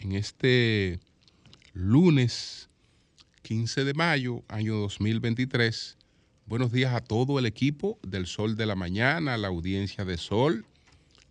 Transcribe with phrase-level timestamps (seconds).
[0.00, 0.98] en este
[1.74, 2.68] lunes
[3.42, 5.98] 15 de mayo, año 2023,
[6.46, 10.64] buenos días a todo el equipo del Sol de la Mañana, la audiencia de Sol,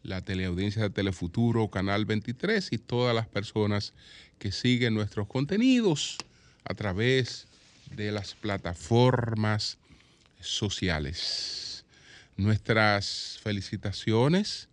[0.04, 3.94] la teleaudiencia de Telefuturo, Canal 23 y todas las personas
[4.38, 6.18] que siguen nuestros contenidos
[6.64, 7.48] a través
[7.96, 9.80] de las plataformas
[10.40, 11.86] sociales.
[12.38, 14.69] Nuestras felicitaciones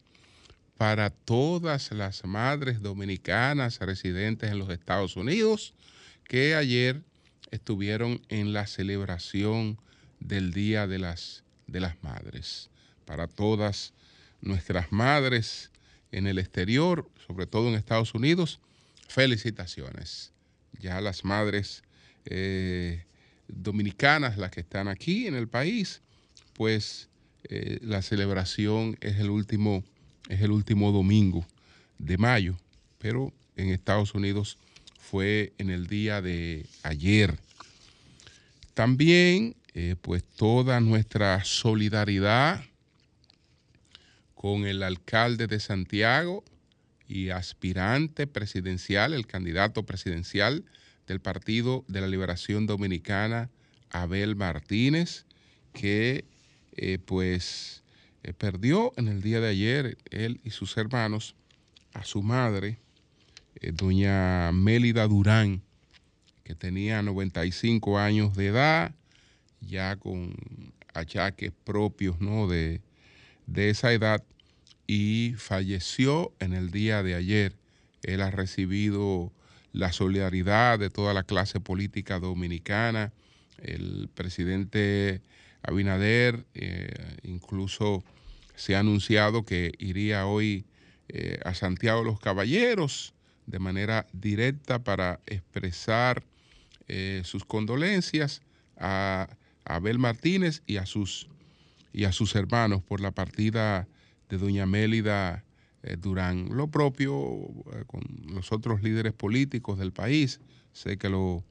[0.77, 5.75] para todas las madres dominicanas residentes en los Estados Unidos
[6.25, 7.03] que ayer
[7.51, 9.79] estuvieron en la celebración
[10.21, 12.71] del Día de las, de las Madres.
[13.05, 13.95] Para todas
[14.41, 15.71] nuestras madres
[16.13, 18.61] en el exterior, sobre todo en Estados Unidos,
[19.09, 20.33] felicitaciones.
[20.79, 21.83] Ya las madres
[22.27, 23.05] eh,
[23.49, 26.03] dominicanas, las que están aquí en el país,
[26.55, 27.09] pues
[27.45, 29.85] eh, la celebración es el último,
[30.29, 31.47] es el último domingo
[31.99, 32.57] de mayo,
[32.99, 34.59] pero en Estados Unidos
[34.99, 37.39] fue en el día de ayer.
[38.75, 42.65] También, eh, pues toda nuestra solidaridad
[44.35, 46.45] con el alcalde de Santiago
[47.09, 50.65] y aspirante presidencial, el candidato presidencial
[51.07, 53.49] del Partido de la Liberación Dominicana,
[53.91, 55.25] Abel Martínez,
[55.73, 56.25] que
[56.77, 57.83] eh, pues
[58.27, 61.37] eh, perdió en el día de ayer, él y sus hermanos,
[61.95, 62.81] a su madre,
[63.61, 65.63] eh, doña Mélida Durán,
[66.43, 68.93] que tenía 95 años de edad,
[69.61, 70.35] ya con
[70.93, 72.49] achaques propios ¿no?
[72.49, 72.81] de,
[73.47, 74.25] de esa edad,
[74.89, 77.55] y falleció en el día de ayer.
[78.03, 79.33] Él ha recibido
[79.73, 83.13] la solidaridad de toda la clase política dominicana.
[83.59, 85.23] El presidente
[85.63, 86.93] Abinader eh,
[87.23, 88.05] incluso
[88.57, 90.65] se ha anunciado que iría hoy
[91.09, 93.15] eh, a Santiago de los Caballeros
[93.47, 96.25] de manera directa para expresar
[96.89, 98.43] eh, sus condolencias
[98.77, 99.29] a,
[99.69, 101.29] Abel Martínez y a sus
[101.93, 103.89] y a sus hermanos por la partida
[104.29, 105.45] de doña Mélida
[105.83, 106.51] eh, Durán.
[106.53, 107.19] Lo propio
[107.89, 110.41] con los otros líderes políticos del país,
[110.73, 111.43] sé que lo,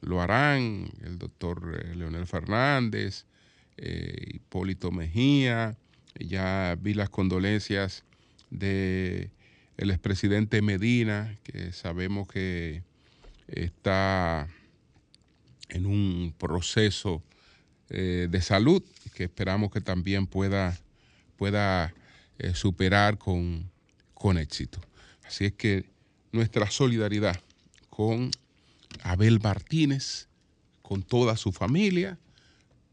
[0.00, 3.26] lo harán, el doctor Leonel Fernández,
[3.76, 5.76] Hipólito Mejía,
[6.20, 8.04] ya vi las condolencias
[8.50, 9.30] de
[9.76, 12.82] el expresidente Medina, que sabemos que
[13.48, 14.48] está
[15.68, 17.22] en un proceso
[17.88, 20.78] de salud, que esperamos que también pueda,
[21.36, 21.92] pueda
[22.38, 23.70] eh, superar con,
[24.14, 24.80] con éxito.
[25.24, 25.84] Así es que
[26.32, 27.40] nuestra solidaridad
[27.88, 28.30] con
[29.02, 30.28] Abel Martínez,
[30.82, 32.18] con toda su familia,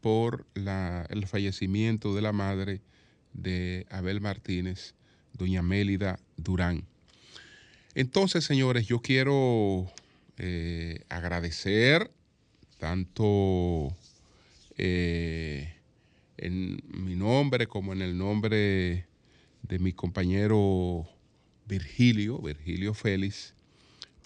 [0.00, 2.80] por el fallecimiento de la madre
[3.32, 4.94] de Abel Martínez,
[5.32, 6.84] doña Mélida Durán.
[7.94, 9.90] Entonces, señores, yo quiero
[10.36, 12.10] eh, agradecer
[12.78, 13.96] tanto
[14.76, 15.74] eh,
[16.36, 19.06] en mi nombre como en el nombre
[19.62, 21.08] de mi compañero
[21.66, 23.54] Virgilio, Virgilio Félix,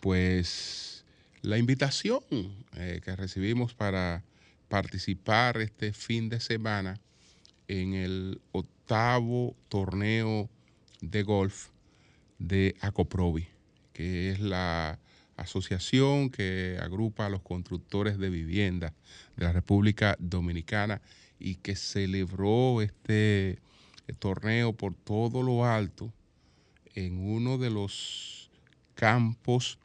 [0.01, 1.05] pues
[1.41, 2.23] la invitación
[2.77, 4.23] eh, que recibimos para
[4.69, 7.01] participar este fin de semana
[7.69, 8.41] en el
[9.69, 10.51] torneo
[11.01, 11.69] de golf
[12.39, 13.49] de Acoprovi,
[13.95, 14.99] que es la
[15.37, 18.93] asociación que agrupa a los constructores de vivienda
[19.37, 21.01] de la República Dominicana
[21.39, 23.61] y que celebró este
[24.19, 26.13] torneo por todo lo alto
[26.95, 28.51] en uno de los
[28.95, 29.79] campos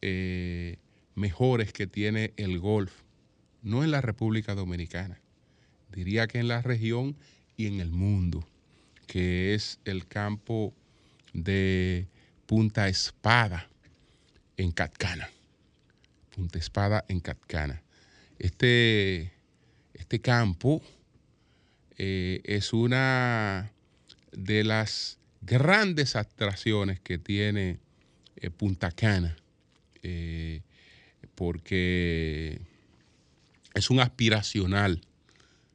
[0.00, 0.78] eh,
[1.14, 3.02] mejores que tiene el golf,
[3.62, 5.20] no en la República Dominicana,
[5.92, 7.16] diría que en la región
[7.56, 8.46] y en el mundo,
[9.06, 10.74] que es el campo
[11.32, 12.06] de
[12.46, 13.68] Punta Espada
[14.56, 15.28] en Catcana.
[16.34, 17.82] Punta Espada en Catcana.
[18.38, 19.32] Este,
[19.94, 20.82] este campo
[21.98, 23.72] eh, es una
[24.32, 27.78] de las grandes atracciones que tiene
[28.36, 29.36] eh, Punta Cana,
[30.02, 30.60] eh,
[31.34, 32.60] porque
[33.74, 35.00] es un aspiracional,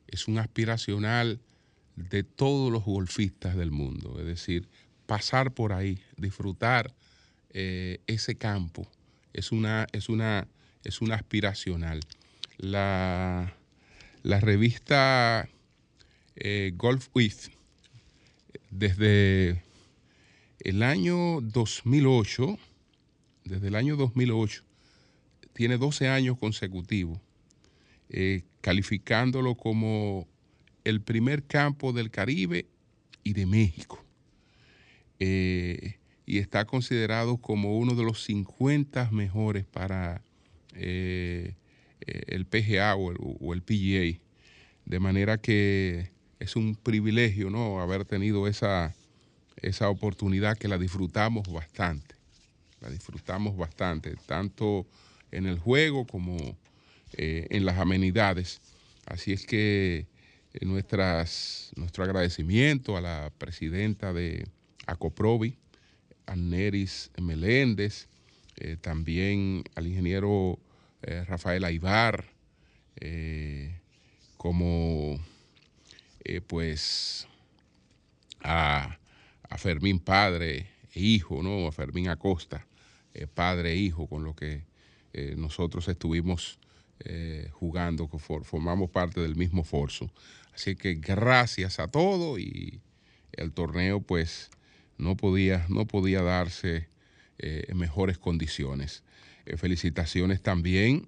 [0.07, 1.39] es un aspiracional
[2.09, 4.67] de todos los golfistas del mundo, es decir,
[5.05, 6.93] pasar por ahí, disfrutar
[7.53, 8.87] ese campo
[9.33, 10.47] es una, es una,
[10.83, 12.01] es una aspiracional.
[12.57, 13.55] La,
[14.23, 15.49] la revista
[16.35, 17.49] eh, Golf With,
[18.69, 19.63] desde
[20.59, 22.57] el año 2008,
[23.45, 24.63] desde el año 2008,
[25.53, 27.19] tiene 12 años consecutivos,
[28.09, 30.27] eh, calificándolo como
[30.83, 32.67] el primer campo del Caribe
[33.23, 34.03] y de México.
[35.19, 40.21] Eh, y está considerado como uno de los 50 mejores para
[40.73, 41.55] eh,
[42.01, 44.19] el PGA o el, PGA.
[44.85, 47.81] De manera que es un privilegio ¿no?
[47.81, 48.95] haber tenido esa,
[49.57, 52.15] esa oportunidad que la disfrutamos bastante.
[52.81, 54.87] La disfrutamos bastante, tanto
[55.31, 56.37] en el juego como
[57.13, 58.59] eh, en las amenidades.
[59.05, 60.05] Así es que eh,
[60.61, 64.47] nuestras, nuestro agradecimiento a la presidenta de
[64.85, 65.57] Acoprovi,
[66.35, 68.07] Neris Meléndez,
[68.57, 70.59] eh, también al ingeniero
[71.01, 72.25] Rafael Aibar,
[74.37, 75.19] como
[76.47, 77.27] pues
[78.41, 78.97] a,
[79.57, 81.67] Fermín padre e hijo, ¿no?
[81.67, 82.67] A Fermín Acosta,
[83.33, 84.63] padre e hijo, con lo que
[85.35, 86.59] nosotros estuvimos
[87.03, 90.11] eh, jugando, formamos parte del mismo forzo.
[90.53, 92.81] Así que gracias a todos y
[93.33, 94.49] el torneo pues
[94.97, 96.89] no podía, no podía darse
[97.37, 99.03] eh, en mejores condiciones.
[99.45, 101.07] Eh, felicitaciones también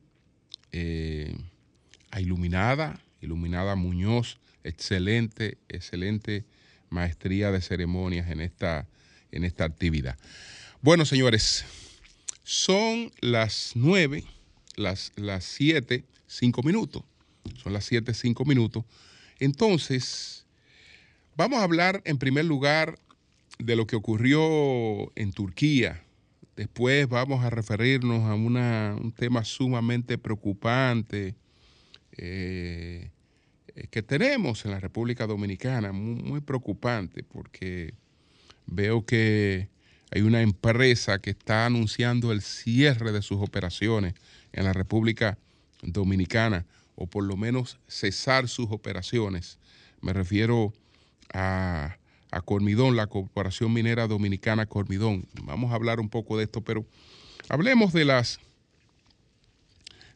[2.09, 6.45] a Iluminada, Iluminada Muñoz, excelente, excelente
[6.89, 8.87] maestría de ceremonias en esta,
[9.31, 10.17] en esta actividad.
[10.81, 11.63] Bueno, señores,
[12.43, 14.23] son las nueve
[14.75, 17.03] las, las 7, 5 minutos.
[17.61, 18.85] Son las 7, 5 minutos.
[19.43, 20.45] Entonces,
[21.35, 22.97] vamos a hablar en primer lugar
[23.59, 26.01] de lo que ocurrió en Turquía.
[26.55, 31.35] Después vamos a referirnos a un tema sumamente preocupante
[32.13, 33.09] eh,
[33.89, 37.95] que tenemos en la República Dominicana, muy preocupante, porque
[38.65, 39.67] veo que
[40.11, 44.13] hay una empresa que está anunciando el cierre de sus operaciones
[44.53, 45.37] en la República
[45.81, 49.57] Dominicana, o por lo menos cesar sus operaciones.
[50.01, 50.73] Me refiero
[51.33, 51.97] a,
[52.31, 55.27] a Cormidón, la Corporación Minera Dominicana Cormidón.
[55.43, 56.85] Vamos a hablar un poco de esto, pero
[57.49, 58.39] hablemos de las,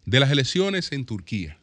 [0.05, 1.57] de las elecciones en Turquía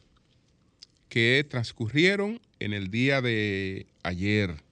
[1.08, 4.62] que transcurrieron en el día de ayer.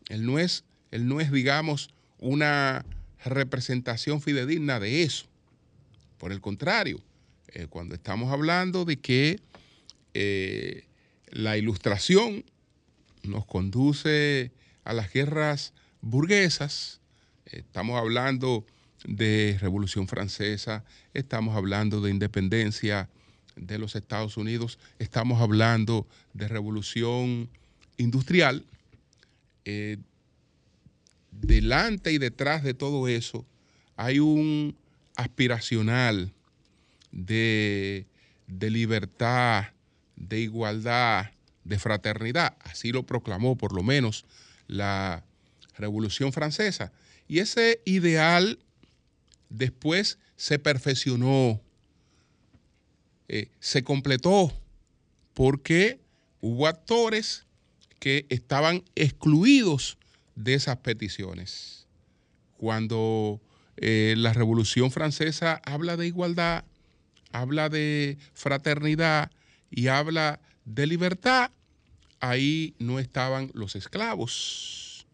[0.08, 2.86] él no es, él no es, digamos, una
[3.24, 5.26] representación fidedigna de eso.
[6.20, 7.02] Por el contrario,
[7.48, 9.40] eh, cuando estamos hablando de que
[11.32, 12.46] la ilustración
[13.24, 14.52] nos conduce
[14.84, 17.02] a las guerras burguesas.
[17.46, 18.66] Estamos hablando
[19.06, 23.10] de Revolución Francesa, estamos hablando de independencia
[23.56, 27.50] de los Estados Unidos, estamos hablando de revolución
[27.98, 28.66] industrial.
[29.64, 29.98] Eh,
[31.32, 33.46] delante y detrás de todo eso
[33.96, 34.76] hay un
[35.16, 36.34] aspiracional
[37.12, 38.06] de,
[38.48, 39.75] de libertad,
[40.16, 41.32] de igualdad,
[41.64, 42.56] de fraternidad.
[42.62, 44.26] Así lo proclamó por lo menos
[44.68, 45.24] la
[45.78, 46.92] Revolución Francesa.
[47.28, 48.60] Y ese ideal
[49.50, 51.62] después se perfeccionó,
[53.28, 54.54] eh, se completó,
[55.34, 56.00] porque
[56.42, 57.46] hubo actores
[58.00, 59.98] que estaban excluidos
[60.36, 61.88] de esas peticiones.
[62.58, 63.42] Cuando
[63.78, 66.64] eh, la Revolución Francesa habla de igualdad,
[67.32, 69.32] habla de fraternidad
[69.70, 71.52] y habla de libertad,
[72.20, 75.06] ahí no estaban los esclavos,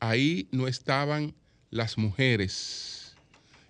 [0.00, 1.34] ahí no estaban
[1.70, 3.14] las mujeres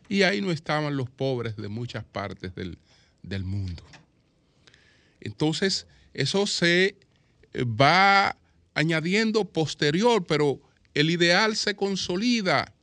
[0.09, 2.79] y ahí no estaban los pobres de muchas partes del,
[3.23, 3.83] del mundo.
[5.21, 6.97] Entonces, eso se
[7.53, 8.37] eh, va
[8.75, 10.61] añadiendo posterior, pero
[10.95, 12.75] el ideal se consolida,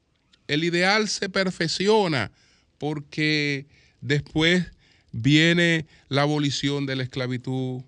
[0.47, 2.31] el ideal se perfecciona,
[2.77, 3.67] porque
[4.01, 4.71] después
[5.11, 7.81] viene la abolición de la esclavitud,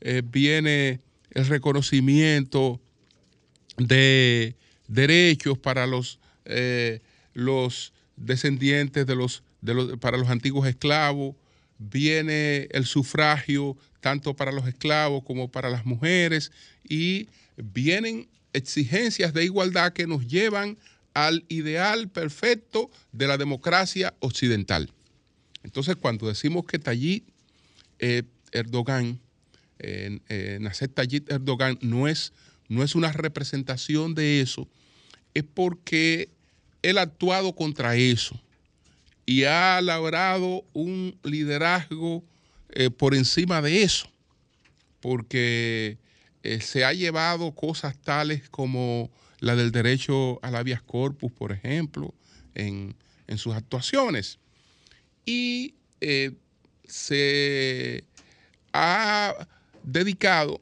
[0.00, 2.80] eh, viene el reconocimiento
[3.76, 4.56] de
[4.88, 7.00] derechos para los, eh,
[7.32, 11.34] los descendientes de los, de los, para los antiguos esclavos,
[11.78, 16.52] viene el sufragio tanto para los esclavos como para las mujeres
[16.88, 20.78] y vienen exigencias de igualdad que nos llevan
[21.14, 24.90] al ideal perfecto de la democracia occidental.
[25.64, 27.26] Entonces, cuando decimos que Tayyip
[27.98, 29.18] eh, Erdogan,
[29.80, 32.32] eh, eh, Tayyip Erdogan no es,
[32.68, 34.68] no es una representación de eso,
[35.34, 36.30] es porque
[36.82, 38.40] él ha actuado contra eso
[39.26, 42.24] y ha logrado un liderazgo
[42.70, 44.08] eh, por encima de eso,
[45.00, 45.98] porque
[46.42, 52.14] eh, se ha llevado cosas tales como la del derecho al habeas corpus, por ejemplo,
[52.54, 52.96] en,
[53.36, 54.38] sus actuaciones.
[55.24, 56.32] Y eh,
[56.86, 58.04] se
[58.72, 59.46] ha
[59.82, 60.60] dedicado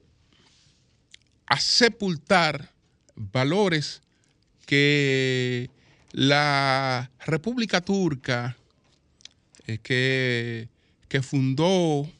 [1.46, 2.70] a sepultar
[3.14, 4.02] valores
[4.66, 5.70] que
[6.12, 8.56] la República Turca
[9.66, 10.68] eh, que,
[11.08, 12.10] que, fundó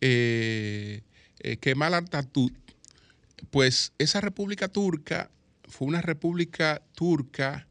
[0.00, 1.02] eh,
[1.40, 2.04] eh, Kemal
[3.50, 5.30] pues esa República Turca
[5.68, 7.66] fue una república turca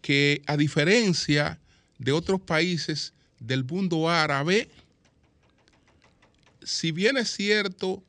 [0.00, 1.58] que a diferencia
[2.02, 4.68] de otros países del mundo árabe,
[6.64, 8.02] si bien es cierto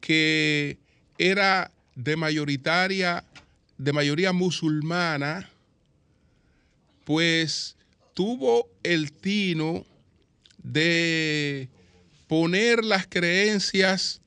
[0.00, 0.78] que
[1.18, 3.24] era de mayoritaria,
[3.76, 5.50] de mayoría musulmana,
[7.04, 7.76] pues
[8.14, 9.84] tuvo el tino
[10.62, 11.68] de
[12.28, 14.20] poner las creencias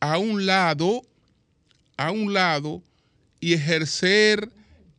[0.00, 1.02] a un lado,
[1.98, 2.82] a un lado,
[3.38, 4.50] y ejercer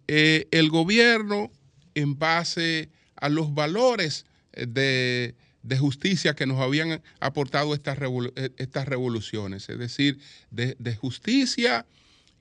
[0.08, 1.52] eh, el gobierno
[1.96, 5.36] en base a los valores de,
[5.78, 7.98] justicia que nos habían aportado estas,
[8.36, 10.20] eh, estas revoluciones, es decir,
[10.50, 11.86] de, justicia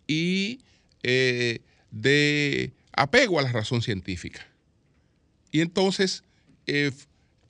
[0.06, 0.60] y
[1.02, 4.46] eh, de apego a la razón científica.
[5.52, 6.24] Y entonces,
[6.66, 6.90] eh,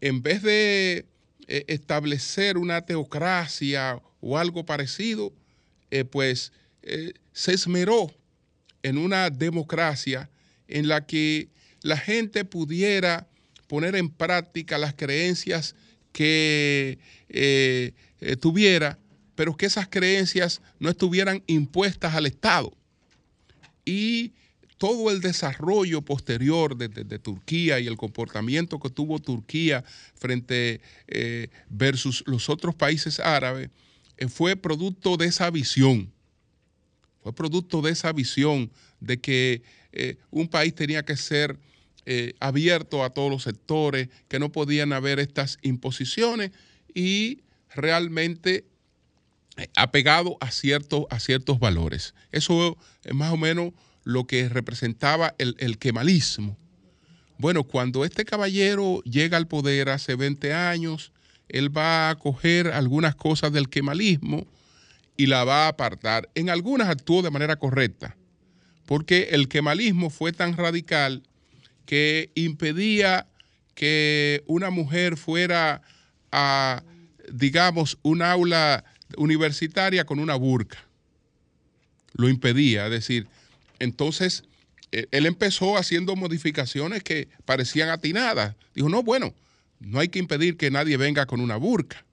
[0.00, 1.06] en vez de
[1.49, 5.33] eh, establecer una teocracia o algo parecido,
[5.90, 6.52] eh, pues
[7.33, 8.14] se esmeró
[8.85, 10.30] en una democracia
[10.68, 11.49] en la que
[11.83, 13.28] la gente pudiera
[13.66, 15.75] poner en práctica las creencias
[16.12, 16.99] que
[18.40, 18.99] tuviera,
[19.35, 22.73] pero que esas creencias no estuvieran impuestas al Estado.
[23.85, 24.33] Y
[24.78, 32.23] todo el desarrollo posterior de, Turquía y el comportamiento que tuvo Turquía frente eh, versus
[32.26, 33.71] los otros países árabes
[34.18, 36.12] eh, fue producto de esa visión.
[37.23, 38.71] Fue producto de esa visión
[39.06, 41.58] de que eh, un país tenía que ser
[42.38, 46.52] abierto a todos los sectores, que no podían haber estas imposiciones
[46.94, 47.40] y
[47.75, 48.64] realmente
[49.76, 52.14] apegado a ciertos, a ciertos valores.
[52.30, 53.72] Eso es más o menos
[54.04, 56.56] lo que representaba el, quemalismo.
[57.38, 61.12] Bueno, cuando este caballero llega al poder hace 20 años,
[61.48, 64.46] él va a coger algunas cosas del quemalismo
[65.16, 66.30] y la va a apartar.
[66.34, 68.16] En algunas actuó de manera correcta,
[68.87, 71.23] porque el quemalismo fue tan radical
[71.85, 73.26] que impedía
[73.75, 75.83] que una mujer fuera
[76.33, 76.83] a,
[77.33, 78.85] digamos, un aula
[79.16, 80.78] universitaria con una burka.
[82.14, 83.28] Lo impedía, es decir,
[83.78, 84.45] entonces,
[84.93, 88.57] eh, él empezó haciendo modificaciones que parecían atinadas.
[88.75, 89.35] Dijo, no, bueno,
[89.81, 92.05] no hay que impedir que nadie venga con una burca.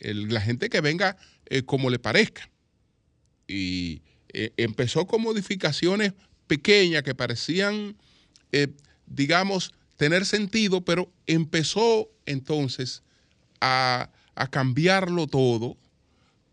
[0.00, 1.16] la gente que venga
[1.46, 2.48] eh, como le parezca.
[3.46, 4.02] Y
[4.34, 6.12] eh, empezó con modificaciones
[6.46, 7.96] pequeñas que parecían
[9.06, 13.02] digamos, tener sentido, pero empezó entonces
[13.60, 14.10] a,
[14.50, 15.76] cambiarlo todo,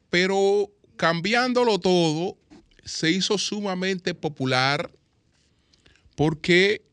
[0.10, 2.38] pero cambiándolo todo,
[2.86, 4.92] se hizo sumamente popular
[6.16, 6.84] porque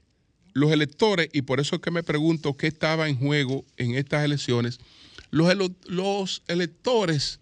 [0.54, 4.24] los electores, y por eso es que me pregunto qué estaba en juego en estas
[4.24, 4.80] elecciones,
[5.30, 7.38] los electores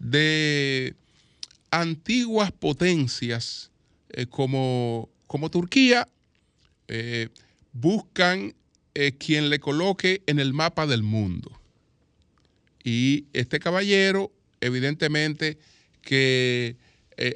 [0.00, 0.96] de
[1.70, 3.70] antiguas potencias
[4.10, 6.08] eh, como, como, Turquía
[6.88, 7.28] eh,
[7.72, 8.54] buscan
[8.94, 11.60] eh, quien le coloque en el mapa del mundo.
[12.82, 15.58] Y este caballero, evidentemente,
[16.02, 16.76] que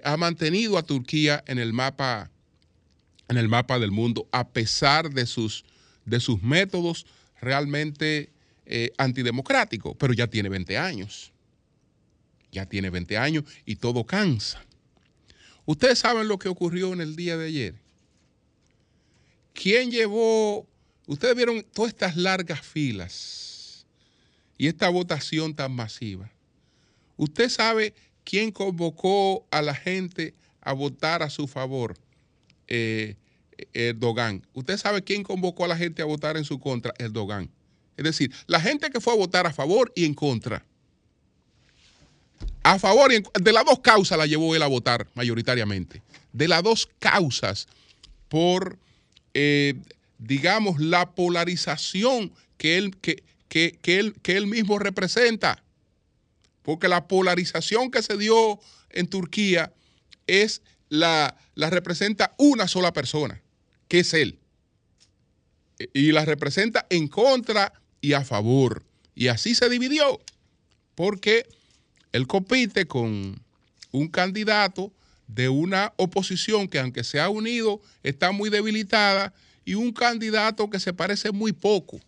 [0.02, 2.30] ha mantenido a Turquía en el mapa
[3.28, 5.66] en el mapa del mundo, a pesar de sus,
[6.06, 7.04] de sus métodos
[7.40, 8.30] realmente
[8.96, 11.33] antidemocráticos, pero ya tiene 20 años.
[12.54, 14.64] Ya tiene 20 años y todo cansa.
[15.66, 17.74] Ustedes saben lo que ocurrió en el día de ayer.
[19.52, 20.66] ¿Quién llevó,
[21.06, 23.86] ustedes vieron todas estas largas filas
[24.56, 26.30] y esta votación tan masiva?
[27.16, 27.94] ¿Usted sabe
[28.24, 31.96] quién convocó a la gente a votar a su favor?
[32.68, 33.16] eh,
[33.72, 34.46] Erdogan.
[34.52, 36.94] ¿Usted sabe quién convocó a la gente a votar en su contra?
[36.98, 37.50] Erdogan.
[37.96, 40.64] Es decir, la gente que fue a votar a favor y en contra.
[42.62, 46.02] A favor de las dos causas la llevó él a votar mayoritariamente.
[46.32, 47.68] De las dos causas
[48.28, 48.78] por,
[49.34, 49.74] eh,
[50.18, 55.62] digamos, la polarización que él, que, que, él, que él mismo representa.
[56.62, 58.58] Porque la polarización que se dio
[58.90, 59.72] en Turquía
[60.26, 63.42] es la, representa una sola persona,
[63.88, 64.38] que es él.
[65.92, 68.84] Y la representa en contra y a favor.
[69.14, 70.20] Y así se dividió,
[70.94, 71.46] porque
[72.14, 73.42] él compite con
[73.90, 74.92] un candidato
[75.26, 80.78] de una oposición que aunque se ha unido, está muy debilitada, y un candidato que
[80.78, 81.98] se parece muy poco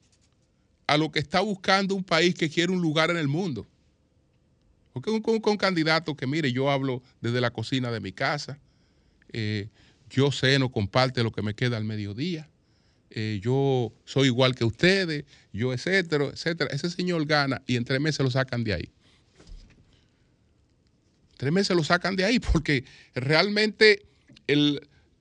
[0.87, 3.67] a lo que está buscando un país que quiere un lugar en el mundo.
[4.93, 8.61] Porque un, un candidato que, mire, yo hablo desde la cocina de mi casa,
[9.33, 9.69] eh,
[10.09, 12.49] yo no comparte lo que me queda al mediodía,
[13.11, 16.71] eh, yo soy igual que ustedes, yo etcétera, etcétera.
[16.73, 18.96] Ese señor gana y en tres meses lo sacan de ahí.
[21.37, 24.07] Tres meses lo sacan de ahí porque realmente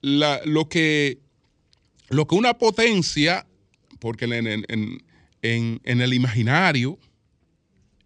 [0.01, 1.19] lo, que,
[2.09, 3.45] lo que una potencia,
[3.99, 5.01] porque en,
[5.41, 6.97] el imaginario,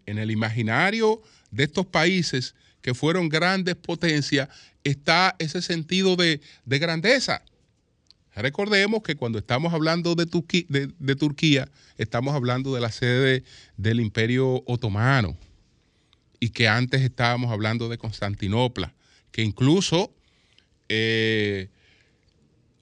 [0.06, 4.48] en el imaginario de estos países que fueron grandes potencias,
[4.82, 7.42] está ese sentido de, grandeza.
[8.34, 11.68] Recordemos que cuando estamos hablando de, Turquía,
[11.98, 13.44] estamos hablando de la sede
[13.76, 15.36] del Imperio Otomano
[16.40, 18.94] y que antes estábamos hablando de Constantinopla,
[19.30, 20.12] que incluso
[20.88, 21.68] eh,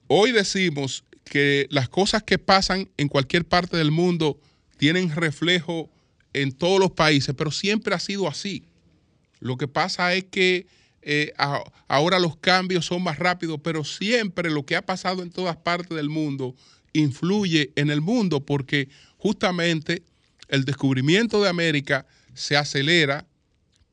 [0.07, 4.39] hoy decimos que las cosas que pasan en cualquier parte del mundo
[4.77, 5.89] tienen reflejo
[6.33, 8.63] en todos los países, pero siempre ha sido así.
[9.39, 10.67] Lo que pasa es que
[11.01, 11.33] eh,
[11.87, 15.95] ahora los cambios son más rápidos, pero siempre lo que ha pasado en todas partes
[15.95, 16.55] del mundo
[16.93, 20.03] influye en el mundo porque justamente
[20.47, 23.27] el descubrimiento de América se acelera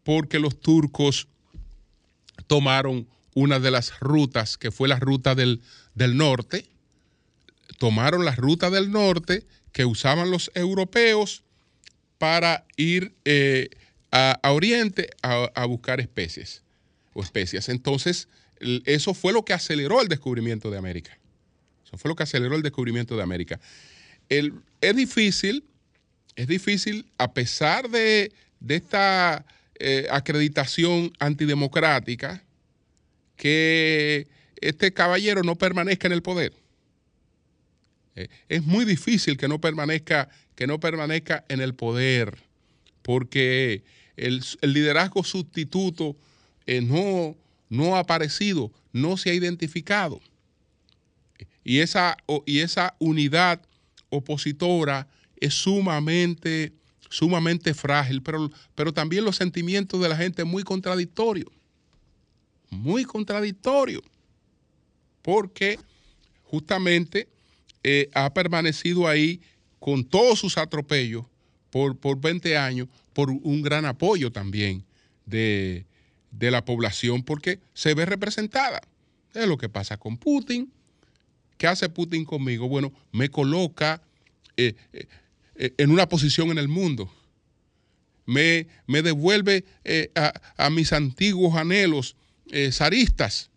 [0.06, 1.26] porque los turcos
[2.46, 5.60] tomaron una de las rutas, que fue la ruta del,
[5.96, 6.64] norte,
[7.78, 11.42] tomaron la ruta del norte que usaban los europeos
[12.18, 13.68] para ir eh,
[14.12, 16.62] a, Oriente a buscar especies
[17.12, 17.68] o especias.
[17.68, 18.28] Entonces,
[18.84, 21.18] eso fue lo que aceleró el descubrimiento de América.
[21.84, 23.58] Eso fue lo que aceleró el descubrimiento de América.
[24.28, 25.64] es difícil,
[26.36, 28.32] es difícil, a pesar de,
[28.68, 29.44] esta
[29.78, 32.42] eh, acreditación antidemocrática,
[33.36, 34.26] que
[34.60, 36.52] este caballero no permanezca en el poder.
[38.14, 42.38] Eh, es muy difícil que no permanezca, que no permanezca en el poder,
[43.02, 43.82] porque
[44.16, 46.16] el, el liderazgo sustituto
[46.66, 47.36] eh, no,
[47.68, 50.20] no ha aparecido, no se ha identificado.
[51.62, 53.60] Y esa, y esa unidad
[54.08, 55.08] opositora
[55.38, 56.72] es sumamente,
[57.08, 61.50] sumamente frágil, pero, pero también los sentimientos de la gente muy contradictorios,
[62.70, 64.02] muy contradictorios,
[65.22, 65.78] porque
[66.44, 67.28] justamente
[67.82, 69.40] eh, ha permanecido ahí
[69.78, 71.24] con todos sus atropellos
[71.70, 74.84] por, por 20 años, por un gran apoyo también
[75.24, 75.86] de,
[76.30, 78.80] de la población porque se ve representada.
[79.34, 80.72] Es lo que pasa con Putin.
[81.58, 82.68] ¿Qué hace Putin conmigo?
[82.68, 84.02] Bueno, me coloca
[84.56, 85.06] eh, eh,
[85.58, 87.12] en una posición en el mundo.
[88.26, 89.64] Me, me devuelve
[90.56, 92.16] a, mis antiguos anhelos
[92.72, 93.50] zaristas.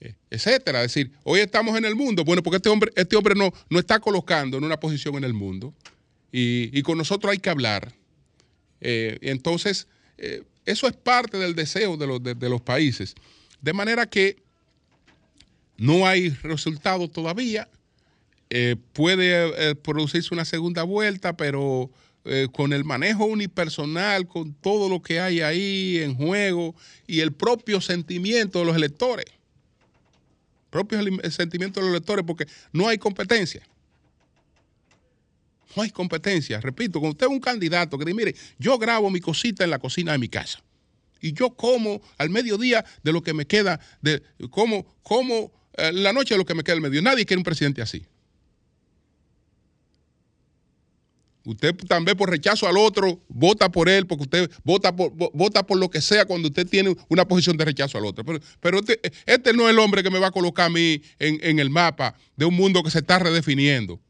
[0.00, 0.82] eh, etcétera.
[0.82, 3.78] Es decir, hoy estamos en el mundo, bueno, porque este hombre, este hombre no, no
[3.78, 5.72] está colocando en una posición en el mundo
[6.32, 7.92] y, con nosotros hay que hablar.
[8.80, 13.14] Eh, entonces, eh, eso es parte del deseo de los, de, los países.
[13.60, 14.42] De manera que
[15.76, 17.68] no hay resultado todavía.
[18.92, 21.90] Puede producirse una segunda vuelta, pero
[22.52, 26.74] con el manejo unipersonal, con todo lo que hay ahí en juego
[27.06, 29.26] y el propio sentimiento de los electores
[30.72, 33.62] propio sentimiento de los electores, porque no hay competencia.
[35.76, 36.60] No hay competencia.
[36.60, 39.78] Repito, cuando usted es un candidato que dice, mire, yo grabo mi cosita en la
[39.78, 40.62] cocina de mi casa.
[41.20, 46.12] Y yo como al mediodía de lo que me queda, de como, como eh, la
[46.12, 47.02] noche de lo que me queda al mediodía.
[47.02, 48.04] Nadie quiere un presidente así.
[51.44, 55.76] Usted también por rechazo al otro vota por él, porque usted vota por, vota por
[55.76, 58.24] lo que sea cuando usted tiene una posición de rechazo al otro.
[58.60, 61.58] Pero, este, este, no es el hombre que me va a colocar a mí en,
[61.58, 64.00] el mapa de un mundo que se está redefiniendo.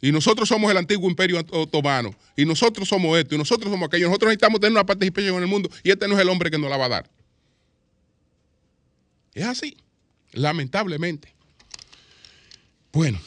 [0.00, 2.14] Y nosotros somos el antiguo imperio otomano.
[2.36, 3.34] Y nosotros somos esto.
[3.34, 4.06] Y nosotros somos aquello.
[4.06, 5.68] Nosotros necesitamos tener una participación en el mundo.
[5.82, 7.10] Y este no es el hombre que nos la va a dar.
[9.34, 9.76] Es así.
[10.32, 11.34] Lamentablemente.
[12.92, 13.18] Bueno.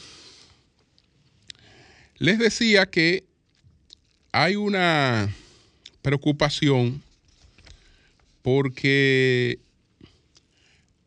[2.20, 3.24] Les decía que
[4.30, 5.34] hay una
[6.02, 7.02] preocupación
[8.42, 9.58] porque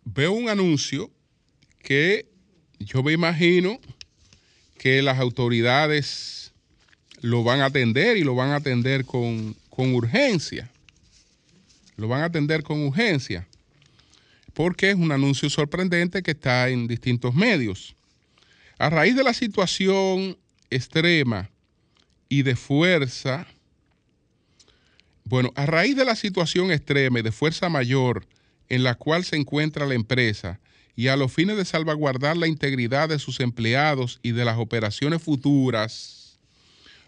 [0.06, 1.12] veo un anuncio
[1.84, 2.26] que
[2.80, 3.80] yo me imagino
[4.80, 6.52] que las autoridades
[7.21, 10.71] lo van a atender y lo van a atender con, con urgencia.
[11.95, 13.47] Lo van a atender con urgencia
[14.56, 17.95] porque es un anuncio sorprendente que está en distintos medios.
[18.80, 20.38] A raíz de la situación
[20.75, 21.49] extrema
[22.29, 23.47] y de fuerza,
[25.25, 28.25] bueno, a raíz de la situación extrema y de fuerza mayor
[28.69, 30.59] en la cual se encuentra la empresa
[30.95, 35.21] y a los fines de salvaguardar la integridad de sus empleados y de las operaciones
[35.21, 36.39] futuras,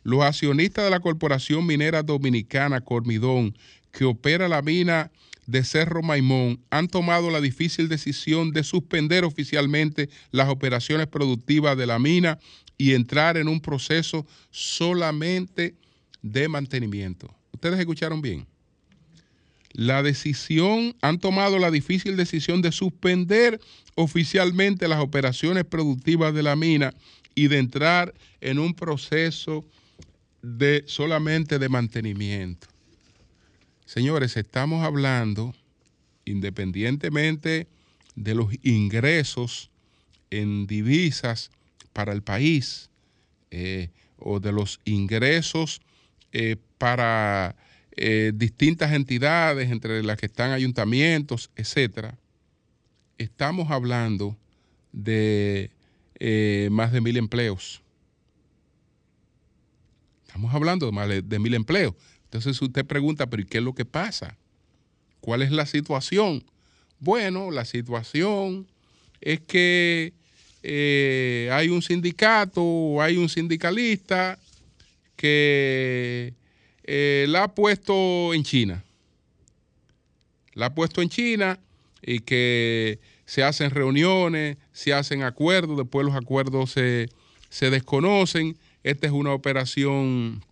[0.04, 3.58] los accionistas de la Corporación Minera Dominicana Cormidón,
[3.92, 5.12] que opera la mina
[5.46, 11.86] de Cerro Maimón, han tomado la difícil decisión de suspender oficialmente las operaciones productivas de
[11.86, 12.40] la mina
[12.78, 15.76] y entrar en un proceso solamente
[16.22, 17.34] de mantenimiento.
[17.52, 18.46] Ustedes escucharon bien.
[19.72, 23.60] La decisión, han tomado la difícil decisión de suspender
[23.96, 26.94] oficialmente las operaciones productivas de la mina
[27.36, 29.66] y de entrar en un proceso
[30.42, 32.68] de solamente de mantenimiento.
[33.86, 35.54] Señores, estamos hablando,
[36.24, 37.68] independientemente
[38.16, 39.70] de los ingresos
[40.32, 41.52] en divisas
[41.96, 42.90] para el país
[43.52, 45.82] eh, o de los ingresos
[46.34, 47.56] eh, para
[47.96, 52.18] eh, distintas entidades, entre las que están ayuntamientos, etcétera,
[53.18, 54.38] estamos hablando
[54.92, 55.72] de
[56.70, 57.82] más de mil empleos.
[60.28, 61.94] Estamos hablando de más de mil empleos.
[62.26, 64.38] Entonces usted pregunta, pero qué es lo que pasa?
[65.22, 66.44] ¿Cuál es la situación?
[67.00, 68.68] Bueno, la situación
[69.22, 70.14] es que
[70.68, 74.40] eh, hay un sindicato hay un sindicalista
[75.16, 76.34] que
[76.84, 78.84] eh, la ha puesto en China.
[80.54, 81.60] La ha puesto en China
[82.02, 87.10] y que se hacen reuniones, se hacen acuerdos, después los acuerdos se,
[87.50, 88.58] se desconocen.
[88.84, 90.44] Esta es una operación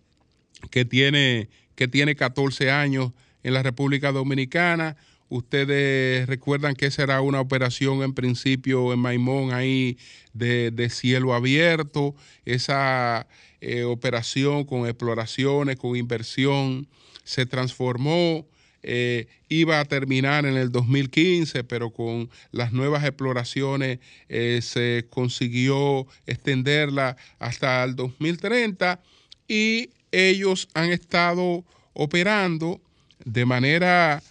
[0.72, 3.12] que tiene, que tiene 14 años
[3.44, 4.96] en la República Dominicana.
[5.34, 9.98] Ustedes recuerdan que esa era una operación en principio en Maimón ahí
[10.32, 12.14] de, cielo abierto,
[12.46, 13.26] esa
[13.60, 16.88] eh, operación con exploraciones, con inversión,
[17.24, 18.46] se transformó,
[18.84, 23.98] eh, iba a terminar en el 2015, pero con las nuevas exploraciones
[24.30, 29.02] eh, se consiguió extenderla hasta el 2030
[29.48, 32.80] y ellos han estado operando
[33.26, 34.22] de manera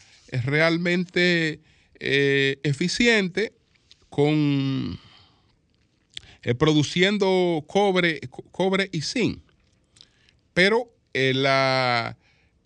[0.44, 1.60] realmente
[2.00, 3.52] eh, eficiente
[4.08, 4.98] con
[6.42, 9.40] eh, produciendo cobre, cobre y zinc.
[10.54, 11.34] Pero eh,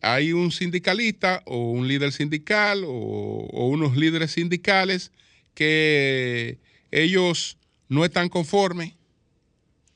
[0.01, 5.13] hay un sindicalista o un líder sindical o unos líderes sindicales
[5.55, 6.59] que
[6.91, 8.97] ellos no están conformes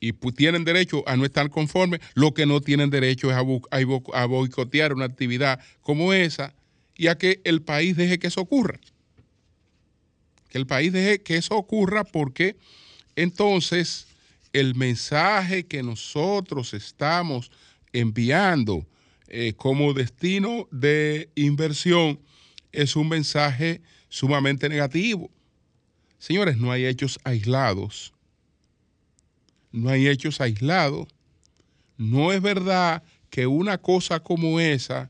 [0.01, 4.95] y tienen derecho a no estar conformes, lo que no tienen derecho es a, boicotear
[4.95, 6.55] una actividad como esa
[7.01, 8.79] y a que el país deje que eso ocurra.
[10.51, 12.59] Que el país deje que eso ocurra porque
[13.17, 14.07] entonces
[14.53, 17.51] el mensaje que nosotros estamos
[17.95, 18.87] enviando
[19.29, 22.21] eh, como destino de inversión
[22.71, 25.31] es un mensaje sumamente negativo.
[26.19, 28.13] Señores, no hay hechos aislados.
[29.73, 31.09] No hay hechos aislados.
[31.97, 35.09] No es verdad que una cosa como esa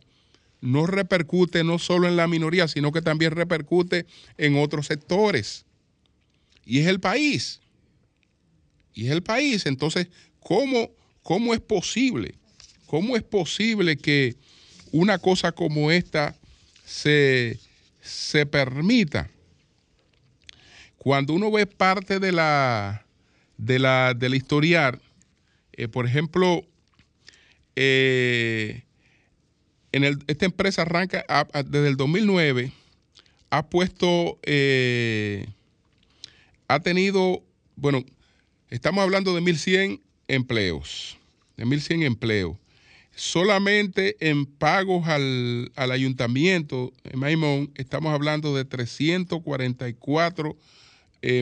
[0.61, 5.65] no repercute no solo en la minoría, sino que también repercute en otros sectores.
[6.65, 7.61] Y es el país.
[8.95, 9.67] Y es el país.
[9.67, 10.09] Entonces,
[10.41, 10.91] ¿cómo,
[11.23, 12.35] cómo es posible?
[12.87, 14.37] ¿Cómo es posible que
[14.93, 16.37] una cosa como esta
[16.85, 17.59] se,
[18.01, 19.31] se permita?
[20.99, 23.07] Cuando uno ve parte de la,
[23.57, 25.01] de la, del historial,
[25.73, 26.67] eh, por ejemplo,
[27.75, 28.83] eh,
[29.93, 31.25] esta empresa arranca
[31.67, 32.73] desde el 2009,
[33.51, 35.49] ha puesto, eh,
[36.69, 37.43] ha tenido,
[37.77, 38.05] bueno,
[38.69, 41.19] estamos hablando de 1.100 empleos,
[41.57, 42.57] de 1.100 empleos.
[43.15, 50.57] Solamente en pagos al, ayuntamiento en Maimón estamos hablando de 344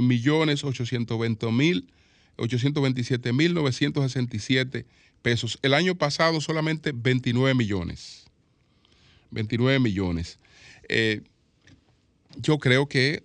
[0.03, 1.93] millones 820 mil
[2.39, 4.87] 827
[5.23, 5.59] pesos.
[5.63, 8.28] El año pasado solamente 29 millones.
[9.31, 10.39] 29 millones.
[10.89, 11.23] Eh,
[12.37, 13.23] yo creo que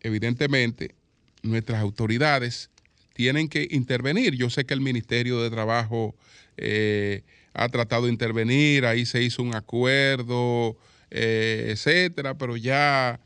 [0.00, 0.94] evidentemente
[1.42, 2.70] nuestras autoridades
[3.14, 4.34] tienen que intervenir.
[4.34, 6.14] Yo sé que el Ministerio de Trabajo
[6.56, 10.76] eh, ha tratado de intervenir, ahí se hizo un acuerdo,
[11.10, 13.20] eh, etcétera, pero ya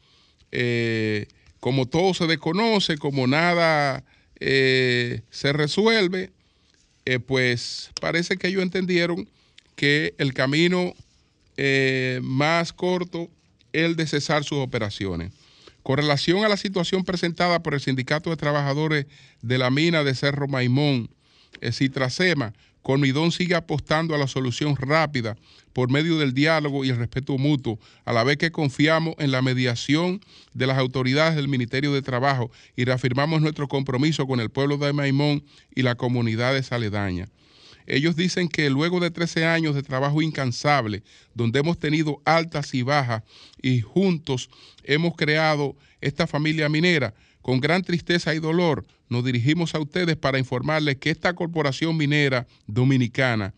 [1.60, 4.02] como todo se desconoce, como nada
[4.40, 6.30] se resuelve,
[7.26, 9.28] pues parece que ellos entendieron
[9.76, 10.94] que el camino
[11.60, 13.28] eh, más corto
[13.72, 15.32] el de cesar sus operaciones.
[15.82, 19.06] Con relación a la situación presentada por el Sindicato de Trabajadores
[19.42, 21.10] de la Mina de Cerro Maimón,
[21.60, 25.36] eh, Citrasema, Cormidón sigue apostando a la solución rápida
[25.72, 29.42] por medio del diálogo y el respeto mutuo, a la vez que confiamos en la
[29.42, 30.20] mediación
[30.54, 34.92] de las autoridades del Ministerio de Trabajo y reafirmamos nuestro compromiso con el pueblo de
[34.92, 35.44] Maimón
[35.74, 37.28] y la comunidad de Saledaña.
[37.90, 41.02] Ellos dicen que luego de 13 años de trabajo incansable,
[41.34, 43.22] donde hemos tenido altas y bajas
[43.62, 44.50] y juntos
[44.84, 50.38] hemos creado esta familia minera, con gran tristeza y dolor nos dirigimos a ustedes para
[50.38, 53.54] informarles que esta corporación minera dominicana,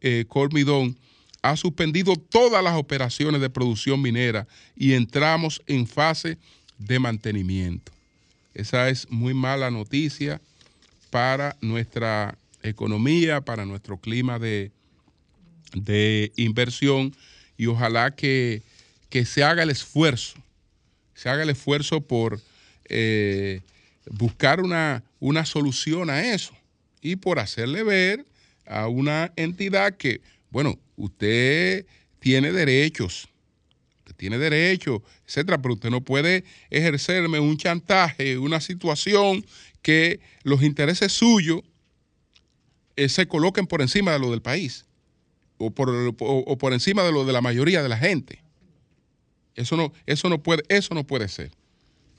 [0.00, 0.96] eh, Cormidón,
[1.42, 6.38] ha suspendido todas las operaciones de producción minera y entramos en fase
[6.78, 7.90] de mantenimiento.
[8.54, 10.40] Esa es muy mala noticia
[11.10, 14.72] para nuestra economía, para nuestro clima de,
[15.74, 17.14] de inversión
[17.56, 18.62] y ojalá que,
[19.24, 20.36] se haga el esfuerzo,
[21.14, 22.40] se haga el esfuerzo por
[22.86, 23.60] eh,
[24.10, 26.56] buscar una, una solución a eso
[27.00, 28.24] y por hacerle ver
[28.66, 30.20] a una entidad que,
[30.50, 31.84] bueno, usted
[32.20, 33.28] tiene derechos,
[33.98, 39.44] usted tiene derechos, etcétera, pero usted no puede ejercerme un chantaje, una situación
[39.82, 41.60] que los intereses suyos
[42.96, 44.84] eh, se coloquen por encima de lo del país
[45.58, 48.42] o por, o, por encima de lo de la mayoría de la gente.
[49.54, 51.52] Eso no, eso no, puede, eso no puede ser.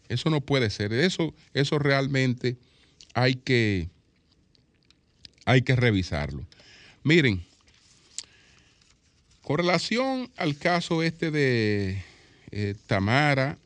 [0.07, 0.93] Eso no puede ser.
[0.93, 2.57] Eso, eso realmente
[3.13, 3.89] hay que,
[5.45, 6.45] hay que revisarlo.
[7.03, 7.43] Miren,
[9.41, 12.01] con relación al caso este de
[12.51, 13.57] eh, Tamara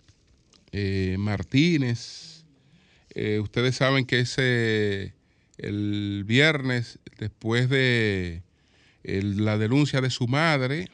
[0.71, 2.43] eh, Martínez,
[3.41, 5.16] ustedes saben que ese
[5.57, 8.43] el viernes, después de
[9.03, 10.89] la denuncia de su madre,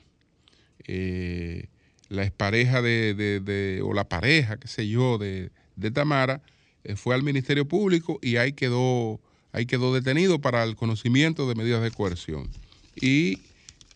[0.88, 1.68] eh,
[2.10, 5.50] la expareja de, o la pareja, qué sé yo, de,
[5.94, 6.42] Tamara,
[6.84, 9.20] eh, fue al Ministerio Público y ahí quedó,
[9.52, 12.50] ahí quedó detenido para el conocimiento de medidas de coerción.
[12.96, 13.40] Y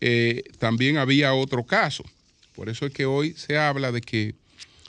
[0.00, 2.04] eh, también había otro caso.
[2.54, 4.34] Por eso es que hoy se habla de que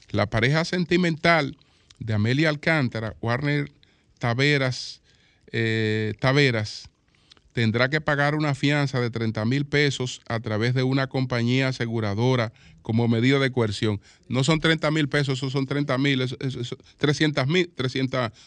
[0.09, 1.55] la pareja sentimental
[1.99, 3.69] de Amelia Alcántara, Warner
[4.17, 4.98] Taveras
[5.51, 6.89] eh, Taveras
[7.53, 12.53] tendrá que pagar una fianza de 30 mil pesos a través de una compañía aseguradora
[12.81, 13.99] como medida de coerción.
[14.27, 16.25] No son 30 mil pesos, esos son 30 mil,
[16.97, 17.69] 300 mil,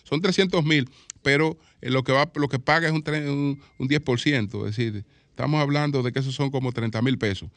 [0.04, 0.88] son 300 mil,
[1.22, 6.20] pero eh, lo que, paga es un, un, 10%, es decir, estamos hablando de que
[6.20, 7.50] esos son como 30 mil pesos.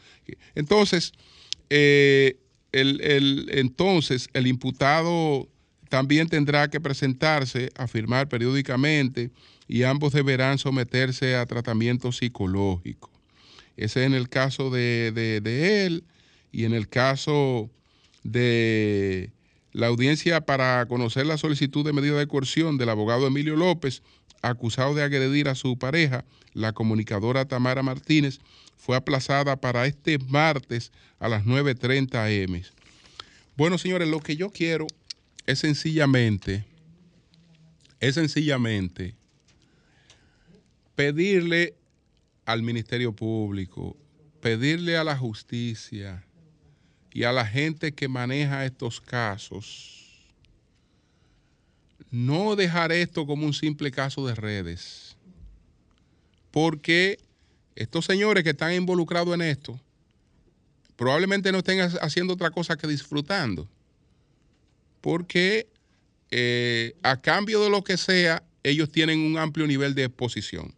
[0.56, 1.14] Entonces,
[1.70, 2.38] eh,
[2.74, 5.48] entonces, el imputado
[5.96, 9.32] también tendrá que presentarse a firmar periódicamente
[9.66, 13.10] y ambos deberán someterse a tratamiento psicológico.
[13.78, 15.14] Ese es en el caso de,
[15.86, 16.04] él
[16.52, 17.70] y en el caso
[18.24, 19.32] de
[19.72, 24.04] la audiencia para conocer la solicitud de medida de coerción del abogado Emilio López,
[24.42, 28.40] acusado de agredir a su pareja, la comunicadora Tamara Martínez,
[28.76, 32.62] fue aplazada para este martes a las 9.30 am.
[33.56, 34.88] Bueno, señores, lo que yo quiero
[35.46, 36.66] es sencillamente
[38.00, 39.16] es sencillamente
[40.96, 41.76] pedirle
[42.46, 43.98] al Ministerio Público,
[44.42, 46.24] pedirle a la justicia
[47.12, 49.92] y a la gente que maneja estos casos,
[52.12, 55.18] no dejar esto como un simple caso de redes,
[56.52, 57.20] porque
[57.76, 59.80] estos señores que están involucrados en esto
[60.96, 63.68] probablemente no estén haciendo otra cosa que disfrutando,
[65.06, 65.68] porque
[66.32, 70.74] eh, a cambio de lo que sea, ellos tienen un amplio nivel de exposición.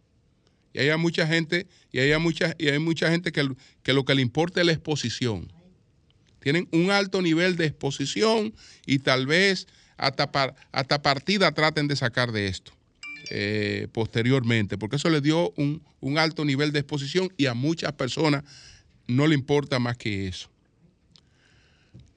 [0.73, 3.49] Y hay mucha gente, y hay mucha, y hay mucha gente que,
[3.83, 5.49] que lo que le importa es la exposición.
[6.41, 8.53] Tienen un alto nivel de exposición
[8.85, 10.29] y tal vez hasta,
[10.73, 12.73] hasta partida traten de sacar de esto
[13.29, 17.93] eh, posteriormente, porque eso le dio un, un alto nivel de exposición y a muchas
[17.93, 18.43] personas
[19.07, 20.49] no le importa más que eso.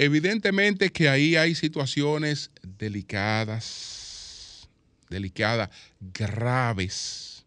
[0.02, 4.66] Evidentemente que ahí hay situaciones delicadas,
[5.10, 5.68] delicadas,
[6.14, 7.44] graves,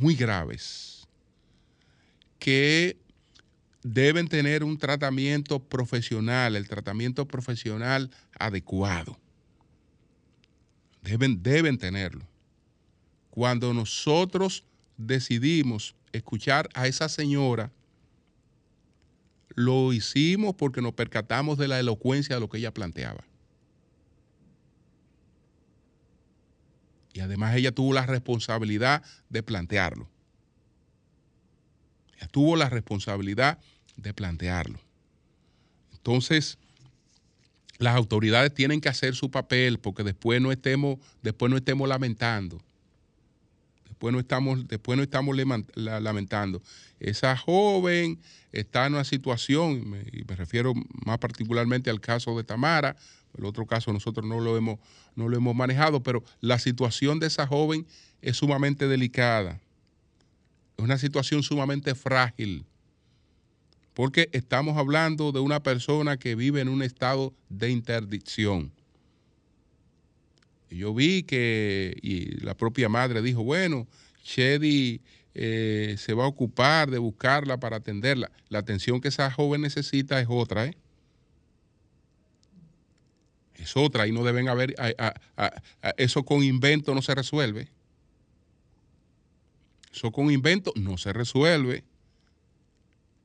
[0.00, 1.06] muy graves,
[2.40, 2.96] que
[3.84, 9.16] deben tener un tratamiento profesional, el tratamiento profesional adecuado.
[11.02, 12.26] Deben, deben tenerlo.
[13.30, 14.64] Cuando nosotros
[14.96, 17.70] decidimos escuchar a esa señora,
[19.58, 23.24] lo hicimos porque nos percatamos de la elocuencia de lo que ella planteaba.
[27.12, 30.08] Y además ella tuvo la responsabilidad de plantearlo.
[32.16, 33.58] Ella tuvo la responsabilidad
[33.96, 34.78] de plantearlo.
[35.92, 36.56] Entonces,
[37.78, 42.62] las autoridades tienen que hacer su papel porque después no estemos, después no estemos lamentando.
[43.88, 45.36] Después no estamos, después no estamos
[45.74, 46.62] lamentando.
[47.00, 48.18] Esa joven
[48.52, 52.96] está en una situación, y me refiero más particularmente al caso de Tamara,
[53.36, 54.78] el otro caso nosotros no lo hemos,
[55.14, 57.86] no lo hemos manejado, pero la situación de esa joven
[58.20, 59.60] es sumamente delicada.
[60.76, 62.64] Es una situación sumamente frágil
[63.98, 68.70] porque estamos hablando de una persona que vive en un estado de interdicción.
[70.70, 73.88] yo vi que y la propia madre dijo, bueno,
[74.22, 75.00] Shady
[75.40, 78.28] eh, se va a ocupar de buscarla para atenderla.
[78.48, 80.76] La atención que esa joven necesita es otra, ¿eh?
[83.54, 84.74] Es otra y no deben haber,
[85.96, 87.68] eso con invento no se resuelve.
[89.92, 91.84] Eso con invento no se resuelve.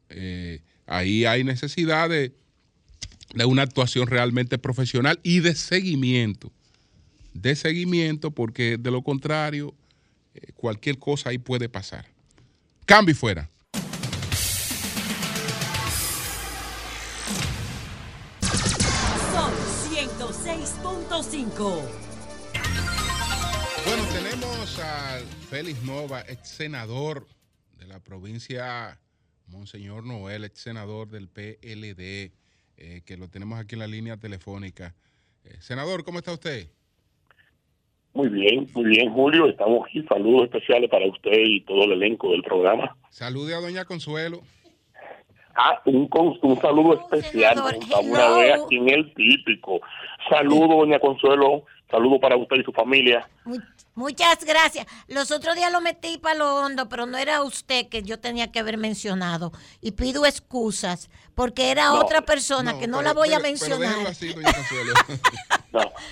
[0.09, 2.31] Eh, ahí hay necesidad de,
[3.43, 6.51] una actuación realmente profesional y de seguimiento.
[7.33, 9.73] De seguimiento, porque de lo contrario,
[10.55, 12.05] cualquier cosa ahí puede pasar.
[12.85, 13.49] Cambio fuera.
[19.31, 19.53] Son
[19.91, 21.81] 106.5.
[23.85, 27.27] Bueno, tenemos al Félix Nova, ex senador
[27.77, 28.99] de la provincia
[29.47, 32.31] Monseñor Noel, ex senador del PLD,
[32.77, 34.95] eh, que lo tenemos aquí en la línea telefónica.
[35.43, 36.69] Eh, senador, ¿cómo está usted?
[38.13, 39.47] Muy bien, muy bien, Julio.
[39.47, 40.03] Estamos aquí.
[40.07, 42.95] Saludos especiales para usted y todo el elenco del programa.
[43.09, 44.41] Salude a doña Consuelo.
[45.55, 46.09] Ah, un,
[46.41, 47.59] un saludo especial.
[48.03, 49.81] Una vez aquí en el típico.
[50.29, 51.63] Saludo, doña Consuelo.
[51.89, 53.27] Saludo para usted y su familia.
[53.95, 54.87] Muchas gracias.
[55.07, 58.51] Los otros días lo metí para lo hondo, pero no era usted que yo tenía
[58.51, 59.51] que haber mencionado.
[59.81, 63.95] Y pido excusas, porque era otra persona que no la voy a mencionar.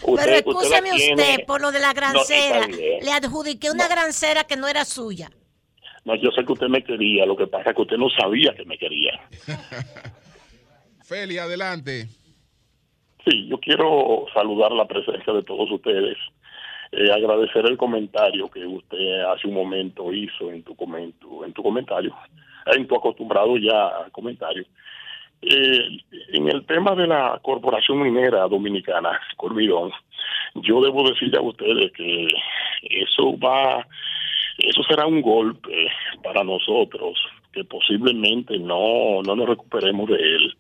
[0.04, 2.68] Pero, excúseme usted, por lo de la grancera.
[2.68, 5.30] Le adjudiqué una grancera que no era suya.
[6.04, 8.56] No, yo sé que usted me quería, lo que pasa es que usted no sabía
[8.56, 9.22] que me quería.
[11.04, 12.08] Feli, adelante.
[13.24, 16.18] Sí, yo quiero saludar la presencia de todos ustedes
[16.92, 21.64] eh, agradecer el comentario que usted hace un momento hizo en tu, comento, en tu
[21.64, 22.14] comentario,
[22.66, 24.66] en tu acostumbrado ya comentario.
[25.42, 25.98] Eh,
[26.34, 29.92] en el tema de la Corporación Minera Dominicana, Corvidón,
[30.56, 32.28] yo debo decirle a ustedes que
[32.84, 33.88] eso va,
[34.58, 35.88] eso será un golpe
[36.22, 37.18] para nosotros,
[37.54, 40.58] que posiblemente no, no nos recuperemos de él.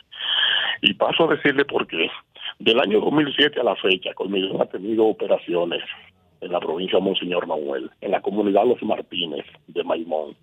[0.81, 2.09] Y paso a decirle por qué.
[2.57, 5.83] Del año 2007 a la fecha, Colmillón ha tenido operaciones
[6.41, 10.35] en la provincia de Monseñor Manuel, en la comunidad Los Martínez de Maimón.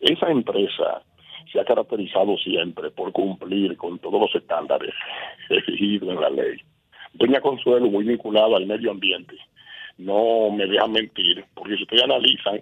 [0.00, 1.02] Esa empresa
[1.50, 4.92] se ha caracterizado siempre por cumplir con todos los estándares
[5.50, 6.58] exigidos en la ley.
[7.12, 9.36] Doña Consuelo, muy vinculado al medio ambiente,
[9.98, 12.60] no me deja mentir, porque si ustedes analizan,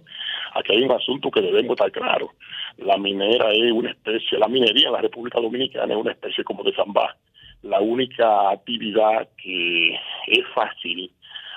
[0.55, 2.31] aquí hay un asunto que debemos estar claro.
[2.77, 6.63] La minera es una especie, la minería en la República Dominicana es una especie como
[6.63, 7.17] de zambá.
[7.63, 9.95] La única actividad que
[10.27, 11.11] es fácil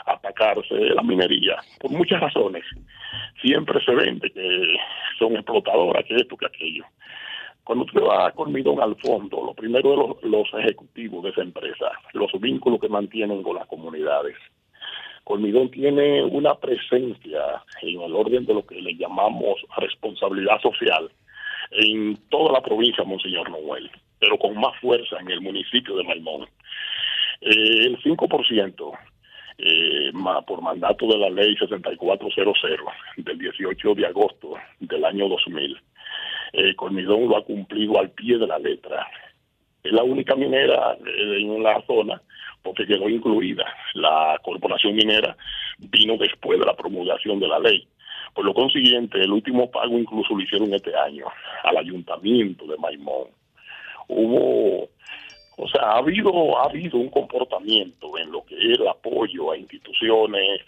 [0.05, 2.63] atacarse la minería, por muchas razones.
[3.41, 4.77] Siempre se vende que
[5.17, 6.85] son explotadoras, que esto, que aquello.
[7.63, 11.91] Cuando usted va con Midón al fondo, lo primero de los, ejecutivos de esa empresa,
[12.13, 14.35] los vínculos que mantienen con las comunidades.
[15.23, 21.09] Colmidón tiene una presencia en el orden de lo que le llamamos responsabilidad social
[21.71, 23.89] en toda la provincia, Monseñor Noel,
[24.19, 26.43] pero con más fuerza en el municipio de Maimón.
[27.41, 28.97] Eh, el 5%
[29.57, 30.11] eh,
[30.45, 32.55] por mandato de la ley 6400
[33.17, 35.77] del 18 de agosto del año 2000
[36.53, 39.07] eh, lo ha cumplido al pie de la letra.
[39.83, 42.21] Es la única minera eh, en la zona
[42.63, 43.65] porque quedó incluida.
[43.93, 45.37] La corporación minera
[45.77, 47.87] vino después de la promulgación de la ley.
[48.33, 51.25] Por lo consiguiente, el último pago incluso lo hicieron este año
[51.63, 53.27] al ayuntamiento de Maimón.
[54.07, 54.89] Hubo,
[55.57, 59.57] o sea, ha habido, ha habido un comportamiento en lo que es el apoyo a
[59.57, 60.61] instituciones,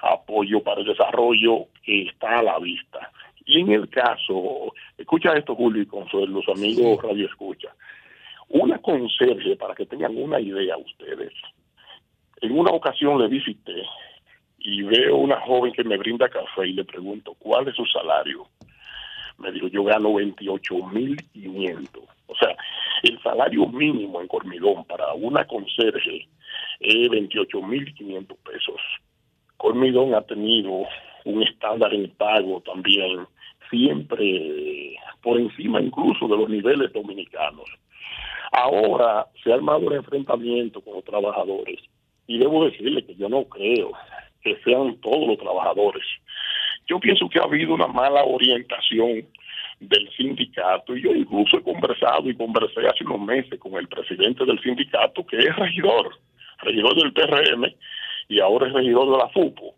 [0.00, 3.10] apoyo para el desarrollo que está a la vista.
[3.44, 7.74] Y en el caso, escucha esto Julio y con los amigos Radio Escucha,
[8.48, 11.32] una conserje, para que tengan una idea ustedes,
[12.40, 13.82] en una ocasión le visité
[14.58, 18.46] y veo una joven que me brinda café y le pregunto, ¿cuál es su salario?
[19.38, 21.88] Me dijo, yo gano 28.500.
[22.26, 22.56] O sea,
[23.02, 26.28] el salario mínimo en Cormidón para una conserje
[26.80, 28.80] es 28.500 pesos.
[29.56, 30.86] Cormidón ha tenido
[31.24, 33.26] un estándar en pago también
[33.70, 37.64] siempre por encima incluso de los niveles dominicanos.
[38.52, 41.80] Ahora se ha armado un enfrentamiento con los trabajadores
[42.26, 43.92] y debo decirle que yo no creo
[44.42, 46.04] que sean todos los trabajadores.
[46.88, 49.26] Yo pienso que ha habido una mala orientación
[49.80, 54.44] del sindicato y yo incluso he conversado y conversé hace unos meses con el presidente
[54.44, 56.18] del sindicato que es regidor,
[56.58, 57.66] regidor del PRM
[58.28, 59.74] y ahora es regidor de la FUPO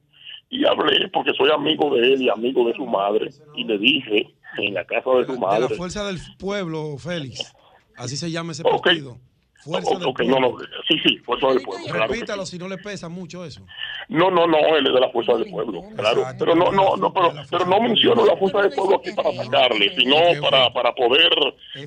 [0.50, 4.34] y hablé porque soy amigo de él y amigo de su madre y le dije
[4.58, 5.62] en la casa de su madre.
[5.62, 7.54] De la fuerza del pueblo, Félix.
[7.96, 9.18] Así se llama ese partido.
[9.64, 10.58] Fuerza del pueblo.
[10.86, 12.06] sí, sí, Fuerza del Pueblo.
[12.06, 13.62] Repítalo si no le pesa mucho eso.
[14.08, 16.24] No, no, no, él es de la Fuerza del Pueblo, claro.
[16.38, 19.94] Pero no, no, no, pero, pero no menciono la Fuerza del Pueblo aquí para atacarle,
[19.96, 21.30] sino para, para poder,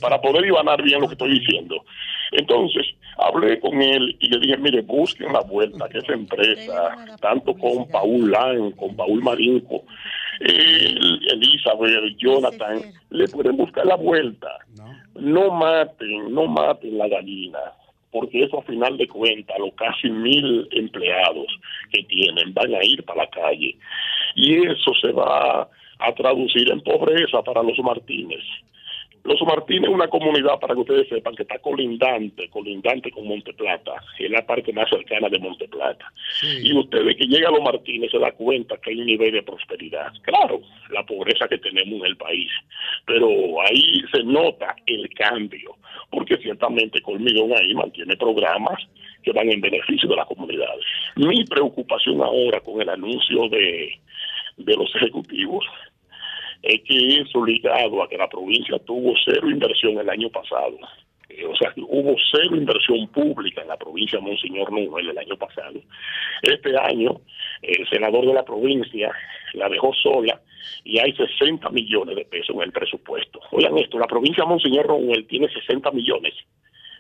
[0.02, 1.84] para poder ibanar bien lo que estoy diciendo.
[2.32, 2.86] Entonces,
[3.18, 7.88] hablé con él y le dije, mire, busquen la vuelta que esa empresa, tanto con
[7.90, 9.84] Paul Lang, con Paul Marinco,
[10.40, 14.50] Elizabeth, Jonathan, le pueden buscar la vuelta.
[15.16, 15.52] No.
[15.52, 17.60] Maten, no maten la gallina,
[18.12, 21.48] porque eso a final de cuentas, los casi mil empleados
[21.92, 23.76] que tienen van a ir para la calle.
[24.36, 25.68] Y eso se va
[26.00, 28.44] a traducir en pobreza para los Martínez.
[29.28, 34.02] Los Martínez es una comunidad, para que ustedes sepan, que está colindante, colindante con Monteplata,
[34.18, 36.14] es la parte más cercana de Monteplata.
[36.64, 39.44] Y ustedes que llega a Los Martínez se da cuenta que hay un nivel de
[39.44, 40.14] prosperidad.
[40.22, 40.62] Claro,
[40.92, 42.50] la pobreza que tenemos en el país,
[43.06, 43.28] pero
[43.64, 45.76] ahí se nota el cambio,
[46.10, 48.82] porque ciertamente Colmidón ahí mantiene programas
[49.24, 50.86] que van en beneficio de las comunidades.
[51.18, 54.00] Mi preocupación ahora con el anuncio de,
[54.56, 55.66] de los ejecutivos
[56.62, 60.78] es que eso ligado a que la provincia tuvo cero inversión el año pasado.
[61.30, 65.38] Eh, o sea, hubo cero inversión pública en la provincia de Monseñor Núñez el año
[65.38, 65.80] pasado.
[66.42, 67.22] Este año,
[67.62, 69.12] el senador de la provincia
[69.54, 70.42] la dejó sola
[70.84, 73.40] y hay 60 millones de pesos en el presupuesto.
[73.52, 76.34] Oigan esto, la provincia de Monseñor Noel tiene 60 millones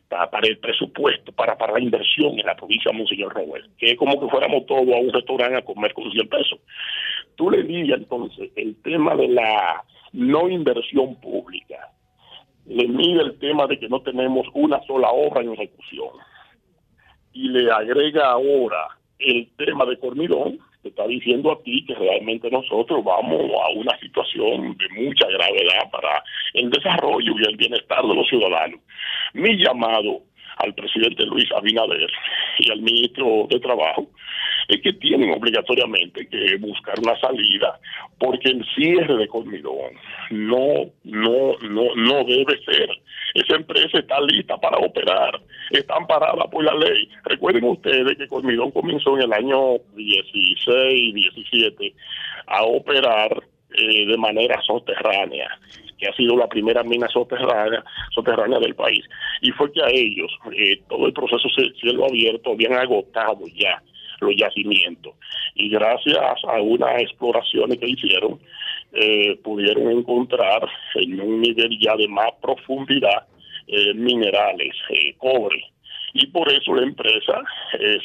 [0.10, 3.97] para, el presupuesto, para, para la inversión en la provincia de Monseñor Noel, que es
[3.97, 6.60] como que fuéramos todos a un restaurante a comer con 100 pesos.
[7.36, 9.84] Tú le digas entonces el tema de la
[10.14, 11.91] no inversión pública,
[12.66, 16.10] le mide el tema de que no tenemos una sola obra en ejecución
[17.34, 23.03] y le agrega ahora el tema de Cormidón, está diciendo a ti que realmente nosotros
[23.03, 26.23] vamos a una situación de mucha gravedad para
[26.53, 28.79] el desarrollo y el bienestar de los ciudadanos.
[29.33, 30.21] Mi llamado
[30.60, 32.10] al presidente Luis Abinader
[32.60, 34.08] y al ministro de Trabajo
[34.68, 37.80] es que tienen obligatoriamente que buscar una salida
[38.20, 39.93] porque el cierre de Colmidón
[40.32, 42.89] no no no no debe ser.
[43.34, 45.39] Esa empresa está lista para operar
[45.72, 47.10] están paradas por la ley.
[47.24, 51.93] Recuerden ustedes que Colmidón comenzó en el año 16 17
[52.47, 53.43] a operar
[53.74, 55.49] eh, de manera soterránea
[55.97, 57.84] que ha sido la primera mina soterránea,
[58.59, 59.03] del país.
[59.41, 61.47] Y fue que a ellos, eh, todo el proceso
[61.80, 63.82] cielo abierto, habían agotado ya
[64.20, 65.15] los yacimientos.
[65.55, 68.39] Y gracias a unas exploraciones que hicieron,
[68.93, 73.28] eh, pudieron encontrar en un nivel ya de más profundidad
[73.68, 74.76] eh, minerales,
[75.18, 75.61] cobre.
[76.13, 77.41] Y por eso la empresa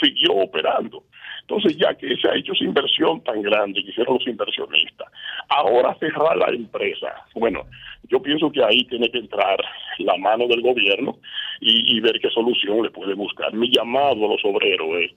[0.02, 1.04] siguió operando.
[1.43, 5.09] Entonces, ya que se ha hecho esa inversión tan grande que hicieron los inversionistas,
[5.49, 7.09] ahora cerrar la empresa.
[7.34, 7.66] Bueno,
[8.09, 9.59] yo pienso que ahí tiene que entrar
[9.99, 11.18] la mano del gobierno
[11.61, 13.53] y, ver qué solución le puede buscar.
[13.53, 15.12] Mi llamado a los obreros es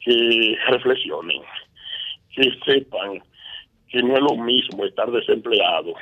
[0.00, 1.42] que reflexionen,
[2.34, 3.22] que sepan
[3.88, 5.94] que no es lo mismo estar desempleado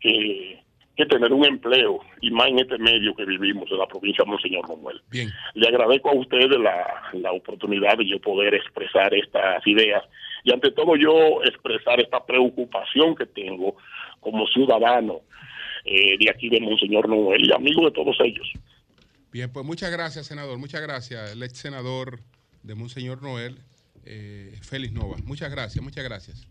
[0.00, 0.60] que
[0.98, 4.30] que tener un empleo y más en este medio que vivimos en la provincia de
[4.32, 5.00] Monseñor Manuel.
[5.10, 5.30] Bien.
[5.54, 10.02] Le agradezco a ustedes la, la oportunidad de yo poder expresar estas ideas
[10.42, 13.76] y ante todo yo expresar esta preocupación que tengo
[14.18, 15.20] como ciudadano
[15.84, 18.50] eh, de aquí de Monseñor Noel y amigo de todos ellos.
[19.30, 20.58] Bien, pues muchas gracias, senador.
[20.58, 22.18] Muchas gracias, el ex senador
[22.64, 23.58] de Monseñor Noel,
[24.04, 25.16] eh, Félix Nova.
[25.24, 26.48] Muchas gracias, muchas gracias.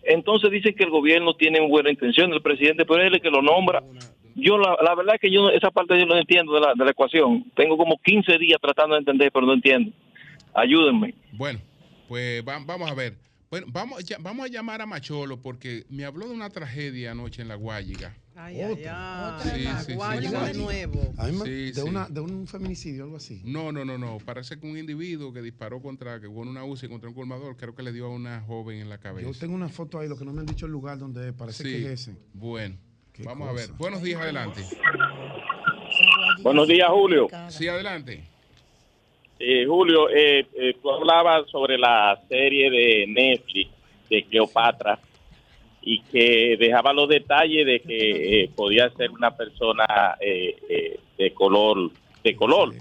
[0.03, 3.29] Entonces dicen que el gobierno tiene buena intención, el presidente, pero él es el que
[3.29, 3.83] lo nombra
[4.35, 6.85] yo la, la, verdad es que yo esa parte yo no entiendo de la, de
[6.85, 7.51] la ecuación.
[7.55, 9.91] Tengo como 15 días tratando de entender, pero no entiendo.
[10.53, 11.13] Ayúdenme.
[11.33, 11.59] Bueno,
[12.07, 13.15] pues vamos a ver.
[13.49, 17.47] Bueno, vamos, vamos a llamar a Macholo porque me habló de una tragedia anoche en
[17.47, 18.15] La Guayiga.
[18.35, 19.67] Ay, ay, ay.
[19.85, 21.13] Sí, Guayiga de nuevo.
[21.43, 23.41] de, una, de un feminicidio, algo así.
[23.43, 24.19] No, no, no, no.
[24.19, 27.75] Parece que un individuo que disparó contra, que hubo una UCI contra un colmador, creo
[27.75, 29.27] que le dio a una joven en la cabeza.
[29.27, 31.63] Yo tengo una foto ahí, lo que no me han dicho el lugar donde parece
[31.63, 32.15] que es ese.
[32.33, 32.77] Bueno.
[33.23, 33.69] Vamos a ver.
[33.77, 34.61] Buenos días, adelante.
[36.41, 37.27] Buenos días, Julio.
[37.49, 38.23] Sí, adelante.
[39.39, 43.71] Eh, Julio, eh, eh, tú hablabas sobre la serie de Netflix
[44.09, 44.99] de Cleopatra
[45.81, 49.85] y que dejaba los detalles de que podía ser una persona
[50.19, 51.91] de color
[52.23, 52.73] de color.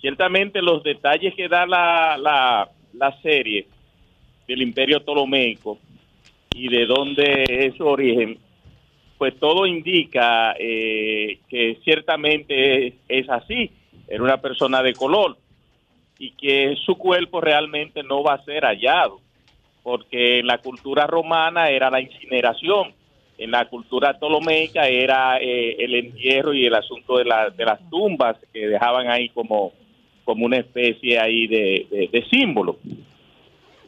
[0.00, 3.66] Ciertamente los detalles que da la, la, la serie
[4.46, 5.78] del Imperio Ptolomeico
[6.54, 8.38] y de dónde es su origen
[9.18, 13.72] pues todo indica eh, que ciertamente es, así,
[14.06, 15.36] era una persona de color
[16.20, 19.20] y que su cuerpo realmente no va a ser hallado,
[19.82, 22.94] porque en la cultura romana era la incineración,
[23.36, 27.24] en la cultura ptolomeica era eh, el entierro y el asunto de,
[27.56, 29.72] de, las tumbas que dejaban ahí como,
[30.24, 32.78] como una especie ahí de, de, símbolo.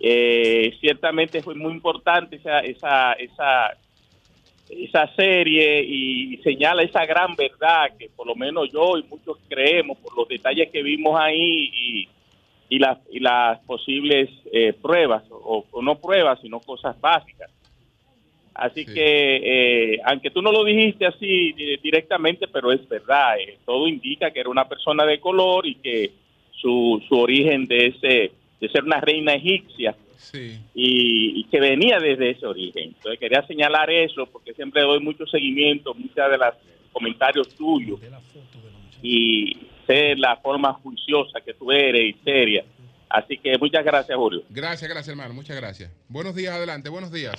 [0.01, 3.77] Eh, ciertamente fue muy importante esa, esa, esa
[4.71, 9.99] esa serie y señala esa gran verdad que por lo menos yo y muchos creemos
[9.99, 12.09] por los detalles que vimos ahí y,
[12.69, 17.51] y, las, y las posibles eh, pruebas, o, no pruebas, sino cosas básicas.
[18.55, 21.53] Así que, eh, aunque tú no lo dijiste así
[21.83, 26.11] directamente, pero es verdad, eh, todo indica que era una persona de color y que
[26.53, 29.95] su, su origen de, ese, de ser una reina egipcia
[30.75, 32.95] y, que venía desde ese origen.
[32.97, 36.55] Entonces quería señalar eso porque siempre doy mucho seguimiento, muchas de los
[36.93, 38.01] comentarios tuyos
[39.03, 39.57] y
[39.87, 42.65] sé la forma juiciosa que tú eres y seria.
[43.09, 44.43] Así que muchas gracias, Julio.
[44.51, 45.35] Gracias, gracias, hermano.
[45.35, 45.91] Muchas gracias.
[46.09, 46.89] Buenos días, adelante.
[46.89, 47.35] Buenos días.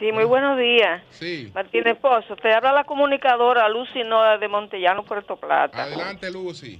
[0.00, 1.02] Sí, muy buenos días.
[1.10, 1.50] Sí.
[1.54, 5.84] Martínez Pozo, te habla la comunicadora Lucy Noda de Montellano, Puerto Plata.
[5.84, 6.78] Adelante, Lucy.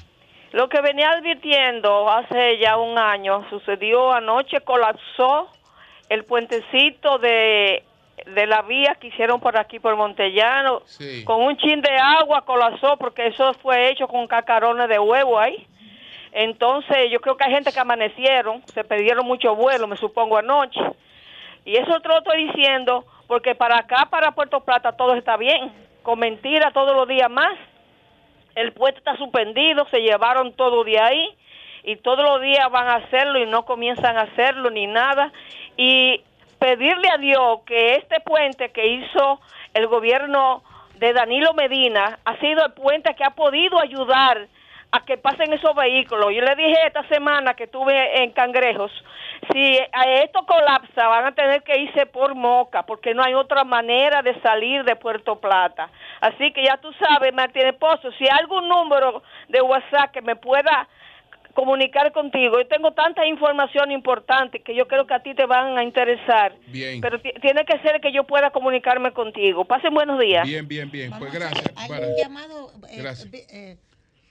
[0.57, 5.51] Lo que venía advirtiendo hace ya un año sucedió anoche, colapsó
[6.09, 7.85] el puentecito de,
[8.25, 10.81] la vía que hicieron por aquí, por Montellano,
[11.27, 15.67] con un chin de agua colapsó porque eso fue hecho con cacarones de huevo ahí.
[16.33, 20.81] Entonces yo creo que hay gente que amanecieron, se perdieron mucho vuelo, me supongo anoche.
[21.67, 25.71] Y eso te lo estoy diciendo porque para acá, para Puerto Plata, todo está bien,
[26.03, 27.59] con mentira todos los días más
[28.57, 31.37] el puesto está suspendido, se llevaron todo de ahí
[31.85, 35.33] y todos los días van a hacerlo y no comienzan a hacerlo ni nada.
[35.77, 36.23] Y
[36.59, 39.41] pedirle a Dios que este puente que hizo
[39.75, 40.65] el gobierno
[40.99, 44.49] de Danilo Medina ha sido el puente que ha podido ayudar
[44.93, 46.27] a que pasen esos vehículos.
[46.35, 48.91] Yo le dije esta semana que estuve en Cangrejos,
[49.53, 53.65] si a esto colapsa van a tener que irse por Moca, porque no hay otra
[53.65, 55.91] manera de salir de Puerto Plata.
[56.21, 60.37] Así que ya tú sabes, Martínez Pozo, si hay algún número de WhatsApp que me
[60.37, 60.89] pueda
[61.55, 62.59] comunicar contigo.
[62.61, 66.53] Yo tengo tanta información importante que yo creo que a ti te van a interesar.
[66.67, 67.01] Bien.
[67.01, 69.65] Pero ti- tiene que ser que yo pueda comunicarme contigo.
[69.65, 70.47] Pasen buenos días.
[70.47, 71.11] Bien, bien, bien.
[71.19, 71.73] Pues gracias.
[71.79, 72.71] Hay un llamado.
[72.91, 73.33] eh, Gracias.
[73.51, 73.77] eh,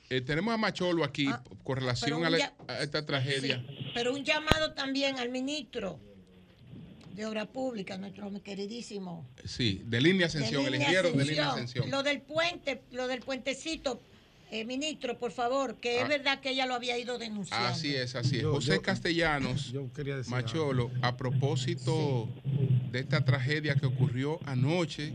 [0.09, 1.27] Eh, tenemos a Macholo aquí
[1.63, 3.63] con relación a, la- ya- a esta tragedia.
[3.93, 5.99] pero un llamado también al ministro
[7.13, 9.25] de Obra Pública, nuestro queridísimo.
[9.45, 11.89] Sí, de línea Ascensión, de el Línea ingeniero de línea Ascensión.
[11.89, 13.99] Lo del puente, lo del puentecito,
[14.51, 16.03] eh, ministro, por favor, que Ah.
[16.03, 17.67] es verdad que ella lo había ido denunciando.
[17.69, 18.41] Así es, así es.
[18.43, 22.29] Yo- José yo- Castellanos, quería decir Macholo, a propósito
[22.91, 25.13] de esta tragedia que ocurrió anoche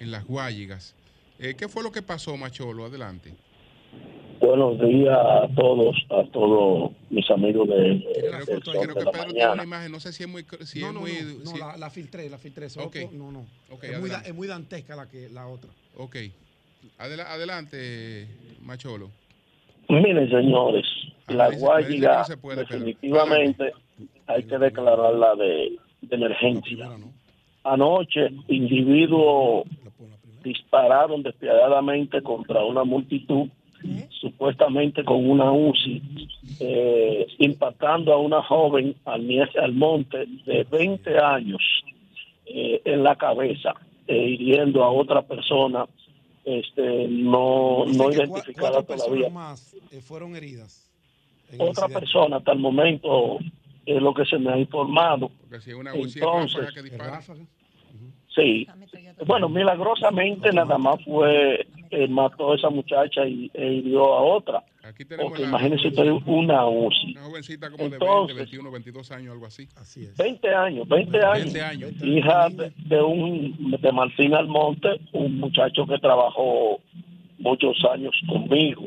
[0.00, 0.94] en Las Guayigas.
[1.38, 2.86] eh, ¿Qué fue lo que pasó, Macholo?
[2.86, 3.34] Adelante.
[4.42, 9.24] Buenos días a todos, a todos mis amigos de, de, creo que la Pedro tiene
[9.26, 9.52] mañana.
[9.52, 10.44] una imagen, no sé si es muy...
[10.64, 12.68] Si No, es no, muy no, no, si- la, la filtré, la filtré.
[12.68, 12.96] solo Ok.
[13.04, 13.46] por- no, no.
[13.70, 14.10] Ok, es, muy,
[14.44, 15.70] es dantesca la, que, la otra.
[15.96, 16.16] Ok.
[16.98, 18.26] Adela- adelante,
[18.62, 19.10] Macholo.
[19.88, 20.86] Miren, señores,
[21.28, 22.78] la dice que Guayiga no se puede, Pedro.
[22.78, 23.72] definitivamente
[24.26, 26.90] hay que declararla de, de emergencia.
[27.62, 29.66] Anoche, individuos
[30.42, 33.48] dispararon despiadadamente contra una multitud,
[34.20, 36.28] supuestamente con una UCI,
[36.60, 41.62] eh, impactando a una joven al, monte de 20 años
[42.46, 43.74] eh, en la cabeza,
[44.06, 45.86] eh, hiriendo a otra persona
[46.44, 49.30] este, no, no identificada todavía.
[49.30, 50.88] más eh, fueron heridas.
[51.58, 53.38] Otra persona hasta el momento
[53.84, 55.28] es lo que se me ha informado.
[55.28, 57.20] Porque si es una UCI es Entonces, ráfaga que dispara.
[58.34, 58.66] Sí.
[59.26, 64.62] Bueno, milagrosamente nada más fue, eh, mató a esa muchacha y e hirió a otra.
[64.82, 67.12] Aquí tenemos Porque la- imagínense usted una UCI.
[67.12, 69.68] Una jovencita como de 20, Entonces- 21, 22 años, algo así.
[69.76, 70.16] Así es.
[70.16, 71.52] 20 años, 20 años.
[71.52, 71.92] 20 años.
[72.02, 76.80] Hija de, de un de Martín Almonte, un muchacho que trabajó
[77.38, 78.86] muchos años conmigo.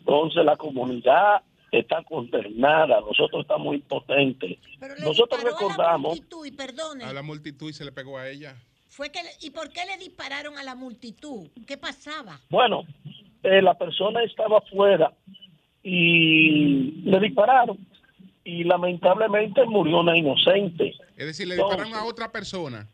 [0.00, 4.58] Entonces la comunidad está consternada, nosotros estamos impotentes.
[5.02, 8.56] Nosotros recordamos multitud, y perdone, A la multitud y se le pegó a ella.
[8.96, 11.48] Fue que le- ¿y por qué le dispararon a la multitud?
[11.66, 12.40] ¿Qué pasaba?
[12.48, 12.84] Bueno,
[13.42, 15.12] eh, la persona estaba afuera
[15.82, 17.78] y le dispararon
[18.42, 20.94] y lamentablemente murió una inocente.
[21.16, 22.88] Es decir, le Entonces- dispararon a otra persona.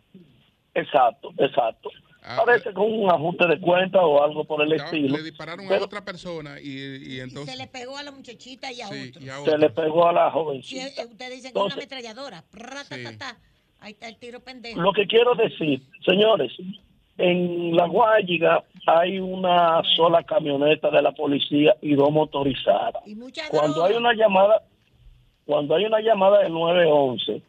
[0.74, 1.90] Exacto, exacto.
[2.24, 5.16] Ah, Parece con un ajuste de cuenta o algo por el Ya, estilo.
[5.16, 6.68] Le dispararon Pero a otra persona y,
[7.14, 7.52] y entonces...
[7.54, 9.22] Se le pegó a la muchachita y a Sí, otro.
[9.22, 11.02] y a se le pegó a la jovencita.
[11.02, 12.44] eh, ustedes dicen que es una Entonces- ametralladora.
[12.50, 13.36] Prra, ta, ta, ta.
[13.82, 14.80] Ahí está el tiro pendejo.
[14.80, 16.52] Lo que quiero decir, señores,
[17.18, 23.02] en La Guayiga hay una sola camioneta de la policía y dos motorizadas.
[23.50, 24.62] Cuando hay una llamada,
[25.44, 27.42] cuando hay una llamada del 911,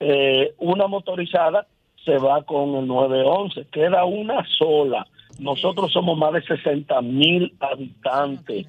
[0.00, 1.66] eh, una motorizada
[2.04, 5.06] se va con el 911, queda una sola.
[5.38, 8.66] Nosotros somos más de 60 mil habitantes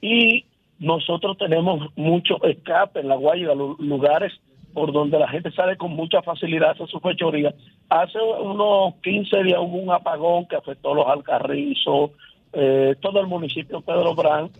[0.00, 0.44] y
[0.78, 4.32] nosotros tenemos mucho escape en La Guayiga, lu- lugares
[4.76, 7.54] por donde la gente sale con mucha facilidad a hacer su fechoría.
[7.88, 12.10] Hace unos 15 días hubo un apagón que afectó los Alcarrizos,
[12.52, 14.50] eh, todo el municipio de Pedro Brán.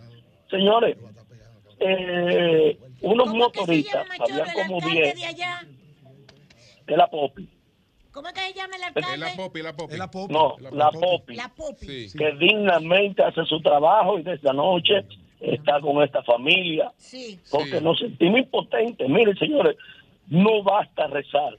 [0.48, 0.96] Señores,
[1.80, 5.16] eh, unos motoristas, había como 10
[6.86, 7.50] de la Popi.
[8.10, 9.18] ¿Cómo es que se llama el Es alcalde?
[9.18, 10.32] la popi, la popi.
[10.32, 11.34] No, la Popi.
[11.34, 12.10] La Popi.
[12.16, 15.04] que dignamente hace su trabajo y desde anoche
[15.40, 16.92] está con esta familia.
[16.96, 17.38] Sí.
[17.50, 19.08] Porque nos sentimos impotentes.
[19.08, 19.76] Miren, señores,
[20.28, 21.58] no basta rezar,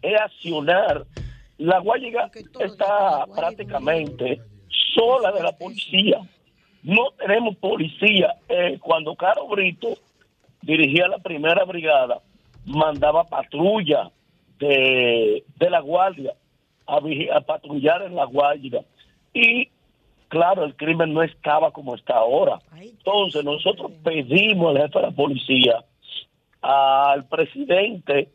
[0.00, 1.04] es accionar.
[1.58, 4.40] La Guayiga está prácticamente
[4.94, 6.20] sola de la policía.
[6.82, 8.34] No tenemos policía.
[8.48, 9.96] Eh, cuando Caro Brito
[10.62, 12.20] dirigía la primera brigada,
[12.64, 14.10] mandaba patrulla
[14.58, 16.34] de, de la Guardia
[16.86, 18.80] a, a patrullar en la Guayiga.
[19.32, 19.68] Y
[20.28, 22.58] claro, el crimen no estaba como está ahora.
[22.80, 25.84] Entonces nosotros pedimos al jefe de la policía,
[26.62, 28.32] al presidente,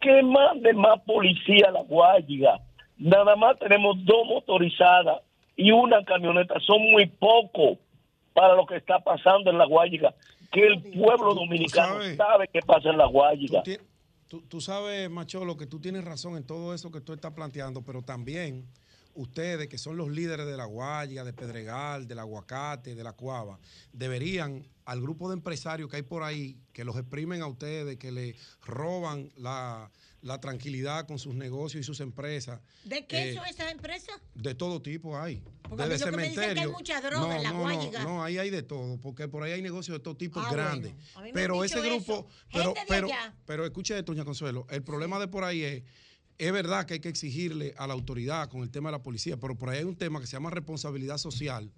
[0.00, 2.60] que mande más policía a la Guayiga.
[2.98, 5.20] Nada más tenemos dos motorizadas
[5.56, 6.54] y una camioneta.
[6.60, 7.78] Son muy pocos
[8.32, 10.14] para lo que está pasando en la Guayiga.
[10.52, 13.62] Que el pueblo dominicano sabes- sabe qué pasa en la Guayiga.
[13.62, 13.72] Tú,
[14.28, 17.82] tú- tú sabes, Macholo, que tú tienes razón en todo eso que tú estás planteando,
[17.82, 18.64] pero también
[19.14, 23.58] ustedes, que son los líderes de la guaya, de Pedregal, del aguacate, de la cuava,
[23.92, 28.12] deberían al grupo de empresarios que hay por ahí, que los exprimen a ustedes, que
[28.12, 29.90] le roban la,
[30.22, 32.60] la tranquilidad con sus negocios y sus empresas.
[32.84, 34.16] ¿De qué eh, son esas empresas?
[34.34, 35.42] De todo tipo hay.
[35.68, 38.04] Porque a mí lo que me dicen que hay mucha droga en la no, Guayiga.
[38.04, 40.94] no, ahí hay de todo, porque por ahí hay negocios de todo tipo Ah, grandes.
[41.14, 41.30] bueno.
[41.34, 43.34] Pero ese grupo, pero, Gente de pero, allá.
[43.44, 45.82] pero escuche esto, doña Consuelo, el problema de por ahí es,
[46.38, 49.36] es verdad que hay que exigirle a la autoridad con el tema de la policía,
[49.36, 51.72] pero por ahí hay un tema que se llama responsabilidad social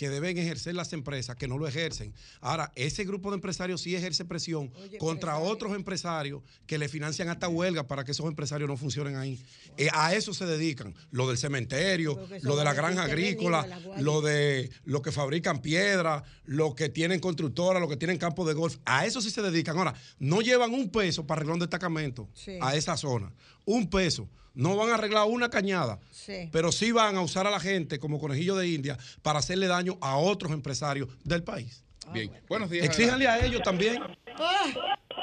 [0.00, 2.14] que deben ejercer las empresas, que no lo ejercen.
[2.40, 7.48] Ahora, ese grupo de empresarios sí ejerce presión contra otros empresarios que le financian hasta
[7.50, 9.38] huelga para que esos empresarios no funcionen ahí.
[9.76, 10.94] Eh, a eso se dedican.
[11.10, 16.24] Lo del cementerio, lo de la granja agrícola, la lo de los que fabrican piedra,
[16.46, 18.78] los que tienen constructoras, los que tienen campos de golf.
[18.86, 19.76] A eso sí se dedican.
[19.76, 22.52] Ahora, no llevan un peso para arreglar un destacamento Sí.
[22.62, 23.30] a esa zona.
[23.66, 24.26] Un peso.
[24.54, 26.48] No van a arreglar una cañada, Sí.
[26.52, 29.96] pero sí van a usar a la gente como conejillo de India para hacerle daño
[30.00, 31.84] a otros empresarios del país.
[32.12, 32.84] Bien, buenos días.
[32.86, 34.02] Exíjanle a ellos también.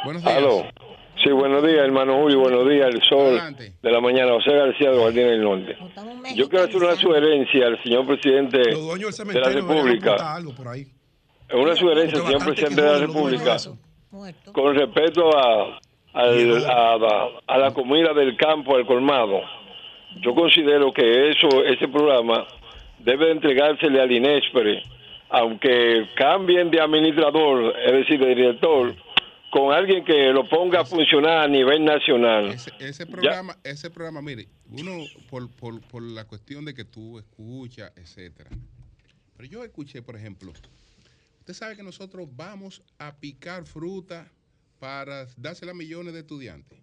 [0.06, 0.38] Buenos días.
[0.38, 0.64] Aló.
[1.24, 2.40] Sí, buenos días, hermano Julio.
[2.40, 3.74] Buenos días, el sol Adelante.
[3.82, 4.32] de la mañana.
[4.34, 5.76] José García de Guardián del Norte.
[6.36, 10.36] Yo quiero hacer una sugerencia al señor presidente Los dueños del de la República.
[10.36, 10.88] algo por ahí.
[11.54, 13.58] Una sugerencia al señor presidente de la República
[14.54, 15.80] con respecto a,
[16.22, 19.42] al- a, a- la comida del campo, al colmado.
[20.22, 22.48] Yo considero que eso, ese programa
[23.00, 24.82] debe entregársele al INESPRE,
[25.30, 28.96] aunque cambien de administrador, es decir, de director,
[29.52, 32.48] con alguien que lo ponga a funcionar a nivel nacional.
[32.48, 37.18] Ese, ese programa, ese programa, mire, uno por, por, por la cuestión de que tú
[37.20, 38.50] escuchas, etcétera.
[39.38, 40.52] Pero yo escuché, por ejemplo,
[41.40, 44.28] usted sabe que nosotros vamos a picar fruta
[44.80, 46.80] para dársela a millones de estudiantes.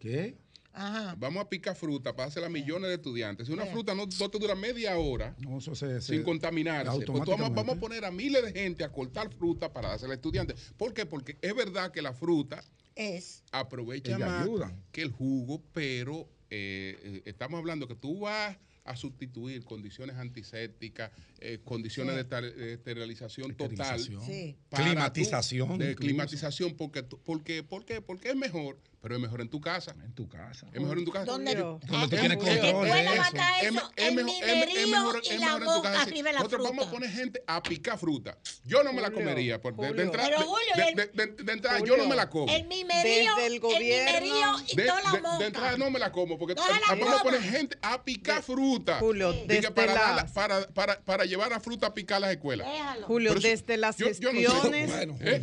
[0.00, 0.36] ¿Qué?
[0.72, 1.16] Ajá.
[1.18, 3.46] Vamos a picar fruta para dársela a millones de estudiantes.
[3.46, 7.04] Si una fruta no, no te dura media hora No, eso se, se- sin contaminarse,
[7.06, 10.16] pues vamos, vamos a poner a miles de gente a cortar fruta para dársela a
[10.16, 10.72] estudiantes.
[10.76, 11.06] ¿Por qué?
[11.06, 12.62] Porque es verdad que la fruta
[12.94, 13.42] Es.
[13.50, 14.46] aprovecha más
[14.92, 18.56] que el jugo, pero eh, eh, estamos hablando que tú vas
[18.88, 21.10] a sustituir condiciones antisépticas,
[21.40, 22.28] eh, condiciones Sí.
[22.30, 24.00] de esterilización total.
[24.00, 24.56] Sí.
[24.70, 25.96] para Climatización, De incluso.
[25.98, 28.00] climatización, porque, porque, ¿por qué?
[28.00, 29.94] Porque es mejor, pero es mejor en tu casa.
[30.04, 30.66] En tu casa.
[30.72, 31.24] Es mejor en tu casa.
[31.24, 31.54] ¿Dónde?
[31.54, 33.22] Donde tú Ah, tienes control de pueda eso.
[33.22, 34.46] matar Es, eso, es el mejor, es-
[34.88, 36.02] mejor, y la mejor en tu boca casa.
[36.02, 38.38] arriba la Nosotros vamos a poner gente a picar fruta.
[38.64, 39.58] Yo no me la comería.
[39.58, 42.52] De entrada, Pero, Julio, de, el- de- de- de entrada yo no me la como.
[42.52, 45.38] El mimerío, Desde el gobierno- y toda la moca.
[45.38, 48.98] de entrada no me la como porque la vamos a poner gente a picar fruta.
[48.98, 52.30] Julio, desde para, la- darla- para, para, para llevar a fruta a picar a las
[52.32, 52.66] escuelas.
[52.68, 53.06] Déjalo.
[53.06, 54.42] Julio, desde las gestiones,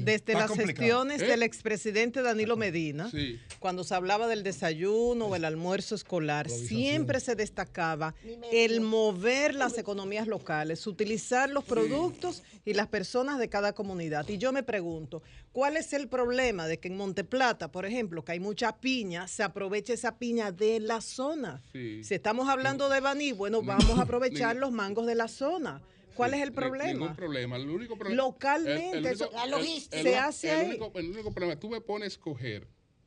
[0.03, 1.25] desde las gestiones ¿Eh?
[1.25, 3.39] del expresidente Danilo Medina, Sí.
[3.59, 8.13] Cuando se hablaba del desayuno o el almuerzo escolar, siempre se destacaba
[8.51, 14.27] el mover las economías locales, utilizar los productos y las personas de cada comunidad.
[14.29, 15.21] Y yo me pregunto,
[15.51, 19.43] ¿cuál es el problema de que en Monteplata, por ejemplo, que hay mucha piña, se
[19.43, 21.61] aproveche esa piña de la zona?
[21.71, 22.03] Sí.
[22.03, 25.81] Si estamos hablando de Baní, bueno, vamos a aprovechar los mangos de la zona.
[26.15, 26.93] ¿Cuál es el problema?
[26.93, 27.57] Ningún problema.
[27.57, 28.23] El único problema.
[28.23, 30.01] Localmente, eso- La logística.
[30.01, 32.65] se hace único, el único problema, tú me pones a escoger,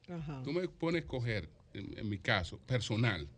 [0.09, 0.43] Ajá.
[0.45, 3.29] tú me pones a escoger, en, en mi caso, personal,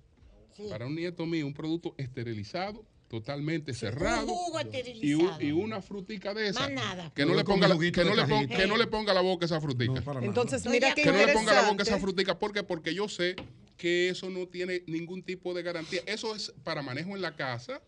[0.56, 0.64] Sí.
[0.68, 3.78] para un nieto mío, un producto esterilizado, totalmente Un
[4.26, 5.42] jugo jugo y, un- esterilizado.
[5.42, 6.68] y una frutica de esa.
[6.68, 7.12] Nada.
[7.14, 8.56] Que no, le ponga la, que, no le pon- cajita.
[8.56, 9.92] que no le ponga la boca a esa frutica.
[9.94, 10.26] No, para nada.
[10.28, 12.38] Entonces, mira que no le ponga la boca a esa frutica.
[12.38, 12.62] ¿Por qué?
[12.62, 13.34] Porque yo sé
[13.76, 16.02] que eso no tiene ningún tipo de garantía.
[16.06, 17.80] Eso es para manejo en la casa,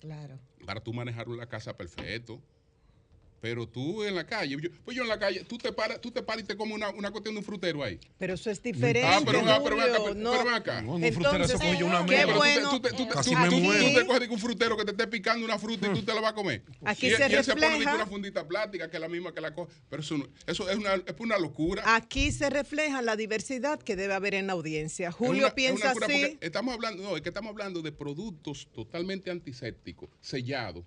[0.00, 0.38] Claro.
[0.66, 2.40] para tú manejarlo en la casa perfecto.
[3.40, 6.10] Pero tú en la calle, yo- pues yo en la calle, tú te paras, tú
[6.10, 7.98] te paras y te comes una, una cuestión de un frutero ahí.
[8.18, 9.02] Pero eso es diferente.
[9.08, 10.30] Ah, pero, ah, pero ven acá, Julio, pero, no.
[10.32, 10.82] pero ven acá.
[10.82, 12.04] No, en un frutero coge yo una.
[12.04, 12.70] Pero bueno.
[12.70, 13.84] tú te- tú te- Casi tú- me tú- muero.
[13.84, 16.14] tú te coges de un frutero que te esté picando una fruta y tú te
[16.14, 16.62] la vas a comer.
[16.84, 19.32] Aquí y, se y él se pone refleja- una fundita plástica que es la misma
[19.32, 19.72] que la coge.
[19.88, 21.82] Pero eso, no- eso es, una, es una locura.
[21.96, 25.08] Aquí se refleja la diversidad que debe haber en la audiencia.
[25.08, 26.36] Es Julio una- piensa así.
[26.42, 30.84] Estamos hablando, no, es que estamos hablando de productos totalmente antisépticos, sellados.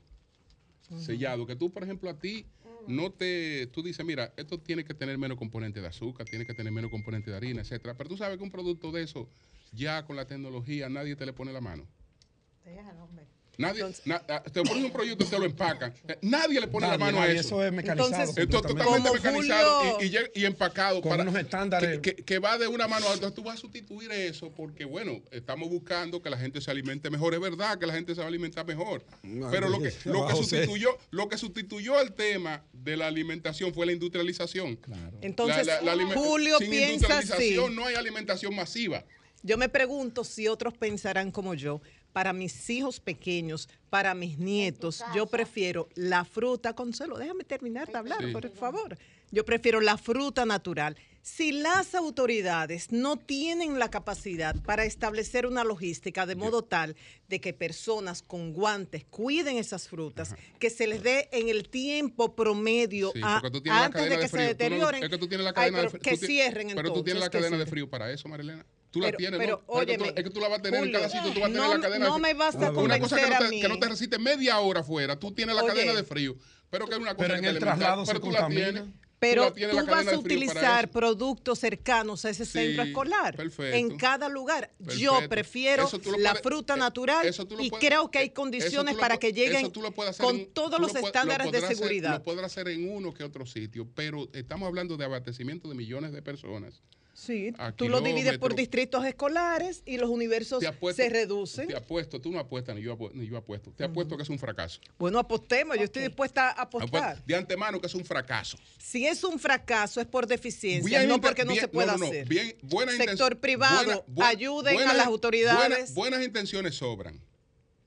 [0.98, 1.48] Sellados.
[1.48, 2.46] Que tú, por ejemplo, a ti
[2.88, 3.68] no te.
[3.68, 6.92] Tú dices, mira, esto tiene que tener menos componente de azúcar, tiene que tener menos
[6.92, 7.96] componente de harina, etcétera.
[7.96, 9.28] Pero tú sabes que un producto de eso,
[9.72, 11.88] ya con la tecnología, nadie te le pone la mano.
[12.66, 13.28] Déjalo, hombre.
[13.58, 15.94] Nadie, na- ah, te ponen un proyecto y te lo empacan.
[16.08, 17.40] Eh, Nadie le pone la mano a eso.
[17.40, 18.10] Eso es mecanizado.
[18.14, 19.10] Entonces, Esto es completamente.
[19.10, 22.00] totalmente mecanizado Julio- y, y empacado Con unos estándares.
[22.00, 23.30] que, que- que va de una mano a otra.
[23.32, 27.34] Tú vas a sustituir eso porque, bueno, estamos buscando que la gente se alimente mejor.
[27.36, 29.04] Es verdad que la gente se va a alimentar mejor.
[29.52, 33.86] Pero lo que, lo, que sustituyó, lo que sustituyó el tema de la alimentación fue
[33.86, 34.80] la industrialización.
[35.22, 37.24] Entonces, La- la- Julio sin piensa así.
[37.24, 39.04] industrialización no hay alimentación masiva.
[39.44, 41.82] Yo me pregunto si otros pensarán como yo.
[42.14, 47.98] Para mis hijos pequeños, para mis nietos, yo prefiero la fruta, Consuelo, déjame terminar de
[47.98, 48.32] hablar, Sí.
[48.32, 48.98] por favor.
[49.32, 50.96] Yo prefiero la fruta natural.
[51.24, 56.96] Si las autoridades no tienen la capacidad para establecer una logística de modo tal
[57.30, 62.36] de que personas con guantes cuiden esas frutas, que se les dé en el tiempo
[62.36, 65.52] promedio Sí, a- antes de que de se no- deterioren, es que tú tienes la
[65.52, 66.02] ay, cadena de pero frío.
[66.04, 68.66] que Tú ti- cierren Pero tú tienes la cadena de frío para eso, Marilena.
[68.94, 69.82] Tú la Pero- tienes, pero, ¿no?
[69.82, 71.34] Es que, tú, óyeme, es que tú la vas a tener Julio, en cada sitio,
[71.34, 72.38] tú vas a tener no- la cadena no de me frío.
[72.38, 73.62] vas a Una cosa que convencer no, a te, mí.
[73.62, 75.74] que no te resiste media hora afuera, tú tienes la Oye.
[75.74, 76.36] cadena de frío.
[76.70, 78.72] Pero que es una cosa Pero en que el traslado pero se tú la contamina.
[78.72, 78.94] tienes.
[79.20, 83.36] Pero la tú, la vas a utilizar productos cercanos a ese centro Sí, escolar.
[83.38, 83.78] perfecto.
[83.78, 84.70] En cada lugar.
[84.80, 85.30] Yo Perfecto.
[85.30, 88.20] prefiero tú lo la puedes- fruta eh, natural eso tú lo y puedes- creo que
[88.20, 89.82] hay eso condiciones tú para que lleguen tú
[90.20, 92.12] con en- todos tú los lo estándares lo de podrás hacer- seguridad.
[92.18, 96.12] lo podrás hacer en uno que otro sitio, pero estamos hablando de abastecimiento de millones
[96.12, 96.82] de personas.
[97.16, 101.68] Sí, a tú lo divides por distritos escolares y los universos apuesto- se reducen.
[101.68, 103.72] Te apuesto, tú no apuestas ni yo, apu- ni yo apuesto.
[103.72, 104.80] Te apuesto que es un fracaso.
[104.98, 106.88] Bueno, apostemos, yo estoy dispuesta a apostar.
[107.04, 108.58] Apuesto de antemano que es un fracaso.
[108.80, 112.06] Si es un fracaso es por deficiencia, Bien no porque no se pueda no, no,
[112.08, 112.28] hacer.
[112.28, 115.68] Bien, buena Sector privado, buena- bu- ayuden a las autoridades.
[115.70, 117.22] buenas- buenas intenciones sobran.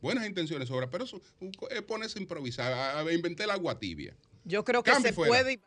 [0.01, 1.21] Buenas intenciones sobran, pero eso
[1.89, 4.15] ponerse a improvisar, a, a inventar el agua tibia.
[4.45, 5.31] Yo creo que Cambio se fuera.
[5.43, 5.61] puede.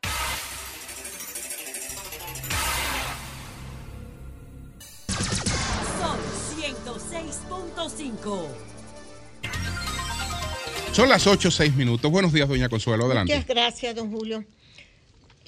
[10.93, 12.11] Son las 8 6 minutos.
[12.11, 13.05] Buenos días, doña Consuelo.
[13.05, 13.33] Adelante.
[13.33, 14.43] Muchas gracias, don Julio.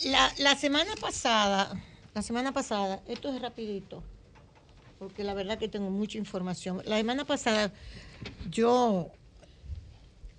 [0.05, 1.73] La, la semana pasada,
[2.13, 4.01] la semana pasada, esto es rapidito,
[4.97, 6.81] porque la verdad que tengo mucha información.
[6.85, 7.71] La semana pasada
[8.49, 9.09] yo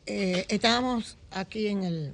[0.07, 2.12] eh, estábamos aquí en el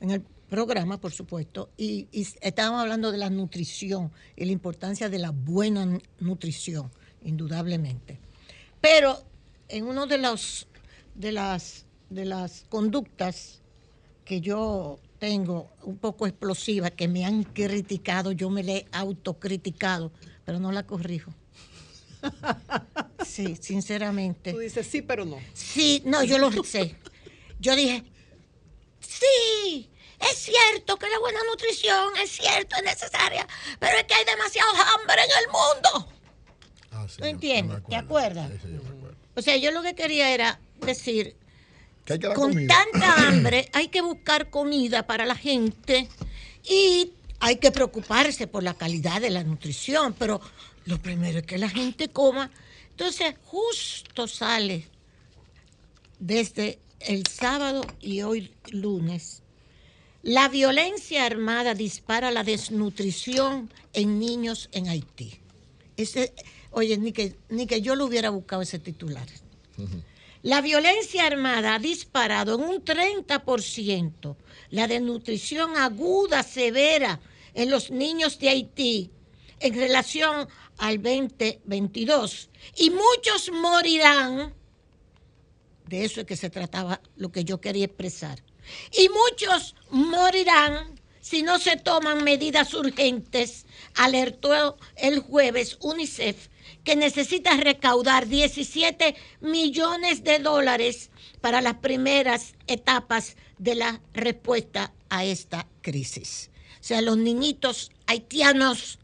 [0.00, 5.08] en el programa, por supuesto, y, y estábamos hablando de la nutrición y la importancia
[5.08, 6.90] de la buena nu- nutrición,
[7.24, 8.18] indudablemente.
[8.80, 9.22] Pero
[9.68, 10.66] en uno de los
[11.14, 13.60] de las de las conductas
[14.24, 20.12] que yo tengo un poco explosiva, que me han criticado, yo me la he autocriticado,
[20.44, 21.34] pero no la corrijo.
[23.26, 24.52] Sí, sinceramente.
[24.52, 25.38] Tú dices sí, pero no.
[25.54, 26.96] Sí, no, yo lo sé.
[27.60, 28.04] Yo dije,
[29.00, 33.46] sí, es cierto que la buena nutrición es cierto, es necesaria,
[33.78, 36.12] pero es que hay demasiado hambre en el mundo.
[37.18, 37.82] ¿No entiendes?
[37.88, 38.50] ¿Te acuerdas?
[39.34, 41.36] O sea, yo lo que quería era decir,
[42.04, 42.74] Que hay que dar con comida.
[42.90, 46.08] tanta hambre hay que buscar comida para la gente
[46.68, 50.40] y hay que preocuparse por la calidad de la nutrición, pero
[50.86, 52.50] lo primero es que la gente coma.
[52.90, 54.86] Entonces, justo sale
[56.18, 59.42] desde el sábado y hoy lunes,
[60.22, 65.38] la violencia armada dispara la desnutrición en niños en Haití.
[65.96, 66.32] Ese,
[66.78, 69.26] oye, ni que, ni que yo lo hubiera buscado ese titular.
[70.42, 74.36] La violencia armada ha disparado en un 30%
[74.70, 77.20] la desnutrición aguda severa
[77.54, 79.10] en los niños de Haití
[79.60, 80.48] en relación
[80.78, 82.50] al 2022.
[82.76, 84.54] Y muchos morirán.
[85.86, 88.42] De eso es que se trataba lo que yo quería expresar.
[88.92, 93.66] Y muchos morirán si no se toman medidas urgentes,
[93.96, 96.48] alertó el jueves UNICEF,
[96.88, 101.10] que necesita recaudar 17 millones de dólares
[101.42, 106.48] para las primeras etapas de la respuesta a esta crisis.
[106.80, 108.98] O sea, los niñitos haitianos,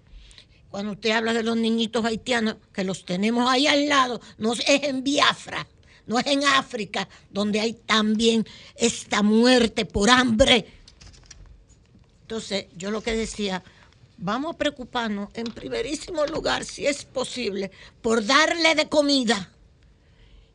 [0.70, 4.62] cuando usted habla de los niñitos haitianos, que los tenemos ahí al lado, no es
[4.66, 5.66] en Biafra,
[6.07, 10.64] no es en África, donde hay también esta muerte por hambre.
[12.22, 13.62] Entonces, yo lo que decía,
[14.16, 17.70] vamos a preocuparnos en primerísimo lugar, si es posible,
[18.02, 19.52] por darle de comida.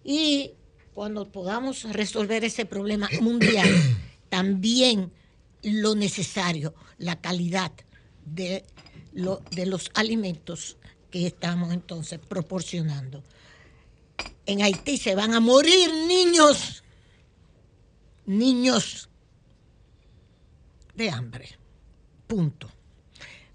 [0.03, 0.53] Y
[0.93, 3.69] cuando podamos resolver ese problema mundial,
[4.29, 5.11] también
[5.63, 7.71] lo necesario, la calidad
[8.25, 8.63] de,
[9.13, 10.77] lo- de los alimentos
[11.11, 13.23] que estamos entonces proporcionando.
[14.45, 16.83] En Haití se van a morir niños,
[18.25, 19.09] niños
[20.95, 21.57] de hambre.
[22.27, 22.69] Punto.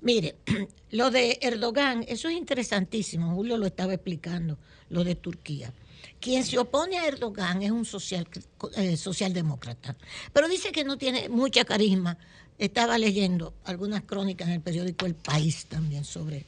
[0.05, 0.37] Mire,
[0.91, 4.59] lo de Erdogan, eso es interesantísimo, Julio lo estaba explicando,
[4.91, 5.73] lo de Turquía.
[6.21, 8.29] Quien se opone a Erdogan es un social,
[8.77, 9.97] eh, socialdemócrata,
[10.33, 12.19] pero dice que no tiene mucha carisma.
[12.59, 16.45] Estaba leyendo algunas crónicas en el periódico El País también sobre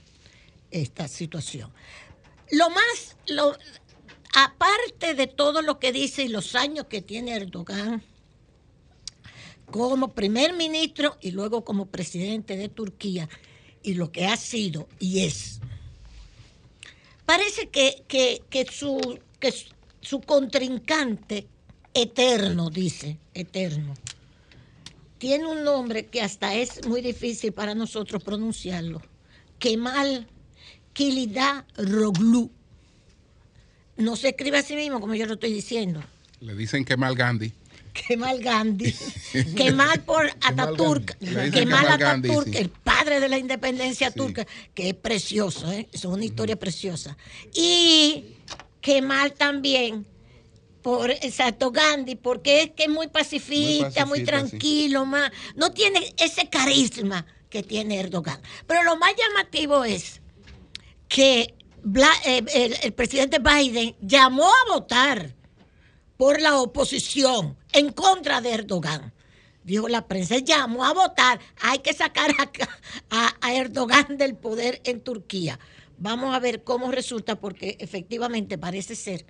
[0.70, 1.72] esta situación.
[2.52, 3.56] Lo más, lo,
[4.34, 8.02] aparte de todo lo que dice y los años que tiene Erdogan,
[9.70, 13.28] como primer ministro y luego como presidente de Turquía
[13.82, 15.60] y lo que ha sido y es.
[17.24, 19.52] Parece que, que- su, que
[20.00, 21.46] su- contrincante
[21.92, 23.94] eterno, dice, eterno,
[25.18, 29.02] tiene un nombre que hasta es muy difícil para nosotros pronunciarlo.
[29.58, 30.28] Kemal
[31.76, 32.50] Roglu.
[33.96, 36.02] No se escribe así mismo como yo lo estoy diciendo.
[36.40, 37.14] Le dicen que mal
[37.96, 38.06] Gandhi.
[38.08, 38.94] Kemal Gandhi.
[39.56, 41.16] Kemal por Ataturk.
[41.20, 42.56] Gandhi, Ataturk, sí.
[42.58, 45.88] el padre de la independencia turca, que es precioso, ¿eh?
[45.92, 47.16] es una historia preciosa.
[47.54, 48.24] Y
[48.80, 50.06] Kemal también
[50.82, 54.48] por exacto Gandhi, porque es que es muy pacifista, muy, pacifista, sí.
[54.48, 58.40] tranquilo, más, no tiene ese carisma que tiene Erdogan.
[58.66, 60.20] Pero lo más llamativo es
[61.08, 65.35] que Bla- eh, el, el presidente Biden llamó a votar
[66.16, 69.12] por la oposición en contra de Erdogan.
[69.64, 72.30] Dijo la prensa, llamó a votar, hay que sacar
[73.10, 75.58] a, a- Erdogan del poder en Turquía.
[75.98, 79.26] Vamos a ver cómo resulta, porque efectivamente parece ser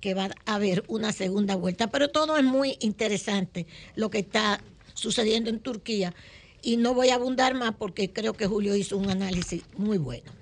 [0.00, 4.60] que va a haber una segunda vuelta, pero todo es muy interesante lo que está
[4.94, 6.14] sucediendo en Turquía
[6.62, 10.32] y no voy a abundar más porque creo que Julio hizo un análisis muy bueno.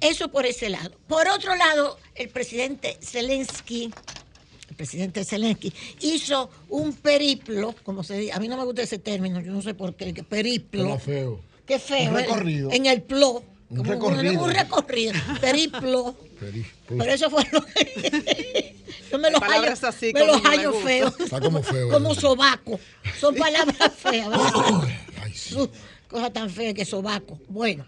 [0.00, 0.96] Eso por ese lado.
[1.08, 4.17] Por otro lado, el presidente Zelensky, el
[4.78, 9.40] presidente Zelensky, hizo un periplo, como se dice, a mí no me gusta ese término,
[9.40, 10.86] yo no sé por qué, que periplo.
[10.86, 11.40] Era feo.
[11.66, 12.10] Qué feo.
[12.10, 12.70] Un recorrido.
[12.72, 13.42] En el plo.
[13.70, 14.42] Un recorrido.
[14.44, 15.12] Un recorrido.
[15.40, 16.16] Periplo.
[16.88, 18.74] Pero eso fue lo que.
[19.10, 21.20] Yo me los hallo, Palabras así me como los me hallo feos.
[21.20, 22.20] Está como feo, Como ¿verdad?
[22.22, 22.80] sobaco.
[23.18, 24.54] Son palabras feas, ¿verdad?
[25.56, 25.68] Uh,
[26.08, 27.38] Cosa tan fea que sobaco.
[27.48, 27.86] Bueno,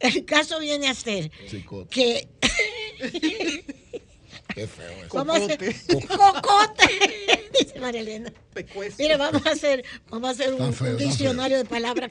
[0.00, 1.30] el caso viene a ser
[1.90, 2.28] que.
[4.54, 5.32] Qué feo eso.
[5.32, 5.74] Hacer
[6.08, 8.32] cocote, dice María Elena.
[8.98, 12.10] Mire, vamos a hacer, vamos a hacer un, feo, diccionario de palabras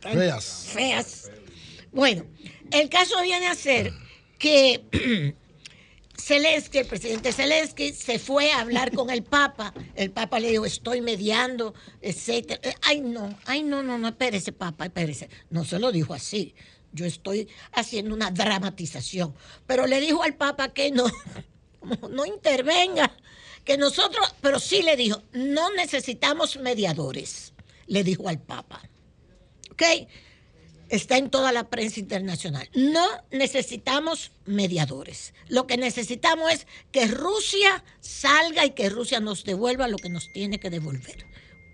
[0.00, 0.66] tan Feas.
[0.72, 1.30] feas.
[1.92, 2.26] Bueno,
[2.70, 3.92] el caso viene a ser
[4.38, 4.84] que
[6.18, 9.72] Zelensky, el presidente Zelensky, se fue a hablar con el Papa.
[9.94, 12.60] El Papa le dijo, estoy mediando, etcétera.
[12.62, 15.28] Eh, Ay, no, ay, no, no, no, espérese, Papa, espérese.
[15.50, 16.54] No se lo dijo así.
[16.92, 19.34] Yo estoy haciendo una dramatización.
[19.66, 21.04] Pero le dijo al Papa que no,
[22.10, 23.12] no intervenga,
[23.64, 27.52] que nosotros, pero sí le dijo, no necesitamos mediadores,
[27.86, 28.80] le dijo al Papa.
[29.72, 29.82] ¿Ok?
[30.88, 32.68] Está en toda la prensa internacional.
[32.74, 35.34] No necesitamos mediadores.
[35.48, 40.32] Lo que necesitamos es que Rusia salga y que Rusia nos devuelva lo que nos
[40.32, 41.26] tiene que devolver.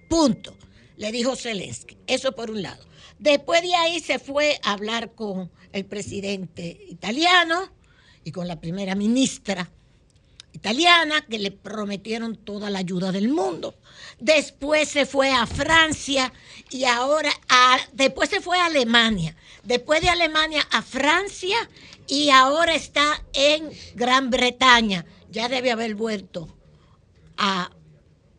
[0.09, 0.57] Punto.
[0.97, 1.99] Le dijo Zelensky.
[2.07, 2.87] Eso por un lado.
[3.19, 7.71] Después de ahí se fue a hablar con el presidente italiano
[8.25, 9.71] y con la primera ministra
[10.63, 13.75] italiana, que le prometieron toda la ayuda del mundo.
[14.21, 16.33] Después se fue a Francia
[16.71, 17.33] y ahora,
[17.93, 19.35] después se fue a Alemania.
[19.65, 21.57] Después de Alemania a Francia
[22.07, 25.05] y ahora está en Gran Bretaña.
[25.33, 26.49] Ya debe haber vuelto
[27.37, 27.73] a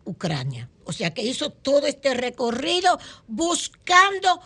[0.06, 0.70] Ucrania.
[0.86, 2.98] O sea que hizo todo este recorrido
[3.28, 4.40] buscando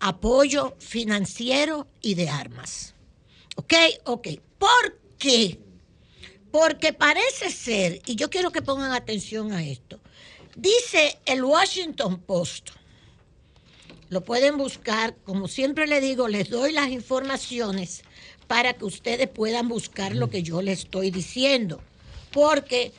[0.00, 2.94] apoyo financiero y de armas.
[3.56, 3.74] ¿Ok?
[4.04, 4.28] Ok.
[4.58, 5.63] ¿Por qué?
[6.54, 9.98] Porque parece ser, y yo quiero que pongan atención a esto,
[10.54, 12.70] dice el Washington Post,
[14.08, 18.04] lo pueden buscar, como siempre le digo, les doy las informaciones
[18.46, 21.80] para que ustedes puedan buscar lo que yo les estoy diciendo,
[22.30, 22.92] porque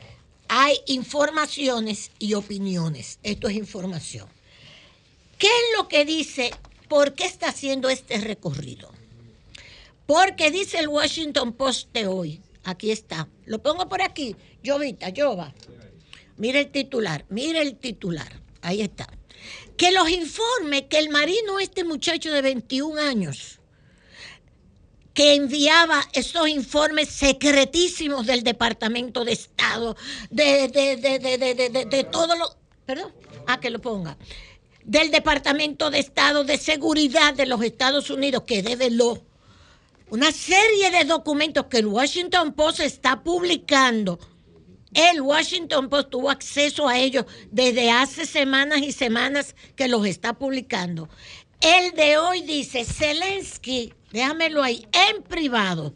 [0.50, 4.28] hay informaciones y opiniones, esto es información.
[5.38, 6.52] ¿Qué es lo que dice?
[6.90, 8.92] ¿Por qué está haciendo este recorrido?
[10.06, 14.36] Porque dice el Washington Post de hoy, aquí está, lo pongo por aquí,
[14.66, 15.54] Jovita, Jova.
[16.38, 19.08] Mira el titular, mira el titular, ahí está.
[19.78, 23.60] Que los informe que el marino, este muchacho de 21 años,
[25.14, 29.96] que enviaba esos informes secretísimos del Departamento de Estado,
[30.30, 32.58] de, de, de, de, todo lo...
[32.86, 33.14] Perdón,
[33.48, 34.18] ah, que lo ponga.
[34.84, 39.24] Del Departamento de Estado de Seguridad de los Estados Unidos, que develó
[40.10, 44.20] una serie de documentos que el Washington Post está publicando.
[44.94, 50.34] El Washington Post tuvo acceso a ellos desde hace semanas y semanas que los está
[50.34, 51.10] publicando.
[51.60, 55.96] El de hoy dice, Zelensky, déjamelo ahí, en privado,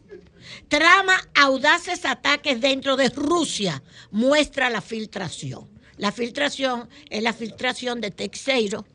[0.68, 5.70] trama audaces ataques dentro de Rusia, muestra la filtración.
[5.98, 8.86] La filtración es la filtración de Texeiro,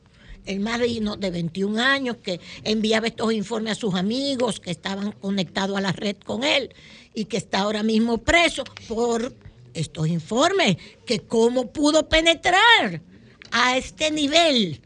[0.47, 5.77] el marino de 21 años que enviaba estos informes a sus amigos que estaban conectados
[5.77, 6.71] a la red con él
[7.15, 9.35] y que está ahora mismo preso por
[9.73, 10.77] estos informes,
[11.07, 13.03] que cómo pudo penetrar
[13.51, 14.81] a este nivel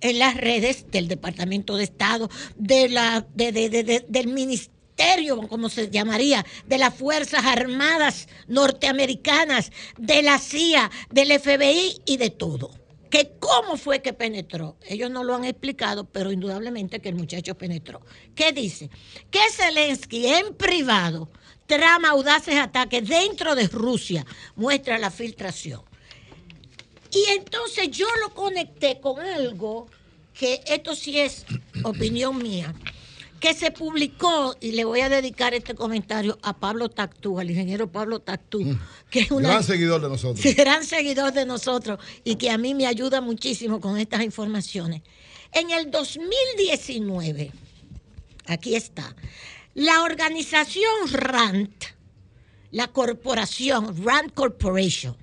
[0.00, 5.48] en las redes del Departamento de Estado, de la, de- de- de- de- del ministerio,
[5.48, 12.30] como se llamaría, de las Fuerzas Armadas norteamericanas, de la CIA, del FBI y de
[12.30, 12.70] todo.
[13.14, 14.76] Que cómo fue que penetró.
[14.88, 18.00] Ellos no lo han explicado, pero indudablemente que el muchacho penetró.
[18.34, 18.90] ¿Qué dice?
[19.30, 21.30] Que Zelensky en privado
[21.66, 25.82] trama audaces ataques dentro de Rusia, muestra la filtración.
[27.12, 29.86] Y entonces yo lo conecté con algo
[30.36, 31.46] que esto sí es
[31.84, 32.74] opinión mía,
[33.44, 37.92] que se publicó, y le voy a dedicar este comentario a Pablo Tactú, al ingeniero
[37.92, 38.74] Pablo Tactú,
[39.10, 40.54] que es un Gran seguidor de nosotros.
[40.56, 45.02] gran seguidor de nosotros y que a mí me ayuda muchísimo con estas informaciones.
[45.52, 47.52] En el 2019,
[48.46, 49.14] aquí está,
[49.74, 51.68] la organización RAND,
[52.70, 55.18] la corporación, RAND Corporation,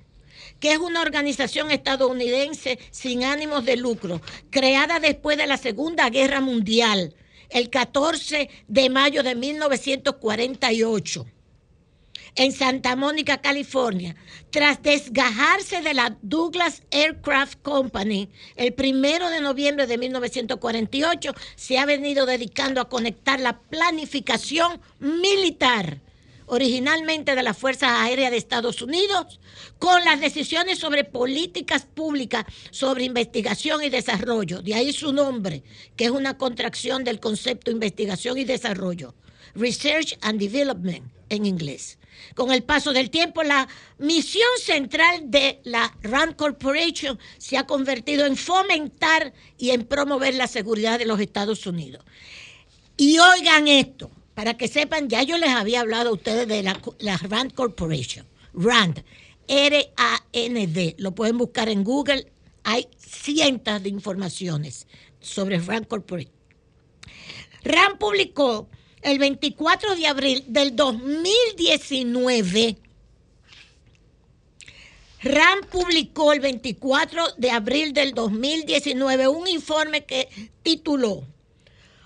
[0.60, 4.20] que es una organización estadounidense sin ánimos de lucro,
[4.50, 7.16] creada después de la Segunda Guerra Mundial,
[7.52, 11.26] el 14 de mayo de 1948
[12.34, 14.16] en Santa Mónica, California,
[14.50, 21.84] tras desgajarse de la Douglas Aircraft Company el primero de noviembre de 1948, se ha
[21.84, 26.00] venido dedicando a conectar la planificación militar
[26.46, 29.40] originalmente de las Fuerzas Aéreas de Estados Unidos,
[29.82, 34.62] con las decisiones sobre políticas públicas, sobre investigación y desarrollo.
[34.62, 35.64] De ahí su nombre,
[35.96, 39.12] que es una contracción del concepto investigación y desarrollo.
[39.56, 41.98] Research and Development en inglés.
[42.36, 43.66] Con el paso del tiempo, la
[43.98, 50.46] misión central de la RAND Corporation se ha convertido en fomentar y en promover la
[50.46, 52.04] seguridad de los Estados Unidos.
[52.96, 57.16] Y oigan esto, para que sepan, ya yo les había hablado a ustedes de la,
[57.16, 58.24] RAND Corporation.
[58.54, 59.02] RAND,
[59.52, 60.96] R-A-N-D.
[60.96, 62.32] Lo pueden buscar en Google.
[62.64, 64.86] Hay cientos de informaciones
[65.20, 66.32] sobre RAND Corporation.
[67.62, 68.70] RAND publicó
[69.02, 72.78] el 24 de abril del 2019,
[75.22, 80.28] RAM publicó el 24 de abril del 2019 un informe que
[80.62, 81.24] tituló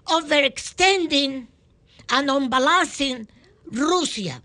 [0.04, 1.48] Overextending
[2.08, 3.28] and Unbalancing
[3.66, 4.42] Rusia.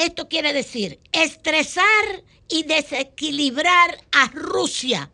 [0.00, 1.84] Esto quiere decir estresar
[2.48, 5.10] y desequilibrar a Rusia.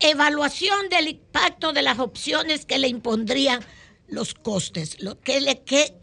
[0.00, 3.64] Evaluación del impacto de las opciones que le impondrían
[4.08, 5.94] los costes, lo que, le, que,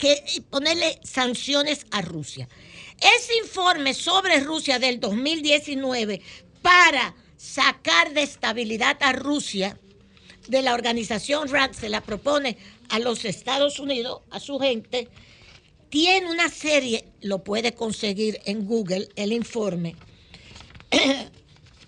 [0.48, 2.48] ponerle sanciones a Rusia.
[3.18, 6.22] Ese informe sobre Rusia del 2019
[6.62, 9.78] para sacar de estabilidad a Rusia
[10.48, 12.56] de la organización RAND se la propone
[12.88, 15.10] a los Estados Unidos, a su gente,
[15.88, 19.96] tiene una serie, lo puede conseguir en Google, el informe,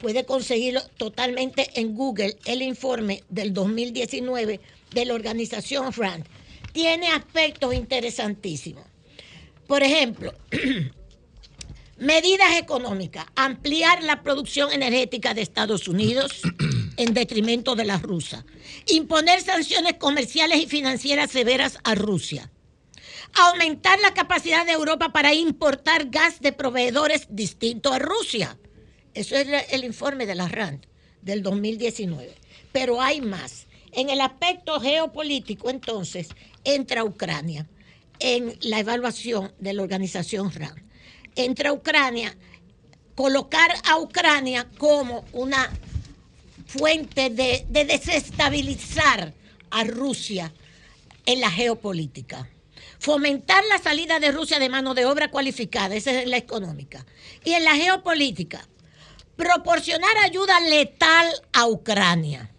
[0.01, 4.61] puede conseguirlo totalmente en Google, el informe del 2019
[4.93, 6.25] de la organización RAND.
[6.73, 8.85] Tiene aspectos interesantísimos.
[9.67, 10.33] Por ejemplo,
[11.99, 16.43] medidas económicas, ampliar la producción energética de Estados Unidos
[16.97, 18.45] en detrimento de la rusa,
[18.87, 22.51] imponer sanciones comerciales y financieras severas a Rusia,
[23.35, 28.59] aumentar la capacidad de Europa para importar gas de proveedores distintos a Rusia.
[29.15, 30.85] Eso es el informe de la RAND
[31.23, 32.35] del 2019.
[32.73, 33.67] Pero hay más.
[33.93, 36.29] En el aspecto geopolítico, entonces,
[36.65, 37.67] entra Ucrania
[38.21, 40.83] en la evaluación de la organización RAND.
[41.35, 42.37] Entra Ucrania,
[43.15, 45.71] colocar a Ucrania como una
[46.67, 49.33] fuente de, de desestabilizar
[49.71, 50.53] a Rusia
[51.25, 52.49] en la geopolítica.
[52.99, 57.07] Fomentar la salida de Rusia de mano de obra cualificada, esa es la económica.
[57.45, 58.67] Y en la geopolítica,
[59.37, 62.51] proporcionar ayuda letal a Ucrania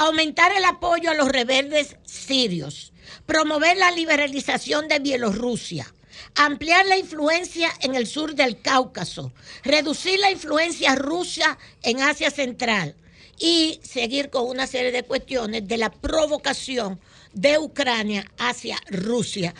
[0.00, 2.92] aumentar el apoyo a los rebeldes sirios,
[3.26, 5.92] promover la liberalización de Bielorrusia,
[6.36, 9.30] ampliar la influencia en el sur del Cáucaso,
[9.62, 12.96] reducir la influencia rusa en Asia Central
[13.38, 16.98] y seguir con una serie de cuestiones de la provocación
[17.34, 19.54] de Ucrania hacia Rusia,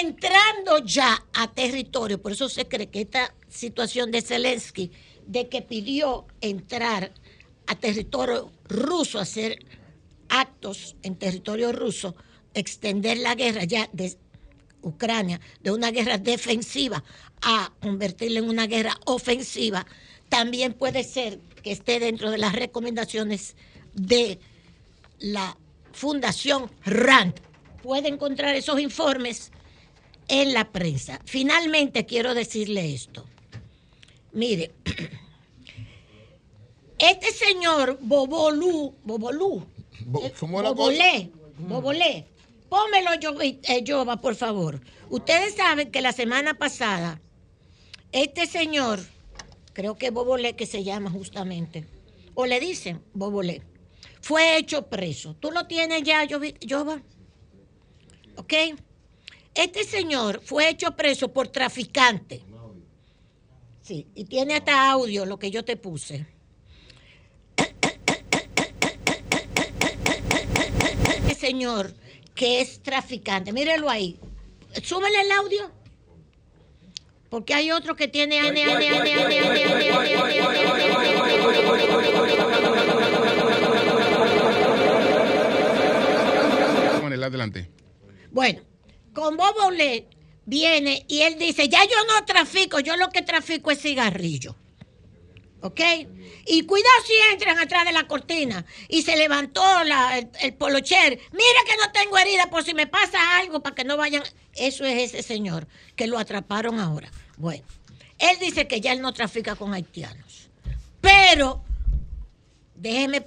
[0.00, 2.20] entrando ya a territorio.
[2.20, 4.90] Por eso se cree que esta situación de Zelensky,
[5.26, 7.12] de que pidió entrar
[7.66, 9.58] a territorio ruso, hacer
[10.28, 12.14] actos en territorio ruso,
[12.54, 14.16] extender la guerra ya de
[14.82, 17.02] Ucrania, de una guerra defensiva
[17.42, 19.86] a convertirla en una guerra ofensiva,
[20.28, 23.56] también puede ser que esté dentro de las recomendaciones
[23.94, 24.38] de
[25.18, 25.56] la
[25.92, 27.34] Fundación RAND.
[27.82, 29.52] Puede encontrar esos informes
[30.28, 31.20] en la prensa.
[31.24, 33.24] Finalmente quiero decirle esto.
[34.32, 34.72] Mire,
[36.98, 39.66] Este señor Bobolú, Bobolú,
[40.06, 42.26] Bo- eh, ¿cómo es la Bobolé, Bobolé,
[42.68, 43.34] pómelo, yo,
[43.86, 44.80] Jova, por favor.
[45.10, 47.20] Ustedes saben que la semana pasada,
[48.12, 49.00] este señor,
[49.72, 51.84] creo que Bobolé que se llama justamente,
[52.34, 53.62] o le dicen Bobolé,
[54.22, 55.34] fue hecho preso.
[55.34, 56.26] ¿Tú lo tienes ya,
[56.68, 57.02] Jova?
[58.36, 58.52] ¿Ok?
[59.54, 62.42] Este señor fue hecho preso por traficante.
[63.82, 66.26] Sí, y tiene hasta audio lo que yo te puse.
[71.16, 71.94] Este señor
[72.34, 74.18] que es traficante, mírelo ahí.
[74.82, 75.70] Súbele el audio.
[77.28, 78.40] Porque hay otro que tiene
[87.24, 87.70] adelante.
[88.30, 88.62] Bueno,
[89.14, 90.06] con Bobo Le
[90.44, 94.56] viene y él dice, ya yo no trafico, yo lo que trafico es cigarrillo.
[95.62, 95.80] ¿Ok?
[96.46, 98.66] Y cuidado si entran atrás de la cortina.
[98.88, 101.18] Y se levantó el, el, polocher.
[101.32, 104.22] Mira que no tengo herida por si me pasa algo para que no vayan.
[104.54, 105.66] Eso es ese señor
[105.96, 107.10] que lo atraparon ahora.
[107.38, 107.64] Bueno,
[108.18, 110.50] él dice que ya él no trafica con haitianos.
[111.00, 111.64] Pero,
[112.74, 113.24] déjeme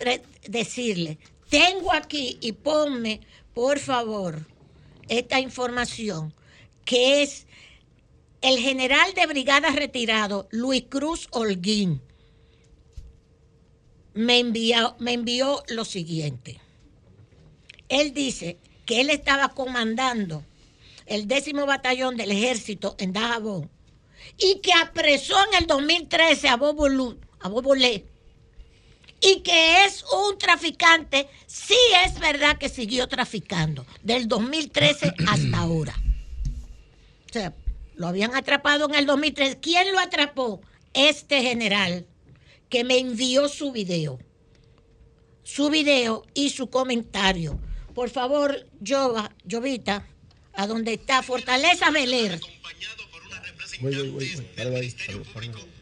[0.48, 1.18] decirle,
[1.50, 3.22] tengo aquí y ponme,
[3.54, 4.46] por favor,
[5.10, 6.34] esta información,
[6.86, 7.48] que es
[8.42, 12.02] el general de brigada retirado, Luis Cruz Holguín,
[14.14, 16.60] me envió, me envió lo siguiente.
[17.90, 20.44] Él dice que él estaba comandando
[21.06, 23.70] el décimo batallón del ejército en Dajabón
[24.38, 27.76] y que apresó en el 2013 a Bobo, a Bobo
[29.22, 35.96] y que es un traficante, sí es verdad que siguió traficando del 2013 hasta ahora.
[37.30, 37.54] O sea,
[37.96, 39.60] lo habían atrapado en el 2013.
[39.60, 40.62] ¿Quién lo atrapó?
[40.94, 42.06] Este general
[42.70, 44.20] que me envió su video.
[45.44, 47.60] Su video y su comentario.
[47.94, 50.06] Por favor, Jova, Jovita,
[50.54, 52.40] a donde está Fortaleza Beler.
[53.82, 55.77] Voy, voy, voy.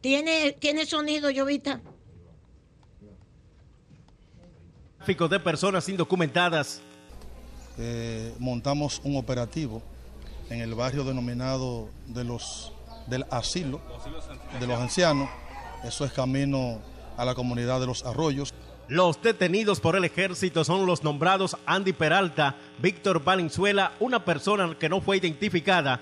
[0.00, 1.80] ¿Tiene, ¿Tiene sonido, Jovita?
[4.96, 6.80] Tráfico de personas indocumentadas.
[7.78, 9.82] Eh, montamos un operativo
[10.48, 12.72] en el barrio denominado de los
[13.06, 13.80] del asilo
[14.58, 15.28] de los ancianos.
[15.84, 16.80] Eso es camino
[17.16, 18.54] a la comunidad de los arroyos.
[18.88, 24.88] Los detenidos por el ejército son los nombrados Andy Peralta, Víctor Valenzuela, una persona que
[24.88, 26.00] no fue identificada,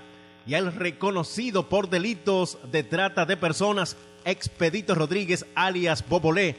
[0.48, 6.56] y el reconocido por delitos de trata de personas, Expedito Rodríguez, alias Bobolé.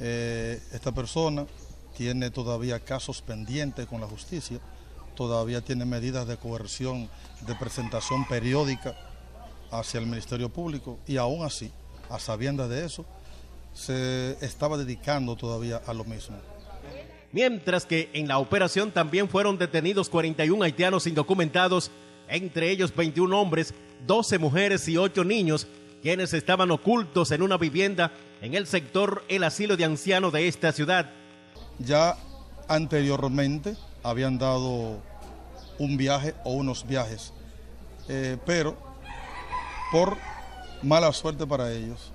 [0.00, 1.44] Eh, esta persona
[1.94, 4.58] tiene todavía casos pendientes con la justicia,
[5.14, 7.10] todavía tiene medidas de coerción
[7.46, 8.96] de presentación periódica
[9.70, 11.70] hacia el Ministerio Público y aún así,
[12.08, 13.04] a sabiendas de eso,
[13.74, 16.38] se estaba dedicando todavía a lo mismo.
[17.32, 21.90] Mientras que en la operación también fueron detenidos 41 haitianos indocumentados
[22.30, 23.74] entre ellos 21 hombres,
[24.06, 25.66] 12 mujeres y 8 niños,
[26.02, 30.72] quienes estaban ocultos en una vivienda en el sector El Asilo de Ancianos de esta
[30.72, 31.10] ciudad.
[31.78, 32.16] Ya
[32.68, 34.98] anteriormente habían dado
[35.78, 37.32] un viaje o unos viajes,
[38.08, 38.76] eh, pero
[39.92, 40.16] por
[40.82, 42.12] mala suerte para ellos,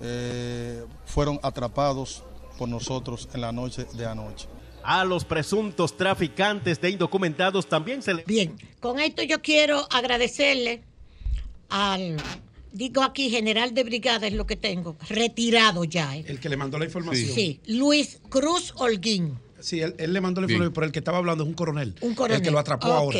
[0.00, 2.22] eh, fueron atrapados
[2.58, 4.46] por nosotros en la noche de anoche
[4.86, 8.24] a los presuntos traficantes de indocumentados también se le...
[8.24, 10.82] Bien, con esto yo quiero agradecerle
[11.68, 12.16] al,
[12.72, 16.16] digo aquí, general de brigada es lo que tengo, retirado ya.
[16.16, 16.24] ¿eh?
[16.28, 17.30] El que le mandó la información.
[17.34, 19.36] Sí, Luis Cruz Holguín.
[19.58, 21.96] Sí, él, le mandó la información, pero el que estaba hablando es un coronel.
[22.00, 22.36] Un coronel.
[22.36, 23.18] El que lo atrapó ahora.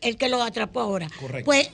[0.00, 1.08] El que lo atrapó ahora.
[1.18, 1.46] Correcto.
[1.46, 1.70] Pues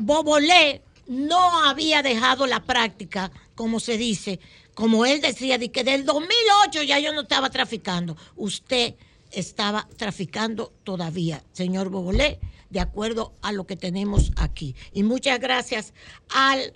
[0.00, 4.40] Bobolé no había dejado la práctica, como se dice,
[4.76, 8.14] como él decía, de que del 2008 ya yo no estaba traficando.
[8.36, 8.94] Usted
[9.32, 12.38] estaba traficando todavía, señor Bobolé,
[12.68, 14.76] de acuerdo a lo que tenemos aquí.
[14.92, 15.94] Y muchas gracias
[16.28, 16.74] al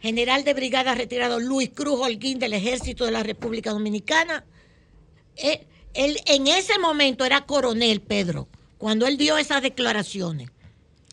[0.00, 4.46] general de brigada retirado Luis Cruz Holguín del Ejército de la República Dominicana.
[5.36, 8.48] Eh, él en ese momento era coronel, Pedro,
[8.78, 10.48] cuando él dio esas declaraciones.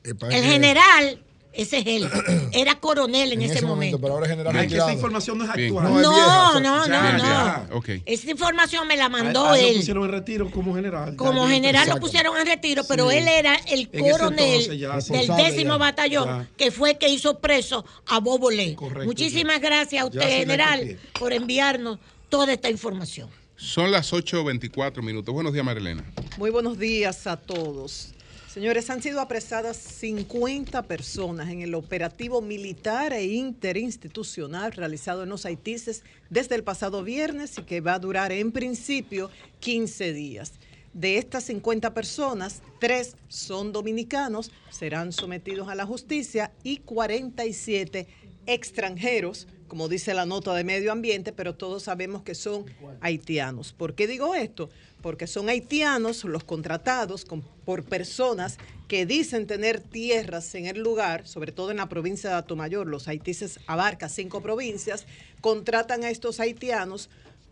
[0.06, 1.22] El general
[1.54, 2.10] ese es él.
[2.54, 4.00] Era coronel en, ese, momento.
[4.00, 4.68] Pero ahora es general.
[4.68, 6.02] que esa información no es actual.
[6.02, 7.84] No, no, no, no.
[8.06, 9.74] Esa información me la mandó él.
[9.74, 11.16] lo pusieron en retiro como general.
[11.16, 16.72] Como general lo pusieron en retiro, pero él era el coronel del décimo batallón, que
[16.72, 18.76] fue que hizo preso a Bobo Le.
[19.06, 22.00] Muchísimas gracias a usted, general, por enviarnos
[22.30, 23.30] toda esta información.
[23.56, 25.34] Son las 8.24 minutos.
[25.34, 26.06] Buenos días, Marilena.
[26.38, 28.14] Muy buenos días a todos.
[28.52, 35.46] Señores, han sido apresadas 50 personas en el operativo militar e interinstitucional realizado en los
[35.46, 40.54] Haitises desde el pasado viernes y que va a durar en principio 15 días.
[40.94, 48.08] De estas 50 personas, tres son dominicanos, serán sometidos a la justicia y 47
[48.48, 52.66] extranjeros, como dice la nota de medio ambiente, pero todos sabemos que son
[53.02, 53.74] haitianos.
[53.74, 54.72] ¿Por qué digo esto?
[55.02, 58.58] Porque son haitianos los contratados con- por personas
[58.88, 63.08] que dicen tener tierras en el lugar, sobre todo en la provincia de Atomayor, los
[63.08, 65.06] haitises abarcan cinco provincias,
[65.42, 67.10] contratan a estos haitianos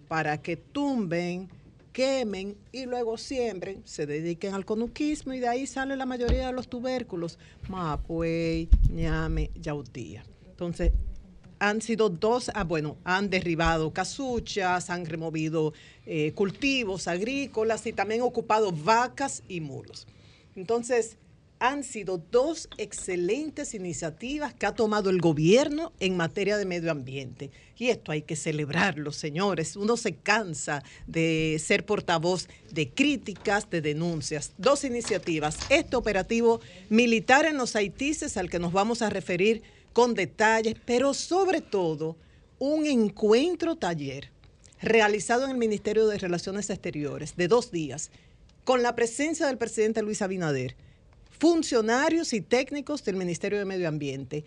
[0.07, 1.49] para que tumben,
[1.93, 6.53] quemen y luego siembren, se dediquen al conuquismo y de ahí sale la mayoría de
[6.53, 10.23] los tubérculos, mapuey, ñame, yautía.
[10.49, 10.91] Entonces,
[11.59, 15.73] han sido dos, ah, bueno, han derribado casuchas, han removido
[16.05, 20.07] eh, cultivos agrícolas y también ocupado vacas y mulos.
[20.55, 21.17] Entonces,
[21.59, 27.49] han sido dos excelentes iniciativas que ha tomado el gobierno en materia de medio ambiente.
[27.77, 29.75] Y esto hay que celebrarlo, señores.
[29.75, 34.53] Uno se cansa de ser portavoz de críticas, de denuncias.
[34.57, 35.57] Dos iniciativas.
[35.69, 39.63] Este operativo militar en los haitises al que nos vamos a referir
[39.97, 42.17] con detalles, pero sobre todo
[42.59, 44.29] un encuentro taller
[44.79, 48.11] realizado en el Ministerio de Relaciones Exteriores de dos días
[48.63, 50.75] con la presencia del presidente Luis Abinader,
[51.39, 54.45] funcionarios y técnicos del Ministerio de Medio Ambiente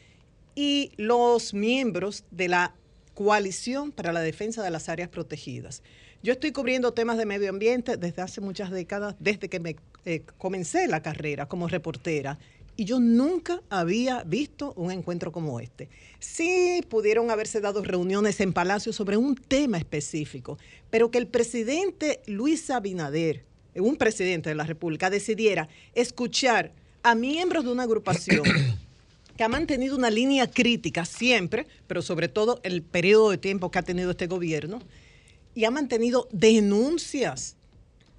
[0.55, 2.77] y los miembros de la
[3.15, 5.83] coalición para la defensa de las áreas protegidas.
[6.23, 9.75] Yo estoy cubriendo temas de medio ambiente desde hace muchas décadas, desde que me
[10.05, 12.39] eh, comencé la carrera como reportera,
[12.81, 15.91] y yo nunca había visto un encuentro como este.
[16.19, 20.57] Sí pudieron haberse dado reuniones en Palacio sobre un tema específico,
[20.89, 23.45] pero que el presidente Luis Abinader,
[23.75, 28.45] un presidente de la República, decidiera escuchar a miembros de una agrupación
[29.37, 33.79] que ha mantenido una línea crítica siempre, pero sobre todo el periodo de tiempo que
[33.79, 34.81] ha tenido este gobierno,
[35.55, 37.57] y ha mantenido denuncias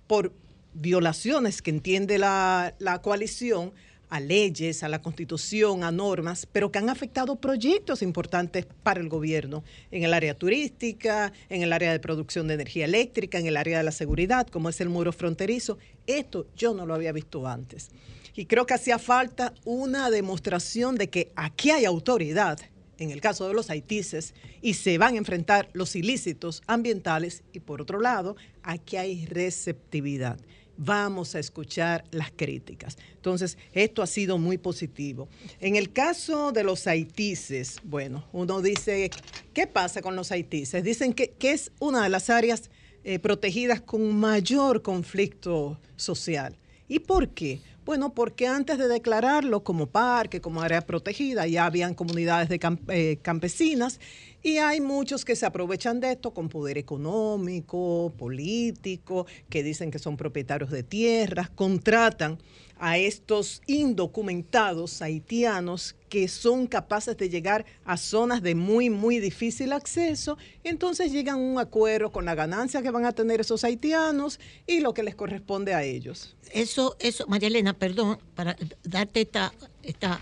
[0.06, 0.32] por
[0.76, 3.74] violaciones que entiende la, la coalición
[4.12, 9.08] a leyes, a la constitución, a normas, pero que han afectado proyectos importantes para el
[9.08, 13.56] gobierno en el área turística, en el área de producción de energía eléctrica, en el
[13.56, 15.78] área de la seguridad, como es el muro fronterizo.
[16.06, 17.90] Esto yo no lo había visto antes.
[18.36, 22.60] Y creo que hacía falta una demostración de que aquí hay autoridad,
[22.98, 27.62] en el caso de los haitises, y se van a enfrentar los ilícitos ambientales, y
[27.62, 30.38] por otro lado, aquí hay receptividad
[30.78, 32.98] vamos a escuchar las críticas.
[33.16, 35.28] Entonces, esto ha sido muy positivo.
[35.60, 39.12] En el caso de los haitises, bueno, uno dice,
[39.54, 40.84] ¿qué pasa con los haitises?
[40.84, 42.70] Dicen que, que es una de las áreas
[43.04, 46.56] eh, protegidas con mayor conflicto social.
[46.88, 47.62] ¿Y por qué?
[47.84, 52.60] Bueno, porque antes de declararlo como parque, como área protegida, ya habían comunidades de
[52.90, 54.00] eh, campesinas
[54.44, 59.98] y hay muchos que se aprovechan de esto con poder económico, político, que dicen que
[59.98, 62.38] son propietarios de tierras, contratan
[62.84, 69.72] a estos indocumentados haitianos que son capaces de llegar a zonas de muy, muy difícil
[69.72, 74.40] acceso, entonces llegan a un acuerdo con la ganancia que van a tener esos haitianos
[74.66, 76.36] y lo que les corresponde a ellos.
[76.52, 79.54] Eso, eso, María Elena, perdón, para darte esta,
[79.84, 80.20] esta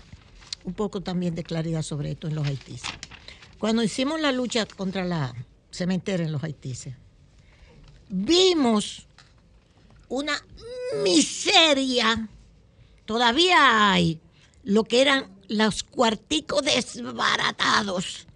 [0.64, 2.90] un poco también de claridad sobre esto en los haitises.
[3.58, 5.34] Cuando hicimos la lucha contra la
[5.70, 6.94] cementera en los haitises,
[8.10, 9.06] vimos
[10.10, 10.34] una
[11.02, 12.28] miseria,
[13.10, 14.20] todavía hay
[14.62, 18.28] lo que eran los cuarticos desbaratados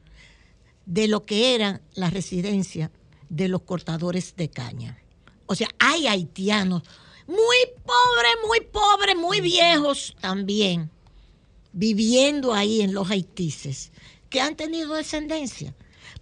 [0.84, 2.90] de lo que eran las residencias
[3.28, 4.98] de los cortadores de caña.
[5.46, 6.82] O sea, hay haitianos
[7.28, 10.90] muy pobres, muy pobres, muy viejos también,
[11.72, 13.92] viviendo ahí en los haitises,
[14.28, 15.72] que han tenido descendencia.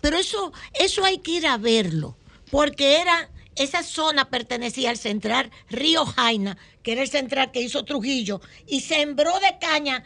[0.03, 2.19] Pero eso, eso hay que ir a verlo,
[2.51, 7.85] porque era, esa zona pertenecía al central Río Jaina, que era el central que hizo
[7.85, 10.05] Trujillo, y sembró de caña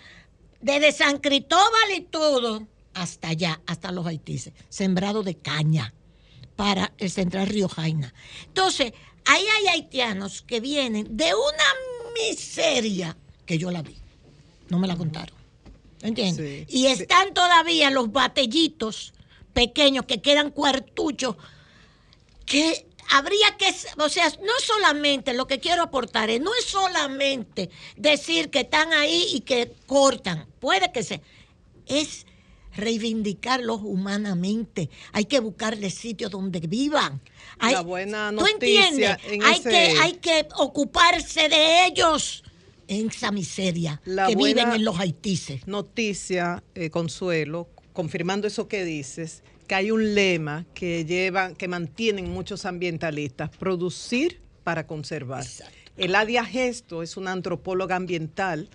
[0.60, 5.92] desde San Cristóbal y todo, hasta allá, hasta los haitises, sembrado de caña
[6.56, 8.14] para el central Río Jaina.
[8.46, 8.92] Entonces,
[9.26, 11.64] ahí hay haitianos que vienen de una
[12.14, 13.96] miseria que yo la vi,
[14.68, 15.36] no me la contaron.
[16.02, 16.66] ¿Entiendes?
[16.68, 19.14] y están todavía los batellitos
[19.54, 21.36] pequeños que quedan cuartuchos
[22.44, 23.66] que habría que,
[23.98, 28.92] o sea, no solamente lo que quiero aportar es, no es solamente decir que están
[28.92, 31.20] ahí y que cortan, puede que sea,
[31.86, 32.26] es
[32.74, 34.90] reivindicarlos humanamente.
[35.12, 37.20] Hay que buscarles sitios donde vivan.
[37.58, 39.16] Hay, La buena ¿Tú noticia entiendes?
[39.32, 42.42] en hay, ese- que, hay que ocuparse de ellos.
[42.88, 45.66] en esa miseria La que viven en los haitises.
[45.66, 52.30] Noticia, eh, Consuelo, confirmando eso que dices, que hay un lema que llevan, que mantienen
[52.30, 55.44] muchos ambientalistas, producir para conservar.
[55.96, 58.68] Eladia Gesto es una antropóloga ambiental,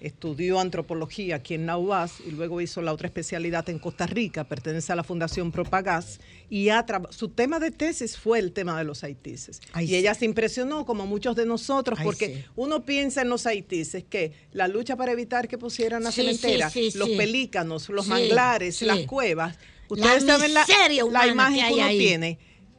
[0.00, 4.44] estudió antropología aquí en la UAS y luego hizo la otra especialidad en Costa Rica,
[4.44, 6.68] pertenece a la Fundación Propagás y
[7.10, 9.60] su tema de tesis fue el tema de los haitises.
[9.72, 9.96] Ay, y sí.
[9.96, 12.44] ella se impresionó, como muchos de nosotros, Ay, porque sí.
[12.56, 16.70] uno piensa en los haitises que la lucha para evitar que pusieran la Sí, cementera,
[16.96, 19.56] los pelícanos, los manglares, las cuevas.
[19.90, 21.98] La Ustedes saben la, miseria la imagen que que, uno ahí.
[21.98, 22.38] tiene,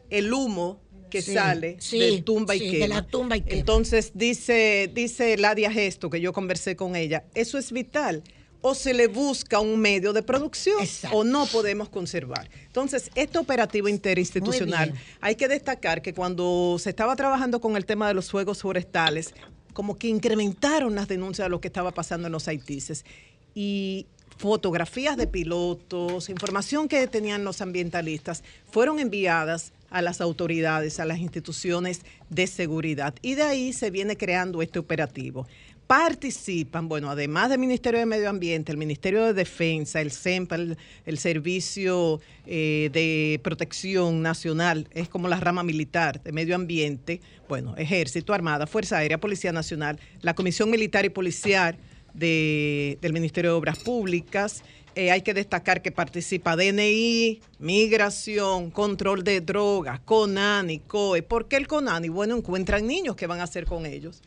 [0.10, 2.80] el humo que Sí, sale sí, de tumba y sí, quema.
[2.84, 3.60] de la tumba y quema.
[3.60, 8.23] Entonces dice, dice Ladia Gesto, que yo conversé con ella, eso es vital.
[8.68, 10.77] O se le busca un medio de producción
[11.11, 12.49] o no podemos conservar.
[12.65, 14.91] Entonces, este operativo interinstitucional,
[15.22, 19.36] hay que destacar que cuando se estaba trabajando con el tema de los fuegos forestales,
[19.73, 23.06] como que incrementaron las denuncias de lo que estaba pasando en los haitises.
[23.53, 24.07] Y
[24.38, 31.20] fotografías de pilotos, información que tenían los ambientalistas, fueron enviadas a las autoridades, a las
[31.20, 33.16] instituciones de seguridad.
[33.22, 35.48] Y de ahí se viene creando este operativo.
[35.88, 40.78] Participan, bueno, además del Ministerio de Medio Ambiente, el Ministerio de Defensa, el CEMPA, el,
[41.06, 47.78] el Servicio eh, de Protección Nacional, es como la rama militar de Medio Ambiente, bueno,
[47.78, 51.78] Ejército, Armada, Fuerza Aérea, Policía Nacional, la Comisión Militar y Policial
[52.16, 54.64] de- del Ministerio de Obras Públicas.
[54.96, 61.22] Eh, hay que destacar que participa DNI, Migración, Control de Drogas, CONANI, COE.
[61.22, 62.08] ¿Por qué el CONANI?
[62.08, 64.22] Bueno, encuentran niños que van a hacer con ellos.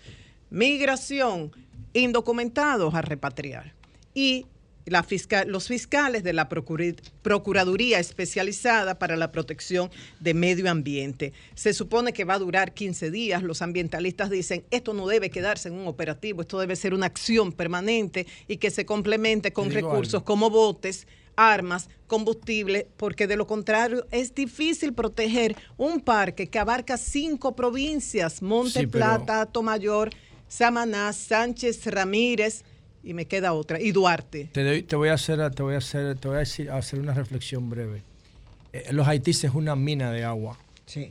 [0.51, 1.53] Migración,
[1.95, 3.73] indocumentados a repatriar.
[4.15, 4.45] Y
[4.91, 6.49] la fisca- los fiscales de la
[7.23, 9.91] Procuraduría Especializada para la Protección
[10.21, 11.33] de Medio Ambiente.
[11.55, 13.43] Se supone que va a durar 15 días.
[13.43, 17.53] Los ambientalistas dicen, esto no debe quedarse en un operativo, esto debe ser una acción
[17.53, 20.25] permanente y que se complemente con recursos algo.
[20.25, 21.07] como botes,
[21.37, 28.43] armas, combustible, porque de lo contrario es difícil proteger un parque que abarca cinco provincias,
[28.43, 30.11] Monte Sí, pero- Plata, Tomayor,
[30.49, 32.65] Samaná, Sánchez, Ramírez,
[33.03, 34.49] y me queda otra, y Duarte.
[34.53, 36.77] Te, doy- te voy a hacer, te voy a hacer, te voy a decir, a
[36.77, 38.03] hacer una reflexión breve.
[38.73, 40.59] Eh, los Haití es una mina de agua.
[40.87, 41.11] Sí.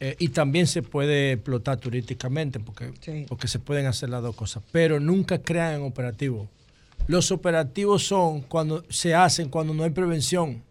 [0.00, 3.24] Eh, y también se puede explotar turísticamente porque, Sí.
[3.28, 6.48] porque se pueden hacer las dos cosas, pero nunca crean operativos.
[7.06, 10.62] Los operativos son cuando se hacen cuando no hay prevención.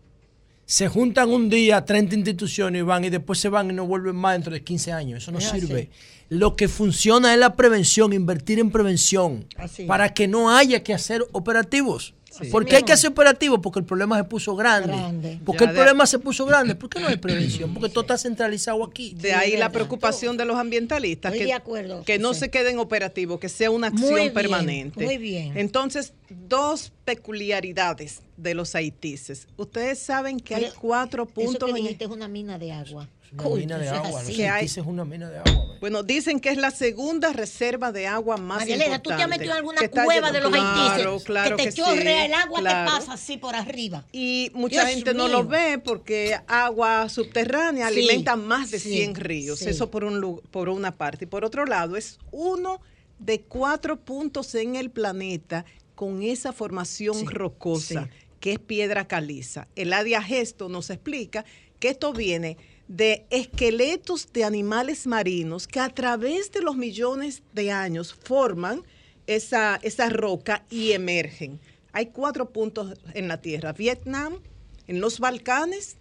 [0.66, 4.16] Se juntan un día 30 instituciones y van y después se van y no vuelven
[4.16, 5.24] más dentro de 15 años.
[5.24, 5.90] Eso no Es así.
[6.32, 9.84] Lo que funciona es la prevención, invertir en prevención Así.
[9.84, 12.14] para que no haya que hacer operativos.
[12.32, 12.46] Sí.
[12.48, 13.60] ¿Por qué hay que hacer operativos?
[13.62, 14.88] Porque el problema se puso grande.
[14.96, 15.40] Grande.
[15.46, 16.76] Porque Ya el de- problema se puso grande.
[16.76, 17.74] ¿Por qué no hay prevención?
[17.74, 19.14] Porque todo está centralizado aquí.
[19.16, 22.40] De ahí la preocupación de los ambientalistas, Estoy que, de acuerdo, que no José.
[22.40, 25.04] se quede en operativo, que sea una Muy acción bien, permanente.
[25.04, 25.58] muy bien.
[25.58, 26.14] Entonces,
[26.48, 29.50] dos peculiaridades de los haitises.
[29.58, 33.10] Ustedes saben que hay cuatro Eso puntos que en es una mina de agua.
[33.34, 34.22] Una Uy, mina de agua.
[34.24, 35.54] Los Que es una mina de agua.
[35.54, 35.78] man.
[35.80, 39.10] Bueno, dicen que es la segunda reserva de agua más María Elena, importante.
[39.10, 41.24] ¿tú te has metido en alguna que cueva lleno- de los claro, haitises?
[41.24, 42.92] Claro que te chorrea el agua, claro.
[42.92, 44.06] te pasa así por arriba.
[44.12, 48.92] Y mucha Dios gente no lo ve porque agua subterránea Sí, alimenta más de sí,
[48.92, 49.60] 100 ríos.
[49.60, 49.70] sí.
[49.70, 51.24] Eso por, un, por una parte.
[51.26, 52.82] Y por otro lado, es uno
[53.18, 55.64] de cuatro puntos en el planeta
[55.96, 58.26] con esa formación Sí, rocosa, sí.
[58.40, 59.68] que es piedra caliza.
[59.76, 61.46] El Adia Gesto nos explica
[61.80, 62.58] que esto viene
[62.92, 68.84] de esqueletos de animales marinos que a través de los millones de años forman
[69.28, 71.58] esa, esa roca y emergen.
[71.94, 74.40] Hay cuatro puntos en la Tierra, Vietnam,
[74.88, 75.96] en los Balcanes,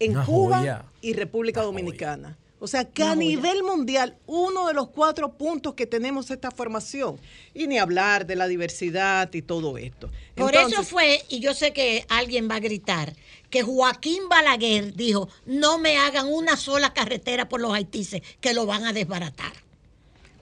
[0.00, 0.84] en Una Cuba joya.
[1.00, 2.36] y República Dominicana.
[2.58, 3.28] O sea, que Una a joya.
[3.28, 7.20] nivel mundial, uno de los cuatro puntos que tenemos esta formación.
[7.52, 10.10] Y ni hablar de la diversidad y todo esto.
[10.34, 13.14] Por eso fue, y yo sé que alguien va a gritar,
[13.54, 18.66] que Joaquín Balaguer dijo, no me hagan una sola carretera por los haitises, que lo
[18.66, 19.52] van a desbaratar.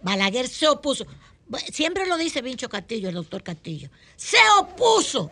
[0.01, 1.07] Balaguer se opuso,
[1.71, 5.31] siempre lo dice Vincho Castillo, el doctor Castillo, se opuso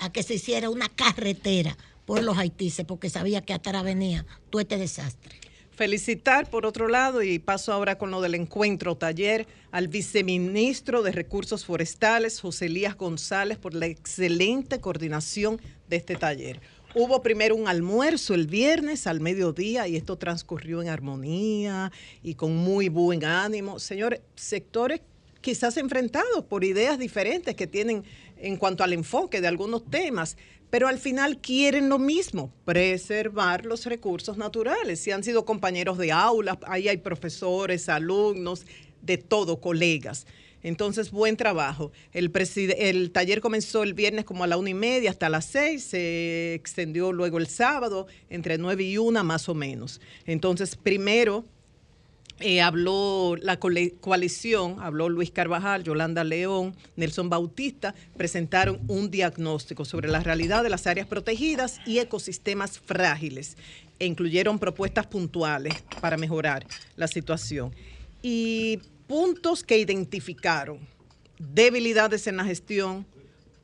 [0.00, 4.60] a que se hiciera una carretera por los haitises, porque sabía que atrás venía todo
[4.60, 5.40] este desastre.
[5.70, 11.12] Felicitar, por otro lado, y paso ahora con lo del encuentro taller, al viceministro de
[11.12, 16.60] Recursos Forestales, José Elías González, por la excelente coordinación de este taller.
[16.94, 21.90] Hubo primero un almuerzo el viernes al mediodía y esto transcurrió en armonía
[22.22, 23.78] y con muy buen ánimo.
[23.78, 25.00] Señores, sectores
[25.40, 28.04] quizás enfrentados por ideas diferentes que tienen
[28.36, 30.36] en cuanto al enfoque de algunos temas,
[30.68, 35.00] pero al final quieren lo mismo, preservar los recursos naturales.
[35.00, 38.66] Si han sido compañeros de aulas, ahí hay profesores, alumnos,
[39.00, 40.26] de todo, colegas.
[40.62, 41.92] Entonces, buen trabajo.
[42.12, 46.54] El, taller comenzó el viernes como a la una y media hasta las seis, se
[46.54, 50.00] extendió luego el sábado entre nueve y una más o menos.
[50.26, 51.44] Entonces, primero
[52.40, 60.08] eh, habló la coalición, habló Luis Carvajal, Yolanda León, Nelson Bautista, presentaron un diagnóstico sobre
[60.08, 63.56] la realidad de las áreas protegidas y ecosistemas frágiles
[63.98, 66.66] e incluyeron propuestas puntuales para mejorar
[66.96, 67.72] la situación.
[68.22, 70.78] Y puntos que identificaron,
[71.38, 73.06] debilidades en la gestión,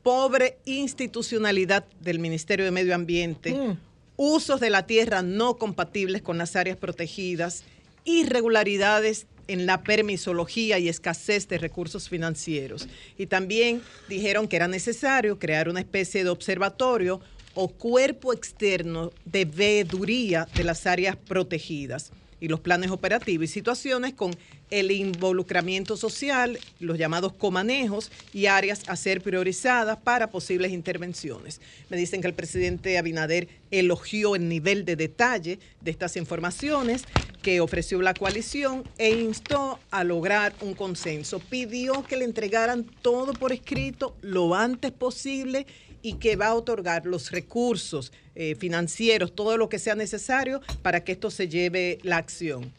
[0.03, 3.77] pobre institucionalidad del Ministerio de Medio Ambiente,
[4.17, 7.65] usos de la tierra no compatibles con las áreas protegidas,
[8.05, 12.89] irregularidades en la permisología y escasez de recursos financieros.
[13.17, 17.21] Y también dijeron que era necesario crear una especie de observatorio
[17.55, 24.15] o cuerpo externo de veeduría de las áreas protegidas y los planes operativos y situaciones
[24.15, 24.37] con
[24.71, 31.61] el involucramiento social, los llamados comanejos y áreas a ser priorizadas para posibles intervenciones.
[31.89, 37.05] Me dicen que el presidente Abinader elogió el nivel de detalle de estas informaciones
[37.43, 41.39] que ofreció la coalición e instó a lograr un consenso.
[41.39, 45.67] Pidió que le entregaran todo por escrito lo antes posible
[46.03, 51.03] y que va a otorgar los recursos eh, financieros, todo lo que sea necesario para
[51.05, 52.73] que esto se lleve la acción.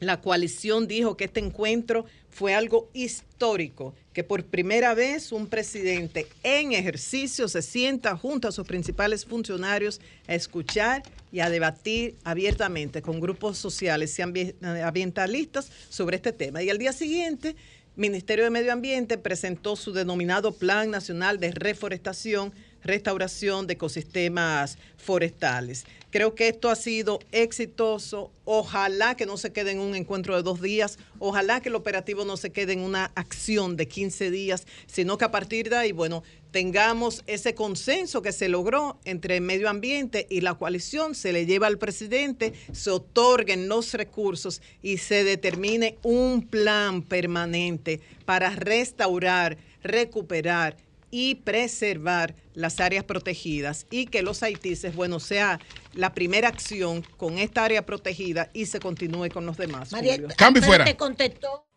[0.00, 6.28] La coalición dijo que este encuentro fue algo histórico, que por primera vez un presidente
[6.44, 11.02] en ejercicio se sienta junto a sus principales funcionarios a escuchar
[11.32, 14.54] y a debatir abiertamente con grupos sociales y ambi-
[14.84, 16.62] ambientalistas sobre este tema.
[16.62, 17.56] Y al día siguiente,
[17.98, 22.52] Ministerio de Medio Ambiente presentó su denominado Plan Nacional de Reforestación,
[22.84, 25.84] Restauración de Ecosistemas Forestales.
[26.10, 28.30] Creo que esto ha sido exitoso.
[28.44, 30.96] Ojalá que no se quede en un encuentro de dos días.
[31.18, 35.24] Ojalá que el operativo no se quede en una acción de 15 días, sino que
[35.24, 40.26] a partir de ahí, bueno, tengamos ese consenso que se logró entre el medio ambiente
[40.30, 45.98] y la coalición, se le lleva al presidente, se otorguen los recursos y se determine
[46.02, 50.76] un plan permanente para restaurar, recuperar
[51.10, 55.58] y preservar las áreas protegidas y que los haitíes, bueno, sea
[55.94, 59.90] la primera acción con esta área protegida y se continúe con los demás.
[60.36, 60.84] Cambio fuera.
[60.84, 61.67] te contestó.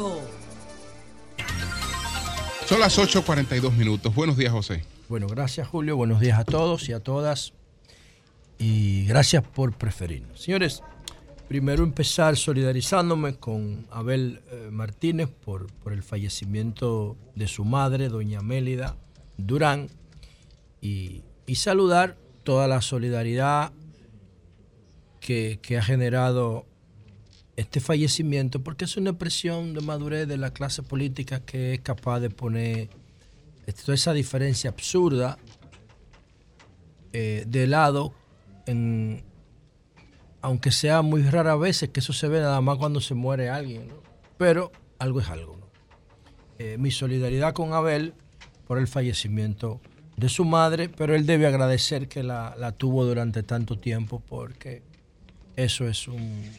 [0.00, 0.20] 106.5.
[2.66, 4.14] Son las 8.42 minutos.
[4.14, 4.84] Buenos días, José.
[5.08, 7.52] Bueno, gracias Julio, buenos días a todos y a todas
[8.58, 10.40] y gracias por preferirnos.
[10.40, 10.84] Señores,
[11.48, 18.40] primero empezar solidarizándome con Abel eh, Martínez por, por el fallecimiento de su madre, doña
[18.40, 18.94] Mélida
[19.36, 19.88] Durán,
[20.80, 23.72] y, y saludar toda la solidaridad
[25.18, 26.66] que, que ha generado
[27.60, 32.20] este fallecimiento, porque es una expresión de madurez de la clase política que es capaz
[32.20, 32.88] de poner
[33.84, 35.38] toda esa diferencia absurda
[37.12, 38.14] eh, de lado,
[40.42, 43.88] aunque sea muy rara veces que eso se ve nada más cuando se muere alguien,
[44.38, 45.58] pero algo es algo.
[46.58, 48.14] Eh, mi solidaridad con Abel
[48.66, 49.80] por el fallecimiento
[50.16, 54.82] de su madre, pero él debe agradecer que la tuvo durante tanto tiempo porque
[55.56, 56.50] eso es un...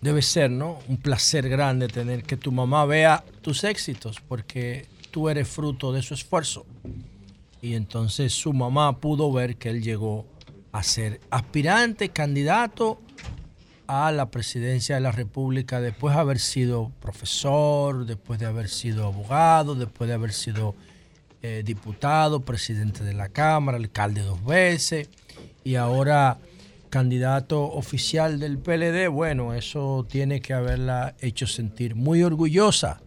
[0.00, 0.78] Debe ser, ¿no?
[0.88, 6.02] Un placer grande tener que tu mamá vea tus éxitos, porque tú eres fruto de
[6.02, 6.66] su esfuerzo.
[7.62, 10.26] Y entonces su mamá pudo ver que él llegó
[10.72, 13.00] a ser aspirante, candidato
[13.86, 19.06] a la presidencia de la República después de haber sido profesor, después de haber sido
[19.06, 20.74] abogado, después de haber sido
[21.42, 25.08] eh, diputado, presidente de la Cámara, alcalde dos veces
[25.64, 26.38] y ahora
[26.96, 29.10] candidato oficial del PLD.
[29.10, 33.02] Bueno, eso tiene que haberla hecho sentir muy orgullosa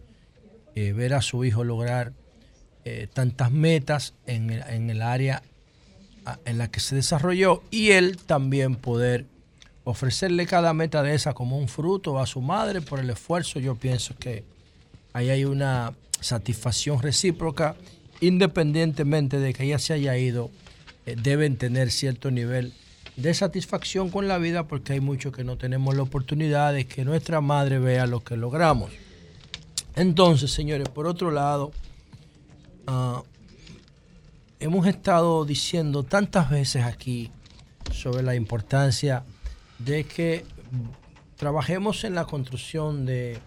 [0.76, 2.12] eh, ver a su hijo lograr
[2.84, 5.42] eh, tantas metas en el, área
[6.44, 9.26] en la que se desarrolló y él también poder
[9.82, 13.58] ofrecerle cada meta de esa como un fruto a su madre por el esfuerzo.
[13.58, 14.44] Yo pienso que
[15.12, 17.74] ahí hay una satisfacción recíproca,
[18.20, 20.52] independientemente de que ella se haya ido,
[21.06, 22.72] eh, deben tener cierto nivel
[23.20, 27.04] de satisfacción con la vida porque hay muchos que no tenemos la oportunidad de que
[27.04, 28.90] nuestra madre vea lo que logramos.
[29.94, 31.72] Entonces, señores, por otro lado,
[32.86, 33.22] ah,
[34.58, 37.30] hemos estado diciendo tantas veces aquí
[37.92, 39.24] sobre la importancia
[39.78, 40.44] de que
[41.36, 43.38] trabajemos en la construcción de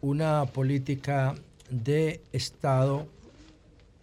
[0.00, 1.34] una política
[1.70, 3.06] de Estado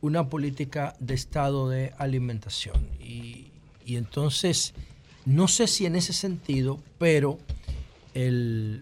[0.02, 2.88] una política de estado de alimentación.
[3.00, 3.52] Y,
[3.86, 4.74] y entonces,
[5.28, 7.38] no sé si en ese sentido, pero
[8.14, 8.82] el,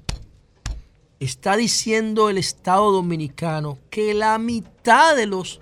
[1.20, 5.62] está diciendo el Estado Dominicano que la mitad de los...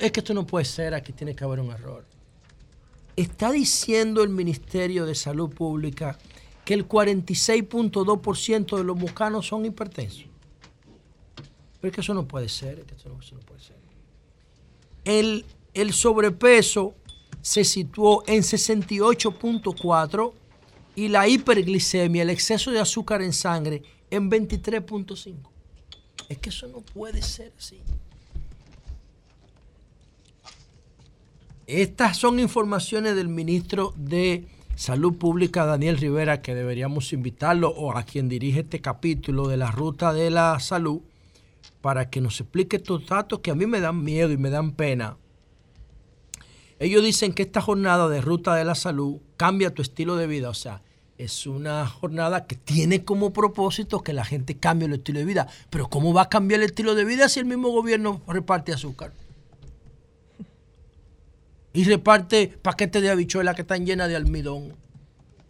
[0.00, 2.04] es que esto no puede ser, aquí tiene que haber un error.
[3.16, 6.18] Está diciendo el Ministerio de Salud Pública
[6.64, 10.26] que el 46.2% de los mucanos son hipertensos.
[11.80, 13.76] Pero es que eso no puede ser, es que eso no puede ser.
[15.04, 16.94] El, el sobrepeso
[17.42, 20.32] se situó en 68.4
[20.96, 25.34] y la hiperglicemia, el exceso de azúcar en sangre, en 23.5.
[26.28, 27.80] Es que eso no puede ser así.
[31.66, 34.46] Estas son informaciones del ministro de
[34.76, 39.70] Salud Pública, Daniel Rivera, que deberíamos invitarlo, o a quien dirige este capítulo de la
[39.70, 41.00] ruta de la salud,
[41.80, 44.72] para que nos explique estos datos que a mí me dan miedo y me dan
[44.72, 45.16] pena.
[46.78, 50.50] Ellos dicen que esta jornada de ruta de la salud cambia tu estilo de vida,
[50.50, 50.82] o sea,
[51.16, 55.48] es una jornada que tiene como propósito que la gente cambie el estilo de vida.
[55.70, 59.12] Pero ¿cómo va a cambiar el estilo de vida si el mismo gobierno reparte azúcar?
[61.74, 64.74] Y reparte paquetes de habichuelas que están llenas de almidón.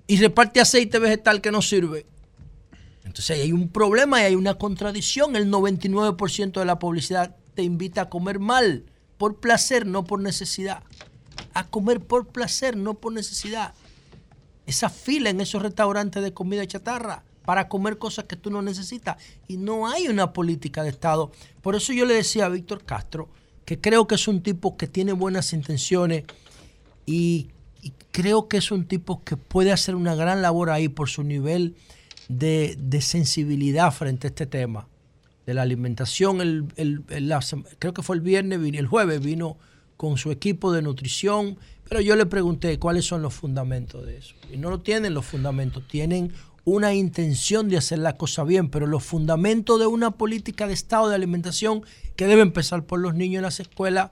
[0.07, 2.07] Y reparte aceite vegetal que no sirve.
[3.05, 5.37] Entonces hay un problema y hay una contradicción.
[5.37, 8.85] El 99% de la publicidad te invita a comer mal,
[9.19, 10.83] por placer, no por necesidad.
[11.53, 13.75] A comer por placer, no por necesidad.
[14.67, 19.23] Esa fila en esos restaurantes de comida chatarra para comer cosas que tú no necesitas.
[19.47, 21.31] Y no hay una política de Estado.
[21.61, 23.29] Por eso yo le decía a Víctor Castro
[23.65, 26.25] que creo que es un tipo que tiene buenas intenciones
[27.07, 27.49] y,
[28.13, 31.75] creo que es un tipo que puede hacer una gran labor ahí por su nivel
[32.29, 34.87] de, sensibilidad frente a este tema
[35.47, 36.41] de la alimentación.
[36.41, 37.03] El, el-
[37.79, 39.59] creo que fue el viernes, el jueves vino
[39.97, 41.59] con su equipo de nutrición,
[41.89, 44.35] pero yo le pregunté cuáles son los fundamentos de eso.
[44.53, 46.33] Y no lo tienen los fundamentos, tienen
[46.65, 51.09] una intención de hacer la cosa bien, pero los fundamentos de una política de Estado
[51.09, 51.83] de alimentación
[52.17, 54.11] que debe empezar por los niños en las escuelas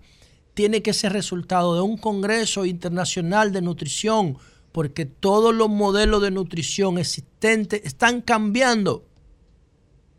[0.55, 4.37] tiene que ser resultado de un Congreso Internacional de Nutrición,
[4.70, 9.05] porque todos los modelos de nutrición existentes están cambiando.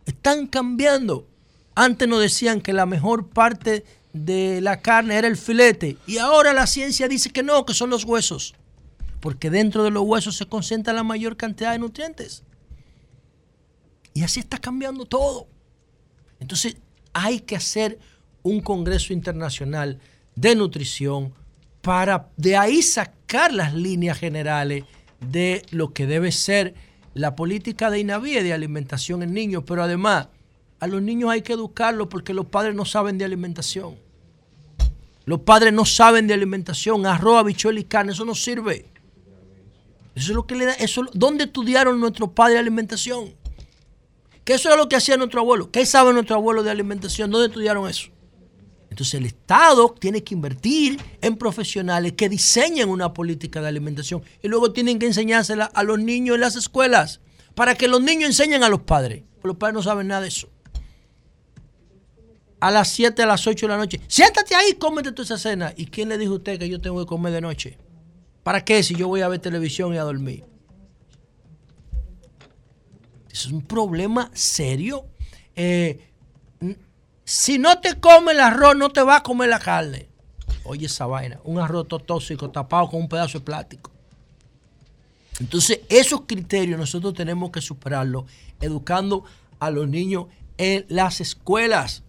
[0.06, 1.28] Están cambiando.
[1.76, 3.84] Antes nos decían que la mejor parte
[4.14, 7.90] de la carne era el filete y ahora la ciencia dice que no, que son
[7.90, 8.54] los huesos,
[9.24, 12.44] porque dentro de los huesos se concentra la mayor cantidad de nutrientes.
[14.14, 15.48] Y así está cambiando todo.
[16.42, 16.76] Entonces
[17.14, 18.00] hay que hacer
[18.42, 20.02] un Congreso Internacional
[20.36, 21.34] de Nutrición
[21.82, 24.84] para de ahí sacar las líneas generales
[25.22, 26.76] de lo que debe ser
[27.14, 30.28] la política de INAVIE de alimentación en niños, pero además
[30.82, 33.96] a los niños hay que educarlos porque los padres no saben de alimentación.
[35.24, 38.92] Los padres no saben de alimentación, arroz, habichuela y carne, eso no sirve.
[40.16, 43.34] Eso es lo que le da, eso, ¿dónde estudiaron nuestros padres de alimentación?
[44.44, 45.72] Que eso era lo que hacía nuestro abuelo.
[45.72, 47.32] ¿Qué sabe nuestro abuelo de alimentación?
[47.32, 48.10] ¿Dónde estudiaron eso?
[48.90, 54.48] Entonces el Estado tiene que invertir en profesionales que diseñen una política de alimentación y
[54.50, 57.20] luego tienen que enseñársela a los niños en las escuelas
[57.56, 59.24] para que los niños enseñen a los padres.
[59.42, 60.48] Los padres no saben nada de eso.
[62.60, 65.74] A las 7, a las 8 de la noche, siéntate ahí, cómete toda esa cena.
[65.76, 67.78] ¿Y quién le dijo a usted que yo tengo que comer de noche?
[68.44, 70.44] ¿Para qué si yo voy a ver televisión y a dormir?
[73.32, 75.06] Es un problema serio.
[75.56, 76.12] Eh,
[77.24, 80.10] si no te come el arroz, no te va a comer la carne.
[80.66, 83.92] Oye esa vaina, un arroz tóxico tapado con un pedazo de plástico.
[85.40, 88.26] Entonces, esos criterios nosotros tenemos que superarlos
[88.62, 89.24] educando
[89.60, 92.04] a los niños en las escuelas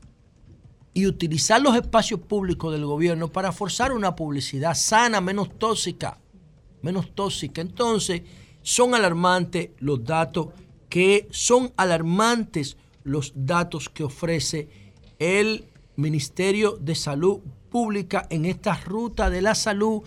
[0.93, 6.19] y utilizar los espacios públicos del gobierno para forzar una publicidad sana, menos tóxica,
[6.85, 7.63] menos tóxica.
[7.63, 8.23] Entonces,
[8.63, 10.49] son alarmantes los datos
[10.89, 14.69] que son alarmantes los datos que ofrece
[15.19, 15.65] el
[15.97, 17.41] Ministerio de Salud
[17.71, 20.03] Pública en esta ruta de la salud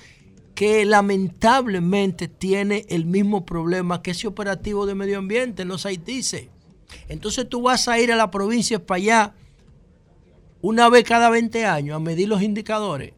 [0.55, 6.49] que lamentablemente tiene el mismo problema que ese operativo de medio ambiente en los dice.
[7.09, 9.35] Entonces tú vas a ir a la provincia para allá
[10.61, 13.13] una vez cada 20 años a medir los indicadores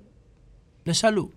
[0.86, 1.30] de salud.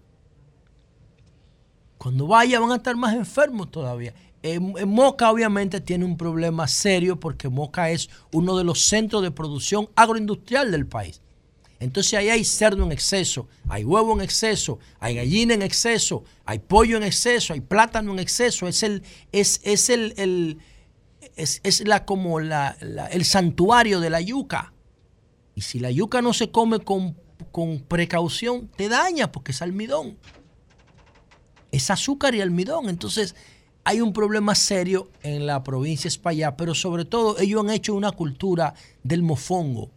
[2.03, 4.13] Cuando vaya van a estar más enfermos todavía.
[4.43, 9.23] En, en Moca obviamente tiene un problema serio porque Moca es uno de los centros
[9.23, 11.21] de producción agroindustrial del país.
[11.79, 16.59] Entonces ahí hay cerdo en exceso, hay huevo en exceso, hay gallina en exceso, hay
[16.59, 18.67] pollo en exceso, hay plátano en exceso.
[18.67, 20.59] Es el, es, es el, el-
[21.37, 24.73] es, es la como la- la- el santuario de la yuca.
[25.55, 27.17] Y si la yuca no se come con,
[27.53, 30.19] con precaución, te daña porque es almidón.
[31.73, 32.89] Es azúcar y almidón.
[32.89, 33.35] Entonces,
[33.83, 37.95] hay un problema serio en la provincia de España, pero sobre todo ellos han hecho
[37.95, 39.91] una cultura del mofongo.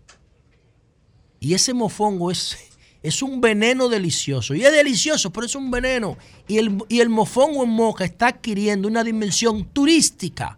[1.40, 2.58] Y ese mofongo es,
[3.04, 4.56] es un veneno delicioso.
[4.56, 6.18] Y es delicioso, pero es un veneno.
[6.48, 10.58] Y el, y el mofongo en Moca está adquiriendo una dimensión turística.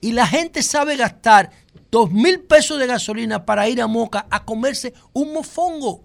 [0.00, 1.50] Y la gente sabe gastar
[1.90, 6.04] dos mil pesos de gasolina para ir a Moca a comerse un mofongo.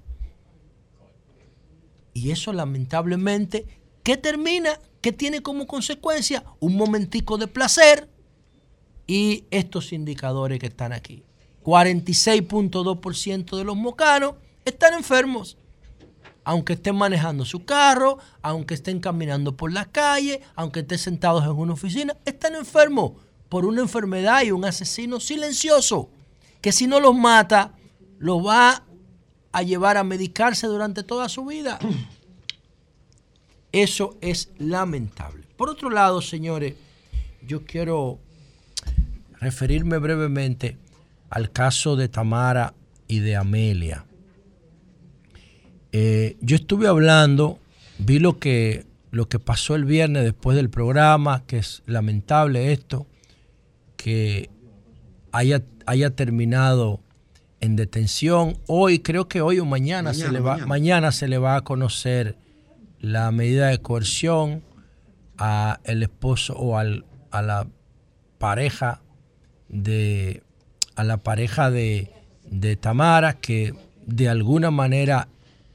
[2.13, 3.65] Y eso lamentablemente,
[4.03, 4.79] ¿qué termina?
[5.01, 6.43] ¿Qué tiene como consecuencia?
[6.59, 8.09] Un momentico de placer
[9.07, 11.23] y estos indicadores que están aquí.
[11.63, 14.35] 46.2% de los mocanos
[14.65, 15.57] están enfermos.
[16.45, 21.51] Aunque estén manejando su carro, aunque estén caminando por la calle, aunque estén sentados en
[21.51, 23.13] una oficina, están enfermos
[23.47, 26.09] por una enfermedad y un asesino silencioso
[26.59, 27.73] que si no los mata,
[28.19, 28.83] los va
[29.51, 31.79] a llevar a medicarse durante toda su vida.
[33.73, 35.43] Eso es lamentable.
[35.57, 36.75] Por otro lado, señores,
[37.45, 38.19] yo quiero
[39.39, 40.77] referirme brevemente
[41.31, 42.75] al caso de Tamara
[43.07, 44.05] y de Amelia.
[45.91, 47.57] Eh, yo estuve hablando,
[47.97, 53.07] vi lo que, lo que pasó el viernes después del programa, que es lamentable esto,
[53.97, 54.51] que
[55.31, 56.99] haya, haya terminado
[57.59, 58.59] en detención.
[58.67, 60.67] Hoy, creo que hoy o mañana, se le va, mañana.
[60.67, 62.42] mañana se le va a conocer
[63.03, 64.63] la medida de coerción
[65.37, 67.67] a el esposo o al, a la
[68.37, 69.01] pareja
[69.67, 70.41] de
[70.95, 72.11] a la pareja de,
[72.49, 73.73] de Tamara que
[74.05, 75.27] de alguna manera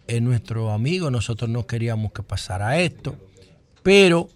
[0.06, 3.14] es nuestro amigo nosotros no queríamos que pasara esto
[3.82, 4.30] pero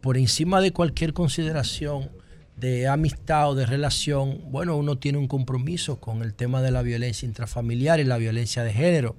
[0.00, 2.10] por encima de cualquier consideración
[2.54, 6.82] de amistad o de relación bueno uno tiene un compromiso con el tema de la
[6.82, 9.16] violencia intrafamiliar y la violencia de género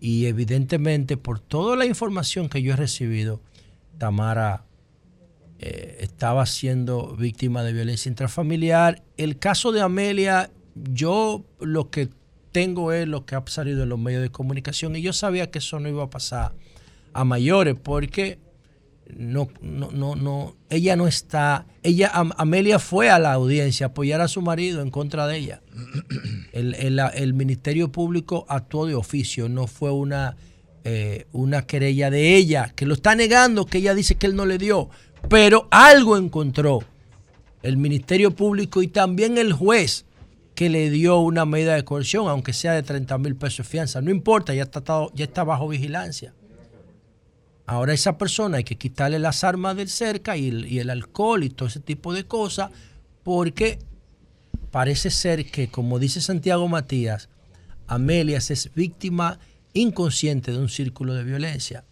[0.00, 3.40] y evidentemente por toda la información que yo he recibido,
[3.98, 4.64] Tamara
[5.58, 9.02] eh, estaba siendo víctima de violencia intrafamiliar.
[9.18, 12.08] El caso de Amelia, yo lo que
[12.50, 15.58] tengo es lo que ha salido en los medios de comunicación y yo sabía que
[15.58, 16.54] eso no iba a pasar
[17.12, 18.38] a mayores porque
[19.16, 23.88] no, no, no, no, ella no está, ella, Am- Amelia fue a la audiencia a
[23.90, 25.62] apoyar a su marido en contra de ella.
[26.52, 30.36] El, el- el Ministerio Público actuó de oficio, no fue una,
[30.84, 34.46] eh, una querella de ella, que lo está negando, que ella dice que él no
[34.46, 34.90] le dio,
[35.28, 36.80] pero algo encontró
[37.62, 40.06] el Ministerio Público y también el juez
[40.54, 44.00] que le dio una medida de coerción, aunque sea de 30 mil pesos de fianza.
[44.00, 44.82] No importa, ya está,
[45.14, 46.34] ya está bajo vigilancia.
[47.70, 51.68] Ahora esa persona hay que quitarle las armas del cerca y el, alcohol y todo
[51.68, 52.72] ese tipo de cosas,
[53.22, 53.78] porque
[54.72, 57.28] parece ser que, como dice Santiago Matías,
[57.86, 59.38] Amelias es víctima
[59.72, 61.84] inconsciente de un círculo de violencia,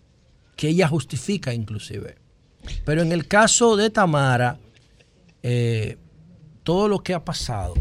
[0.57, 2.17] que ella justifica inclusive.
[2.85, 4.59] Pero en el caso de Tamara,
[5.45, 5.97] eh,
[6.65, 7.75] todo lo que ha pasado,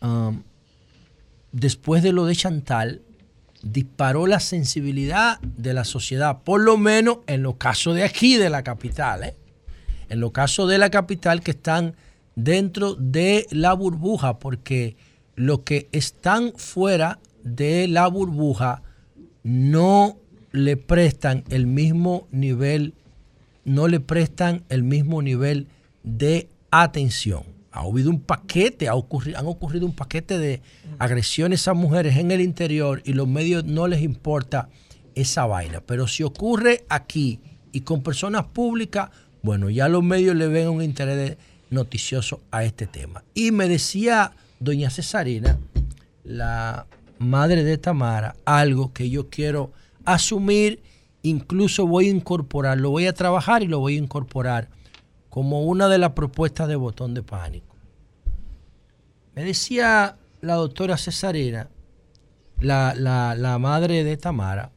[0.00, 0.42] um,
[1.52, 3.02] después de lo de Chantal,
[3.62, 8.50] disparó la sensibilidad de la sociedad, por lo menos en los casos de aquí, de
[8.50, 9.36] la capital, ¿eh?
[10.08, 11.94] en los casos de la capital que están
[12.34, 14.96] dentro de la burbuja, porque
[15.36, 18.82] los que están fuera de la burbuja
[19.42, 20.18] no
[20.50, 22.94] le prestan el mismo nivel,
[23.64, 25.68] no le prestan el mismo nivel
[26.02, 27.51] de atención.
[27.72, 28.96] Ha habido un paquete, han
[29.46, 30.60] ocurrido un paquete de
[30.98, 34.68] agresiones a mujeres en el interior y los medios no les importa
[35.14, 35.80] esa vaina.
[35.80, 37.40] Pero si ocurre aquí
[37.72, 39.10] y con personas públicas,
[39.42, 41.38] bueno, ya los medios le ven un interés
[41.70, 43.24] noticioso a este tema.
[43.34, 45.58] Y me decía doña Cesarina,
[46.24, 46.86] la
[47.18, 49.72] madre de Tamara, algo que yo quiero
[50.04, 50.82] asumir,
[51.22, 54.68] incluso voy a incorporar, lo voy a trabajar y lo voy a incorporar
[55.32, 57.74] como una de las propuestas de botón de pánico.
[59.34, 61.70] Me decía la doctora Cesarina,
[62.60, 64.72] la, la madre de Tamara,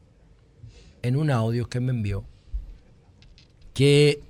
[1.02, 2.24] en un audio que me envió,
[3.74, 4.22] que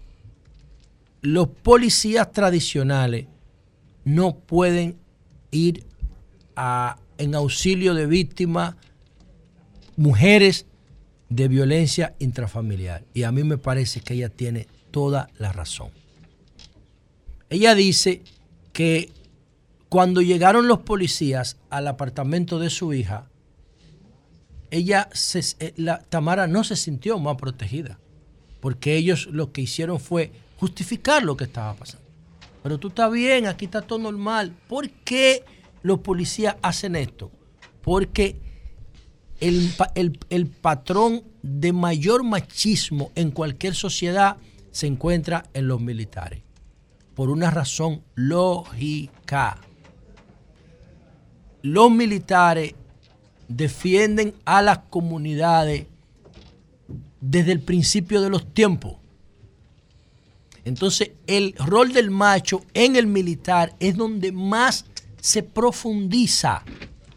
[1.23, 3.29] los policías tradicionales
[4.05, 4.99] no pueden
[5.53, 5.85] ir
[6.57, 8.75] a, en auxilio de víctimas,
[9.97, 10.67] mujeres
[11.29, 13.05] de violencia intrafamiliar.
[13.15, 15.91] Y a mí me parece que ella tiene toda la razón.
[17.49, 18.23] Ella dice
[18.73, 19.13] que
[19.89, 23.31] cuando llegaron los policías al apartamento de su hija,
[24.71, 27.99] ella, se, eh, la, Tamara no se sintió más protegida,
[28.61, 32.07] porque ellos lo que hicieron fue justificar lo que estaba pasando.
[32.63, 34.53] Pero tú estás bien, aquí está todo normal.
[34.67, 35.45] ¿Por qué
[35.83, 37.31] los policías hacen esto?
[37.81, 38.41] Porque
[39.39, 39.73] el,
[40.31, 44.39] el patrón de mayor machismo en cualquier sociedad
[44.73, 46.46] se encuentra en los militares.
[47.17, 49.59] Por una razón lógica.
[51.63, 52.75] Los militares
[53.49, 55.87] defienden a las comunidades
[57.21, 58.99] desde el principio de los tiempos.
[60.65, 64.85] Entonces, el rol del macho en el militar es donde más
[65.21, 66.65] se profundiza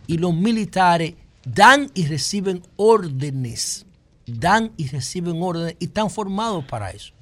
[0.07, 1.15] y los militares
[1.45, 3.85] dan y reciben órdenes,
[4.25, 7.13] dan y reciben órdenes y están formados para eso.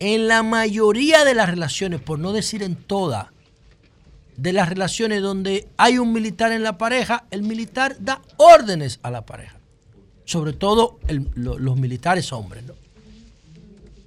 [0.00, 3.28] En la mayoría de las relaciones, por no decir en todas,
[4.36, 9.10] de las relaciones donde hay un militar en la pareja, el militar da órdenes a
[9.10, 9.58] la pareja.
[10.24, 11.00] Sobre todo
[11.34, 12.62] los militares hombres.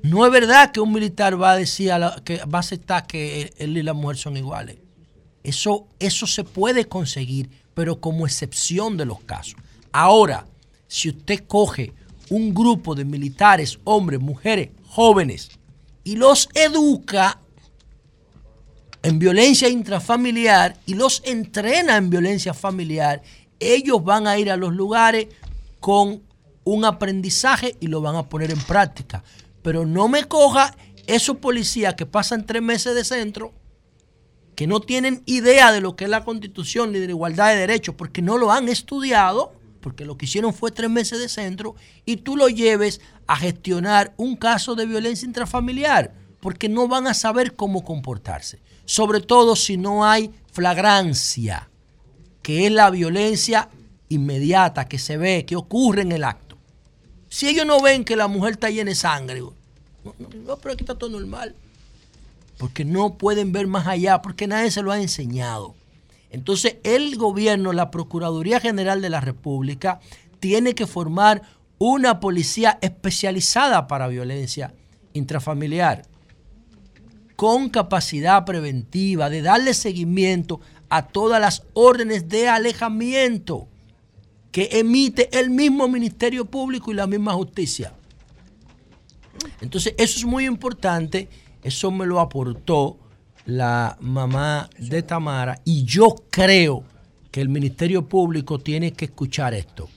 [0.04, 0.26] ¿no?
[0.26, 1.92] Es verdad que un militar va a decir
[2.24, 4.78] que va a aceptar que él y la mujer son iguales.
[5.44, 9.56] Eso, eso se puede conseguir, pero como excepción de los casos.
[9.92, 10.46] Ahora,
[10.88, 11.94] si usted coge
[12.30, 15.50] un grupo de militares, hombres, mujeres, jóvenes,
[16.04, 17.40] y los educa
[19.04, 23.22] en violencia intrafamiliar y los entrena en violencia familiar,
[23.60, 25.28] ellos van a ir a los lugares
[25.80, 26.22] con
[26.64, 29.24] un aprendizaje y lo van a poner en práctica.
[29.64, 30.76] Pero no me coja
[31.08, 33.54] esos policías que pasan tres meses de centro,
[34.56, 37.60] que no tienen idea de lo que es la constitución ni de la igualdad de
[37.60, 41.76] derechos, porque no lo han estudiado, porque lo que hicieron fue tres meses de centro,
[42.06, 47.14] y tú lo lleves a gestionar un caso de violencia intrafamiliar, porque no van a
[47.14, 48.62] saber cómo comportarse.
[48.86, 51.70] Sobre todo si no hay flagrancia,
[52.42, 53.70] que es la violencia
[54.10, 56.58] inmediata que se ve, que ocurre en el acto.
[57.30, 60.96] Si ellos no ven que la mujer está llena de sangre, no, pero aquí está
[60.96, 61.56] todo normal.
[62.58, 65.76] Porque no pueden ver más allá, porque nadie se lo ha enseñado.
[66.32, 70.00] Entonces el gobierno, la Procuraduría General de la República,
[70.40, 71.42] tiene que formar
[71.78, 74.74] una policía especializada para violencia
[75.14, 76.04] intrafamiliar,
[77.36, 83.68] con capacidad preventiva de darle seguimiento a todas las órdenes de alejamiento
[84.52, 87.94] que emite el mismo Ministerio Público y la misma justicia.
[89.62, 91.30] Entonces, eso es muy importante,
[91.64, 92.98] eso me lo aportó
[93.46, 96.84] la mamá de Tamara y yo creo
[97.32, 99.90] que el Ministerio Público tiene que escuchar esto.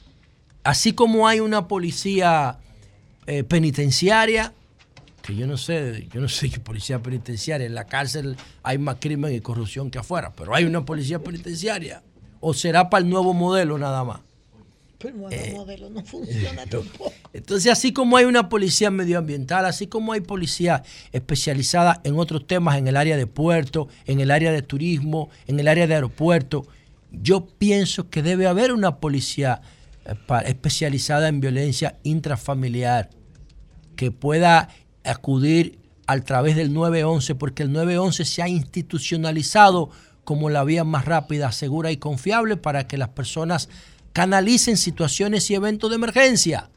[0.62, 2.58] Así como hay una policía
[3.26, 4.54] eh, penitenciaria,
[5.22, 8.96] que yo no sé, yo no sé qué policía penitenciaria, en la cárcel hay más
[9.00, 12.02] crimen y corrupción que afuera, pero hay una policía penitenciaria.
[12.40, 14.20] ¿O será para el nuevo modelo nada más?
[15.04, 17.12] Pero el eh, modelo no funciona tampoco.
[17.34, 20.82] Entonces, así como hay una policía medioambiental, así como hay policía
[21.12, 25.60] especializada en otros temas, en el área de puerto, en el área de turismo, en
[25.60, 26.66] el área de aeropuerto,
[27.10, 29.60] yo pienso que debe haber una policía
[30.06, 30.14] eh,
[30.46, 33.10] especializada en violencia intrafamiliar
[33.96, 34.70] que pueda
[35.04, 39.90] acudir a través del 911, porque el 911 se ha institucionalizado
[40.24, 43.68] como la vía más rápida, segura y confiable para que las personas
[44.14, 46.70] canalicen situaciones y eventos de emergencia.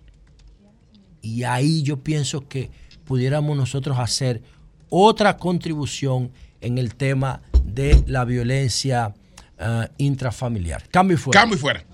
[1.21, 2.71] Y ahí yo pienso que
[3.05, 4.41] pudiéramos nosotros hacer
[4.89, 9.13] otra contribución en el tema de la violencia
[9.59, 10.89] eh, intrafamiliar.
[10.89, 11.39] Cambio y fuera.
[11.39, 11.85] Cambio y fuera.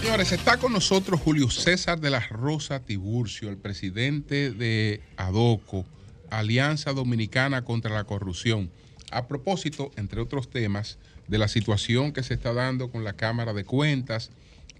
[0.00, 5.84] Señores, está con nosotros Julio César de la Rosa Tiburcio, el presidente de ADOCO,
[6.30, 8.70] Alianza Dominicana contra la Corrupción.
[9.10, 10.98] A propósito, entre otros temas,
[11.28, 14.30] de la situación que se está dando con la Cámara de Cuentas,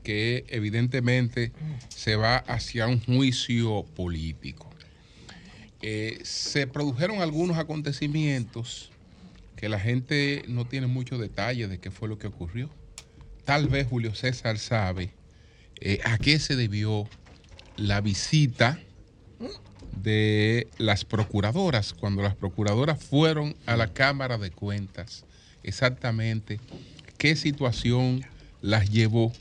[0.03, 1.53] que evidentemente
[1.91, 4.71] se va hacia un juicio político.
[5.83, 8.91] Eh, se produjeron algunos acontecimientos
[9.55, 12.71] que la gente no tiene muchos detalles de qué fue lo que ocurrió.
[13.51, 15.11] Tal vez Julio César sabe
[15.81, 17.09] eh, a qué se debió
[17.77, 18.79] la visita
[20.01, 25.25] de las procuradoras, cuando las procuradoras fueron a la Cámara de Cuentas,
[25.65, 26.61] exactamente
[27.19, 28.25] qué situación
[28.63, 29.33] las llevó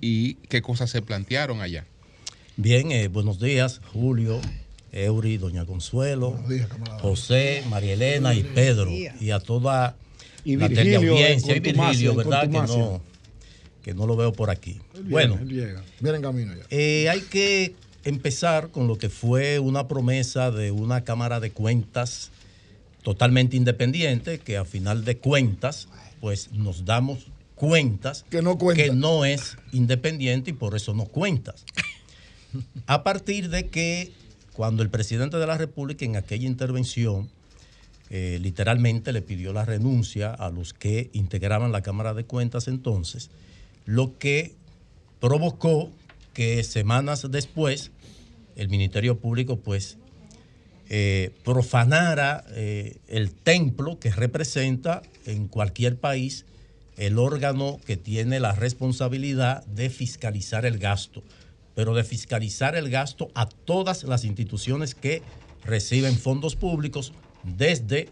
[0.00, 1.86] y qué cosas se plantearon allá.
[2.56, 4.40] Bien, eh, buenos días, Julio,
[4.90, 6.36] Eury, Doña Consuelo,
[7.00, 9.94] José, María Elena y Pedro, y a toda
[10.44, 11.54] Y la teleaudiencia.
[11.54, 12.40] Y Virgilio, en ¿verdad?
[12.40, 12.76] Que contumacia.
[12.76, 13.15] no,
[13.86, 14.80] que no lo veo por aquí.
[14.94, 15.84] Él viene, Bueno, él llega.
[16.00, 16.64] Viene en camino ya.
[16.70, 22.32] eh, hay que empezar con lo que fue una promesa de una Cámara de Cuentas
[23.04, 25.86] totalmente independiente, que a final de cuentas,
[26.20, 29.28] pues nos damos cuentas que no, cuenta.
[29.28, 31.64] es independiente y por eso no cuentas.
[32.88, 34.10] A partir de que
[34.52, 37.28] cuando el presidente de la República en aquella intervención
[38.10, 43.30] eh, literalmente le pidió la renuncia a los que integraban la Cámara de Cuentas entonces,
[43.86, 44.54] lo que
[45.20, 45.90] provocó
[46.34, 47.92] que semanas después
[48.56, 49.96] el Ministerio Público pues
[50.88, 56.44] eh, profanara eh, el templo que representa en cualquier país
[56.96, 61.22] el órgano que tiene la responsabilidad de fiscalizar el gasto,
[61.74, 65.22] pero de fiscalizar el gasto a todas las instituciones que
[65.64, 68.08] reciben fondos públicos, desde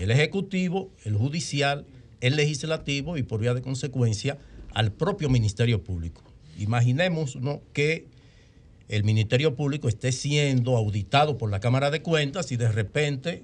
[0.00, 1.84] el Ejecutivo, el Judicial,
[2.20, 4.38] el Legislativo y por vía de consecuencia
[4.78, 6.22] al propio Ministerio Público.
[6.56, 7.36] Imaginemos
[7.72, 8.06] que
[8.88, 13.42] el Ministerio Público esté siendo auditado por la Cámara de Cuentas y de repente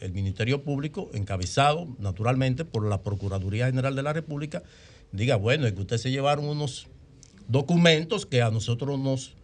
[0.00, 4.62] el Ministerio Público, encabezado naturalmente por la Procuraduría General de la República,
[5.10, 6.86] diga, bueno, es que ustedes se llevaron unos
[7.48, 9.34] documentos que a nosotros nos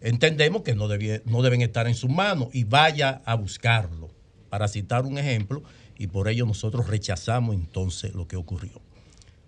[0.00, 4.10] entendemos que no, no deben estar en sus manos y vaya a buscarlo,
[4.48, 5.64] para citar un ejemplo,
[5.98, 8.80] y por ello nosotros rechazamos entonces lo que ocurrió.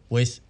[0.08, 0.42] Pues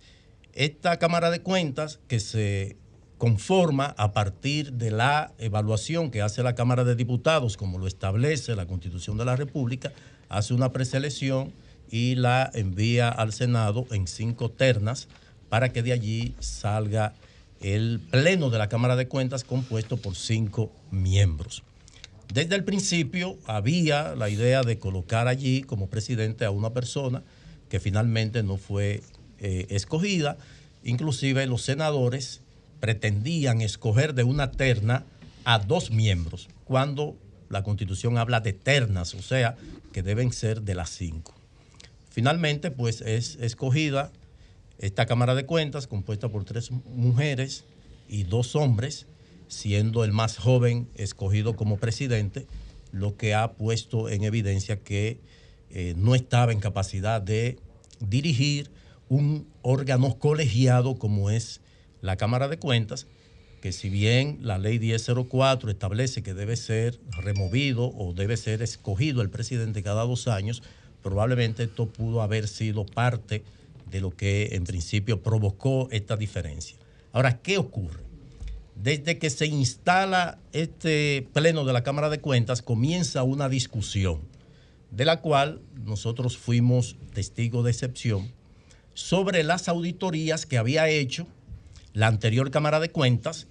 [0.55, 2.77] esta Cámara de Cuentas que se
[3.19, 8.55] conforma a partir de la evaluación que hace la Cámara de Diputados, como lo establece
[8.55, 9.93] la Constitución de la República,
[10.29, 11.53] hace una preselección
[11.91, 15.09] y la envía al Senado en cinco ternas
[15.49, 17.15] para que de allí salga
[17.61, 21.63] el Pleno de la Cámara de Cuentas compuesto por cinco miembros.
[22.33, 27.23] Desde el principio había la idea de colocar allí como presidente a una persona
[27.69, 29.03] que finalmente no fue
[29.45, 30.39] eh, escogida.
[30.83, 32.41] Inclusive los senadores
[32.81, 35.05] pretendían escoger de una terna
[35.45, 37.15] a dos miembros, cuando
[37.51, 39.57] la constitución habla de ternas, o sea,
[39.93, 41.35] que deben ser de las cinco.
[42.09, 44.11] Finalmente, pues es escogida
[44.79, 47.65] esta Cámara de Cuentas compuesta por tres mujeres
[48.09, 49.07] y dos hombres,
[49.49, 52.47] siendo el más joven escogido como presidente,
[52.93, 55.21] lo que ha puesto en evidencia que
[55.69, 57.59] eh, no estaba en capacidad de
[58.01, 58.71] dirigir
[59.09, 61.61] un órgano colegiado como es
[62.01, 63.07] la Cámara de Cuentas,
[63.61, 69.23] que si bien la ley 1004 establece que debe ser removido o debe ser escogido
[69.23, 70.63] el presidente cada dos años,
[71.03, 73.43] probablemente esto pudo haber sido parte
[73.91, 76.77] de lo que en principio provocó esta diferencia.
[77.13, 78.01] Ahora, ¿qué ocurre?
[78.75, 84.21] Desde que se instala este pleno de la Cámara de Cuentas, comienza una discusión
[84.91, 88.31] de la cual nosotros fuimos testigos de excepción
[88.95, 91.27] sobre las auditorías que había hecho
[91.93, 93.47] la anterior Cámara de Cuentas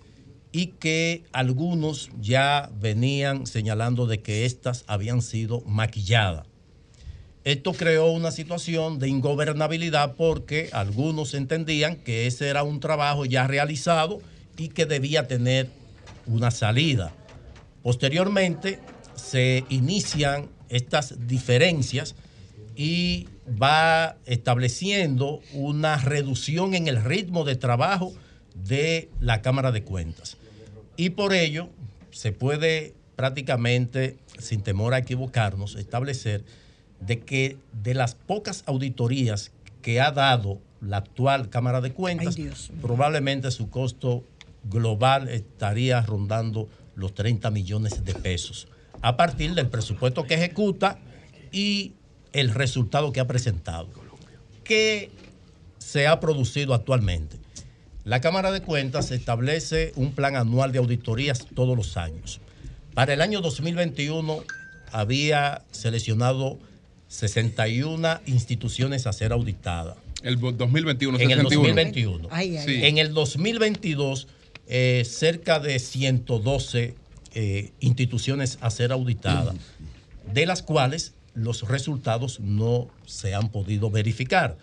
[0.52, 6.46] y que algunos ya venían señalando de que éstas habían sido maquilladas.
[7.44, 13.48] Esto creó una situación de ingobernabilidad porque algunos entendían que ese era un trabajo ya
[13.48, 14.22] realizado
[14.58, 15.70] y que debía tener
[16.26, 17.14] una salida.
[17.82, 18.80] Posteriormente
[19.16, 22.16] se inician estas diferencias
[22.76, 23.28] y
[23.62, 28.14] va estableciendo una reducción en el ritmo de trabajo
[28.56, 30.38] de la Cámara de Cuentas.
[30.98, 31.70] Y por ello
[32.12, 36.44] se puede prácticamente, sin temor a equivocarnos, establecer
[37.00, 39.52] de que de las pocas auditorías
[39.82, 42.38] que ha dado la actual Cámara de Cuentas,
[42.82, 44.24] probablemente su costo
[44.64, 48.68] global estaría rondando los 30 millones de pesos,
[49.02, 51.00] a partir del presupuesto que ejecuta
[51.52, 51.94] y
[52.34, 53.88] el resultado que ha presentado.
[54.64, 55.12] ¿Qué
[55.78, 57.38] se ha producido actualmente?
[58.04, 62.42] La Cámara de Cuentas establece un plan anual de auditorías todos los años.
[62.94, 64.44] Para el año 2021
[64.92, 66.60] había seleccionado
[67.08, 69.96] 61 instituciones a ser auditadas.
[70.22, 71.68] El 2021, En el 61.
[71.68, 72.28] 2021.
[72.32, 72.86] Ay, ay, Sí.
[72.86, 74.28] En el 2022,
[74.68, 76.96] eh, cerca de 112
[77.36, 79.56] eh, instituciones a ser auditadas,
[80.34, 84.58] de las cuales los resultados no se han podido verificar.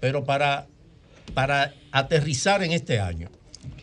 [0.00, 0.66] Pero para,
[1.34, 3.28] para aterrizar en este año,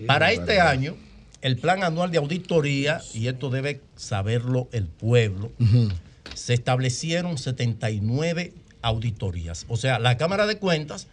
[0.07, 0.95] para este año,
[1.41, 5.51] el plan anual de auditoría, y esto debe saberlo el pueblo,
[6.33, 9.65] se establecieron 79 auditorías.
[9.67, 11.07] O sea, la Cámara de Cuentas,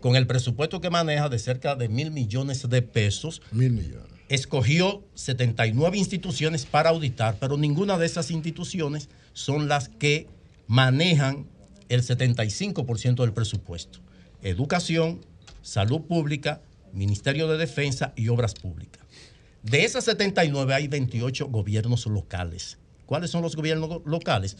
[0.00, 4.06] con el presupuesto que maneja de cerca de mil millones de pesos, Mil millones.
[4.28, 10.26] escogió 79 instituciones para auditar, pero ninguna de esas instituciones son las que
[10.70, 11.48] manejan
[11.88, 13.98] el 75% del presupuesto.
[14.40, 15.20] Educación,
[15.62, 19.04] salud pública, Ministerio de Defensa y Obras Públicas.
[19.64, 22.78] De esas 79 hay 28 gobiernos locales.
[23.04, 24.56] ¿Cuáles son los gobiernos lo- locales?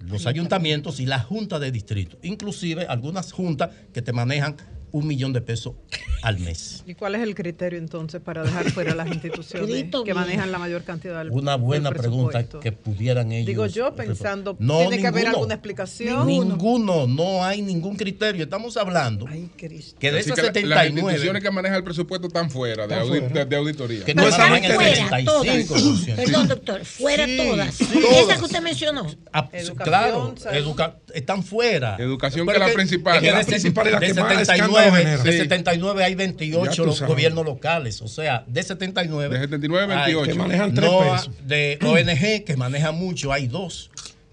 [0.00, 2.18] Los ayuntamientos y la junta de distrito.
[2.24, 4.56] Inclusive algunas juntas que te manejan
[4.92, 5.74] un millón de pesos
[6.22, 6.84] al mes.
[6.86, 10.84] ¿Y cuál es el criterio entonces para dejar fuera las instituciones que manejan la mayor
[10.84, 13.46] cantidad del Una buena del pregunta que pudieran ellos.
[13.46, 16.26] Digo yo pensando, No, ¿tiene que haber alguna explicación?
[16.26, 18.44] Ninguno, no hay ningún criterio.
[18.44, 19.78] Estamos hablando que de
[20.18, 23.08] Así esas que la- Las 79 instituciones que manejan el presupuesto están fuera de, Están
[23.08, 23.34] audi- fuera.
[23.34, 24.04] de- de auditoría.
[24.04, 26.16] Que no están en el Fuera, 75%.
[26.16, 27.74] Perdón, doctor, fuera Sí, todas.
[27.74, 27.84] sí.
[28.16, 29.06] Esas que usted mencionó.
[29.32, 29.48] Ah,
[29.82, 31.96] claro, educa- están fuera.
[31.98, 33.14] Educación Pero que es la que- principal.
[33.16, 35.22] es que Es la de- principal y la que más 79, escándalo genera.
[35.24, 35.38] de Sí.
[35.38, 37.08] 79 hay Ya 28 tú los sabes.
[37.14, 38.02] gobiernos locales.
[38.02, 39.34] O sea, de 79.
[39.34, 40.32] De 79 a hay- 28.
[40.32, 41.30] Que manejan tres no, pesos.
[41.46, 43.90] De ONG, que maneja mucho, hay dos.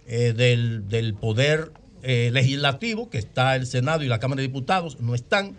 [0.07, 1.71] Eh, del, del Poder
[2.01, 5.55] eh, Legislativo, que está el Senado y la Cámara de Diputados, no están.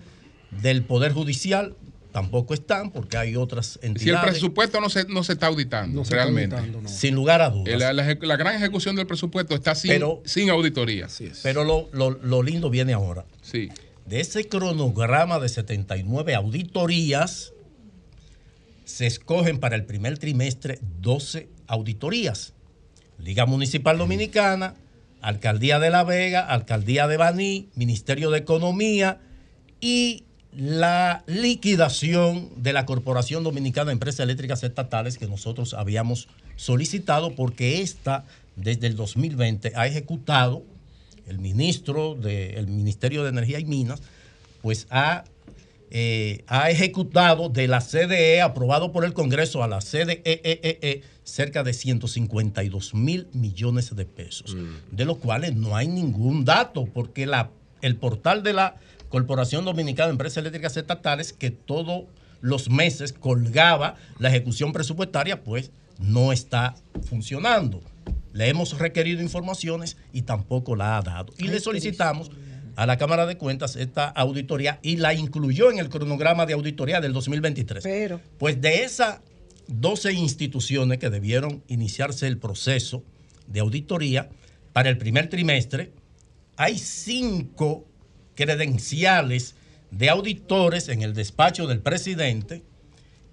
[0.50, 1.74] Del Poder Judicial
[2.12, 4.30] tampoco están, porque hay otras Si el entidades.
[4.32, 6.56] presupuesto no se, no se está auditando, se está realmente.
[6.56, 6.88] auditando, no.
[6.88, 7.78] Sin lugar a dudas.
[7.78, 11.06] La, la ejecu- la gran ejecución del presupuesto está sin, Pero- sin auditoría.
[11.44, 13.24] Pero lo, lo- lo lindo viene ahora.
[13.42, 13.68] Sí.
[14.10, 17.52] De ese cronograma de 79 auditorías,
[18.84, 22.52] se escogen para el primer trimestre 12 auditorías.
[23.18, 24.74] Liga Municipal Dominicana,
[25.20, 29.20] Alcaldía de La Vega, Alcaldía de Baní, Ministerio de Economía
[29.80, 36.26] y la liquidación de la Corporación Dominicana de Empresas Eléctricas Estatales que nosotros habíamos
[36.56, 38.24] solicitado porque esta
[38.56, 40.64] desde el 2020 ha ejecutado
[41.30, 44.02] el ministro del Ministerio de Energía y Minas,
[44.60, 45.24] pues ha,
[45.90, 51.62] eh, ha ejecutado de la CDE, aprobado por el Congreso a la CDE, E, cerca
[51.62, 54.56] de 152 mil millones de pesos,
[54.90, 57.50] de los cuales no hay ningún dato, porque la,
[57.80, 58.76] el portal de la
[59.08, 62.04] Corporación Dominicana de Empresas Eléctricas Estatales, que todos
[62.40, 66.74] los meses colgaba la ejecución presupuestaria, pues no está
[67.08, 67.82] funcionando.
[68.32, 71.32] Le hemos requerido informaciones y tampoco la ha dado.
[71.38, 72.30] Y le solicitamos
[72.76, 77.00] a la Cámara de Cuentas esta auditoría y la incluyó en el cronograma de auditoría
[77.00, 77.82] del 2023.
[77.82, 78.20] Pero.
[78.38, 79.20] Pues de esas
[79.68, 83.04] 12 instituciones que debieron iniciarse el proceso
[83.46, 84.30] de auditoría
[84.72, 85.92] para el primer trimestre,
[86.56, 87.86] hay cinco
[88.34, 89.56] credenciales
[89.90, 92.62] de auditores en el despacho del presidente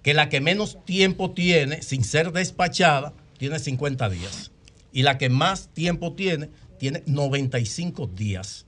[0.02, 4.50] que la que menos tiempo tiene sin ser despachada tiene 50 días
[4.98, 6.48] y la que más tiempo tiene
[6.78, 8.66] tiene 95 días.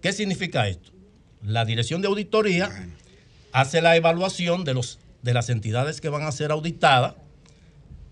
[0.00, 0.90] ¿Qué significa esto?
[1.42, 2.70] La dirección de auditoría
[3.52, 7.14] hace la evaluación de, los, de las entidades que van a ser auditadas,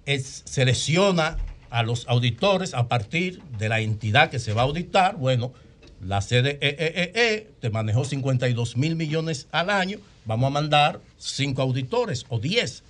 [0.05, 1.37] es- selecciona
[1.71, 5.17] a los auditores a partir de la entidad que se va a auditar.
[5.17, 5.53] Bueno,
[6.01, 12.27] la CDE E, te manejó 52 mil millones al año, vamos a mandar cinco auditores
[12.29, 12.83] o 10.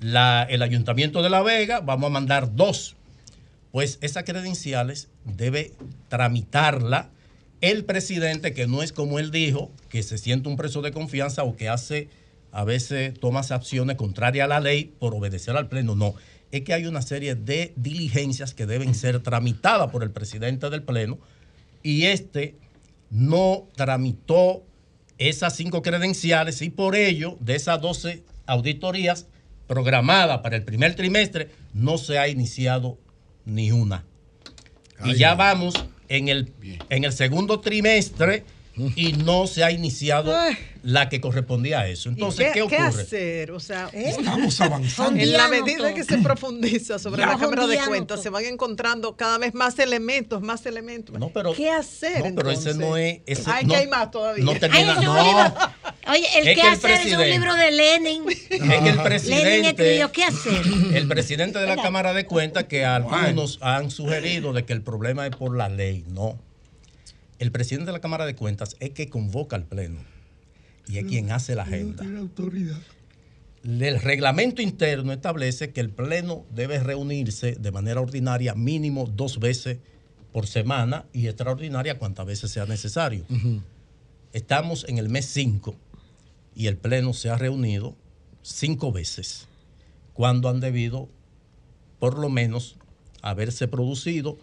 [0.00, 2.94] La- el Ayuntamiento de La Vega, vamos a mandar dos.
[3.78, 5.72] Pues esas credenciales debe
[6.08, 7.12] tramitarla
[7.60, 11.44] el presidente, que no es como él dijo, que se siente un preso de confianza
[11.44, 12.08] o que hace,
[12.50, 15.94] a veces toma acciones contrarias a la ley por obedecer al Pleno.
[15.94, 16.16] No,
[16.50, 20.82] es que hay una serie de diligencias que deben ser tramitadas por el presidente del
[20.82, 21.16] Pleno
[21.84, 22.56] y este
[23.10, 24.64] no tramitó
[25.18, 29.28] esas cinco credenciales y por ello, de esas 12 auditorías
[29.68, 32.98] programadas para el primer trimestre, no se ha iniciado
[33.48, 34.04] ni una.
[35.04, 35.74] Y ya vamos
[36.08, 36.52] en el,
[36.90, 38.44] en el segundo trimestre
[38.96, 40.32] y no se ha iniciado
[40.82, 42.08] la que correspondía a eso.
[42.08, 43.02] Entonces, ¿qué, ¿Qué, ocurre?
[43.02, 43.50] hacer?
[43.50, 45.20] O sea, Estamos avanzando.
[45.22, 47.26] En la medida que se profundiza sobre Ya.
[47.28, 51.18] la Cámara de Cuentas, se van encontrando cada vez más elementos, más elementos.
[51.18, 52.24] No, pero- ¿Qué hacer?
[52.30, 52.76] no, pero ese entonces?
[52.76, 54.44] no es- ese Ay, no- que hay más todavía.
[54.44, 56.12] no termina- Ay, ese no.
[56.12, 58.22] Oye, el Es que que el hacer es un libro de Lenin.
[58.30, 60.62] Es que el Lenin presidente, escribió qué hacer.
[60.94, 65.26] el presidente de la Cámara de Cuentas, que algunos han sugerido de que el problema
[65.26, 66.04] es por la ley.
[66.08, 66.38] No.
[67.38, 70.00] El presidente de la Cámara de Cuentas es que convoca al Pleno
[70.88, 72.04] y es quien hace la agenda.
[73.64, 79.78] El reglamento interno establece que el Pleno debe reunirse de manera ordinaria mínimo dos veces
[80.32, 83.24] por semana y extraordinaria cuantas veces sea necesario.
[84.32, 85.76] Estamos en el mes 5
[86.54, 87.94] y el Pleno se ha reunido
[88.42, 89.46] cinco veces,
[90.12, 91.08] cuando han debido,
[91.98, 92.76] por lo menos,
[93.22, 94.38] haberse producido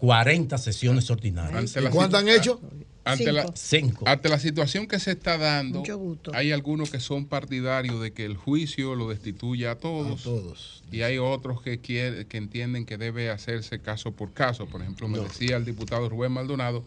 [0.00, 1.76] 40 sesiones ordinarias.
[1.76, 2.60] Ante la situ-
[3.02, 4.04] Ante la, Cinco.
[4.06, 6.32] ante la situación que se está dando, Mucho gusto.
[6.34, 10.82] hay algunos que son partidarios de que el juicio lo destituya a todos.
[10.92, 14.66] Y hay otros que, quiere- que entienden que debe hacerse caso por caso.
[14.66, 16.84] Por ejemplo, me decía el diputado Rubén Maldonado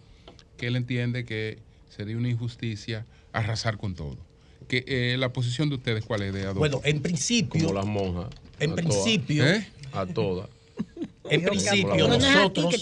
[0.57, 1.57] que él entiende que
[1.89, 4.17] sería una injusticia arrasar con todo.
[4.67, 6.59] Que, eh, ¿La posición de ustedes cuál es, de Adolfo?
[6.59, 7.61] Bueno, en principio.
[7.61, 8.27] Como las monjas.
[8.59, 9.45] En a principio.
[9.47, 9.67] ¿Eh?
[9.93, 10.47] A todas.
[11.29, 12.75] En principio, nosotros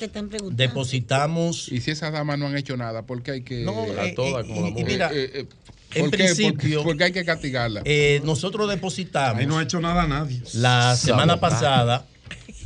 [0.52, 1.70] depositamos.
[1.72, 3.64] Y si esas damas no han hecho nada, ¿por qué hay que.?
[3.64, 4.86] No, a eh, todas eh, como la y- y mujer?
[4.88, 5.50] mira, Eh, eh, en ¿por
[5.94, 6.00] qué?
[6.02, 7.82] ¿Por- principio- ¿Por qué hay que castigarla?
[7.86, 9.40] Eh, nosotros depositamos.
[9.40, 10.42] Ahí no ha hecho nada a nadie.
[10.54, 12.06] La semana pasada,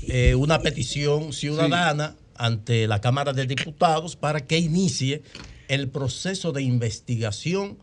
[0.08, 5.24] eh, una petición ciudadana ante la Cámara de Diputados para que inicie
[5.68, 7.78] el proceso de investigación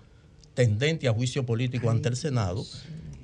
[0.55, 2.65] tendente a juicio político ante el Senado.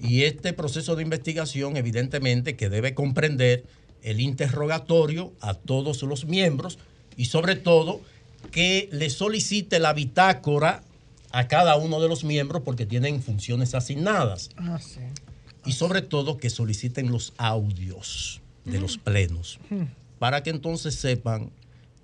[0.01, 3.65] Y este proceso de investigación, evidentemente, que debe comprender
[4.03, 6.79] el interrogatorio a todos los miembros
[7.17, 8.01] y sobre todo
[8.51, 10.83] que le solicite la bitácora
[11.31, 15.01] a cada uno de los miembros porque tienen funciones asignadas Ah, sí.
[15.67, 19.59] y sobre todo que soliciten los audios de los plenos
[20.19, 21.51] para que entonces sepan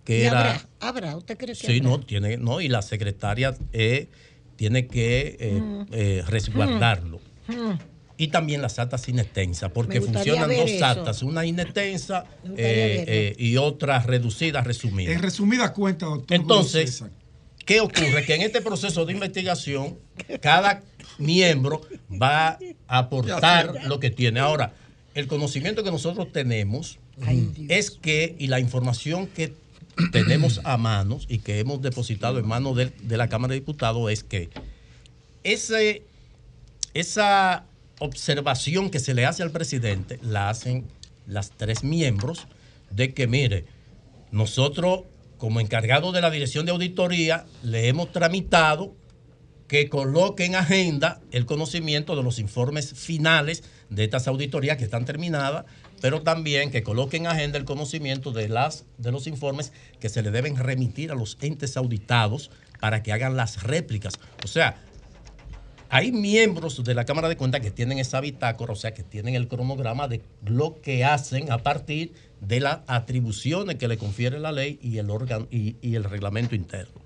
[0.05, 0.69] que ¿Y era habrá?
[0.81, 1.17] ¿Habrá?
[1.17, 1.89] ¿Usted cree que sí habrá?
[1.89, 4.09] no tiene no y la secretaria eh,
[4.57, 5.87] tiene que eh, Mm.
[5.93, 7.77] eh, resguardarlo Hmm.
[8.17, 10.85] Y también las actas inextensas porque funcionan dos eso.
[10.87, 12.25] actas una inextensa
[12.57, 16.37] eh, eh, y otra reducida resumida En resumida cuenta, doctor.
[16.37, 17.05] entonces,
[17.65, 18.25] ¿qué ocurre?
[18.25, 19.99] Que en este proceso de investigación,
[20.41, 20.83] cada
[21.19, 21.81] miembro
[22.11, 24.41] va a aportar lo que tiene.
[24.41, 24.75] Ahora,
[25.15, 26.99] el conocimiento que nosotros tenemos
[27.69, 29.55] es que, y la información que
[30.13, 34.11] tenemos a manos y que hemos depositado en manos de, de la Cámara de Diputados
[34.11, 34.51] es que
[35.45, 36.03] ese,
[36.95, 37.65] esa
[38.05, 40.87] observación que se le hace al presidente la hacen
[41.27, 42.47] las tres miembros
[42.91, 43.65] de que, mire,
[44.31, 45.05] nosotros
[45.39, 48.95] como encargados de la Dirección de Auditoría le hemos tramitado
[49.69, 55.05] que coloque en agenda el conocimiento de los informes finales de estas auditorías que están
[55.05, 55.65] terminadas,
[56.01, 60.23] pero también que coloque en agenda el conocimiento de, las, de los informes que se
[60.23, 62.51] le deben remitir a los entes auditados
[62.81, 64.15] para que hagan las réplicas.
[64.45, 64.77] O sea,
[65.95, 69.37] hay miembros de la Cámara de Cuentas que tienen esa bitácora, o sea, que tienen
[69.37, 74.51] el cronograma de lo que hacen a partir de las atribuciones que le confiere la
[74.51, 77.01] ley y el, órgano, y, el reglamento interno.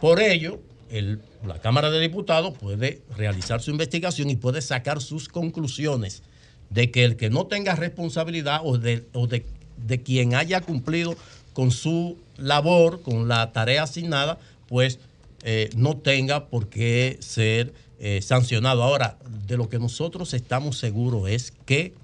[0.00, 5.28] Por ello, el- la Cámara de Diputados puede realizar su investigación y puede sacar sus
[5.28, 6.22] conclusiones
[6.70, 9.44] de que el que no tenga responsabilidad o de, o de,
[9.86, 11.16] de quien haya cumplido
[11.52, 14.38] con su labor, con la tarea asignada,
[14.68, 15.00] pues
[15.42, 18.82] eh, no tenga por qué ser eh, sancionado.
[18.82, 21.94] Ahora, de lo que nosotros estamos seguros es que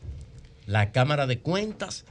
[0.66, 2.04] la Cámara de Cuentas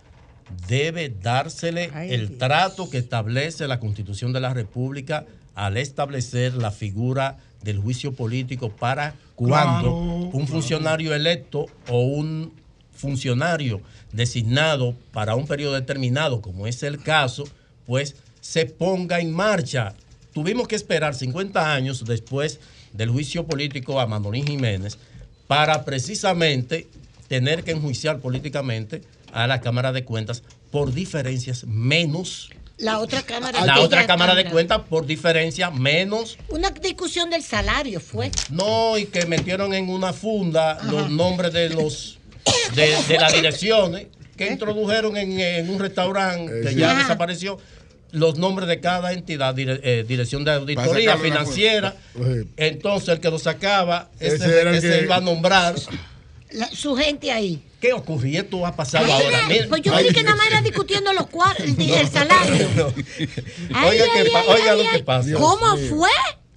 [0.67, 5.25] debe dársele el trato que establece la Constitución de la República
[5.55, 10.47] al establecer la figura del juicio político para cuando Claro, un claro.
[10.47, 12.53] funcionario electo o un
[12.93, 13.81] funcionario
[14.11, 17.45] designado para un periodo determinado, como es el caso,
[17.85, 19.95] pues se ponga en marcha.
[20.33, 22.59] Tuvimos que esperar 50 años después
[22.93, 24.97] del juicio político a Manolín Jiménez
[25.47, 26.87] para precisamente
[27.27, 29.01] tener que enjuiciar políticamente
[29.33, 32.49] a la Cámara de Cuentas por diferencias menos.
[32.77, 33.59] La otra cámara.
[33.65, 36.37] La aquella otra Cámara de Cuentas por diferencia menos.
[36.49, 38.31] Una discusión del salario fue.
[38.49, 42.17] No, y que metieron en una funda los nombres de los
[42.75, 47.59] de, de las direcciones que introdujeron en, en un restaurante que ya desapareció.
[48.11, 51.95] Los nombres de cada entidad, dire- eh, dirección de auditoría financiera.
[52.57, 55.75] Entonces, el que lo sacaba, ese, Ese era el ese que- iba a nombrar.
[56.51, 57.61] La- su gente ahí.
[57.79, 58.41] ¿Qué ocurrió?
[58.41, 59.47] Esto ha pasado Mire, ahora.
[59.47, 59.67] Mire.
[59.67, 62.93] pues yo creí que nada más era discutiendo los cuar- el, el salario.
[63.73, 65.29] Ay, Oiga, ay, qué pa- ay, oiga ay, lo que pasa.
[65.33, 66.09] ¿Cómo fue?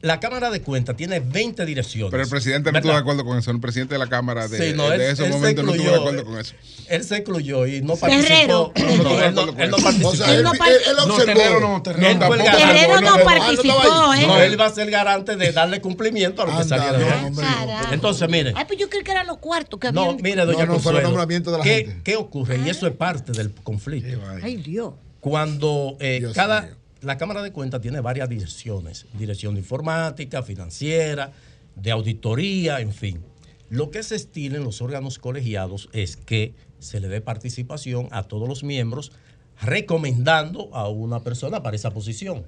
[0.05, 2.10] La Cámara de Cuentas tiene 20 direcciones.
[2.10, 3.51] Pero el presidente no estuvo de acuerdo con eso.
[3.51, 5.94] El presidente de la Cámara de, Sí, no, de él- esos él no estuvo de
[5.97, 6.55] acuerdo con eso.
[6.89, 8.72] Él se incluyó y no Guerrero.
[8.74, 9.02] participó.
[9.02, 10.09] No, él no, él no participó.
[10.10, 11.24] O sea, él- observó.
[11.24, 14.26] Terrero no, Terrero no no participó, estaba ¿eh?
[14.26, 17.93] No, él iba a ser garante de darle cumplimiento a lo que saliera no.
[17.93, 18.52] Entonces, mire.
[18.56, 20.16] Ay, pues yo creí que eran los cuartos que No, habían.
[20.22, 22.01] mire, doña No, no, fue el Consuelo, nombramiento de la ¿qué, gente.
[22.05, 22.59] ¿Qué ocurre?
[22.64, 24.20] Y eso es parte del conflicto.
[24.43, 24.93] Ay, Dios.
[25.20, 26.70] Cuando eh, Dios cada mío.
[27.05, 31.32] La Cámara de Cuentas tiene varias direcciones, dirección de informática, financiera,
[31.76, 33.22] de auditoría, en fin.
[33.68, 38.24] Lo que se estila en los órganos colegiados es que se le dé participación a
[38.24, 39.12] todos los miembros
[39.60, 42.44] recomendando a una persona para esa posición.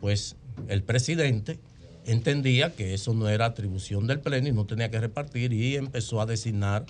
[0.00, 0.36] Pues
[0.68, 1.58] el presidente
[2.04, 6.20] entendía que eso no era atribución del pleno y no tenía que repartir y empezó
[6.20, 6.86] a designar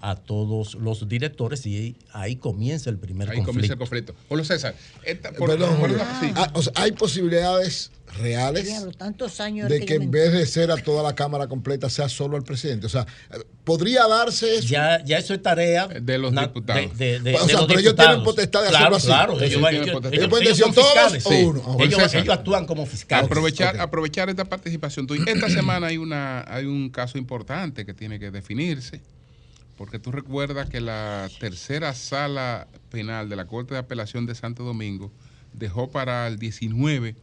[0.00, 4.14] a todos los directores y ahí comienza el primer Ahí comienza el conflicto.
[4.14, 4.28] conflicto.
[4.28, 6.04] Julio César, esta- por- Perdón, por- Julio.
[6.20, 6.32] sí.
[6.36, 10.70] Ah, o sea, hay posibilidades reales Diablo, tantos años de que en vez de ser
[10.70, 12.86] a toda la Cámara completa sea solo el presidente.
[12.86, 13.06] O sea,
[13.64, 14.68] podría darse eso.
[14.68, 16.96] Ya, ya eso es tarea De los na- diputados.
[16.96, 19.06] De, de- de- O sea, pero ellos tienen potestad de claro, hacerlo así.
[19.08, 20.12] Claro, Sí, ellos, sí, ellos- potestad.
[20.12, 21.26] ellos- Ellos pueden decir todos fiscales.
[21.26, 21.42] o Sí.
[21.42, 21.62] uno.
[21.66, 21.84] Ah, bueno.
[22.14, 23.26] Ellos, actúan como fiscales.
[23.26, 23.80] aprovechar, Ok.
[23.82, 25.06] aprovechar esta participación.
[25.26, 29.02] Esta semana hay una hay un caso importante que tiene que definirse,
[29.78, 34.64] porque tú recuerdas que la tercera sala penal de la Corte de Apelación de Santo
[34.64, 35.12] Domingo
[35.54, 37.14] dejó para el 19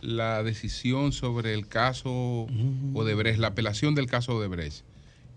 [0.00, 2.46] la decisión sobre el caso
[2.94, 4.84] Odebrecht, la apelación del caso Odebrecht,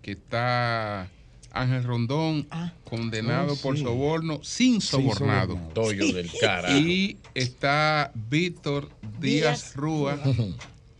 [0.00, 1.10] que está
[1.50, 2.46] Ángel Rondón
[2.84, 5.58] condenado Oh, por soborno sin sobornado.
[5.74, 6.78] Toyo del carajo.
[6.78, 8.88] Y está Víctor
[9.20, 10.18] Díaz Rúa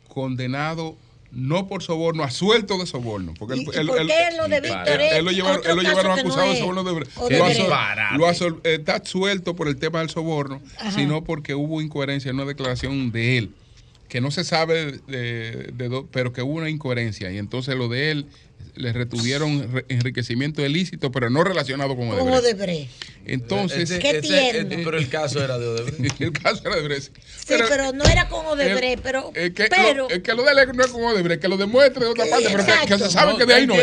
[0.08, 0.96] condenado
[1.34, 3.34] no por soborno, a suelto de soborno.
[3.38, 3.94] Porque ¿Y- él, lo
[4.48, 5.62] de Víctor él- lo llevaron,
[6.06, 6.92] no acusado de soborno de?
[6.92, 10.92] Lo asol- lo asol- está suelto por el tema del soborno, Ajá.
[10.92, 13.50] sino porque hubo incoherencia en una declaración de él,
[14.08, 17.30] que no se sabe de, de do- pero que hubo una incoherencia.
[17.32, 18.26] Y entonces lo de él
[18.76, 22.44] le retuvieron re- enriquecimiento ilícito, pero no relacionado con Con Odebrecht.
[22.60, 22.90] Odebrecht.
[23.26, 24.76] Entonces, Ese- Qué tierno.
[24.84, 26.20] pero el caso era de Odebrecht.
[26.20, 27.16] el caso era de Odebrecht.
[27.46, 29.30] Sí, pero, no era con Odebrecht, pero.
[29.34, 31.56] Es que, pero lo, es que lo de él no es con Odebrecht, que lo
[31.56, 33.74] demuestre de otra parte, pero que, que se sabe que de ahí no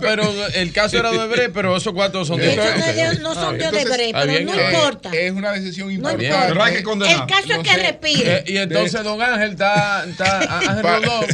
[0.00, 0.22] pero
[0.54, 2.94] el caso era de Odebrecht, pero esos cuartos son de no, Odebrecht.
[3.14, 5.10] de- no son de Odebrecht, pero bien, no importa.
[5.12, 6.24] Es una decisión No importante.
[6.26, 6.48] importa.
[6.48, 7.20] Pero hay que condenar.
[7.22, 8.36] El caso es que respire.
[8.38, 11.24] Eh, y entonces don Ángel está, está Ángel Rondón,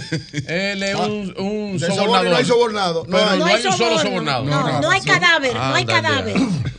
[0.46, 2.30] él es un, sobornador.
[2.30, 2.99] no hay sobornado.
[3.06, 3.38] No Pero hay.
[3.38, 4.02] no hay un solo soborno.
[4.02, 4.44] sobornado.
[4.44, 6.02] No, no, hay cadáver, no hay Ándale.
[6.02, 6.36] cadáver.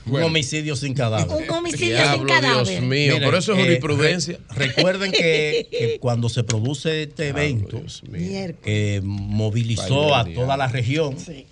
[0.08, 1.28] Un homicidio sin cadáver.
[1.30, 2.68] Un homicidio Diablo, sin cadáver.
[2.68, 4.40] Dios mío, Mire, pero eso es eh, jurisprudencia.
[4.50, 7.82] re- recuerden que, que cuando se produce este evento,
[8.64, 11.46] que movilizó a toda la región, Sí.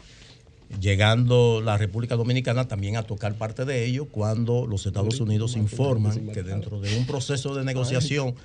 [0.79, 6.27] Llegando la República Dominicana también a tocar parte de ello cuando los Estados Unidos informan
[6.27, 8.35] que dentro de un proceso de negociación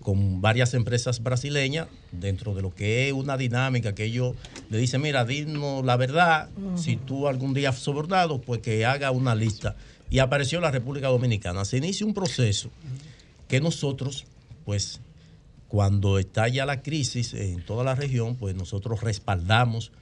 [0.00, 4.34] con varias empresas brasileñas, dentro de lo que es una dinámica que ellos
[4.68, 9.10] le dicen, mira, dinos la verdad, si tú algún día has sobornado, pues que haga
[9.10, 9.76] una lista.
[10.10, 11.64] Y apareció la República Dominicana.
[11.64, 12.70] Se inicia un proceso
[13.48, 14.26] que nosotros,
[14.64, 15.00] pues,
[15.68, 19.92] cuando estalla la crisis en toda la región, pues nosotros respaldamos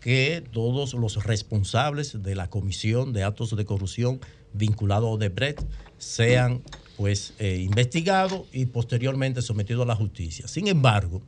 [0.00, 4.20] que todos los responsables de la comisión de actos de corrupción
[4.52, 5.62] vinculados a Odebrecht
[5.98, 6.62] sean
[6.96, 10.48] pues eh, investigados y posteriormente sometidos a la justicia.
[10.48, 11.22] Sin embargo,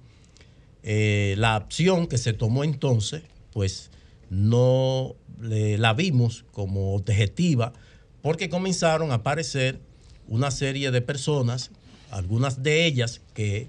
[0.82, 3.22] eh, la acción que se tomó entonces,
[3.52, 3.90] pues
[4.30, 7.72] no la vimos como objetiva
[8.22, 9.80] porque comenzaron a aparecer
[10.28, 11.70] una serie de personas,
[12.10, 13.68] algunas de ellas que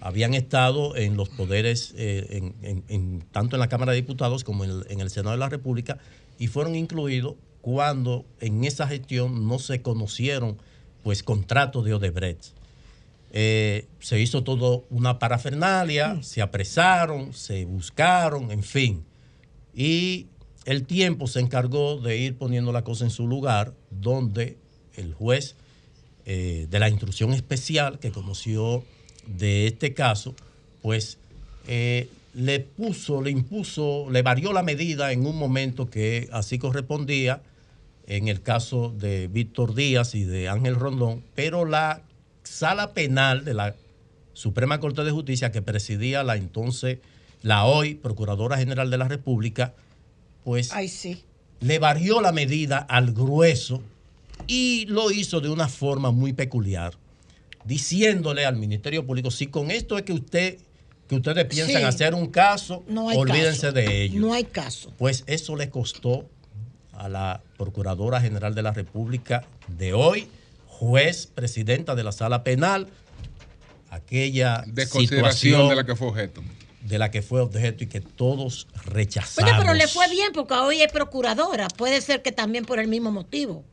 [0.00, 4.44] habían estado en los poderes, eh, en- en- en- tanto en la Cámara de Diputados
[4.44, 5.98] como en el, en el Senado de la República,
[6.38, 10.58] y fueron incluidos cuando en esa gestión no se conocieron
[11.02, 12.46] pues contratos de Odebrecht.
[13.32, 19.04] Eh, se hizo todo una parafernalia, se apresaron, se buscaron, en fin.
[19.74, 20.26] Y
[20.64, 24.58] el tiempo se encargó de ir poniendo la cosa en su lugar, donde
[24.94, 25.56] el juez
[26.24, 28.82] eh, de la instrucción especial que conoció
[29.26, 30.34] de este caso,
[30.82, 31.18] pues
[31.66, 37.40] eh, le puso, le impuso, le varió la medida en un momento que así correspondía
[38.06, 42.02] en el caso de Víctor Díaz y de Ángel Rondón, pero la
[42.44, 43.74] sala penal de la
[44.32, 46.98] Suprema Corte de Justicia que presidía la entonces,
[47.42, 49.74] la hoy Procuradora General de la República,
[50.44, 51.22] pues Ay, sí.
[51.60, 53.82] le varió la medida al grueso
[54.46, 56.94] y lo hizo de una forma muy peculiar.
[57.66, 60.58] Diciéndole al Ministerio Público, si con esto es que usted
[61.08, 61.82] que ustedes piensan Sí.
[61.84, 63.72] hacer un caso, No hay olvídense caso.
[63.72, 64.18] de ello.
[64.20, 64.92] No hay caso.
[64.98, 66.28] Pues eso le costó
[66.92, 70.26] a la Procuradora General de la República de hoy,
[70.66, 72.88] juez, presidenta de la Sala Penal,
[73.90, 76.42] aquella Desconsideración situación de la que fue objeto.
[76.82, 79.50] de la que fue objeto y que todos rechazamos.
[79.52, 81.68] Oye, pero le fue bien porque hoy es procuradora.
[81.68, 83.64] Puede ser que también por el mismo motivo.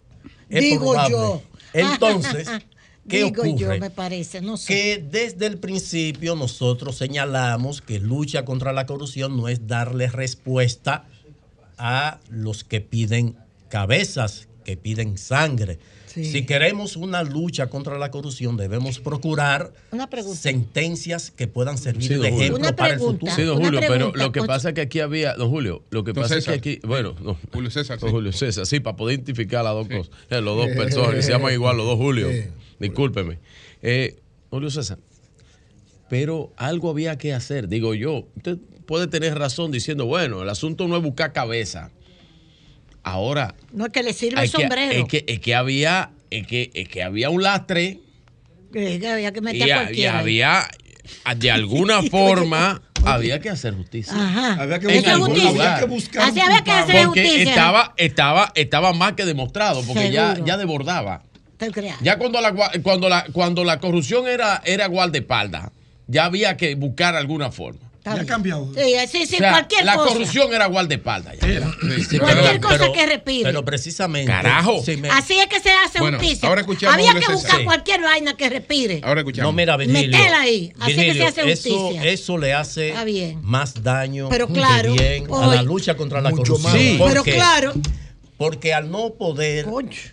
[0.49, 1.11] Es Digo probable.
[1.15, 1.41] yo.
[1.73, 2.47] Entonces,
[3.07, 3.55] ¿qué Digo ocurre?
[3.57, 4.73] yo, me parece, no sé.
[4.73, 11.05] que desde el principio nosotros señalamos que lucha contra la corrupción no es darle respuesta
[11.77, 13.35] a los que piden
[13.69, 15.79] cabezas, que piden sangre.
[16.13, 16.25] Sí.
[16.25, 19.73] Si queremos una lucha contra la corrupción, debemos procurar
[20.35, 23.31] sentencias que puedan servir Sí, de ejemplo Una para el futuro.
[23.35, 26.13] Sí, don Julio, pero lo que pasa es que aquí había, don Julio, lo que
[26.13, 26.53] Don pasa César.
[26.55, 28.13] es que aquí, bueno, no, Julio César, don sí.
[28.13, 31.31] Julio César, sí, para poder identificar las dos cosas, eh, los dos personas que se
[31.31, 32.29] llaman igual, los dos Julio,
[32.79, 33.39] discúlpeme.
[33.81, 34.15] Eh,
[34.51, 34.99] Julio César,
[36.09, 40.87] pero algo había que hacer, digo yo, usted puede tener razón diciendo, bueno, el asunto
[40.87, 41.89] no es buscar cabeza,
[43.03, 44.91] ahora No es que le sirva el que, sombrero.
[44.91, 47.99] es que, es que había, es que, es que había un lastre
[48.71, 50.13] Que- que había que y, meter a y cualquiera.
[50.13, 50.19] ahí.
[50.21, 50.67] había,
[51.37, 54.13] de alguna forma, había que hacer justicia.
[54.15, 54.61] Ajá.
[54.63, 57.49] Había que buscar, había que buscar Así había que hacer Porque justicia.
[57.51, 60.45] estaba, estaba, estaba más que demostrado, porque ya, Seguro.
[60.47, 61.23] ya desbordaba.
[62.01, 65.69] Ya cuando la, cuando la, cuando la corrupción era, era guardaespaldas,
[66.07, 67.79] ya había que buscar alguna forma.
[68.05, 68.69] Ya ha cambiado.
[68.75, 70.13] Sí, sí, sí, O sea, cualquier la cosa.
[70.13, 71.37] corrupción era guardaespaldas.
[71.39, 71.71] ya.
[72.09, 73.43] Sí, Cualquier cosa que respire.
[73.45, 74.29] Pero precisamente.
[74.29, 74.83] Carajo.
[74.83, 76.49] si me- Así es que se hace Bueno, justicia.
[76.49, 77.63] ahora escuchamos Había que buscar Sí.
[77.65, 78.99] cualquier vaina que respire.
[79.05, 79.53] Ahora escuchamos.
[79.53, 80.17] No, mira, Virgilio.
[80.17, 82.03] Metela ahí, así que se Virgilio, hace eso, justicia.
[82.11, 83.39] eso le hace bien.
[83.41, 84.95] más daño Pero que claro,
[85.41, 86.73] a la lucha contra la Mucho corrupción.
[86.73, 86.81] más.
[86.81, 86.95] Sí.
[86.97, 87.73] ¿Por Pero claro,
[88.37, 89.65] Porque al no poder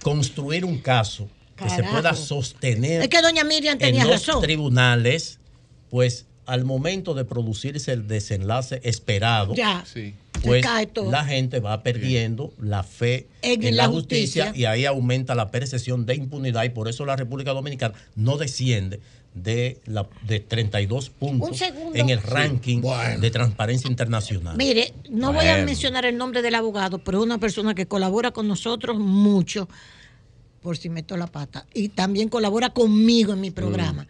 [0.02, 4.42] construir un caso que se pueda sostener es que doña Miriam en tenía los razón.
[4.42, 5.40] tribunales,
[5.90, 9.84] pues al momento de producirse el desenlace esperado, Ya.
[9.86, 10.14] Sí.
[10.34, 10.64] Se pues
[11.10, 14.52] la gente va perdiendo la fe En en, la la justicia, justicia.
[14.60, 19.00] y ahí aumenta la percepción de impunidad y por eso la República Dominicana no desciende
[19.34, 21.60] de, la, de 32 puntos
[21.94, 23.20] en el ranking Bueno.
[23.20, 24.56] de transparencia internacional.
[24.56, 28.30] Mire, no voy a mencionar el nombre del abogado, pero es una persona que colabora
[28.30, 29.68] con nosotros mucho,
[30.62, 34.06] por si meto la pata, y también colabora conmigo en mi programa.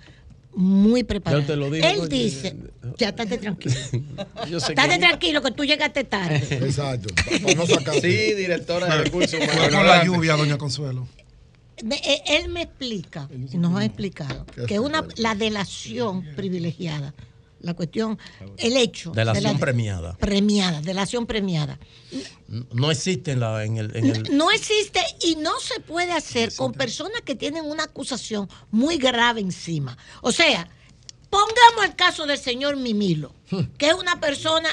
[0.60, 1.40] Muy preparado.
[1.40, 2.08] Ya te lo digo, Él oye.
[2.24, 2.56] dice,
[2.98, 3.74] ya estate tranquilo.
[4.50, 6.36] Yo sé Estate que- tranquilo que tú llegaste tarde.
[6.50, 7.08] Exacto.
[7.42, 7.94] Para no sacar.
[7.94, 9.74] Sí, directora de recursos Fue humanos.
[9.74, 11.08] con la lluvia, doña Consuelo.
[11.82, 17.14] Me- eh, él me explica, nos ha explicado, que una, la delación privilegiada,
[17.60, 18.18] la cuestión,
[18.56, 19.10] el hecho.
[19.10, 20.16] de Delación la- premiada.
[20.18, 21.78] Premiada, delación premiada.
[22.72, 23.96] No existe en, la, en el...
[23.96, 28.48] en el- No existe y no se puede hacer con personas que tienen una acusación
[28.70, 29.96] muy grave encima.
[30.22, 30.68] O sea,
[31.28, 33.34] pongamos el caso del señor Mimilo,
[33.78, 34.68] que es una persona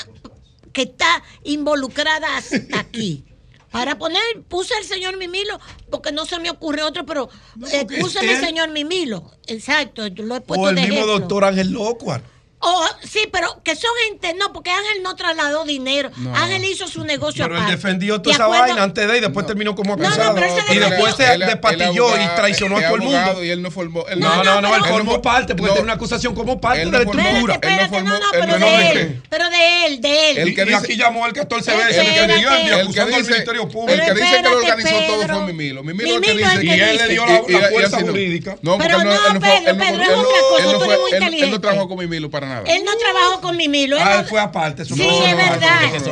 [0.73, 3.23] que está involucrada hasta aquí.
[3.71, 5.59] Para poner, puse el señor Mimilo
[5.91, 7.29] porque no se me ocurre otro, pero
[7.73, 9.29] eh, puse el señor Mimilo.
[9.45, 11.19] Exacto, yo lo he puesto O el de mismo ejemplo.
[11.19, 12.23] doctor Ángel Locuar.
[12.59, 16.09] Oh, sí, pero que son gente, no, porque Ángel no trasladó dinero.
[16.17, 16.35] No.
[16.35, 17.75] Ángel hizo su negocio Pero él aparte.
[17.75, 18.63] defendió ¿De toda esa acuerdo?
[18.65, 20.33] vaina antes de y después terminó como No, no, acusado.
[20.33, 23.43] pero ese y defendió- después se Él- él despatilló y traicionó a todo el mundo.
[23.43, 24.07] Y él no formó.
[24.07, 26.81] él No, no, no, él él formó parte, porque no, tiene una acusación como parte
[26.81, 27.33] él de no la estructura.
[27.37, 30.29] él no Espérate, formó- no, no, él pero no de él, pero de él, de
[30.31, 30.37] él.
[30.39, 32.27] El que y aquí llamó al 14 veces, Espérate.
[32.33, 33.93] que dijo, El que acusando al dice, Ministerio Público.
[33.93, 35.83] el que dice que lo organizó todo fue Mimilo.
[35.83, 38.07] Mimilo el que dice el Y él le dio la, fuerza no.
[38.07, 38.57] jurídica.
[38.63, 40.21] No, porque Pero no, no, él no fue- Pedro, él no- Pedro, él es no-
[40.21, 41.59] otra cosa, él no tú eres muy él no- Él no inteligente.
[41.59, 42.63] trabajó con Mimilo para nada.
[42.65, 43.97] Él no trabajó con Mimilo.
[43.97, 44.85] él Ah, no- él fue aparte.
[44.85, 45.83] Sí, no- es verdad.
[45.83, 46.03] Él,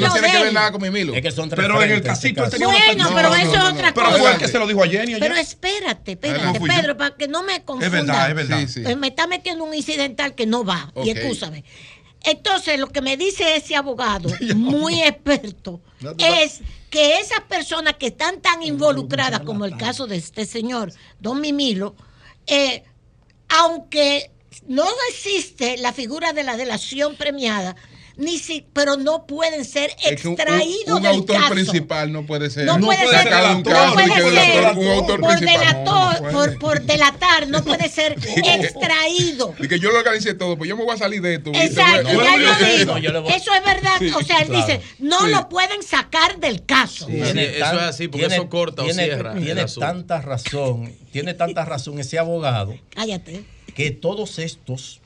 [0.00, 1.14] no él tiene que ver nada con Mimilo.
[1.14, 3.62] Es que son tres Pero en el frentes, casito él este Bueno, pero eso es
[3.72, 3.94] otra no.
[3.94, 4.18] Pero cosa.
[4.18, 6.60] fue el que se lo dijo a Jenny Pero espérate, no espérate.
[6.60, 7.86] Pedro, para que no me confunda.
[7.86, 8.58] Es verdad, es verdad.
[8.60, 8.82] Sí, sí.
[8.86, 10.92] Eh, Me está metiendo un incidental que no va.
[11.04, 11.64] Y escúchame.
[12.24, 15.80] Entonces, lo que me dice ese abogado, muy experto,
[16.18, 21.40] es que esas personas que están tan involucradas, como el caso de este señor, don
[21.40, 21.94] Mimilo,
[22.46, 22.82] eh,
[23.48, 24.30] aunque
[24.68, 27.74] no existe la figura de la delación premiada,
[28.16, 31.50] ni si, pero no pueden ser Es que un- un- extraídos un, del autor caso.
[31.54, 32.64] principal no puede ser.
[32.66, 34.32] No puede ser, sacado de un no caso y puede que ser
[34.64, 35.58] delator- un autor por, principal.
[35.60, 39.54] delator, No, no por, por delatar, no puede ser extraído.
[39.60, 41.50] Y que yo lo organicé todo, pues yo me voy a salir de esto.
[41.54, 42.98] Exacto, ya No, yo digo.
[42.98, 43.92] yo Eso es verdad.
[44.00, 44.66] Sí, o sea, él claro.
[44.66, 45.30] dice, no Sí.
[45.30, 47.06] lo pueden sacar del caso.
[47.06, 51.64] Sí, eso es así, porque eso corta o tiene, cierra Tiene tanta razón, tiene tanta
[51.64, 53.44] razón ese abogado Cállate.
[53.78, 55.00] Que todos estos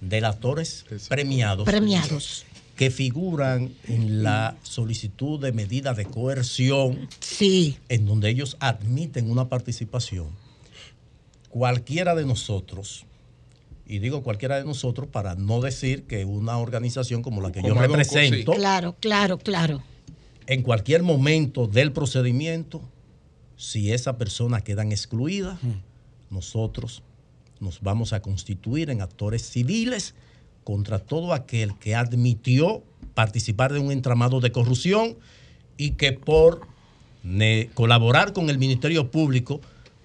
[0.00, 2.44] delatores premiados premiados.
[2.74, 7.76] que figuran en la solicitud de medida de coerción Sí.
[7.88, 10.26] en donde ellos admiten una participación,
[11.50, 13.04] cualquiera de nosotros,
[13.86, 17.68] y digo cualquiera de nosotros para no decir que una organización como la que yo
[17.68, 19.84] Como represento, Claro, claro, claro.
[20.48, 22.82] en cualquier momento del procedimiento,
[23.56, 25.60] si esa persona quedan excluidas,
[26.28, 27.04] nosotros
[27.60, 30.14] nos vamos a constituir en actores civiles
[30.64, 32.82] contra todo aquel que admitió
[33.14, 35.16] participar de un entramado de corrupción
[35.76, 36.66] y que por
[37.74, 39.60] colaborar con el Ministerio Público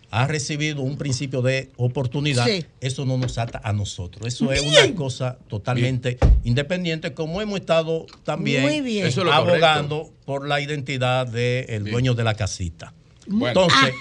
[0.09, 2.65] ha recibido un principio de oportunidad, Sí.
[2.81, 4.27] eso no nos ata a nosotros.
[4.27, 8.85] Eso es una cosa totalmente independiente, como hemos estado también
[9.31, 12.93] abogando por la identidad del dueño de la casita.
[13.25, 13.63] Bueno.
[13.63, 13.95] Entonces,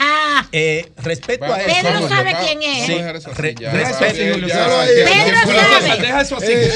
[0.52, 1.76] eh, respecto a Vamos, eso.
[1.82, 2.86] Pedro sabe quién es.
[2.86, 3.72] Sí, a re- ya.
[3.72, 3.98] ya.
[3.98, 6.00] Pedro sabe.
[6.00, 6.52] Deja eso así.
[6.52, 6.72] Eh,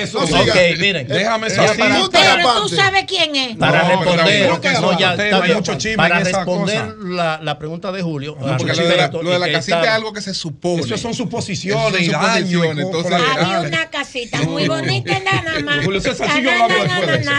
[0.00, 0.20] eso.
[0.20, 1.06] no, Ok, miren.
[1.08, 1.80] Déjame eso así.
[2.10, 3.56] Pero tú sabes quién es.
[3.56, 4.50] Para No, responder,
[4.80, 5.56] no, ya, está bien.
[5.56, 9.38] mucho para responder la, la pregunta de Julio, No, porque lo de la, lo de
[9.38, 10.82] la casita está- es algo que se supone.
[10.82, 12.62] Eso son suposiciones y daños.
[12.66, 15.80] Había una casita muy bonita en Panamá.
[15.84, 17.30] Julio César sigue hablando después de eso.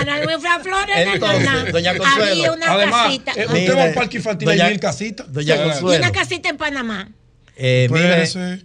[0.96, 3.34] Entonces, doña Consuelo, Había una casita.
[3.56, 5.28] Eh, usted va al parque infantil y mil casitas.
[5.36, 5.52] Y
[5.84, 7.10] una casita en Panamá.
[7.60, 8.24] Eh, mire,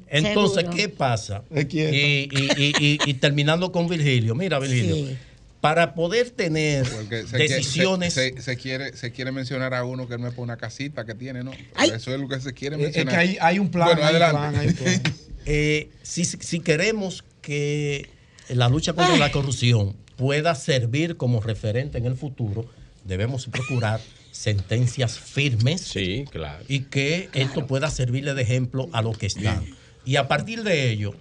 [0.08, 0.76] entonces, Seguro.
[0.76, 1.42] ¿qué pasa?
[1.50, 1.66] Es.
[1.72, 5.16] Y, y- y- y- y terminando con Virgilio, mira, Virgilio, Sí.
[5.62, 8.12] para poder tener se decisiones.
[8.12, 11.06] Se, se- se quiere, se quiere mencionar a uno que no es por una casita
[11.06, 11.52] que tiene, ¿no?
[11.74, 11.90] Ay.
[11.94, 13.14] Eso es lo que se quiere Es- es mencionar.
[13.14, 14.38] que hay- hay un plan, Bueno, hay un adelante.
[14.38, 15.02] plan, hay un plan.
[15.46, 18.08] Eh, si, si queremos que
[18.48, 19.18] la lucha contra Ay.
[19.20, 22.66] la corrupción pueda servir como referente en el futuro,
[23.04, 24.00] debemos procurar
[24.32, 26.64] sentencias firmes Sí, claro.
[26.66, 29.64] y que esto pueda servirle de ejemplo a los que están.
[30.04, 31.14] Y a partir de ello,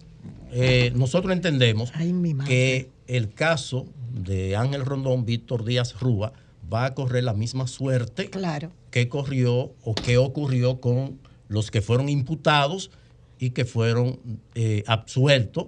[0.51, 2.13] eh, nosotros entendemos Ay,
[2.47, 6.33] que el caso de Ángel Rondón, Víctor Díaz Rúa,
[6.73, 8.71] va a correr la misma suerte Claro.
[8.89, 11.19] que corrió o que ocurrió con
[11.49, 12.91] los que fueron imputados
[13.39, 14.19] y que fueron
[14.55, 15.67] eh, absueltos.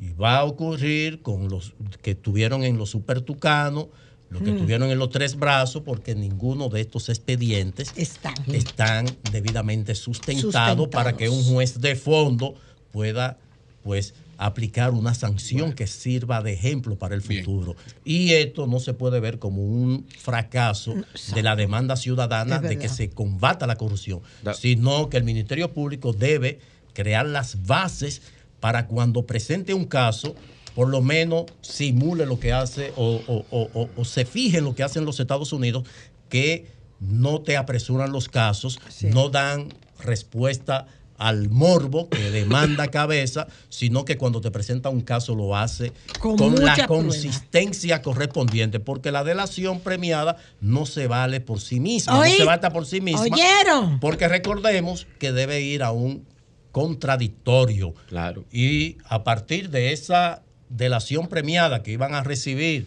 [0.00, 3.86] Y va a ocurrir con los que estuvieron en los supertucanos,
[4.30, 4.54] los que Mm.
[4.56, 8.34] estuvieron en los tres brazos, porque ninguno de estos expedientes Están.
[8.52, 12.54] están debidamente sustentados para que un juez de fondo
[12.92, 13.38] pueda
[13.82, 17.74] pues aplicar una sanción que sirva de ejemplo para el futuro.
[18.04, 20.94] Y esto no se puede ver como un fracaso
[21.34, 25.72] de la demanda ciudadana de que se combata la corrupción, Da- sino que el Ministerio
[25.72, 26.60] Público debe
[26.92, 28.20] crear las bases
[28.60, 30.34] para cuando presente un caso,
[30.78, 34.64] por lo menos simule lo que hace o, o- o- o- o se fije en
[34.64, 35.82] lo que hacen los Estados Unidos,
[36.28, 36.66] que
[37.00, 40.86] no te apresuran los casos, no dan respuesta
[41.16, 46.36] al morbo que demanda cabeza, sino que cuando te presenta un caso lo hace Con
[46.38, 46.86] con, la prueba.
[46.86, 52.44] consistencia correspondiente, porque la delación premiada no se vale por sí misma, Oí- no se
[52.44, 53.22] basta por sí misma.
[53.22, 53.98] ¿Oyeron?
[53.98, 56.24] Porque recordemos que debe ir a un
[56.70, 57.94] contradictorio.
[58.08, 58.44] Claro.
[58.52, 62.86] Y a partir de esa delación premiada que iban a recibir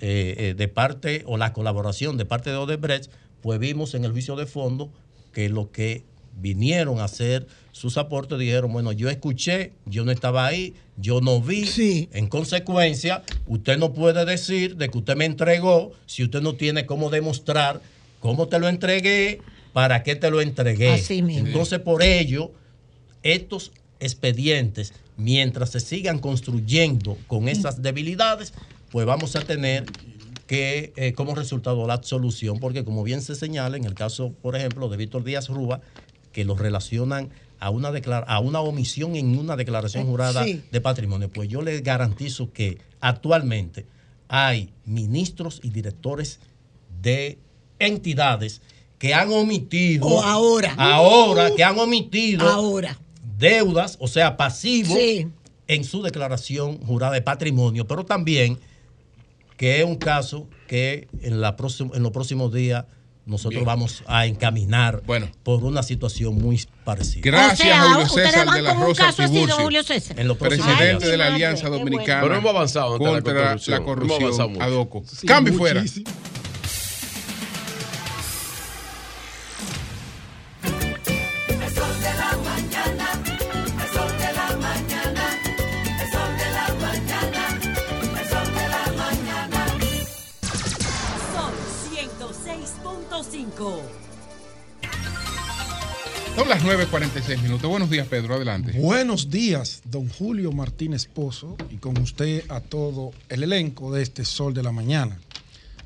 [0.00, 3.10] eh, eh, de parte o la colaboración de parte de Odebrecht,
[3.40, 4.90] pues vimos en el juicio de fondo
[5.32, 6.02] que lo que
[6.40, 11.40] vinieron a hacer sus aportes dijeron, bueno, yo escuché, yo no estaba ahí, yo no
[11.40, 11.66] vi.
[11.66, 12.08] Sí.
[12.12, 16.86] En consecuencia, usted no puede decir de que usted me entregó si usted no tiene
[16.86, 17.80] cómo demostrar
[18.20, 19.40] cómo te lo entregué,
[19.72, 20.90] para qué te lo entregué.
[20.90, 21.48] Así mismo.
[21.48, 22.52] Entonces, por ello,
[23.22, 24.92] estos expedientes,
[25.22, 28.52] mientras se sigan construyendo con esas debilidades,
[28.90, 29.84] pues vamos a tener
[30.46, 34.56] que, eh, como resultado, la absolución, porque como bien se señala en el caso, por
[34.56, 35.80] ejemplo, de Víctor Díaz Rúa,
[36.32, 40.62] que lo relacionan a una, declara- a una omisión en una declaración jurada Sí.
[40.70, 43.86] de patrimonio, pues yo les garantizo que actualmente
[44.28, 46.40] hay ministros y directores
[47.00, 47.38] de
[47.78, 48.60] entidades
[48.98, 50.74] que han omitido O ahora.
[50.78, 52.98] ahora que han omitido Ahora.
[53.42, 55.28] Deudas, o sea, pasivos Sí.
[55.68, 58.58] en su declaración jurada de patrimonio, pero también
[59.58, 62.84] que es un caso que en, la próxima, en los próximos días
[63.24, 63.66] nosotros Bien.
[63.66, 65.28] vamos a encaminar Bueno.
[65.44, 67.20] por una situación muy parecida.
[67.24, 70.18] Gracias, O sea, Julio César de la Rosa Tiburcio, Julio César.
[70.18, 73.40] En los presidente Ay, de la Alianza Dominicana Pero hemos avanzado ante la contra la
[73.50, 73.84] corrupción.
[73.84, 74.62] corrupción, Hemos avanzado mucho.
[74.64, 75.02] ADOCO.
[75.06, 75.84] Sí, Cambio y fuera.
[93.62, 93.80] 106.5.
[96.36, 97.70] Son las 9.46 minutos.
[97.70, 98.34] Buenos días, Pedro.
[98.34, 98.72] Adelante.
[98.78, 104.24] Buenos días, don Julio Martínez Pozo, y con usted a todo el elenco de este
[104.24, 105.18] Sol de la Mañana.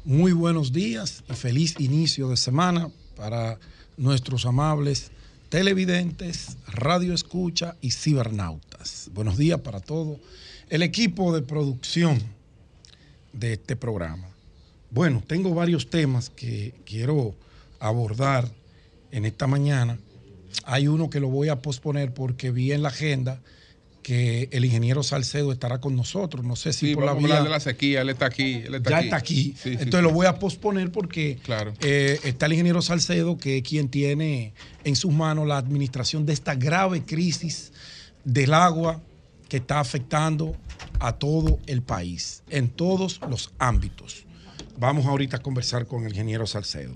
[0.05, 3.59] Muy buenos días y feliz inicio de semana para
[3.97, 5.11] nuestros amables
[5.49, 9.11] televidentes, radio escucha y cibernautas.
[9.13, 10.21] Buenos días para todo
[10.71, 12.23] el equipo de producción
[13.33, 14.29] de este programa.
[14.91, 17.35] Bueno, tengo varios temas que quiero
[17.89, 18.49] abordar
[19.11, 19.99] en esta mañana.
[20.65, 23.41] Hay uno que lo voy a posponer porque vi en la agenda
[24.03, 26.45] que el ingeniero Salcedo estará con nosotros.
[26.45, 28.27] No sé si Sí, por la vamos a hablar vía de la sequía, él está
[28.27, 28.55] aquí.
[28.65, 29.05] Él está ya aquí.
[29.07, 29.55] está aquí.
[29.61, 30.03] Sí, Entonces sí.
[30.03, 31.75] lo voy a posponer porque Claro.
[31.81, 34.53] eh, está el ingeniero Salcedo, que es quien tiene
[34.85, 37.73] en sus manos la administración de esta grave crisis
[38.25, 39.03] del agua
[39.49, 40.57] que está afectando
[41.01, 44.25] a todo el país, en todos los ámbitos.
[44.79, 46.95] Vamos ahorita a conversar con el ingeniero Salcedo.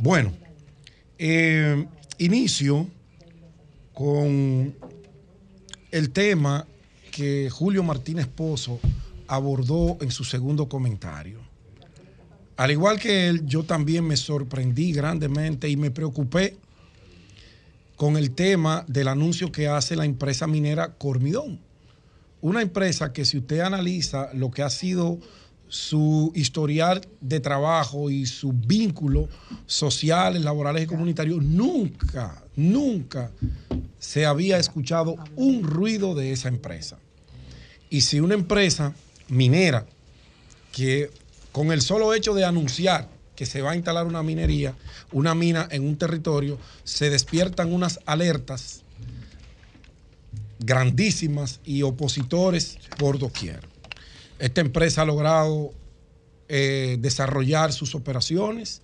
[0.00, 0.32] Bueno,
[1.18, 1.84] eh,
[2.18, 2.86] inicio
[3.92, 4.72] con
[5.90, 6.64] el tema
[7.10, 8.78] que Julio Martínez Pozo
[9.26, 11.40] abordó en su segundo comentario.
[12.56, 16.56] Al igual que él, yo también me sorprendí grandemente y me preocupé
[17.96, 21.58] con el tema del anuncio que hace la empresa minera Cormidón.
[22.40, 25.18] Una empresa que si usted analiza lo que ha sido
[25.68, 29.28] su historial de trabajo y sus vínculos
[29.66, 33.30] sociales, laborales y comunitarios, nunca, nunca
[33.98, 36.98] se había escuchado un ruido de esa empresa.
[37.90, 38.94] Y si una empresa
[39.28, 39.86] minera
[40.72, 41.10] que
[41.52, 44.74] con el solo hecho de anunciar que se va a instalar una minería,
[45.12, 48.82] una mina en un territorio, se despiertan unas alertas
[50.58, 53.60] grandísimas y opositores por doquier.
[54.38, 55.72] Esta empresa ha logrado
[56.48, 58.82] eh, desarrollar sus operaciones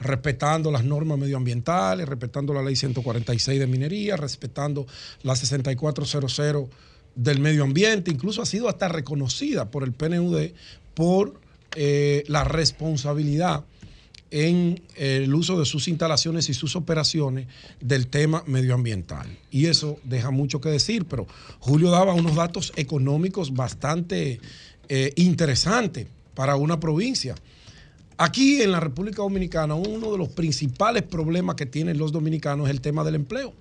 [0.00, 4.86] respetando las normas medioambientales, respetando la ley 146 de minería, respetando
[5.22, 6.68] la 6400
[7.14, 10.50] del medio ambiente, incluso ha sido hasta reconocida por el PNUD
[10.94, 11.40] por
[11.76, 13.64] eh, la responsabilidad
[14.30, 17.46] en el uso de sus instalaciones y sus operaciones
[17.80, 19.28] del tema medioambiental.
[19.52, 21.28] Y eso deja mucho que decir, pero
[21.60, 24.40] Julio daba unos datos económicos bastante
[24.88, 27.34] eh, interesantes para una provincia.
[28.16, 32.70] Aquí en la República Dominicana uno de los principales problemas que tienen los dominicanos es
[32.70, 33.52] el tema del empleo.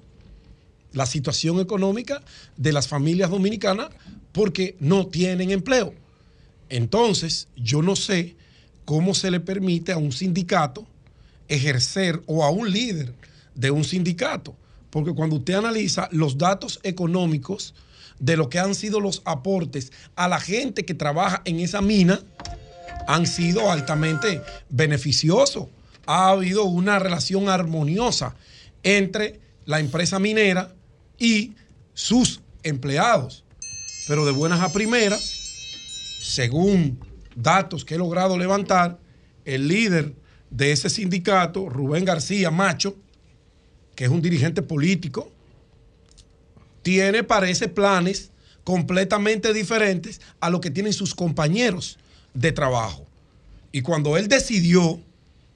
[0.92, 2.22] La situación económica
[2.56, 3.90] de las familias dominicanas
[4.32, 5.94] porque no tienen empleo.
[6.70, 8.36] Entonces, yo no sé
[8.86, 10.86] cómo se le permite a un sindicato
[11.48, 13.14] ejercer o a un líder
[13.56, 14.56] de un sindicato.
[14.90, 17.74] Porque cuando usted analiza los datos económicos
[18.20, 22.20] de lo que han sido los aportes a la gente que trabaja en esa mina,
[23.08, 25.68] han sido altamente beneficiosos.
[26.06, 28.36] Ha habido una relación armoniosa
[28.84, 30.74] entre la empresa minera
[31.18, 31.54] y
[31.94, 33.44] sus empleados.
[34.08, 35.22] Pero de buenas a primeras,
[36.22, 37.00] según
[37.36, 39.00] datos que he logrado levantar,
[39.46, 40.14] el líder
[40.50, 42.96] de ese sindicato, Rubén García Macho,
[43.96, 45.32] que es un dirigente político,
[46.84, 48.32] tiene, parece, planes
[48.64, 51.98] completamente diferentes a lo que tienen sus compañeros
[52.34, 53.06] de trabajo.
[53.72, 55.00] Y cuando él decidió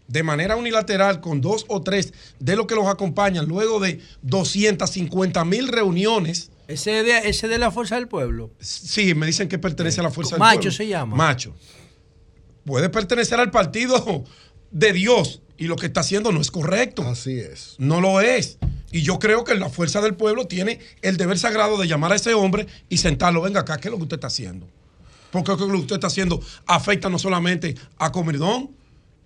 [0.07, 5.45] de manera unilateral con dos o tres de los que los acompañan, luego de 250
[5.45, 6.49] mil reuniones.
[6.67, 8.51] ¿Ese de, ese de la Fuerza del Pueblo?
[8.59, 10.71] Sí, me dicen que pertenece a la Fuerza del Macho Pueblo.
[10.71, 11.15] se llama.
[11.15, 11.55] Macho.
[12.65, 14.25] Puede pertenecer al partido
[14.71, 17.03] de Dios y lo que está haciendo no es correcto.
[17.03, 17.75] Así es.
[17.77, 18.57] No lo es.
[18.91, 22.15] Y yo creo que la Fuerza del Pueblo tiene el deber sagrado de llamar a
[22.15, 23.41] ese hombre y sentarlo.
[23.41, 24.67] Venga acá, ¿qué es lo que usted está haciendo?
[25.31, 28.71] Porque lo que usted está haciendo afecta no solamente a Comerdón,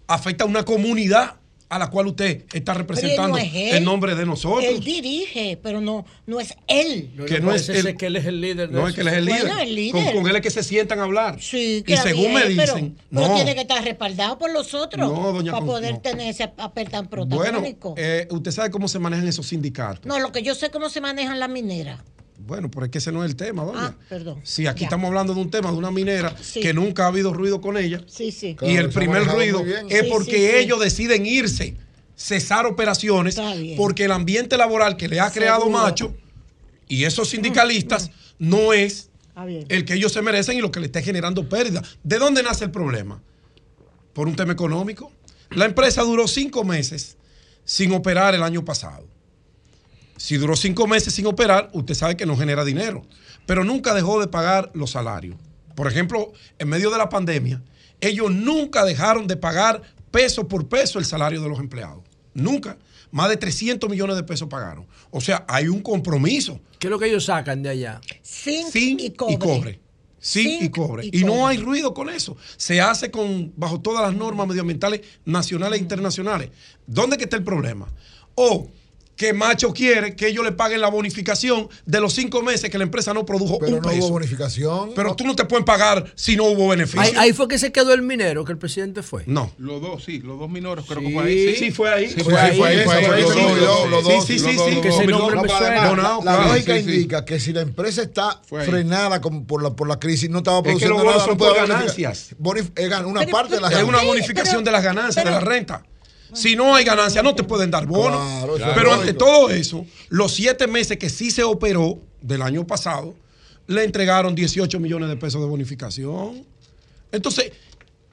[0.08, 1.41] afecta a una comunidad
[1.72, 3.78] a la cual usted está representando no es él.
[3.78, 4.66] en nombre de nosotros.
[4.66, 7.12] Él dirige, pero no, no es él.
[7.26, 9.08] que no es Parece el, que él es el líder de no es que él
[9.08, 9.42] es el líder.
[9.44, 10.04] Bueno, el líder.
[10.12, 11.42] Con, con él es que se sientan a hablar.
[11.42, 13.36] Sí, y según me bien, dicen, pero, no.
[13.36, 16.02] tiene que estar respaldado por los otros No, doña para Con- poder no.
[16.02, 17.96] tener ese papel tan Bueno, protagónico.
[17.98, 20.06] eh, usted sabe cómo se manejan esos sindicatos.
[20.06, 22.02] no, lo que yo sé es cómo se manejan las mineras.
[22.52, 23.80] Bueno, pero es que ese no es el tema, doña.
[23.82, 24.42] Ah, perdón.
[24.44, 24.88] Si aquí Ya.
[24.88, 26.60] estamos hablando de un tema de una minera Sí.
[26.60, 28.02] que nunca ha habido ruido con ella.
[28.08, 28.58] Sí, sí.
[28.62, 30.58] y el primer ruido es Sí, porque sí, sí.
[30.58, 31.78] ellos deciden irse,
[32.18, 33.38] cesar operaciones,
[33.78, 35.80] porque el ambiente laboral que le ha creado Seguro.
[35.82, 36.14] Macho
[36.90, 39.10] y esos sindicalistas no es
[39.70, 41.82] el que ellos se merecen y lo que le esté generando pérdida.
[42.04, 43.22] ¿De dónde nace el problema?
[44.12, 45.10] Por un tema económico.
[45.52, 47.16] La empresa duró cinco meses
[47.64, 49.08] sin operar el año pasado.
[50.22, 53.02] Si duró cinco meses sin operar, usted sabe que no genera dinero,
[53.48, 55.36] pero nunca dejó de pagar los salarios.
[55.76, 57.64] Por ejemplo, en medio de la pandemia,
[58.00, 62.04] ellos nunca dejaron de pagar peso por peso el salario de los empleados.
[62.36, 62.78] Nunca.
[63.10, 64.86] Más de 300 millones de pesos pagaron.
[65.10, 66.60] O sea, hay un compromiso.
[66.78, 68.00] ¿Qué es lo que ellos sacan de allá?
[68.24, 69.34] Zinc, Sin y cobre.
[69.34, 69.72] y cobre.
[69.72, 71.06] Y Zinc cobre.
[71.12, 71.46] y Y, no cobre.
[71.48, 72.38] hay ruido con eso.
[72.58, 76.52] Se hace con bajo todas las normas medioambientales nacionales e internacionales.
[76.86, 77.92] ¿Dónde que está el problema?
[78.36, 78.70] O
[79.22, 82.86] que Macho quiere que ellos le paguen la bonificación de los cinco meses que la
[82.86, 84.00] empresa no produjo Pero un no peso.
[84.00, 84.94] hubo bonificación.
[84.96, 87.00] Pero tú no te pueden pagar si no hubo beneficio.
[87.02, 89.22] Ahí, ahí fue que se quedó el minero, que el presidente fue.
[89.28, 89.52] No.
[89.60, 91.06] Los dos, sí, los dos minores, creo Sí.
[91.06, 91.56] que fue ahí.
[91.56, 92.10] Sí, fue ahí.
[92.10, 93.40] Sí, Fue ahí, ahí, fue ahí, fue ahí, fue ahí, los sí,
[94.10, 96.92] dos, sí, sí, sí, sí, que No, además, la lógica Sí, sí.
[96.96, 100.58] indica que si la empresa está frenada con- por, la, por la crisis, no estaba
[100.58, 102.36] Es que produciendo los bonos nada, son por ganancias.
[103.06, 104.08] una parte de las Es una ganancias.
[104.08, 105.84] bonificación de las ganancias, de la renta.
[106.34, 108.20] Si no hay ganancias, no te pueden dar bonos.
[108.20, 112.66] Claro, es Pero ante todo eso, los siete meses que sí se operó del año
[112.66, 113.16] pasado,
[113.68, 116.46] le entregaron 18 millones de pesos de bonificación.
[117.12, 117.52] Entonces,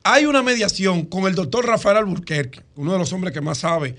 [0.03, 3.97] hay una mediación con el doctor Rafael Alburquerque, uno de los hombres que más sabe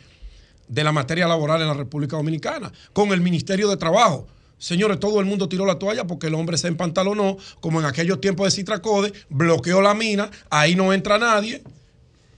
[0.68, 4.28] de la materia laboral en la República Dominicana, con el Ministerio de Trabajo.
[4.58, 8.20] Señores, todo el mundo tiró la toalla porque el hombre se empantalonó, como en aquellos
[8.20, 11.64] tiempos de Citracode, bloqueó la mina, ahí no entra nadie,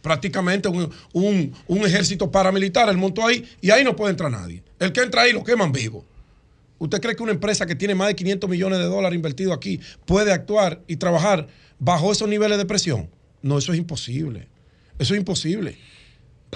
[0.02, 4.64] prácticamente un, un- un ejército paramilitar, él montó ahí y ahí no puede entrar nadie.
[4.80, 6.06] El que entra ahí lo queman vivo.
[6.80, 9.80] ¿Usted cree que una empresa que tiene más de 500 millones de dólares invertidos aquí
[10.06, 11.48] puede actuar y trabajar
[11.78, 13.10] bajo esos niveles de presión?
[13.44, 14.48] No, eso es imposible.
[14.98, 15.78] Eso es imposible.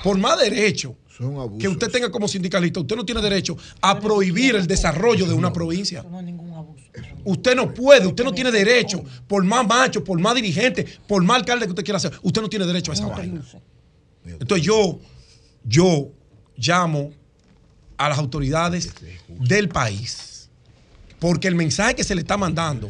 [0.03, 1.59] Por más derecho Son abusos.
[1.59, 5.51] que usted tenga como sindicalista, usted no tiene derecho a prohibir el desarrollo de una
[5.53, 6.03] provincia.
[7.23, 11.37] Usted no puede, usted no tiene derecho, por más macho, por más dirigente, por más
[11.37, 13.41] alcalde que usted quiera ser, usted no tiene derecho a esa vaina.
[14.25, 14.99] Entonces yo,
[15.63, 16.11] yo
[16.57, 17.11] llamo
[17.97, 18.93] a las autoridades
[19.27, 20.49] del país,
[21.19, 22.87] porque el mensaje que se le está mandando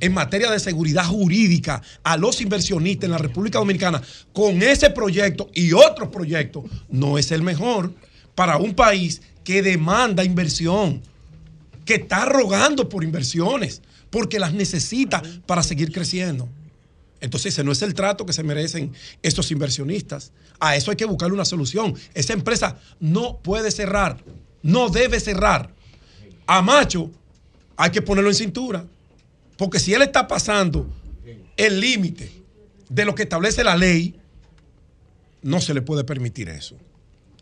[0.00, 4.02] en materia de seguridad jurídica a los inversionistas en la República Dominicana
[4.32, 7.92] con ese proyecto y otros proyectos no es el mejor
[8.34, 11.02] para un país que demanda inversión,
[11.84, 16.48] que está rogando por inversiones, porque las necesita para seguir creciendo.
[17.20, 20.32] Entonces ese no es el trato que se merecen estos inversionistas.
[20.60, 21.94] A eso hay que buscarle una solución.
[22.14, 24.22] Esa empresa no puede cerrar,
[24.62, 25.74] no debe cerrar.
[26.46, 27.10] A Macho
[27.76, 28.84] hay que ponerlo en cintura.
[29.58, 30.88] Porque si él está pasando
[31.56, 32.30] el límite
[32.88, 34.18] de lo que establece la ley,
[35.42, 36.76] no se le puede permitir eso.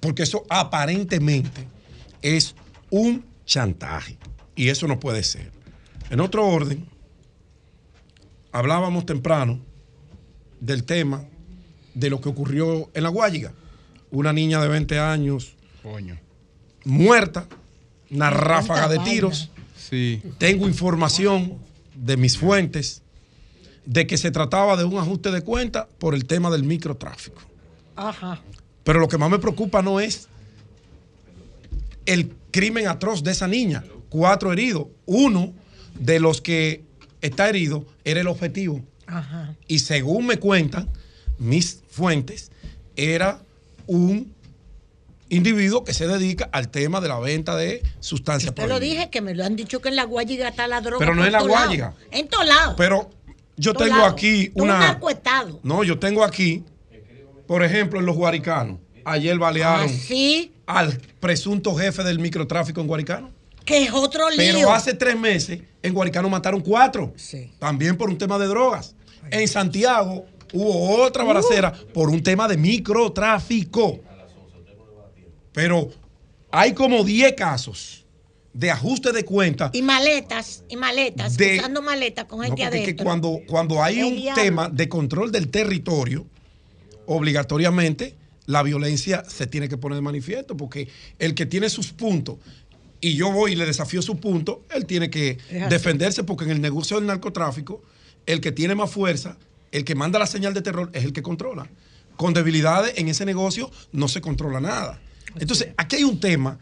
[0.00, 1.68] Porque eso aparentemente
[2.22, 2.56] es
[2.90, 4.16] un chantaje.
[4.56, 5.52] Y eso no puede ser.
[6.08, 6.86] En otro orden,
[8.50, 9.60] hablábamos temprano
[10.58, 11.22] del tema
[11.92, 13.52] de lo que ocurrió en La Guayiga.
[14.10, 16.18] Una niña de 20 años Coño.
[16.84, 17.46] muerta,
[18.10, 19.50] una ráfaga de tiros.
[19.76, 20.22] Sí.
[20.38, 21.65] Tengo información
[21.96, 23.02] de mis fuentes
[23.84, 27.40] de que se trataba de un ajuste de cuenta por el tema del microtráfico.
[27.94, 28.42] Ajá.
[28.84, 30.28] Pero lo que más me preocupa no es
[32.04, 33.84] el crimen atroz de esa niña.
[34.08, 34.86] Cuatro heridos.
[35.06, 35.52] Uno
[35.98, 36.84] de los que
[37.20, 38.82] está herido era el objetivo.
[39.06, 39.56] Ajá.
[39.66, 40.88] Y según me cuentan
[41.38, 42.50] mis fuentes,
[42.96, 43.40] era
[43.86, 44.34] un
[45.28, 49.20] individuo que se dedica al tema de la venta de sustancias Te lo dije que
[49.20, 50.98] me lo han dicho que en la Guayiga está la droga.
[50.98, 51.42] Pero no en La.
[51.42, 51.94] Guayiga.
[52.10, 52.74] En todos lados.
[52.76, 53.10] Pero
[53.56, 54.78] yo tengo aquí Un una.
[54.78, 55.60] narcoestado.
[55.62, 56.62] No, yo tengo aquí,
[57.46, 58.78] por ejemplo, en los Guaricanos.
[59.04, 63.30] Ayer balearon Ah, sí, al presunto jefe del microtráfico en Guaricano.
[63.64, 64.38] que es otro lío.
[64.38, 67.12] Pero hace tres meses en Guaricano mataron cuatro.
[67.58, 68.94] También por un tema de drogas.
[69.30, 71.26] En Santiago hubo otra Uh.
[71.26, 74.00] balacera por un tema de microtráfico.
[75.56, 75.88] Pero
[76.50, 78.04] hay como 10 casos
[78.52, 79.70] de ajuste de cuenta.
[79.72, 83.04] Y maletas, y maletas, De- usando maletas con gente es que adentro.
[83.04, 84.42] cuando, cuando hay El un diablo.
[84.42, 86.26] tema de control del territorio,
[87.06, 92.36] obligatoriamente la violencia se tiene que poner de manifiesto, porque el que tiene sus puntos
[93.00, 95.38] y yo voy y le desafío su punto, él tiene que
[95.70, 97.82] defenderse, porque en el negocio del narcotráfico,
[98.26, 99.38] el que tiene más fuerza,
[99.72, 101.66] el que manda la señal de terror, es el que controla.
[102.16, 105.00] Con debilidades en ese negocio no se controla nada.
[105.38, 106.58] Entonces, aquí hay un tema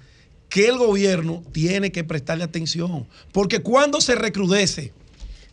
[0.48, 4.92] que el gobierno tiene que prestarle atención, porque cuando se recrudece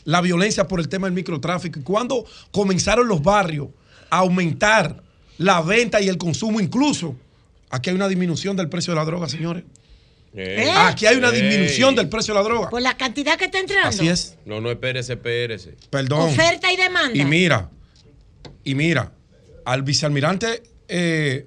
[0.03, 3.69] la violencia por el tema del microtráfico y cuando comenzaron los barrios
[4.09, 5.01] a aumentar
[5.38, 7.15] la venta y el consumo, incluso
[7.69, 9.64] aquí hay una disminución del precio de la droga, señores.
[10.33, 10.72] ¿Eh?
[10.73, 11.41] Aquí hay una Ey.
[11.41, 12.69] disminución del precio de la droga.
[12.69, 13.90] Por la cantidad que está entrando.
[13.90, 14.38] Así es.
[14.45, 15.75] No, no, espérese, espérese.
[15.90, 16.30] Perdón.
[16.30, 17.17] Oferta y demanda.
[17.17, 17.69] Y mira,
[18.64, 19.11] y mira,
[19.65, 21.45] al vicealmirante eh,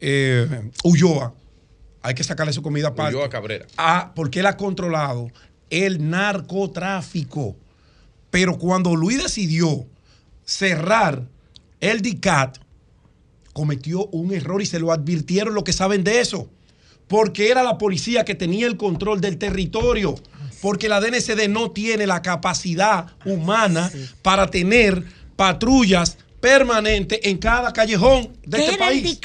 [0.00, 1.34] eh, Ulloa,
[2.02, 3.14] hay que sacarle su comida aparte.
[3.14, 3.66] Ulloa Cabrera.
[3.76, 5.30] Ah, porque él ha controlado
[5.68, 7.56] el narcotráfico.
[8.30, 9.86] Pero cuando Luis decidió
[10.44, 11.26] cerrar
[11.80, 12.58] el DICAT,
[13.52, 16.48] cometió un error y se lo advirtieron los que saben de eso.
[17.08, 20.14] Porque era la policía que tenía el control del territorio.
[20.62, 23.90] Porque la DNCD no tiene la capacidad humana
[24.22, 25.04] para tener
[25.36, 29.20] patrullas permanentes en cada callejón de ¿Qué este era el país.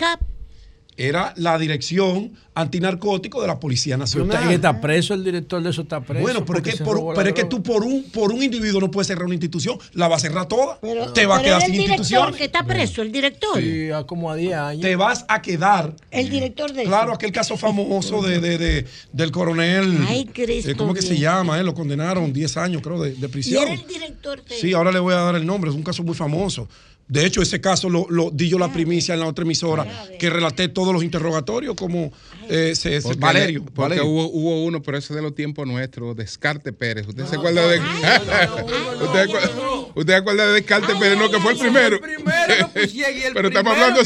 [0.98, 4.38] Era la dirección antinarcótico de la Policía Pero Nacional.
[4.44, 6.22] está, está preso, el director de eso está preso.
[6.22, 9.08] Bueno, pero, es que, por- pero es tú por un, por un individuo no puedes
[9.08, 10.80] cerrar una institución, la vas a cerrar toda.
[11.14, 12.36] te vas a Pero quedar sin instituciones.
[12.38, 13.60] que está preso, el director.
[13.62, 14.82] Sí, como a 10 años.
[14.82, 15.94] Te vas a quedar.
[16.12, 19.98] El director de Claro, aquel caso famoso de, de- de- del coronel.
[20.08, 21.60] Ay, Cristo eh, ¿Cómo que se llama?
[21.60, 21.64] eh?
[21.64, 23.64] Lo condenaron 10 años, creo, de, de Y prisión.
[23.64, 26.04] era el director de Sí, ahora le voy a dar el nombre, es un caso
[26.04, 26.70] muy famoso.
[27.08, 29.86] De hecho, ese caso lo, lo di yo la primicia en la otra emisora,
[30.18, 32.12] que relaté todos los interrogatorios como
[32.50, 33.64] eh, se- se- Porque- Valerio.
[33.64, 34.06] Porque Valerio.
[34.06, 37.08] Hubo, hubo uno, pero ese es de los tiempos nuestros, Descarte Pérez.
[37.08, 37.78] ¿Usted se acuerda de.?
[39.04, 39.50] ¿Usted, acuerda,
[39.94, 41.18] ¿Usted se acuerda de Descarte Pérez?
[41.20, 42.00] No, que fue el primero.
[43.34, 44.02] pero estamos hablando,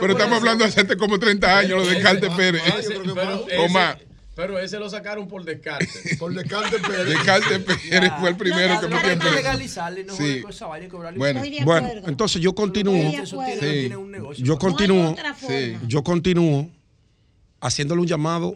[0.00, 2.62] pero estamos hablando hace como 30 años, lo de Descarte Pérez.
[3.46, 3.96] Pero O más.
[4.34, 5.86] Pero ese lo sacaron por descarte.
[6.18, 7.06] Por descarte Pérez.
[7.08, 9.34] Descarte Pérez fue el primero que metió preso.
[9.34, 10.42] legalizarle, no Sí.
[10.48, 11.42] esa vaina y cobrarle Bueno.
[11.64, 12.94] Bueno, entonces yo continúo.
[13.60, 13.88] Sí.
[14.38, 15.10] Yo No continúo.
[15.10, 15.56] otra forma.
[15.56, 15.76] Sí.
[15.86, 16.70] Yo continúo
[17.60, 18.54] haciéndole un llamado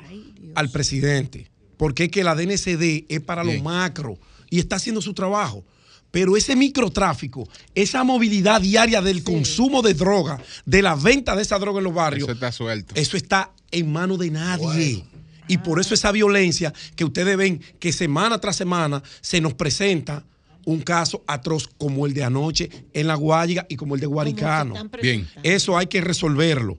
[0.55, 1.51] al presidente.
[1.77, 4.17] Porque es que la DNCD es para los macro
[4.49, 5.65] y está haciendo su trabajo.
[6.13, 11.59] Pero ese microtráfico, esa movilidad diaria del consumo de droga, de la venta de esa
[11.59, 12.95] droga en los barrios, Eso está suelto.
[12.97, 15.05] eso está en manos de nadie.
[15.49, 20.25] Y por eso esa violencia que ustedes ven que semana tras semana se nos presenta
[20.65, 24.75] un caso atroz como el de anoche en La Guayiga y como el de Guaricano.
[25.03, 25.29] Bien.
[25.43, 26.79] Eso hay que resolverlo.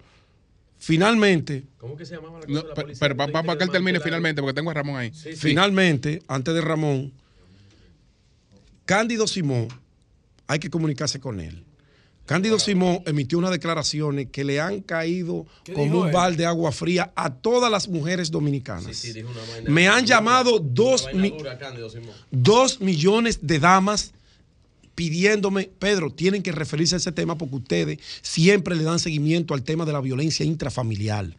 [0.79, 3.43] Finalmente, ¿Cómo que se llamaba la cosa No, de la pero, policía?
[3.43, 5.11] para que él termine finalmente, porque tengo a Ramón ahí.
[5.13, 5.33] Sí.
[5.35, 7.11] finalmente, antes de Ramón,
[8.85, 9.67] Cándido Simón,
[10.47, 11.64] hay que comunicarse con él.
[12.25, 15.45] Cándido Simón emitió unas declaraciones que le han caído
[15.75, 18.95] como un balde de agua fría a todas las mujeres dominicanas.
[18.97, 21.57] Sí, dijo una vaina- Me han llamado dos, mi- dura,
[22.79, 24.11] millones de damas
[24.95, 29.63] pidiéndome, Pedro, tienen que referirse a ese tema porque ustedes siempre le dan seguimiento al
[29.63, 31.35] tema de la violencia intrafamiliar.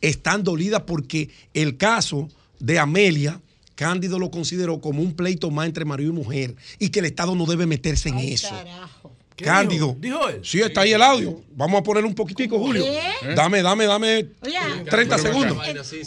[0.00, 3.40] Están dolidas porque el caso de Amelia,
[3.74, 7.36] Cándido lo consideró como un pleito más entre marido y mujer y que el Estado
[7.36, 8.48] no debe meterse en eso.
[8.64, 9.08] ¿Qué
[9.44, 9.96] Cándido.
[10.00, 10.18] dijo?
[10.20, 10.40] ¿Dijo él?
[10.42, 11.40] Sí, está ahí el audio.
[11.50, 12.84] Vamos a poner un poquitico, Julio.
[12.84, 13.34] ¿Qué?
[13.34, 14.24] Dame, dame, dame
[14.88, 15.58] 30 Pero segundos.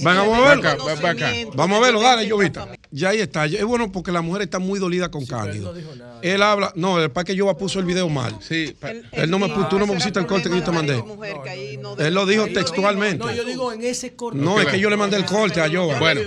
[0.01, 1.51] Vamos a verlo.
[1.53, 2.67] Vamos a verlo, dale, Llovita.
[2.89, 3.45] Ya ahí está.
[3.45, 5.73] Es bueno porque la mujer está muy dolida con Cándido.
[6.21, 8.37] Él habla, no, el para que Yoba puso el video mal.
[8.41, 8.75] Sí,
[9.11, 11.03] él no me puso, tú no me pusiste el corte que yo te mandé.
[11.97, 13.25] Él lo dijo textualmente.
[13.25, 14.37] No, yo digo en ese corte.
[14.37, 15.99] No, es que yo le mandé el corte a Yoba.
[15.99, 16.21] Bueno,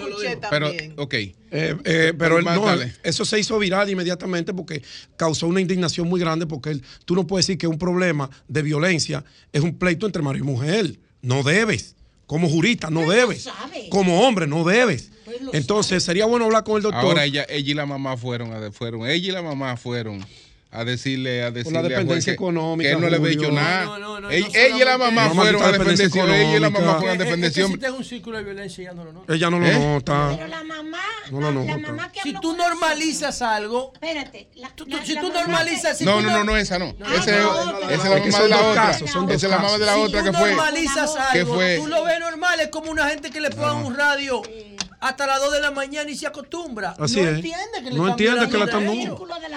[0.50, 1.14] pero, ok.
[1.56, 2.66] Eh, eh, pero él, no,
[3.04, 4.82] eso se hizo viral inmediatamente porque
[5.16, 8.62] causó una indignación muy grande porque él, tú no puedes decir que un problema de
[8.62, 10.98] violencia es un pleito entre marido y mujer.
[11.22, 11.94] No debes.
[12.26, 13.48] Como jurista, no debes.
[13.88, 15.12] Como hombre, no debes.
[15.52, 17.04] Entonces, sería bueno hablar con el doctor.
[17.04, 20.26] Ahora ella, ella y la mamá fueron, a, fueron, ella y la mamá fueron
[20.74, 23.84] a decirle, a decirle juez dependencia que- económica, que él no le había hecho nada.
[23.84, 26.70] No, no, no, ella, no ella y la mamá fueron a defenderse, ella y la
[26.70, 27.66] mamá fueron a Es defenderse.
[27.66, 29.32] si está en un círculo de violencia ya no lo nota.
[29.34, 29.78] Ella no lo ¿Eh?
[29.78, 30.32] nota.
[30.36, 30.98] Pero la mamá,
[31.30, 31.78] No la nota.
[31.78, 34.48] mamá que Si tú normalizas algo, Espérate.
[34.56, 36.86] la- tú- la- si la tú normalizas, si No, tú no, no- no, esa no.
[36.86, 38.90] Esa es es la es mamá de la otra.
[38.90, 39.04] Esa
[39.34, 40.48] es la mamá de la otra tú que fue.
[40.50, 43.84] normalizas que algo, fue- tú lo ves normal, es como una gente que le pone
[43.84, 44.42] un radio
[45.06, 46.94] hasta las 2 de la mañana y se acostumbra.
[46.98, 47.36] Así no es.
[47.36, 48.84] entiende que le no entiende que la están.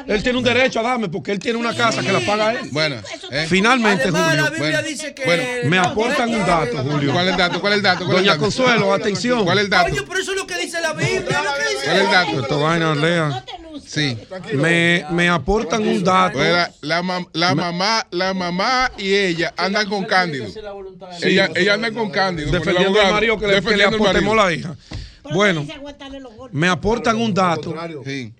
[0.08, 2.70] Él tiene un derecho a darme porque él tiene una casa que la paga él.
[2.72, 2.98] Bueno,
[3.32, 3.46] eh.
[3.48, 4.44] Finalmente, Además, Julio.
[4.44, 5.44] la Biblia Bueno, dice que bueno.
[5.70, 7.14] Me aportan un dato, Julio.
[7.14, 7.62] ¿Cuál es el dato?
[7.62, 8.06] ¿Cuál es el dato?
[8.06, 8.38] ¿Cuál es el Doña?
[8.38, 9.46] Consuelo, atención.
[9.46, 9.92] ¿Cuál es el dato?
[9.92, 12.42] Oye, pero eso es lo que dice la Biblia, ¿Cuál es el dato?
[12.42, 13.46] Esto vaina, lea.
[13.86, 14.18] Sí.
[14.54, 16.40] Me, me aportan un dato.
[16.40, 20.46] La, la, mam- la mamá, la mamá y ella andan con Cándido.
[21.22, 22.52] Ella, ella anda con Cándido.
[22.52, 24.76] Defendiendo al marido que le, que le aportemos la hija.
[25.34, 25.66] Bueno,
[26.52, 27.74] me aportan un dato.
[28.06, 28.34] Sí.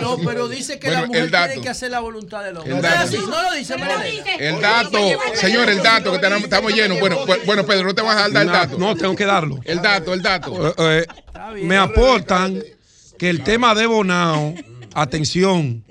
[0.00, 1.46] No, pero dice que Bueno, la mujer el dato.
[1.48, 2.74] tiene que hacer la voluntad del hombre.
[2.74, 3.26] El ¿No es dato.
[3.28, 3.74] No lo dice.
[4.40, 4.98] El dato,
[5.34, 6.98] señor, el dato, que tenemos- estamos llenos.
[6.98, 8.78] Bueno, bueno, Pedro, no te vas a dar el dato.
[8.78, 9.60] No, tengo que darlo.
[9.64, 10.68] El dato, el dato.
[10.70, 11.06] Eh, eh,
[11.62, 12.62] me aportan
[13.16, 14.54] que el tema de Bonao,
[14.94, 15.84] atención,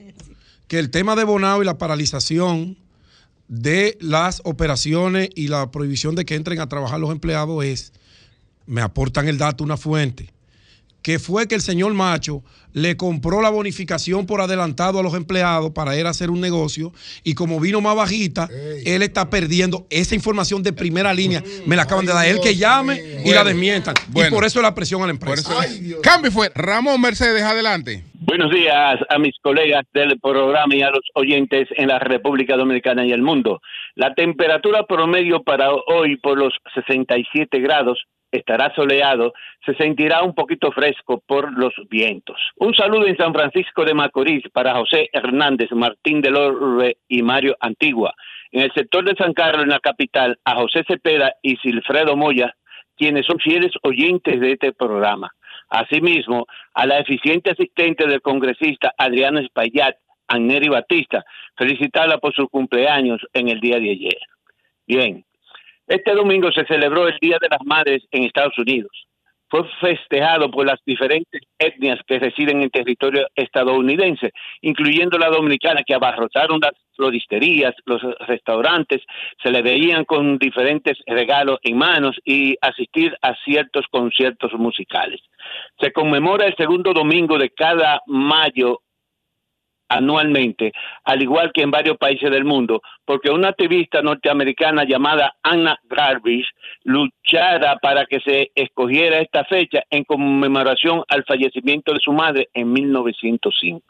[0.67, 2.77] que el tema de Bonao y la paralización
[3.47, 7.93] de las operaciones y la prohibición de que entren a trabajar los empleados es,
[8.66, 10.30] me aportan el dato una fuente,
[11.01, 15.72] que fue que el señor Macho le compró la bonificación por adelantado a los empleados
[15.72, 16.92] para él hacer un negocio
[17.24, 18.50] y como vino más bajita,
[18.85, 21.43] él está perdiendo esa información de primera línea.
[21.66, 22.25] Me la acaban de dar.
[22.25, 23.93] Él que llame y la desmientan.
[24.08, 24.30] bueno.
[24.30, 25.53] y por eso la presión a la empresa.
[26.01, 26.51] Cambio fue.
[26.56, 28.03] Ramón Mercedes, adelante.
[28.25, 33.06] Buenos días a mis colegas del programa y a los oyentes en la República Dominicana
[33.06, 33.61] y el mundo.
[33.95, 38.00] La temperatura promedio para hoy por los 67 grados
[38.33, 39.33] estará soleado,
[39.65, 42.37] se sentirá un poquito fresco por los vientos.
[42.57, 47.55] Un saludo en San Francisco de Macorís para José Hernández, Martín de Lorre y Mario
[47.59, 48.13] Antigua.
[48.51, 52.55] En el sector de San Carlos, en la capital, a José Cepeda y Silfredo Moya,
[52.97, 55.31] quienes son fieles oyentes de este programa.
[55.69, 59.95] Asimismo, a la eficiente asistente del congresista Adriano Espaillat,
[60.27, 61.23] Anneri Batista,
[61.57, 64.19] felicitarla por su cumpleaños en el día de ayer.
[64.87, 65.25] Bien,
[65.87, 68.91] este domingo se celebró el Día de las Madres en Estados Unidos.
[69.49, 74.31] Fue festejado por las diferentes etnias que residen en territorio estadounidense,
[74.61, 79.01] incluyendo la dominicana, que abarrotaron las floristerías, los restaurantes,
[79.43, 85.21] se le veían con diferentes regalos en manos y asistir a ciertos conciertos musicales.
[85.79, 88.81] Se conmemora el segundo domingo de cada mayo
[89.95, 90.72] anualmente,
[91.03, 96.47] al igual que en varios países del mundo, porque una activista norteamericana llamada Anna Garbish
[96.83, 102.72] luchara para que se escogiera esta fecha en conmemoración al fallecimiento de su madre en
[102.72, 103.81] 1905.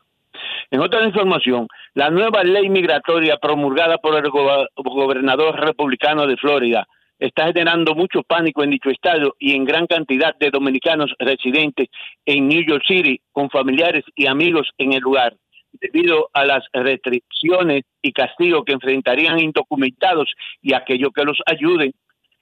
[0.71, 6.87] En otra información, la nueva ley migratoria promulgada por el go- gobernador republicano de Florida
[7.19, 11.87] está generando mucho pánico en dicho estado y en gran cantidad de dominicanos residentes
[12.25, 15.33] en New York City con familiares y amigos en el lugar
[15.73, 21.93] debido a las restricciones y castigos que enfrentarían indocumentados y aquellos que los ayuden.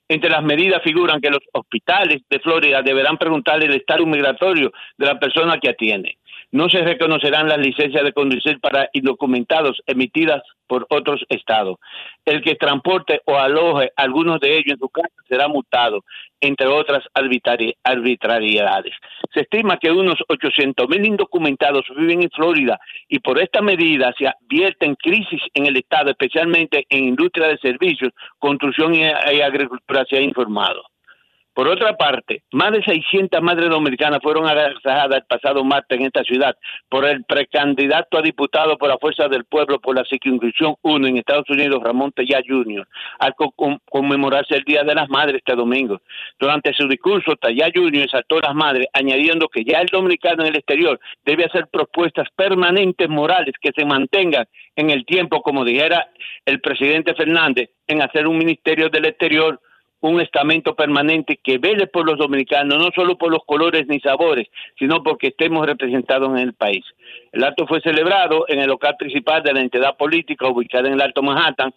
[0.07, 5.05] Entre las medidas figuran que los hospitales de Florida deberán preguntarle el estado migratorio de
[5.05, 6.17] la persona que atiende.
[6.51, 11.75] No se reconocerán las licencias de conducir para indocumentados emitidas por otros estados.
[12.23, 16.05] El que transporte o aloje a algunos de ellos en su casa será multado,
[16.39, 18.93] entre otras arbitrari- arbitrariedades.
[19.33, 24.29] Se estima que unos 800 mil indocumentados viven en Florida y por esta medida se
[24.29, 29.03] advierte en crisis en el estado, especialmente en industria de servicios, construcción y
[29.41, 30.83] agricultura, se ha informado.
[31.53, 36.23] Por otra parte, más de 600 madres dominicanas fueron agasajadas el pasado martes en esta
[36.23, 36.55] ciudad
[36.87, 41.17] por el precandidato a diputado por la Fuerza del Pueblo por la circunscripción 1 en
[41.17, 42.87] Estados Unidos, Ramón Tellá Jr.,
[43.19, 45.99] al co- con- conmemorarse el Día de las Madres este domingo.
[46.39, 48.03] Durante su discurso, Tellá Jr.
[48.03, 52.27] exaltó a las madres, añadiendo que ya el dominicano en el exterior debe hacer propuestas
[52.35, 54.45] permanentes morales que se mantengan
[54.77, 56.07] en el tiempo, como dijera
[56.45, 59.59] el presidente Fernández, en hacer un ministerio del exterior
[60.01, 64.47] un estamento permanente que vele por los dominicanos, no solo por los colores ni sabores,
[64.77, 66.83] sino porque estemos representados en el país.
[67.31, 71.01] El acto fue celebrado en el local principal de la entidad política ubicada en el
[71.01, 71.73] Alto Manhattan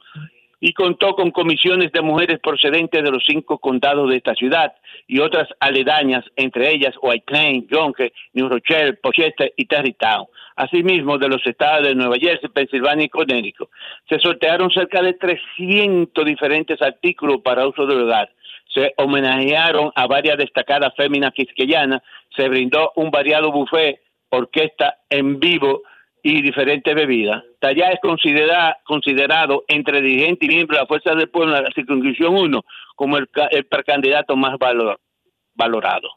[0.61, 4.73] y contó con comisiones de mujeres procedentes de los cinco condados de esta ciudad
[5.07, 10.27] y otras aledañas, entre ellas White Plains, Yonke, New Rochelle, Pochester y Tarrytown.
[10.57, 13.69] Asimismo, de los estados de Nueva Jersey, Pensilvania y Connecticut.
[14.09, 18.31] Se sortearon cerca de 300 diferentes artículos para uso del hogar.
[18.73, 22.03] Se homenajearon a varias destacadas féminas quisqueyanas,
[22.37, 24.01] se brindó un variado buffet,
[24.31, 25.83] orquesta en vivo
[26.23, 27.43] y diferentes bebidas.
[27.61, 31.71] Tallá es considera- considerado entre dirigentes y miembros de la Fuerza del Pueblo en la
[31.73, 32.65] circunscripción 1
[32.97, 34.99] como el, el precandidato más valor-
[35.55, 36.09] valorado.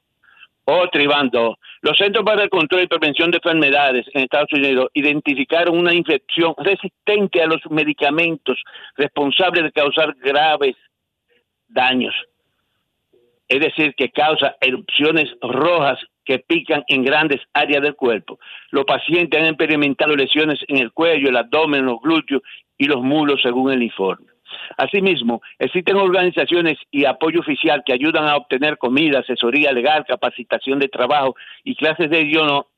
[0.67, 1.55] Van dos.
[1.81, 6.53] Los Centros para el Control y Prevención de Enfermedades en Estados Unidos identificaron una infección
[6.57, 8.61] resistente a los medicamentos
[8.97, 10.75] responsable de causar graves
[11.69, 12.13] daños.
[13.47, 18.37] Es decir, que causa erupciones rojas que pican en grandes áreas del cuerpo.
[18.71, 22.41] Los pacientes han experimentado lesiones en el cuello, el abdomen, los glúteos
[22.77, 24.27] y los mulos, según el informe.
[24.77, 30.87] Asimismo, existen organizaciones y apoyo oficial que ayudan a obtener comida, asesoría legal, capacitación de
[30.87, 32.23] trabajo y clases de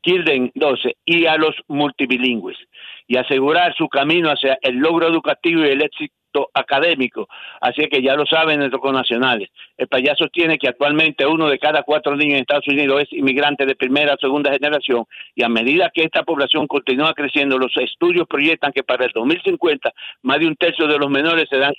[0.00, 2.58] Kilden 12 y a los multibilingües
[3.06, 7.26] y asegurar su camino hacia el logro educativo y el éxito académico.
[7.60, 9.48] Así que ya lo saben nuestros connacionales.
[9.76, 13.64] El payaso tiene que actualmente uno de cada cuatro niños en Estados Unidos es inmigrante
[13.66, 15.04] de primera o segunda generación
[15.34, 19.92] y a medida que esta población continúa creciendo, los estudios proyectan que para el 2050
[20.22, 21.72] más de un tercio de los menores serán,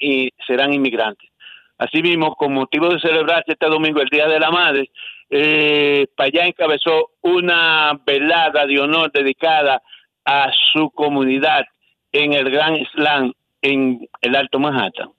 [0.48, 1.30] serán inmigrantes.
[1.78, 4.90] Asimismo, con motivo de celebrarse este domingo el Día de la Madre,
[5.30, 9.82] eh, encabezó una velada de honor dedicada
[10.24, 11.66] a su comunidad
[12.12, 15.10] en el Gran Slam en el Alto Manhattan.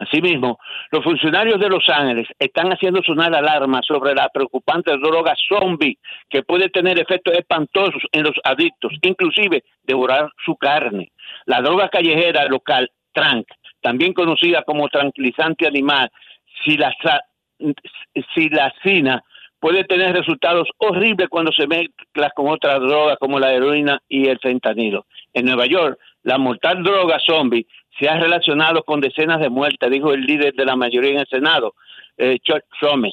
[0.00, 0.58] Asimismo,
[0.90, 5.98] los funcionarios de Los Ángeles están haciendo sonar alarma sobre la preocupante droga zombie
[6.30, 11.12] que puede tener efectos espantosos en los adictos, inclusive devorar su carne.
[11.44, 13.46] La droga callejera local, Trank,
[13.80, 16.10] también conocida como tranquilizante animal,
[18.34, 19.22] silacina,
[19.58, 24.38] puede tener resultados horribles cuando se mezcla con otras drogas como la heroína y el
[24.38, 25.06] fentanilo.
[25.34, 27.66] En Nueva York, la mortal droga zombie
[27.98, 31.26] se ha relacionado con decenas de muertes, dijo el líder de la mayoría en el
[31.26, 31.74] Senado,
[32.16, 33.12] eh, Chuck Schumer,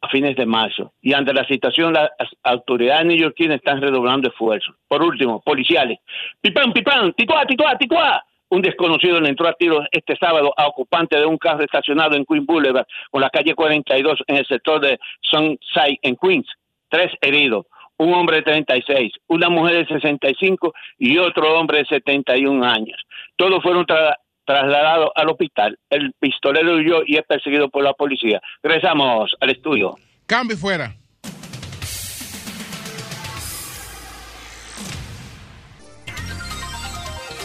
[0.00, 0.92] a fines de marzo.
[1.00, 2.10] Y ante la situación, las
[2.42, 4.74] autoridades neoyorquinas están redoblando esfuerzos.
[4.86, 5.98] Por último, policiales.
[6.40, 8.24] Pipán, pipán, ticuá, ticuá, ticuá.
[8.54, 12.26] Un desconocido le entró a tiros este sábado a ocupante de un carro estacionado en
[12.26, 16.46] Queens Boulevard, con la calle 42 en el sector de Sunside, en Queens.
[16.90, 17.64] Tres heridos.
[17.96, 23.00] Un hombre de 36, una mujer de 65 y otro hombre de 71 años.
[23.36, 25.78] Todos fueron tra- trasladados al hospital.
[25.88, 28.38] El pistolero huyó y es perseguido por la policía.
[28.62, 29.94] Regresamos al estudio.
[30.26, 30.92] Cambio fuera.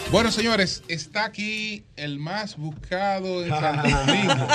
[0.10, 4.48] Bueno, señores, está aquí el más buscado en Santo Domingo.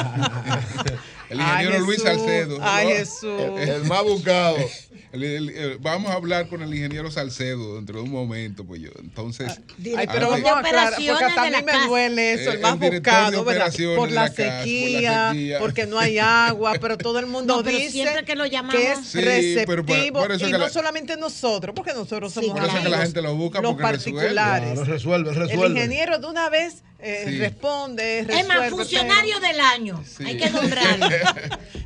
[1.33, 2.03] El ingeniero Ay, Luis.
[2.03, 2.59] Salcedo.
[2.63, 2.95] Ay, ¿no?
[2.95, 3.41] Jesús.
[3.59, 4.57] El, El más buscado.
[5.13, 8.81] el- el- el- vamos a hablar con el ingeniero Salcedo dentro de un momento, pues
[8.83, 8.91] yo.
[9.01, 9.49] Entonces.
[9.97, 12.61] Ay, pero antes- vamos a aclarar, porque hasta a mí me duele eso, Eh, el
[12.61, 13.73] más el director de buscado, ¿verdad?
[13.97, 17.91] Por la, por sequía, porque no hay agua, pero todo el mundo No, pero dice
[17.91, 19.67] siempre que lo llamamos- es Sí, receptivo.
[19.67, 22.67] pero por- por eso y que no la- solamente nosotros, porque nosotros somos Por eso
[22.67, 24.21] es que la amigos, gente lo busca los porque resuelve.
[24.21, 24.73] particulares.
[24.73, 25.79] Claro, resuelve, El resuelve.
[25.81, 27.39] ingeniero de una vez eh, Sí.
[27.39, 30.03] responde, Es más, funcionario del año.
[30.25, 31.07] Hay que nombrarlo.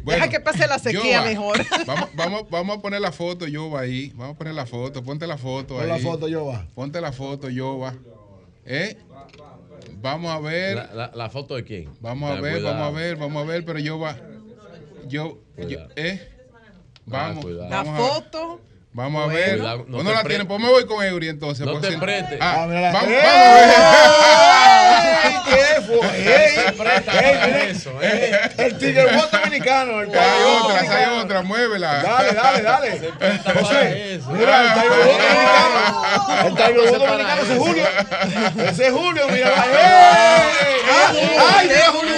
[0.07, 1.67] Bueno, Deja que pase la sequía Yoba, mejor.
[1.85, 4.13] Vamos, vamos, vamos a poner la foto, Yoba, ahí.
[4.15, 5.03] Vamos a poner la foto.
[5.03, 5.89] Ponte la foto Pon ahí.
[5.89, 6.65] la foto, Yoba.
[6.77, 7.93] Ponte la foto, Yoba.
[8.65, 8.97] ¿Eh?
[10.01, 10.77] Vamos a ver.
[10.77, 11.89] La, la- la foto de quién?
[12.01, 12.77] Vamos a ver, cuidado.
[12.79, 14.17] vamos a ver, vamos a ver, pero Yoba.
[15.09, 15.81] Yo, yo.
[15.97, 16.29] ¿eh?
[17.05, 17.45] Vamos.
[17.45, 18.61] La foto.
[18.97, 19.59] Vamos a ver.
[19.59, 20.47] Cuidado, no ¿O no la pre- tienen?
[20.49, 21.67] Pues me voy con Eury entonces.
[21.67, 22.39] No te si- preste.
[22.41, 22.91] Ah, Ah, vamos, ¡Eh!
[22.95, 23.69] vamos a ver.
[25.27, 26.55] ¡Ey!
[26.65, 27.71] ¿Qué fue?
[27.71, 28.41] Eso, eh.
[28.57, 30.01] El tigre Bot dominicano.
[30.01, 32.03] El Hay Tiger otra, hay otra, muévela.
[32.03, 32.91] Dale, dale, dale.
[33.61, 34.31] José, eso.
[34.31, 36.47] mira, el Tiger Bot dominicano.
[36.47, 37.85] El Tiger Bot dominicano ese es Julio.
[38.71, 39.49] Ese es Julio, mira.
[39.67, 40.81] ¡Ey!
[41.55, 42.17] ¡Ay, mira Julio!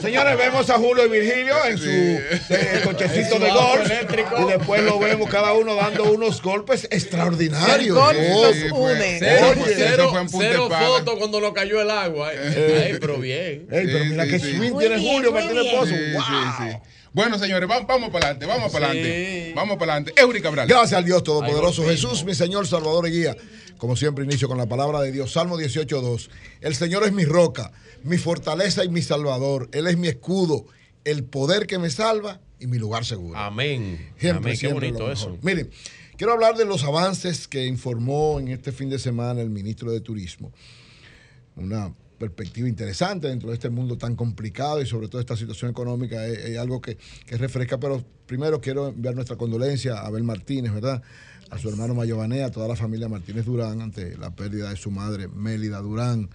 [0.00, 3.90] Señores, vemos a Julio y Virgilio en su eh, cochecito de golf.
[4.40, 7.96] Y después lo vemos cada uno dando unos golpes extraordinarios.
[8.14, 9.18] El golf une.
[9.18, 12.30] Cero, Oye, cero, cero fotos cuando nos cayó el agua.
[12.32, 12.90] eh.
[12.92, 13.66] Ay, pero bien.
[13.70, 14.56] Ey, pero mira sí, qué sí.
[14.56, 15.76] swing tiene Julio Martínez bien.
[15.76, 15.86] Pozo.
[15.94, 16.22] Sí, ¡Wow!
[16.22, 16.76] sí, sí.
[17.12, 19.44] Bueno, señores, vamos, vamos para adelante, vamos para adelante.
[19.46, 19.52] Sí.
[19.54, 20.20] Vamos para adelante.
[20.20, 20.68] Eury Cabral.
[20.68, 23.36] Gracias al Dios Todopoderoso Jesús, mi Señor, Salvador y Guía.
[23.80, 25.32] Como siempre, inicio con la palabra de Dios.
[25.32, 26.28] Salmo 18.2.
[26.60, 27.72] El Señor es mi roca,
[28.04, 29.70] mi fortaleza y mi salvador.
[29.72, 30.66] Él es mi escudo,
[31.04, 33.38] el poder que me salva y mi lugar seguro.
[33.38, 34.12] Amén.
[34.18, 34.52] Siempre, Amén.
[34.52, 35.38] Qué siempre bonito eso.
[35.40, 35.70] Miren,
[36.18, 40.02] quiero hablar de los avances que informó en este fin de semana el ministro de
[40.02, 40.52] Turismo.
[41.56, 46.26] Una perspectiva interesante dentro de este mundo tan complicado y sobre todo esta situación económica
[46.26, 47.80] es, es algo que, que refresca.
[47.80, 51.02] Pero primero quiero enviar nuestra condolencia a Abel Martínez, ¿verdad?
[51.50, 54.90] A su hermano Mayobané, a toda la familia Martínez Durán ante la pérdida de su
[54.90, 56.30] madre Mélida Durán.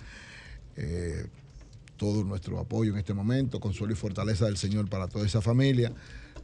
[0.76, 1.26] Eh,
[1.96, 5.94] todo nuestro apoyo en este momento, consuelo y fortaleza del Señor para toda esa familia.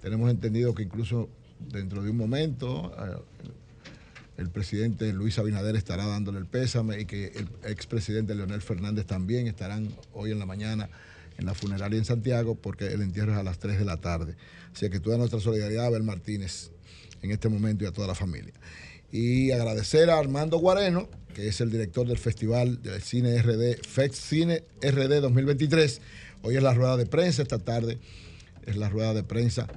[0.01, 1.27] Tenemos entendido que incluso
[1.59, 3.51] dentro de un momento eh,
[4.37, 9.47] el presidente Luis Abinader estará dándole el pésame y que el expresidente Leonel Fernández también
[9.47, 10.89] estarán hoy en la mañana
[11.37, 14.35] en la funeraria en Santiago porque el entierro es a las 3 de la tarde.
[14.73, 16.70] Así que toda nuestra solidaridad Abel Martínez
[17.21, 18.53] en este momento y a toda la familia.
[19.11, 24.17] Y agradecer a Armando Guareno, que es el director del Festival del Cine RD, FEX
[24.17, 26.01] Cine RD 2023.
[26.43, 27.99] Hoy es la rueda de prensa, esta tarde
[28.65, 29.67] es la rueda de prensa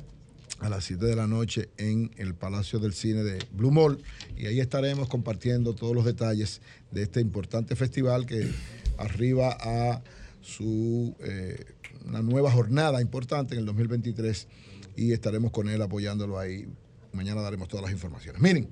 [0.61, 4.03] a las 7 de la noche en el Palacio del Cine de Blue Mall.
[4.37, 8.49] Y ahí estaremos compartiendo todos los detalles de este importante festival que
[8.97, 10.03] arriba a
[10.41, 11.65] su eh,
[12.07, 14.47] una nueva jornada importante en el 2023
[14.97, 16.67] y estaremos con él apoyándolo ahí.
[17.15, 18.41] Mañana daremos todas las informaciones.
[18.43, 18.71] Miren,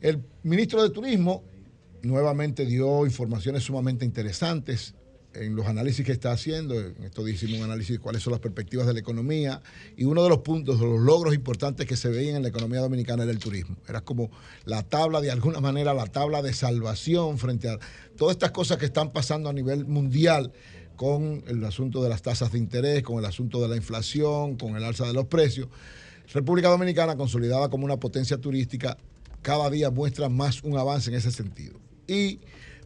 [0.00, 1.42] el ministro de Turismo
[2.02, 4.94] nuevamente dio informaciones sumamente interesantes
[5.34, 6.78] en los análisis que está haciendo.
[6.78, 9.62] En días hicimos un análisis de cuáles son las perspectivas de la economía
[9.96, 12.80] y uno de los puntos, de los logros importantes que se veían en la economía
[12.80, 13.76] dominicana era el turismo.
[13.88, 14.30] Era como
[14.64, 17.78] la tabla, de alguna manera, la tabla de salvación frente a
[18.16, 20.52] todas estas cosas que están pasando a nivel mundial.
[20.96, 24.76] con el asunto de las tasas de interés, con el asunto de la inflación, con
[24.76, 25.68] el alza de los precios.
[26.34, 28.98] República Dominicana, consolidada como una potencia turística,
[29.40, 31.78] cada día muestra más un avance en ese sentido.
[32.08, 32.40] Y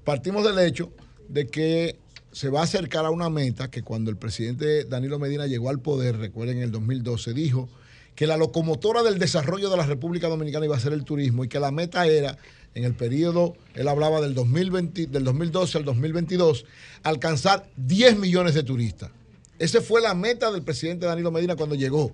[0.05, 0.93] partimos del hecho
[1.29, 1.99] de que
[2.31, 5.81] se va a acercar a una meta que cuando el presidente Danilo Medina llegó al
[5.81, 7.71] poder, recuerden en el 2012, dijo
[8.15, 11.49] que la locomotora del desarrollo de la República Dominicana iba a ser el turismo y
[11.49, 12.37] que la meta era,
[12.75, 16.67] en el periodo, él hablaba del, 2020, del 2012 al 2022,
[17.03, 19.11] alcanzar 10 millones de turistas.
[19.59, 22.13] Esa fue la meta del presidente Danilo Medina cuando llegó.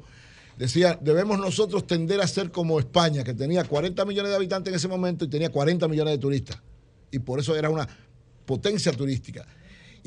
[0.57, 4.77] Decía, debemos nosotros tender a ser como España, que tenía 40 millones de habitantes en
[4.77, 6.59] ese momento y tenía 40 millones de turistas.
[7.11, 7.89] Y por eso era una
[8.47, 9.47] potencia turística.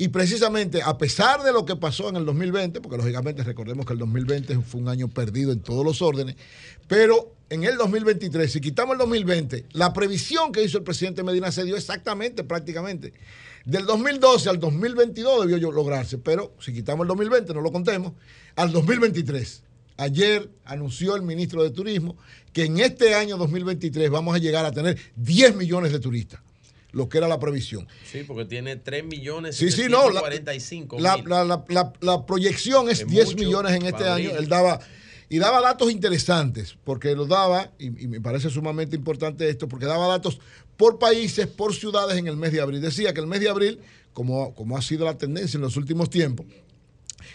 [0.00, 3.94] Y precisamente, a pesar de lo que pasó en el 2020, porque lógicamente recordemos que
[3.94, 6.36] el 2020 fue un año perdido en todos los órdenes,
[6.86, 11.50] pero en el 2023, si quitamos el 2020, la previsión que hizo el presidente Medina
[11.50, 13.12] se dio exactamente, prácticamente.
[13.64, 18.12] Del 2012 al 2022 debió lograrse, pero si quitamos el 2020, no lo contemos,
[18.54, 19.64] al 2023.
[19.98, 22.16] Ayer anunció el ministro de Turismo
[22.52, 26.40] que en este año 2023 vamos a llegar a tener 10 millones de turistas,
[26.92, 27.86] lo que era la previsión.
[28.10, 31.62] Sí, porque tiene 3 millones Sí, sí, no, la- 745 La,
[32.00, 34.30] la- proyección es Es 10 mucho millones en este año.
[34.30, 34.78] Él daba
[35.30, 39.84] y daba datos interesantes, porque los daba, y, y me parece sumamente importante esto, porque
[39.84, 40.38] daba datos
[40.78, 42.80] por países, por ciudades en el mes de abril.
[42.80, 43.80] Decía que el mes de abril,
[44.14, 46.46] como, como ha sido la tendencia en los últimos tiempos,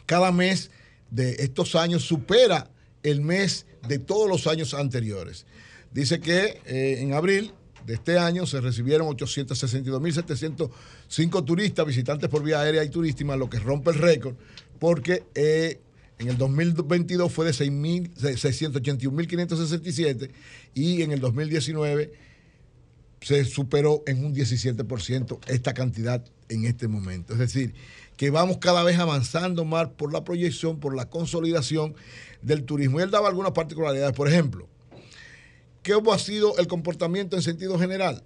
[0.07, 0.71] cada mes
[1.13, 2.69] de estos años supera
[3.03, 5.45] el mes de todos los años anteriores.
[5.91, 7.53] Dice que eh, en abril
[7.85, 13.59] de este año se recibieron 862.705 turistas, visitantes por vía aérea y turístima, lo que
[13.59, 14.33] rompe el récord,
[14.79, 15.79] porque eh,
[16.17, 20.31] en el 2022 fue de 6.000 de 681.567
[20.73, 22.11] y en el 2019
[23.21, 27.33] se superó en un 17% esta cantidad en este momento.
[27.33, 27.75] Es decir,
[28.17, 31.95] que vamos cada vez avanzando más por la proyección, por la consolidación
[32.41, 32.99] del turismo.
[32.99, 34.15] Y él daba algunas particularidades.
[34.15, 34.67] Por ejemplo,
[35.81, 38.23] ¿qué ha sido el comportamiento en sentido general?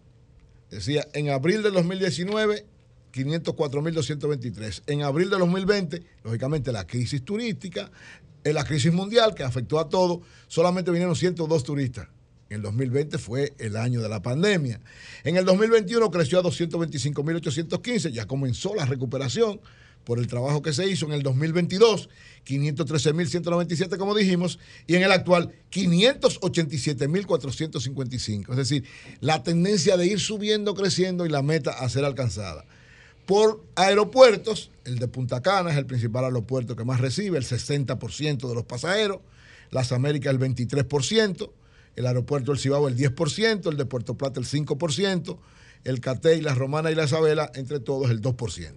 [0.70, 2.66] Decía, en abril del 2019,
[3.14, 4.84] 504.223.
[4.88, 7.90] En abril del 2020, lógicamente la crisis turística,
[8.44, 12.08] eh, la crisis mundial que afectó a todo, solamente vinieron 102 turistas.
[12.50, 14.80] En el 2020 fue el año de la pandemia.
[15.24, 19.60] En el 2021 creció a 225.815, ya comenzó la recuperación
[20.08, 21.08] por el trabajo que se hizo.
[21.08, 22.08] En el 2022,
[22.48, 28.52] 513.197, como dijimos, y en el actual, 587.455.
[28.52, 28.86] Es decir,
[29.20, 32.64] la tendencia de ir subiendo, creciendo y la meta a ser alcanzada.
[33.26, 38.48] Por aeropuertos, el de Punta Cana es el principal aeropuerto que más recibe, el 60%
[38.48, 39.20] de los pasajeros,
[39.72, 41.52] las Américas el 23%,
[41.98, 45.38] el aeropuerto del Cibao el 10%, el de Puerto Plata el 5%,
[45.84, 48.72] el Catey, la Romana y la Isabela, entre todos el 2%.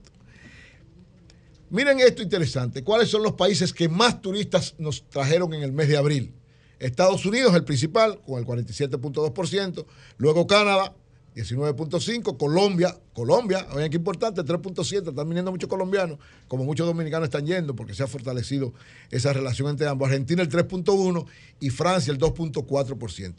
[1.68, 5.88] Miren esto interesante, ¿cuáles son los países que más turistas nos trajeron en el mes
[5.88, 6.34] de abril?
[6.80, 9.84] Estados Unidos, el principal, con el 47.2%,
[10.16, 10.94] luego Canadá,
[11.34, 16.18] 19.5, Colombia, Colombia, oigan qué importante, 3.7, están viniendo muchos colombianos,
[16.48, 18.74] como muchos dominicanos están yendo, porque se ha fortalecido
[19.10, 20.08] esa relación entre ambos.
[20.08, 21.26] Argentina el 3.1
[21.60, 23.34] y Francia el 2.4%.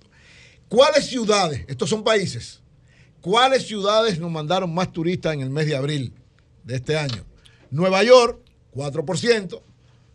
[0.69, 2.61] ¿Cuáles ciudades, estos son países,
[3.19, 6.13] cuáles ciudades nos mandaron más turistas en el mes de abril
[6.63, 7.25] de este año?
[7.71, 8.39] Nueva York,
[8.73, 9.61] 4%.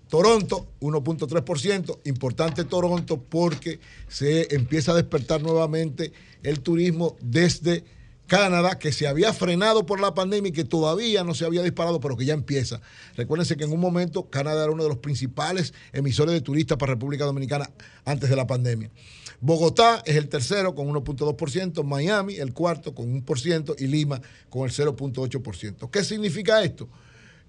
[0.08, 1.98] Toronto, 1.3%.
[2.04, 6.12] Importante Toronto porque se empieza a despertar nuevamente
[6.46, 7.84] el turismo desde
[8.26, 12.00] Canadá, que se había frenado por la pandemia y que todavía no se había disparado,
[12.00, 12.80] pero que ya empieza.
[13.16, 16.92] Recuérdense que en un momento Canadá era uno de los principales emisores de turistas para
[16.92, 17.70] República Dominicana
[18.04, 18.90] antes de la pandemia.
[19.40, 24.72] Bogotá es el tercero con 1.2%, Miami el cuarto con 1% y Lima con el
[24.72, 25.90] 0.8%.
[25.90, 26.88] ¿Qué significa esto?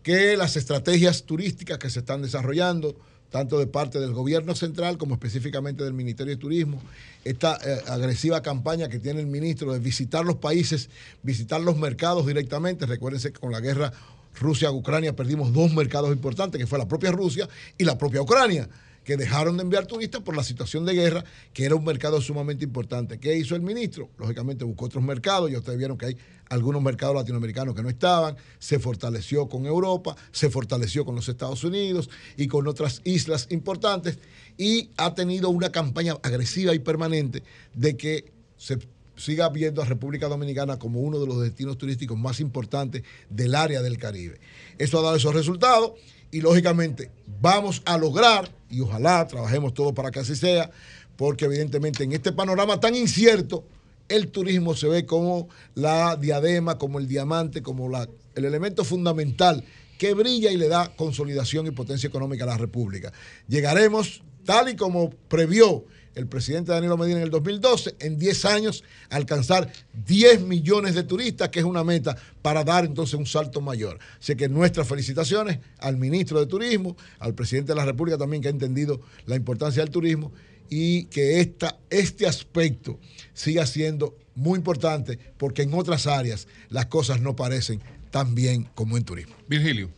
[0.08, 2.96] que las estrategias turísticas que se están desarrollando,
[3.30, 6.82] tanto de parte del gobierno central como específicamente del Ministerio de Turismo,
[7.24, 10.90] esta eh, agresiva campaña que tiene el ministro de visitar los países,
[11.24, 12.86] visitar los mercados directamente.
[12.86, 13.92] Recuérdense que con la guerra
[14.40, 18.70] Rusia-Ucrania perdimos dos mercados importantes, que fue la propia Rusia y la propia Ucrania
[19.08, 22.66] que dejaron de enviar turistas por la situación de guerra, que era un mercado sumamente
[22.66, 23.22] importante.
[23.22, 24.10] ¿Qué hizo el ministro?
[24.18, 26.18] Lógicamente buscó otros mercados, y ustedes vieron que hay
[26.50, 31.64] algunos mercados latinoamericanos que no estaban, se fortaleció con Europa, se fortaleció con los Estados
[31.64, 34.20] Unidos y con otras islas importantes,
[34.58, 38.78] y ha tenido una campaña agresiva y permanente de que se
[39.16, 43.82] siga viendo a República Dominicana como uno de los destinos turísticos más importantes del área
[43.82, 44.42] del Caribe.
[44.78, 45.94] Eso ha dado esos resultados
[46.32, 50.70] y lógicamente vamos a lograr, y ojalá trabajemos todos para que así sea,
[51.16, 53.64] porque evidentemente en este panorama tan incierto,
[54.10, 59.64] el turismo se ve como la diadema, como el diamante, como la, el elemento fundamental
[59.98, 63.12] que brilla y le da consolidación y potencia económica a la República.
[63.48, 65.86] Llegaremos, tal y como previó
[66.18, 69.72] el presidente Danilo Medina en el 2012, en 10 años alcanzar
[70.06, 74.00] 10 millones de turistas, que es una meta para dar entonces un salto mayor.
[74.20, 78.48] Así que nuestras felicitaciones al ministro de Turismo, al presidente de la República también que
[78.48, 80.32] ha entendido la importancia del turismo
[80.70, 83.00] y que esta, este aspecto
[83.34, 87.80] siga siendo muy importante porque en otras áreas las cosas no parecen
[88.12, 89.36] tan bien como en turismo.
[89.48, 89.90] Virgilio.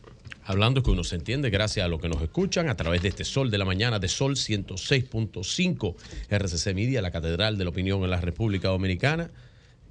[0.44, 3.24] Hablando que uno se entiende gracias a lo que nos escuchan a través de este
[3.24, 5.94] Sol de la Mañana de Sol 106.5
[6.30, 9.30] RCC Media, la Catedral de la Opinión en la República Dominicana.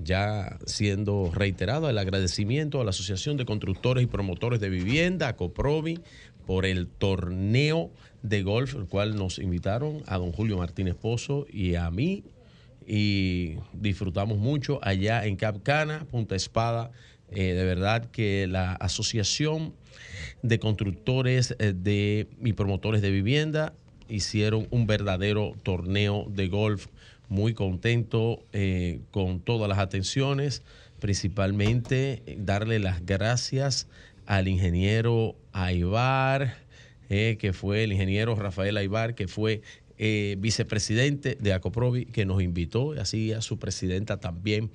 [0.02, 5.36] Ya siendo reiterado el agradecimiento a la Asociación de Constructores y Promotores de Vivienda, a
[5.36, 6.00] Coprovi,
[6.46, 7.92] por el torneo
[8.24, 12.24] de golf, el cual nos invitaron a don Julio Martínez Pozo y a mí.
[12.88, 16.92] Y disfrutamos mucho allá en Capcana, Punta Espada.
[17.30, 19.76] Eh, de verdad que la Asociación
[20.42, 23.74] de constructores eh, de, y promotores de vivienda
[24.08, 26.88] hicieron un verdadero torneo de golf.
[27.28, 30.64] Muy contento eh, con todas las atenciones,
[31.00, 33.88] principalmente eh, darle las gracias
[34.26, 36.58] al ingeniero Aibar,
[37.08, 39.64] que fue el ingeniero Rafael Aibar, que fue
[40.00, 44.72] eh, vicepresidente de Acoprovi, que nos invitó, así a su presidenta también,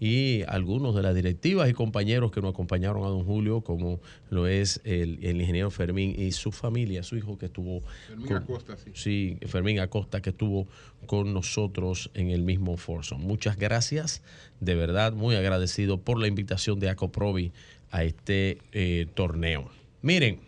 [0.00, 4.00] y algunos de las directivas y compañeros que nos acompañaron a don Julio, como
[4.30, 7.80] lo es el, el ingeniero Fermín y su familia, su hijo que estuvo...
[8.06, 8.90] Fermín con- Acosta, sí.
[8.94, 10.68] Sí, Fermín Acosta que estuvo
[11.06, 13.20] con nosotros en el mismo Forson.
[13.20, 14.22] Muchas gracias,
[14.60, 17.52] de verdad, muy agradecido por la invitación de Acoprovi
[17.90, 19.70] a este eh, torneo.
[20.02, 20.38] Miren,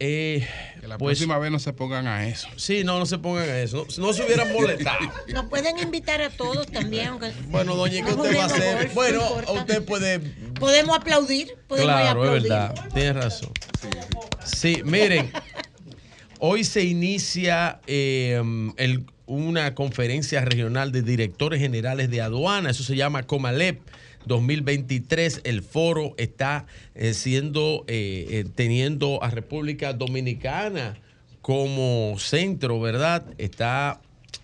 [0.00, 0.46] eh,
[0.80, 2.48] Que la pues- próxima vez no se pongan a eso.
[2.56, 3.86] Sí, no, no se pongan a eso.
[3.98, 4.98] No, no se hubieran molestado.
[5.28, 7.08] Nos pueden invitar a todos también.
[7.08, 8.76] aunque- Bueno, doña, ¿qué usted va a hacer?
[8.78, 10.18] golf, Bueno, no usted puede.
[10.58, 11.54] Podemos aplaudir.
[11.68, 12.50] Podemos Claro, es aplaudir.
[12.50, 12.88] verdad.
[12.94, 13.52] Tienes razón.
[14.44, 15.30] Sí, miren.
[16.38, 18.42] Hoy se inicia eh,
[18.78, 22.70] el- una conferencia regional de directores generales de aduana.
[22.70, 23.80] Eso se llama Comalep
[24.26, 25.42] 2023.
[25.44, 30.98] El foro está eh, siendo, eh, eh, teniendo a República Dominicana
[31.42, 33.24] como centro, ¿verdad?
[33.38, 34.00] Está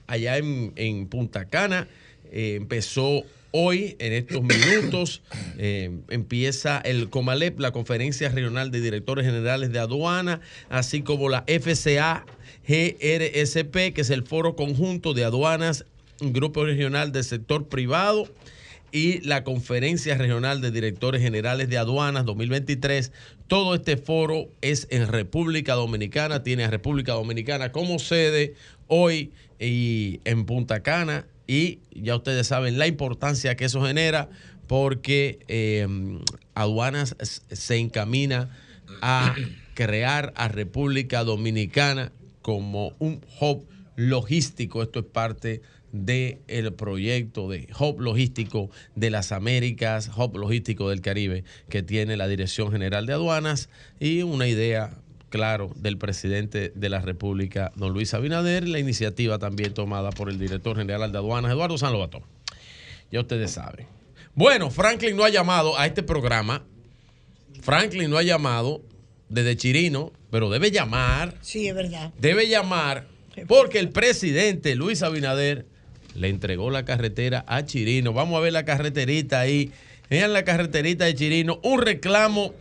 [0.06, 1.88] allá en, en Punta Cana.
[2.32, 3.24] Empezó
[3.58, 5.22] hoy, en estos minutos,
[5.58, 11.44] eh, empieza el COMALEP, la Conferencia Regional de Directores Generales de Aduana, así como la
[11.46, 12.26] FCA
[12.68, 15.86] GRSP, que es el Foro Conjunto de Aduanas,
[16.20, 18.28] un grupo regional del sector privado
[18.96, 23.12] y la Conferencia Regional de Directores Generales de Aduanas 2023.
[23.46, 28.54] Todo este foro es en República Dominicana, tiene a República Dominicana como sede
[28.86, 31.26] hoy y en Punta Cana.
[31.46, 34.30] Y ya ustedes saben la importancia que eso genera
[34.66, 35.86] porque eh,
[36.54, 38.48] Aduanas se encamina
[39.02, 39.34] a
[39.74, 43.66] crear a República Dominicana como un hub
[43.96, 44.82] logístico.
[44.82, 45.60] Esto es parte
[46.04, 52.28] del proyecto de Hub Logístico de las Américas, Hub Logístico del Caribe, que tiene la
[52.28, 53.68] Dirección General de Aduanas
[53.98, 54.98] y una idea,
[55.30, 60.38] claro, del presidente de la República, don Luis Abinader, la iniciativa también tomada por el
[60.38, 62.22] director general de Aduanas, Eduardo San Lobato.
[63.10, 63.86] Ya ustedes saben.
[64.34, 66.64] Bueno, Franklin no ha llamado a este programa.
[67.62, 68.82] Franklin no ha llamado
[69.28, 72.12] desde Chirino, pero debe llamar Sí, es verdad.
[72.18, 73.06] debe llamar
[73.48, 75.66] porque el presidente Luis Abinader
[76.16, 78.12] le entregó la carretera a Chirino.
[78.12, 79.70] Vamos a ver la carreterita ahí.
[80.10, 81.58] Vean la carreterita de Chirino.
[81.62, 82.54] Un reclamo,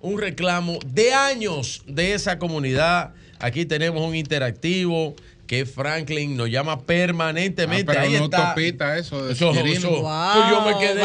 [0.00, 3.12] un reclamo de años de esa comunidad.
[3.38, 5.14] Aquí tenemos un interactivo
[5.46, 7.92] que Franklin nos llama permanentemente.
[7.92, 8.48] Ah, pero ahí no está.
[8.54, 9.78] topita eso de Eso- Chirino.
[9.78, 11.02] eso- Wow, pues yo me quedé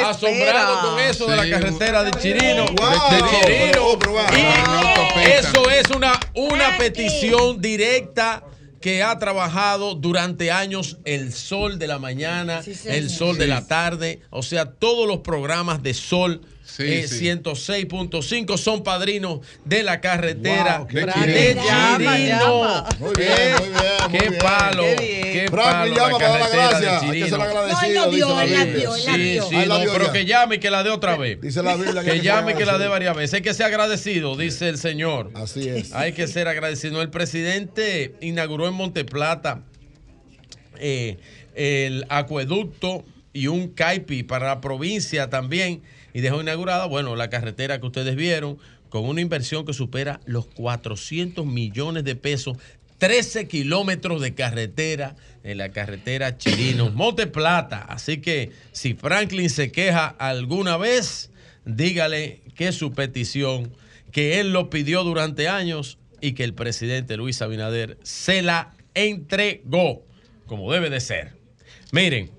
[0.00, 0.80] asombrado espera.
[0.82, 2.64] con eso de la carretera de Chirino.
[2.66, 3.10] Wow.
[3.10, 3.86] de Chirino.
[3.86, 4.22] Oh, pero wow.
[4.36, 8.42] Y No eso es una, una petición directa
[8.84, 14.20] que ha trabajado durante años el sol de la mañana, el sol de la tarde,
[14.28, 16.42] o sea, todos los programas de sol.
[16.78, 17.26] Eh, sí.
[17.26, 22.84] 106.5 son padrinos de la carretera Wow, de qué Chirino.
[22.98, 24.40] Muy bien, Eh, muy bien, muy Qué bien.
[24.40, 28.44] palo, Qué palo llama para dar la carretera Hay que No, él la vio, la
[28.44, 30.12] él la Sí, sí, no, pero ya.
[30.12, 31.40] que llame y que la dé otra vez.
[31.40, 33.34] Dice la Biblia que llame y que la dé varias veces.
[33.34, 35.30] Hay que ser agradecido, dice el señor.
[35.34, 35.92] Así es.
[35.92, 37.02] Hay que ser agradecido.
[37.02, 39.62] El presidente inauguró en Monteplata
[40.78, 41.18] eh,
[41.54, 45.82] el acueducto y un CAIPI para la provincia también.
[46.14, 48.56] Y dejó inaugurada, bueno, la carretera que ustedes vieron,
[48.88, 52.56] con una inversión que supera los 400 millones de pesos.
[52.96, 57.84] 13 kilómetros de carretera en la carretera Chirino, Monte Plata.
[57.88, 61.30] Así que si Franklin se queja alguna vez
[61.64, 63.72] dígale que su petición,
[64.12, 70.04] que él lo pidió durante años y que el presidente Luis Abinader se la entregó,
[70.46, 71.32] como debe de ser.
[71.92, 72.30] Miren,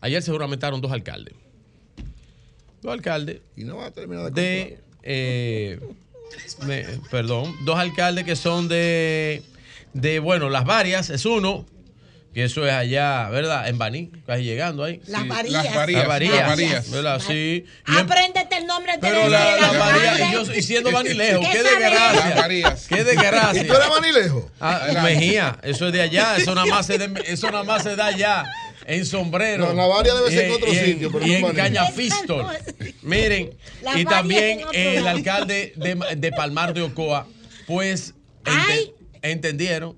[0.00, 1.34] ayer se juramentaron dos alcaldes.
[2.84, 3.38] Dos alcaldes.
[3.56, 4.78] Y no va a terminar de.
[5.02, 5.80] eh,
[6.66, 9.42] me- perdón, dos alcaldes que son de.
[9.94, 11.64] De, bueno, las varias, es uno.
[12.34, 13.68] Que eso es allá, ¿verdad?
[13.68, 15.00] En Baní, casi llegando ahí.
[15.06, 15.64] Las varías.
[15.64, 15.98] Las varías.
[16.00, 16.34] Las varías.
[16.36, 17.20] Las varías, ¿verdad?
[17.26, 17.64] Sí.
[17.86, 22.76] Y Apréndete el nombre de pero la, y yo y siendo Banilejo, qué desgracia.
[22.88, 23.62] Qué desgracia.
[23.62, 24.50] ¿Y tú eres Banilejo?
[24.60, 27.94] Ah, Mejía, eso es de allá, eso nada más se, de- eso nada más se
[27.94, 28.44] da allá,
[28.86, 29.66] en sombrero.
[29.66, 31.64] No, Navaria debe ser en Y- otro y sitio, pero Y no en Banilejo.
[31.74, 32.46] Cañafistol.
[33.02, 33.50] Miren,
[33.96, 37.26] y también el alcalde de, de Palmar de Ocoa,
[37.66, 38.14] pues
[38.44, 39.96] ente- entendieron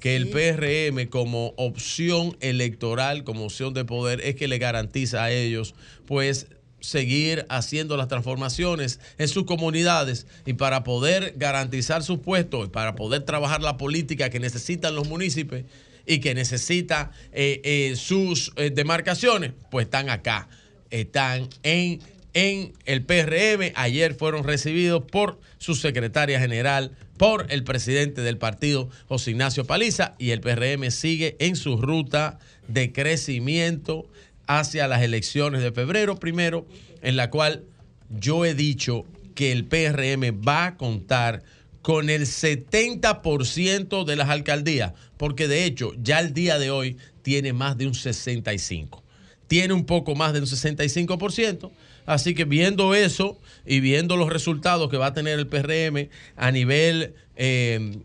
[0.00, 5.30] que el PRM como opción electoral, como opción de poder, es que le garantiza a
[5.30, 5.74] ellos,
[6.04, 6.48] pues
[6.80, 12.94] seguir haciendo las transformaciones en sus comunidades y para poder garantizar sus puestos y para
[12.94, 15.62] poder trabajar la política que necesitan los municipios
[16.06, 20.48] y que necesita eh, eh, sus eh, demarcaciones, pues están acá,
[20.90, 22.00] están en,
[22.32, 23.72] en el PRM.
[23.74, 30.14] Ayer fueron recibidos por su secretaria general, por el presidente del partido, José Ignacio Paliza,
[30.18, 34.08] y el PRM sigue en su ruta de crecimiento
[34.46, 36.66] hacia las elecciones de febrero primero,
[37.02, 37.64] en la cual
[38.10, 39.04] yo he dicho
[39.34, 41.42] que el PRM va a contar
[41.86, 47.52] con el 70% de las alcaldías, porque de hecho ya el día de hoy tiene
[47.52, 49.02] más de un 65%.
[49.46, 51.70] Tiene un poco más de un 65%.
[52.04, 56.50] Así que viendo eso y viendo los resultados que va a tener el PRM a
[56.50, 57.96] nivel eh,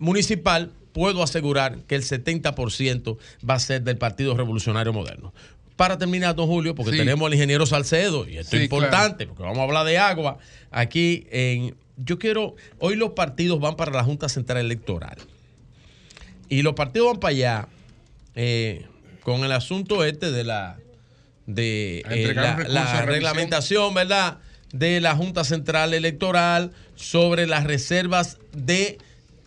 [0.00, 3.18] municipal, puedo asegurar que el 70%
[3.48, 5.32] va a ser del Partido Revolucionario Moderno.
[5.76, 6.98] Para terminar, don Julio, porque Sí.
[6.98, 10.38] tenemos al ingeniero Salcedo, y esto es importante, porque vamos a hablar de agua.
[10.72, 11.76] Aquí en.
[11.98, 12.54] Yo quiero.
[12.78, 15.18] Hoy los partidos van para la Junta Central Electoral.
[16.48, 17.68] Y los partidos van para allá
[18.34, 18.86] eh,
[19.22, 20.78] con el asunto este de la.
[21.46, 24.38] De eh, la, reglamentación, ¿verdad?
[24.72, 28.98] De la Junta Central Electoral sobre las reservas de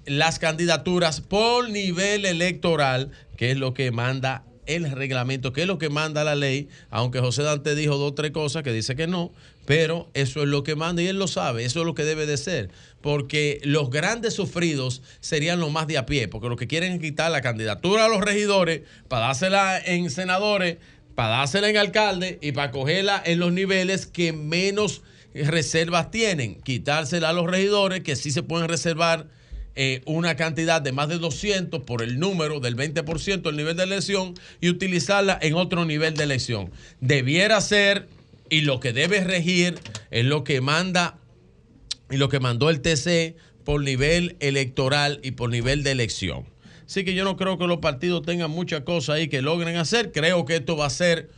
[0.05, 4.43] las candidaturas por nivel electoral, que es lo que manda
[4.75, 8.13] el reglamento, que es lo que manda la ley, aunque José Dante dijo dos o
[8.13, 9.31] tres cosas que dice que no,
[9.65, 12.25] pero eso es lo que manda y él lo sabe, eso es lo que debe
[12.25, 12.69] de ser,
[13.01, 16.99] porque los grandes sufridos serían los más de a pie, porque lo que quieren es
[16.99, 20.77] quitar la candidatura a los regidores para dársela en senadores,
[21.15, 25.01] para dársela en alcalde y para cogerla en los niveles que menos
[25.33, 29.27] reservas tienen, quitársela a los regidores que sí se pueden reservar
[29.83, 33.81] eh, una cantidad de más de 200 por el número del 20% del nivel de
[33.81, 36.69] elección y utilizarla en otro nivel de elección.
[36.99, 38.07] Debiera ser,
[38.51, 39.79] y lo que debe regir
[40.11, 41.17] es lo que manda
[42.11, 46.45] y lo que mandó el TC por nivel electoral y por nivel de elección.
[46.85, 50.11] Así que yo no creo que los partidos tengan muchas cosas ahí que logren hacer.
[50.11, 51.31] Creo que esto va a ser,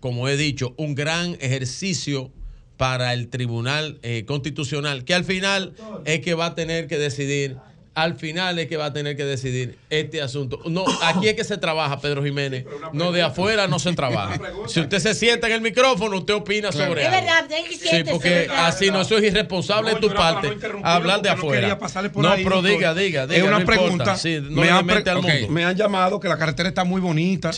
[0.00, 2.32] como he dicho, un gran ejercicio
[2.76, 5.74] para el Tribunal eh, Constitucional, que al final
[6.04, 7.56] es que va a tener que decidir,
[7.96, 10.60] al final es que va a tener que decidir este asunto.
[10.66, 12.66] No, aquí es que se trabaja, Pedro Jiménez.
[12.92, 14.38] No, de afuera no se trabaja.
[14.68, 17.20] Si usted se sienta en el micrófono, usted opina sobre Es algo.
[17.26, 18.66] verdad, y Sí, porque ¿verdad?
[18.66, 21.78] así no, eso es irresponsable de tu parte hablar de no afuera.
[21.78, 22.70] por no, ahí, pero doctor.
[22.78, 23.38] diga, diga, diga.
[23.38, 24.16] Es una no pregunta.
[24.18, 25.48] Sí, no me, han pre- al mundo.
[25.48, 27.50] me han llamado que la carretera está muy bonita,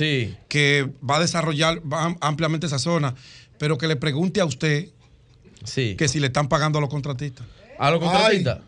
[0.48, 3.12] que va a desarrollar va am- ampliamente esa zona,
[3.58, 4.86] pero que le pregunte a usted
[5.96, 7.44] que si le están pagando a los contratistas.
[7.80, 8.58] A los contratistas.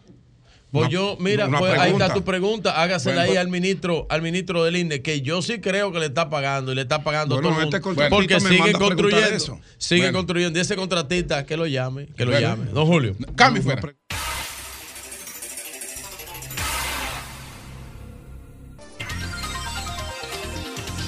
[0.73, 4.07] Pues Una- yo, mira, pues ahí está tu pregunta, hágasela Bueno, ahí pues- al ministro,
[4.09, 7.03] al ministro del INE, que yo sí creo que le está pagando y le está
[7.03, 8.03] pagando Bueno, todo el este mundo.
[8.09, 9.35] porque siguen construyendo.
[9.37, 9.61] eso.
[9.79, 10.19] Siguen Bueno.
[10.19, 10.59] construyendo.
[10.59, 12.47] Y ese contratista, que lo llame, que lo Bueno.
[12.49, 12.67] llame.
[12.71, 13.17] Don Julio.
[13.35, 13.83] Cambio fuera.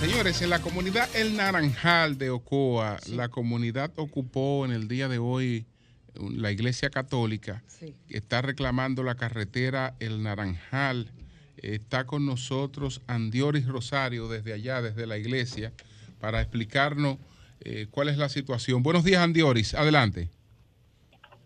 [0.00, 5.18] Señores, en la comunidad El Naranjal de Ocoa, la comunidad ocupó en el día de
[5.18, 5.66] hoy
[6.15, 7.62] la iglesia católica.
[8.08, 11.08] Está reclamando la carretera El Naranjal.
[11.57, 15.73] Está con nosotros Andioris Rosario desde allá, desde la iglesia,
[16.20, 17.18] para explicarnos
[17.65, 18.82] eh, cuál es la situación.
[18.82, 19.74] Buenos días, Andioris.
[19.74, 20.28] Adelante.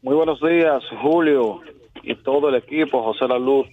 [0.03, 1.61] Muy buenos días, Julio
[2.03, 3.67] y todo el equipo, José La Luz.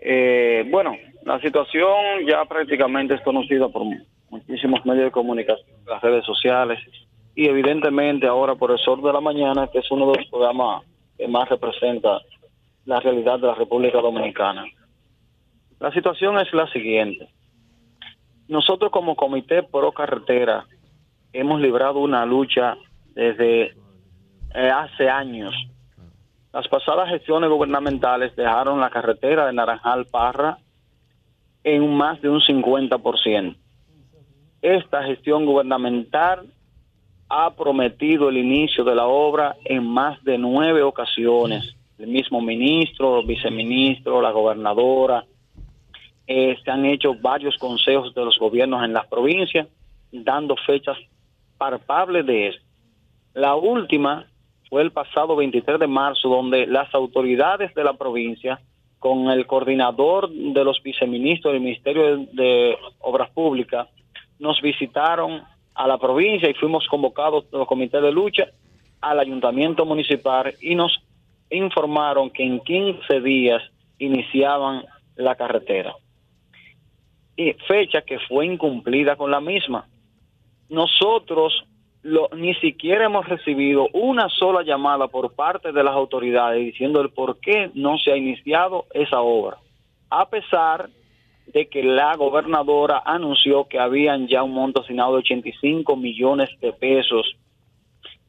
[0.00, 3.84] Eh, bueno, la situación ya prácticamente es conocida por
[4.28, 6.80] muchísimos medios de comunicación, las redes sociales
[7.34, 10.84] y evidentemente ahora por el Sol de la Mañana, que es uno de los programas
[11.16, 12.20] que más representa
[12.84, 14.64] la realidad de la República Dominicana.
[15.80, 17.28] La situación es la siguiente.
[18.48, 20.66] Nosotros como Comité Pro Carretera
[21.32, 22.76] hemos librado una lucha
[23.14, 23.74] desde
[24.54, 25.54] eh, hace años.
[26.52, 30.58] Las pasadas gestiones gubernamentales dejaron la carretera de Naranjal Parra
[31.64, 33.56] en más de un 50%.
[34.60, 36.52] Esta gestión gubernamental
[37.34, 41.74] ha prometido el inicio de la obra en más de nueve ocasiones.
[41.98, 45.24] El mismo ministro, el viceministro, la gobernadora,
[46.26, 49.66] eh, se han hecho varios consejos de los gobiernos en las provincias,
[50.12, 50.98] dando fechas
[51.56, 52.62] palpables de esto.
[53.32, 54.26] La última
[54.68, 58.60] fue el pasado 23 de marzo, donde las autoridades de la provincia,
[58.98, 63.88] con el coordinador de los viceministros del Ministerio de, de Obras Públicas,
[64.38, 65.44] nos visitaron
[65.74, 68.48] a la provincia y fuimos convocados los comités de lucha
[69.00, 70.92] al ayuntamiento municipal y nos
[71.50, 73.62] informaron que en 15 días
[73.98, 74.84] iniciaban
[75.16, 75.94] la carretera.
[77.36, 79.86] Y fecha que fue incumplida con la misma.
[80.68, 81.64] Nosotros
[82.02, 87.10] lo- ni siquiera hemos recibido una sola llamada por parte de las autoridades diciendo el
[87.10, 89.58] por qué no se ha iniciado esa obra.
[90.10, 91.01] A pesar de
[91.70, 97.36] que la gobernadora anunció que habían ya un monto asignado de 85 millones de pesos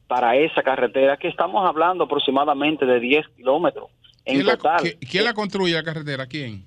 [0.08, 3.90] para esa carretera, que estamos hablando aproximadamente de 10 kilómetros
[4.26, 4.80] en ¿Quién la, total.
[4.84, 6.26] qui- quién la construye la carretera?
[6.28, 6.66] ¿Quién?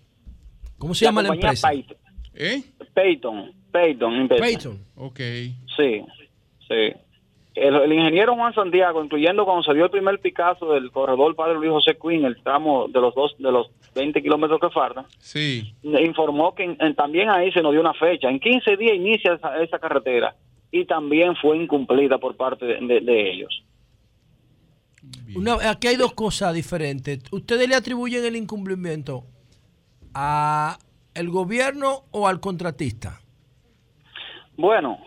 [0.79, 1.69] ¿Cómo se llama la empresa?
[1.69, 1.97] Payton.
[2.35, 2.63] ¿Eh?
[2.95, 4.29] Payton, Payton.
[4.29, 4.79] Payton.
[4.97, 5.19] Ok.
[5.77, 6.03] Sí,
[6.69, 6.93] sí.
[7.57, 11.55] El, el ingeniero Juan Santiago, incluyendo cuando se dio el primer Picasso del corredor Padre
[11.55, 15.75] Luis José Quinn, el tramo de los dos de los 20 kilómetros que faltan, Sí.
[15.83, 18.29] informó que en- en- también ahí se nos dio una fecha.
[18.29, 20.37] En 15 días inicia esa, esa carretera
[20.71, 23.65] y también fue incumplida por parte de, de- de ellos.
[25.35, 27.21] Una- aquí hay dos cosas diferentes.
[27.33, 29.25] ¿Ustedes le atribuyen el incumplimiento
[30.15, 30.77] a
[31.15, 33.21] el gobierno o al contratista?
[34.59, 34.99] Bueno,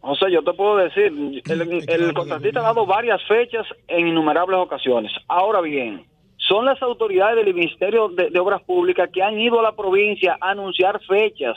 [0.00, 1.42] José, yo te puedo decir, el,
[1.88, 5.10] el contratista ha dado varias fechas en innumerables ocasiones.
[5.26, 9.62] Ahora bien, son las autoridades del Ministerio de, de Obras Públicas que han ido a
[9.62, 11.56] la provincia a anunciar fechas.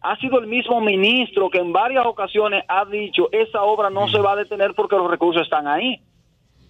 [0.00, 4.18] Ha sido el mismo ministro que en varias ocasiones ha dicho esa obra no se
[4.18, 6.00] va a detener porque los recursos están ahí.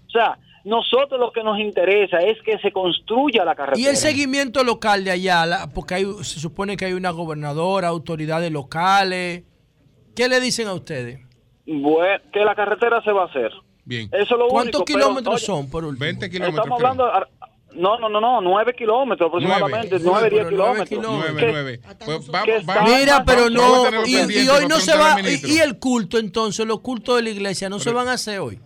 [0.06, 3.80] O sea, nosotros lo que nos interesa es que se construya la carretera.
[3.80, 7.88] Y el seguimiento local de allá, la- porque hay, se supone que hay una gobernadora,
[7.88, 9.44] autoridades locales.
[10.18, 11.20] ¿Qué le dicen a ustedes?
[11.66, 13.52] Bueno, que la carretera se va a hacer.
[13.84, 14.08] Bien.
[14.12, 16.04] Eso es lo ¿Cuántos único, pero, kilómetros oye, son por último?
[16.04, 16.58] 20 kilómetros.
[16.66, 17.04] Estamos hablando.
[17.06, 17.28] ar-
[17.74, 21.00] No, no, no, no, nueve kilómetros aproximadamente, nueve, diez kilómetros.
[21.02, 21.80] Nueve, Que- nueve.
[22.04, 22.90] Pues que vamos, vamos.
[22.98, 26.66] Mira, pero a no, y, y hoy no se va, y, y el culto entonces,
[26.66, 28.58] los cultos de la iglesia no se van a hacer hoy.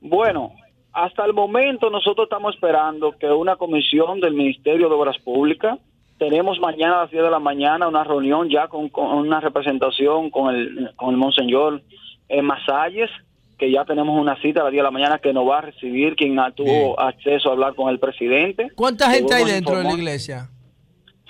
[0.00, 0.52] Bueno,
[0.92, 5.78] hasta el momento nosotros estamos esperando que una comisión del Ministerio de Obras Públicas,
[6.18, 10.30] tenemos mañana a las 10 de la mañana una reunión ya con, con una representación
[10.30, 11.82] con el, con el Monseñor
[12.28, 13.10] eh, Masalles,
[13.58, 15.62] que ya tenemos una cita a las 10 de la mañana que nos va a
[15.62, 18.68] recibir quien tuvo acceso a hablar con el presidente.
[18.74, 20.48] ¿Cuánta gente hay dentro de la iglesia?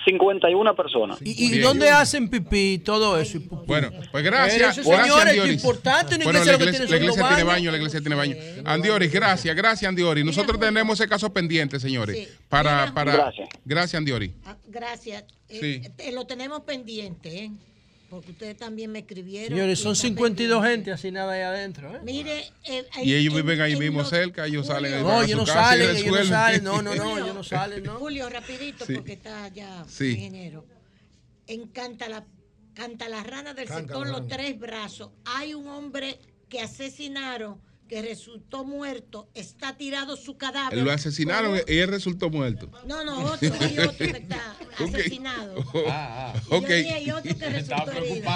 [0.07, 1.19] 51 personas.
[1.21, 3.39] ¿Y, y dónde hacen pipí y todo eso?
[3.67, 4.77] Bueno, pues gracias.
[4.77, 7.43] eso, gracias, señores, es importante, una Bueno, iglesia la lo que iglesia, tiene la iglesia
[7.45, 8.35] baño, la iglesia tiene baño.
[8.65, 10.23] Andioris, gracias, gracias, Andioris.
[10.25, 12.29] Nosotros tenemos ese caso pendiente, señores.
[12.49, 13.49] Para, para, Gracias.
[13.65, 14.31] gracias, Andioris.
[14.45, 15.23] Ah, Gracias.
[15.49, 15.91] Eh, Sí.
[15.99, 17.51] eh, lo tenemos pendiente, ¿eh?
[18.09, 19.49] Porque ustedes también me escribieron.
[19.57, 20.75] Señores, y son está 52 pendiente.
[20.75, 21.93] gente así nada ahí adentro.
[21.95, 21.99] ¿eh?
[22.03, 25.21] Mire, eh, Y en- ellos en- viven ahí mismo los- cerca, ellos salen ahí No,
[25.23, 26.63] ellos no y salen, ellos no salen.
[26.63, 27.95] No, no, no, Julio, ellos no salen, ¿no?
[27.99, 28.93] Julio, rapidito, Sí.
[28.95, 30.11] porque está ya Sí.
[30.11, 30.65] ingeniero.
[31.47, 32.25] En Canta la,
[32.73, 34.27] Canta la Rana del Canta sector la Los.
[34.27, 40.79] Tres Brazos, hay un hombre que asesinaron, que resultó muerto, está tirado su cadáver.
[40.79, 42.69] Lo asesinaron y él resultó muerto.
[42.85, 45.55] No, no, otro, otro que está asesinado.
[45.89, 46.41] Ah, ah.
[46.49, 48.29] Y yo hay otro que resultó herido.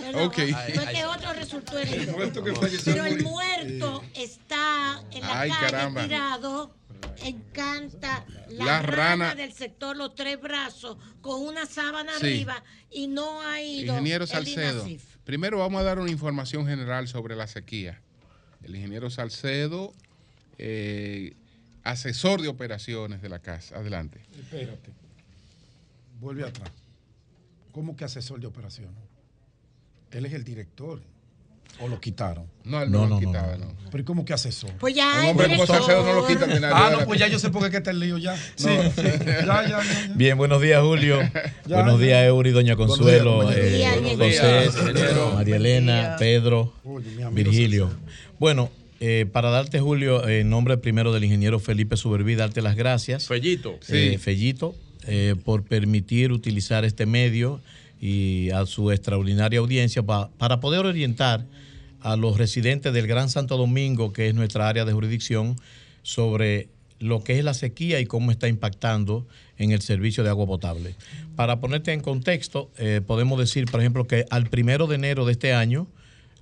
[0.00, 0.30] No, no.
[0.32, 0.46] Fue
[0.92, 2.12] que otro resultó herido.
[2.14, 6.02] muerto que falleció Pero el muerto está en la Ay, calle caramba.
[6.04, 6.74] tirado.
[7.24, 8.96] Encanta la, La rana,
[9.30, 9.34] rana.
[9.34, 12.26] del sector Los Tres Brazos con una sábana Sí.
[12.26, 13.92] arriba y no ha ido.
[13.94, 14.86] Ingeniero el Salcedo,
[15.24, 18.02] primero vamos a dar una información general sobre la sequía.
[18.62, 19.92] El ingeniero Salcedo,
[20.58, 21.34] eh,
[21.82, 23.76] asesor de operaciones de la casa.
[23.76, 24.20] Adelante.
[24.38, 24.90] Espérate.
[26.20, 26.70] Vuelve atrás.
[27.72, 28.94] ¿Cómo que asesor de operaciones?
[30.10, 31.00] Él es el director.
[31.78, 32.46] ¿O lo quitaron?
[32.64, 33.72] No, él no, lo quitaba, no.
[33.90, 34.72] Pero ¿y cómo que asesor?
[34.78, 35.66] Pues ya Un hombre como.
[35.66, 36.74] Salcedo no lo quitan de nadie.
[36.76, 38.36] Ah, no, pues ya yo sé por qué está el lío ya.
[38.36, 39.02] Sí, sí.
[39.02, 40.12] Ya, ya, ya, ya.
[40.14, 41.20] Bien, buenos días, Julio.
[41.66, 42.06] Ya, buenos ya.
[42.06, 43.84] días, Eury, Doña Buenos Consuelo, días, eh.
[43.84, 45.32] José, Buenos días, ingeniero.
[45.34, 46.74] María Elena, Pedro,
[47.32, 47.90] Virgilio.
[48.40, 48.70] Bueno,
[49.00, 53.26] eh, para darte, Julio, en nombre primero del ingeniero Felipe Suberví, darte las gracias.
[53.28, 53.78] Fellito.
[53.90, 54.16] Eh, Sí.
[54.18, 54.74] Fellito,
[55.06, 57.60] eh, por permitir utilizar este medio
[58.00, 61.44] y a su extraordinaria audiencia pa- para poder orientar
[62.00, 65.56] a los residentes del Gran Santo Domingo, que es nuestra área de jurisdicción,
[66.02, 69.26] sobre lo que es la sequía y cómo está impactando
[69.58, 70.94] en el servicio de agua potable.
[71.36, 75.32] Para ponerte en contexto, eh, podemos decir, por ejemplo, que al primero de enero de
[75.32, 75.88] este año,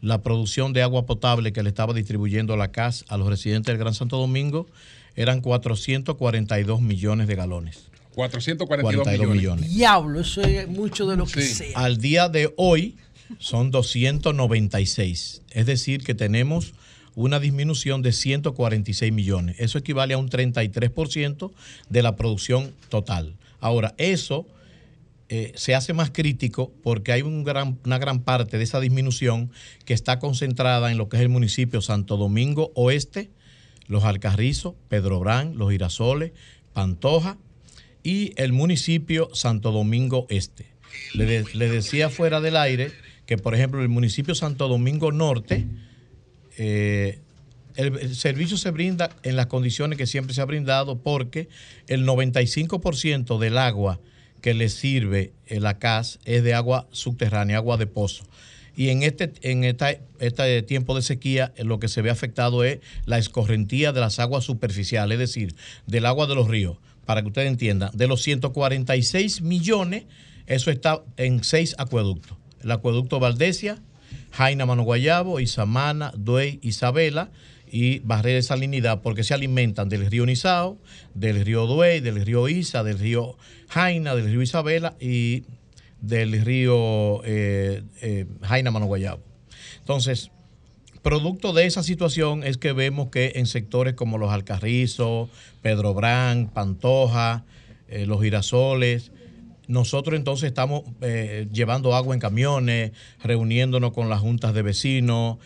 [0.01, 3.78] la producción de agua potable que le estaba distribuyendo la CAS a los residentes del
[3.78, 4.67] Gran Santo Domingo
[5.17, 7.89] eran 442 millones de galones.
[8.15, 9.60] 442 42 millones.
[9.62, 9.77] millones.
[9.77, 11.78] Diablo, eso es mucho de lo que sea.
[11.78, 12.97] Al día de hoy
[13.39, 15.43] son 296.
[15.51, 16.73] Es decir, que tenemos
[17.15, 19.57] una disminución de 146 millones.
[19.59, 21.51] Eso equivale a un 33%
[21.89, 23.35] de la producción total.
[23.60, 24.47] Ahora, eso
[25.31, 29.51] eh, se hace más crítico porque hay una gran parte de esa disminución
[29.85, 33.31] que está concentrada en lo que es el municipio Santo Domingo Oeste,
[33.89, 36.33] Los Alcarrizos, Pedro Brán, Los Girasoles,
[36.73, 37.37] Pantoja
[38.03, 40.67] y el municipio Santo Domingo Este.
[41.13, 42.91] Le decía fuera del aire
[43.27, 45.67] que, por ejemplo, el municipio Santo Domingo Norte,
[46.57, 47.19] eh,
[47.77, 51.51] el, el servicio se brinda en las condiciones que siempre se ha brindado porque
[51.87, 54.01] el 95% del agua
[54.41, 58.25] que le sirve la CAS es de agua subterránea, agua de pozo.
[58.78, 62.62] Y en este, en esta, este tiempo de sequía, eh, lo que se ve afectado
[62.62, 65.57] es la escorrentía de las aguas superficiales, es decir,
[65.89, 66.76] del agua de los ríos.
[67.05, 70.05] Para que ustedes entiendan, de los 146 millones,
[70.47, 72.39] eso está en seis acueductos.
[72.62, 73.78] El acueducto Valdesia,
[74.31, 77.31] Jaina Mano Guayabo, Isamana, Duey, Isabela
[77.71, 80.79] y Barrera de Salinidad, porque se alimentan del río Nizao,
[81.15, 83.37] del río Duey, del río Isa, del río
[83.69, 85.45] Jaina, del río Isabela y
[86.01, 89.23] del río eh, eh, Jaina Mano Guayabo.
[89.81, 90.31] Entonces,
[91.03, 95.31] producto de esa situación es que vemos que en sectores como los Alcarrizos,
[95.63, 97.45] Pedro Brán, Pantoja,
[97.89, 99.11] eh, los Girasoles,
[99.69, 105.37] nosotros entonces estamos eh, llevando agua en camiones, reuniéndonos con las juntas de vecinos.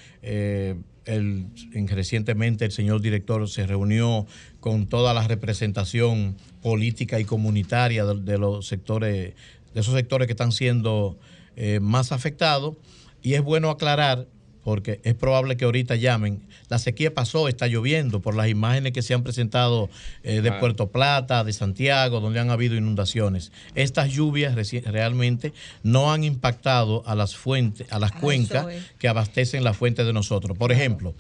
[1.05, 4.26] El- en- recientemente el señor director se reunió
[4.60, 9.34] con toda la representación política y comunitaria de, de los sectores,
[9.74, 11.18] de esos sectores que están siendo
[11.56, 12.76] eh, más afectados.
[13.22, 14.26] Y es bueno aclarar,
[14.65, 19.02] porque es probable que ahorita llamen, la sequía pasó, está lloviendo, por las imágenes que
[19.02, 19.91] se han presentado
[20.23, 20.60] eh, de Claro.
[20.60, 23.50] Puerto Plata, de Santiago, donde han habido inundaciones.
[23.74, 28.66] Estas lluvias realmente no han impactado a las fuentes, a las Ah, cuencas
[28.99, 30.57] que abastecen la fuente de nosotros.
[30.57, 31.15] Por ejemplo,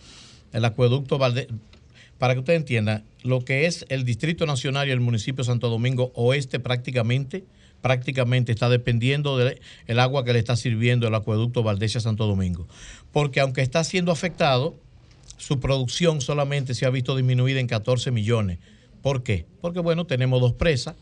[0.52, 1.48] el acueducto Valde,
[2.18, 5.68] para que usted entienda, lo que es el Distrito Nacional y el municipio de Santo
[5.68, 7.44] Domingo Oeste prácticamente,
[7.82, 12.66] prácticamente está dependiendo del el agua que le está sirviendo el acueducto Valdesia Santo Domingo.
[13.12, 14.74] Porque aunque está siendo afectado,
[15.36, 18.58] su producción solamente se ha visto disminuida en 14 millones.
[19.02, 19.44] ¿Por qué?
[19.60, 20.94] Porque bueno, tenemos dos presas,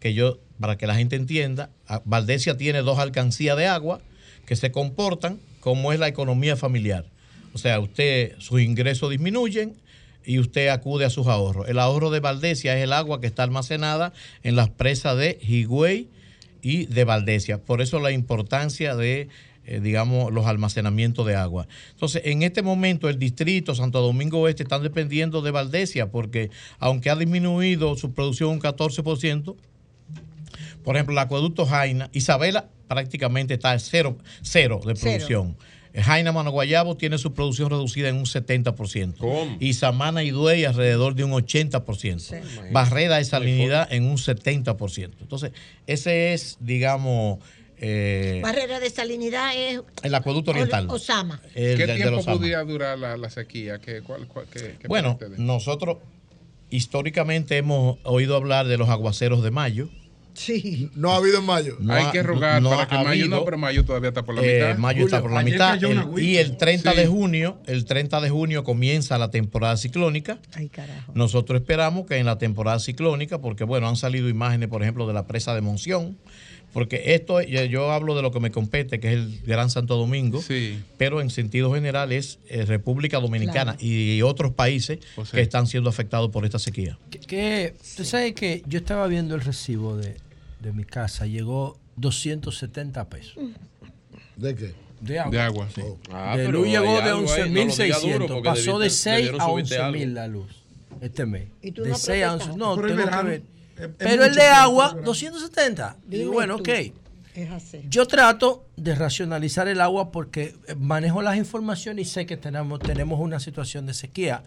[0.00, 1.70] que yo, para que la gente entienda,
[2.04, 4.02] Valdesia tiene dos alcancías de agua
[4.44, 7.06] que se comportan como es la economía familiar.
[7.54, 9.76] O sea, usted, sus ingresos disminuyen
[10.24, 11.68] y usted acude a sus ahorros.
[11.68, 16.08] El ahorro de Valdesia es el agua que está almacenada en las presas de Higüey
[16.64, 17.58] y de Valdesia.
[17.58, 19.28] Por eso la importancia de,
[19.66, 21.68] eh, digamos, los almacenamientos de agua.
[21.90, 27.10] Entonces, en este momento el distrito Santo Domingo Oeste están dependiendo de Valdesia porque aunque
[27.10, 29.54] ha disminuido su producción un 14%,
[30.82, 35.54] por ejemplo, el acueducto Jaina, Isabela prácticamente está cero, cero de Cero.
[35.94, 39.56] Jaina Manoguayabo tiene su producción reducida en un 70%.
[39.60, 42.72] Y Samana y Duey alrededor de un 80%.
[42.72, 45.12] Barrera de salinidad en un 70%.
[45.20, 45.52] Entonces,
[45.86, 47.38] ese es, digamos,
[47.78, 50.86] eh, Barrera de salinidad es el acueducto oriental.
[50.90, 51.40] Osama.
[51.54, 53.78] El ¿Qué de- de tiempo podría durar la, la sequía?
[53.78, 55.98] ¿Qué, cuál, cuál- qué- qué Bueno, de- nosotros
[56.70, 59.88] históricamente hemos oído hablar de los aguaceros de mayo.
[60.34, 60.90] Sí.
[60.94, 61.76] No ha habido en mayo.
[61.88, 64.54] Hay que rogar para que ha mayo no, pero mayo todavía está por la Eh,
[64.56, 64.78] mitad.
[64.78, 65.82] mayo está por la mitad.
[65.82, 66.96] el- y el 30 Sí.
[66.98, 70.38] de junio, el 30 de junio comienza la temporada ciclónica.
[70.54, 71.12] Ay, carajo.
[71.14, 75.14] Nosotros esperamos que en la temporada ciclónica, porque bueno, han salido imágenes, por ejemplo, de
[75.14, 76.16] la presa de Monción,
[76.72, 80.42] porque esto, yo, hablo de lo que me compete, que es el Gran Santo Domingo,
[80.98, 85.36] pero en sentido general es eh, República Dominicana y otros países O sea.
[85.36, 86.98] que están siendo afectados por esta sequía.
[87.10, 90.16] Que, que- tú sabes que yo estaba viendo el recibo de,
[90.64, 93.36] de mi casa, llegó 270 pesos.
[94.36, 94.74] ¿De qué?
[95.00, 95.30] De agua.
[95.30, 95.82] De agua, sí.
[96.10, 98.78] Ah, de pero luz llegó de algo ahí, no lo diga duro, 11.600, porque pasó
[98.78, 100.62] de debiste- 6 debieron a subirte 11.000 la luz
[101.00, 101.48] este mes.
[101.60, 102.46] ¿Y tú de no 6 a 11.
[102.46, 102.58] protestaste?
[102.58, 103.42] No, el tengo que ver.
[103.76, 105.06] es- es Pero el de agua, por el verano.
[105.06, 105.96] 270.
[106.06, 106.62] Digo, Dime bueno, tú.
[106.62, 106.68] ok.
[107.34, 107.80] Es así.
[107.88, 112.78] Yo trato de racionalizar el agua porque eh, manejo las informaciones y sé que tenemos,
[112.80, 114.42] tenemos una situación de sequía.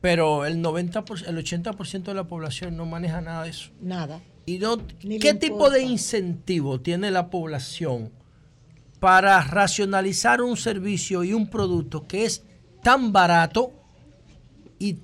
[0.00, 3.70] Pero el 90%, el 80% de la población no maneja nada de eso.
[3.80, 4.20] Nada.
[4.46, 8.12] ¿Y no, Ni le qué tipo de incentivo tiene la población
[9.00, 12.42] para racionalizar un servicio y un producto que es
[12.82, 13.72] tan barato
[14.78, 14.98] y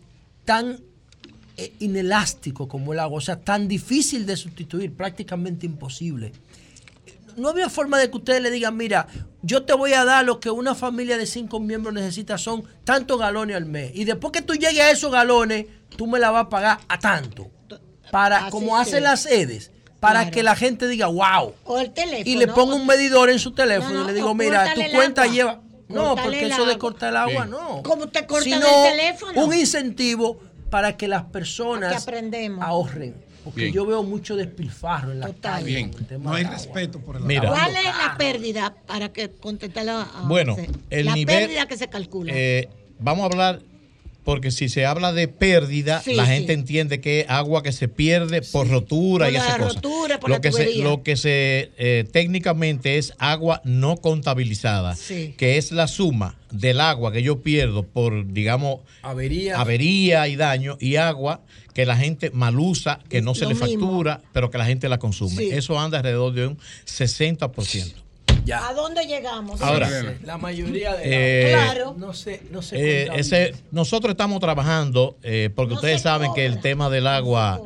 [0.44, 0.78] tan
[1.56, 6.32] eh, inelástico como el agua, o sea, tan difícil de sustituir, prácticamente imposible.
[7.36, 9.06] No había forma de que ustedes le digan, mira,
[9.42, 13.18] yo te voy a dar lo que una familia de cinco miembros necesita, son tantos
[13.18, 13.92] galones al mes.
[13.94, 16.98] Y después que tú llegues a esos galones, tú me la vas a pagar a
[16.98, 17.50] tanto.
[18.12, 18.82] Para, Así como sí.
[18.82, 20.30] hacen las sedes, para Claro.
[20.34, 21.54] que la gente diga, wow.
[21.64, 22.22] O el teléfono.
[22.30, 24.82] Y le pongo un medidor en su teléfono No, no, y le digo, mira, tu
[24.94, 25.34] cuenta agua.
[25.34, 25.60] lleva.
[25.88, 27.50] No, porque eso de cortar el agua, Sí.
[27.50, 27.82] no.
[27.82, 29.44] Como te cortan Sino el teléfono.
[29.46, 32.06] un incentivo para que las personas
[32.60, 33.14] ahorren.
[33.44, 33.72] Porque Bien.
[33.74, 35.64] yo veo mucho despilfarro en la calle.
[35.64, 37.48] Bien, no hay respeto por el Mira.
[37.48, 40.54] ¿Cuál es la pérdida para que contestarlo a Bueno,
[40.90, 42.32] el la nivel- pérdida que se calcula.
[42.36, 42.68] Eh,
[43.00, 43.60] vamos a hablar,
[44.24, 46.32] porque si se habla de pérdida, Sí, la sí.
[46.32, 49.74] gente entiende que es agua que se pierde por rotura Por y esas cosas.
[49.76, 54.94] rotura, por lo, la que se, lo que se eh, técnicamente es agua no contabilizada,
[54.94, 55.34] Sí.
[55.36, 60.76] que es la suma del agua que yo pierdo por, digamos, avería, avería y daño,
[60.80, 61.40] y agua
[61.74, 63.68] que la gente mal usa, que no se Lo le mismo.
[63.86, 65.36] factura, pero que la gente la consume.
[65.36, 65.48] Sí.
[65.50, 67.94] Eso anda alrededor de un 60%.
[68.50, 69.60] ¿A dónde llegamos?
[69.62, 69.88] Ahora,
[70.24, 71.94] La mayoría de Eh, Claro.
[71.98, 72.76] no sé, no sé.
[73.04, 77.60] Eh, ese, nosotros estamos trabajando, eh, porque ustedes saben que el tema del agua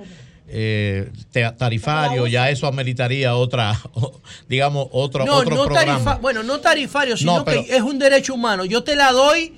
[0.49, 1.11] eh,
[1.59, 3.81] tarifario, ya eso ameritaría otra,
[4.49, 5.99] digamos, otro, no, otro no programa.
[5.99, 8.65] tarifa- bueno, no tarifario, sino No, pero- que es un derecho humano.
[8.65, 9.55] Yo te la doy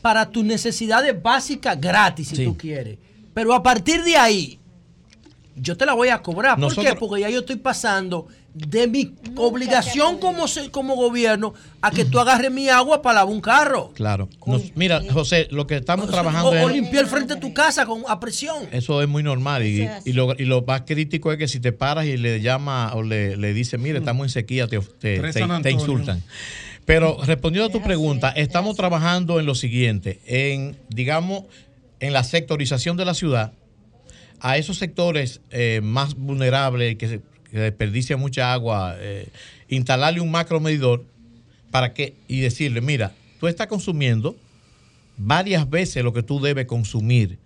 [0.00, 2.44] para tus necesidades básicas gratis, si Sí.
[2.44, 2.98] tú quieres.
[3.34, 4.58] Pero a partir de ahí,
[5.56, 6.58] yo te la voy a cobrar.
[6.58, 6.94] ¿Por qué?
[6.94, 8.28] Porque ya yo estoy pasando
[8.58, 13.32] de mi obligación como, se- como gobierno a que tú agarres mi agua para lavar
[13.34, 13.92] un carro.
[13.94, 14.28] Claro.
[14.46, 16.74] Nos- mira, José, lo que estamos O, trabajando o es...
[16.74, 18.64] limpiar el frente de tu casa con, a presión.
[18.72, 21.72] Eso es muy normal y, y lo, y lo más crítico es que si te
[21.72, 25.70] paras y le llama o le, le dice, mire, estamos en sequía, te, te- te-
[25.70, 26.22] insultan.
[26.84, 31.44] Pero respondiendo a tu pregunta, estamos trabajando en lo siguiente, en, digamos,
[32.00, 33.52] en la sectorización de la ciudad,
[34.40, 37.20] a esos sectores eh, más vulnerables que, se-
[37.50, 39.28] que desperdician mucha agua, eh,
[39.68, 41.04] instalarle un macro medidor
[41.70, 44.36] para que, y decirle, mira, tú estás consumiendo
[45.16, 47.38] varias veces lo que tú debes consumir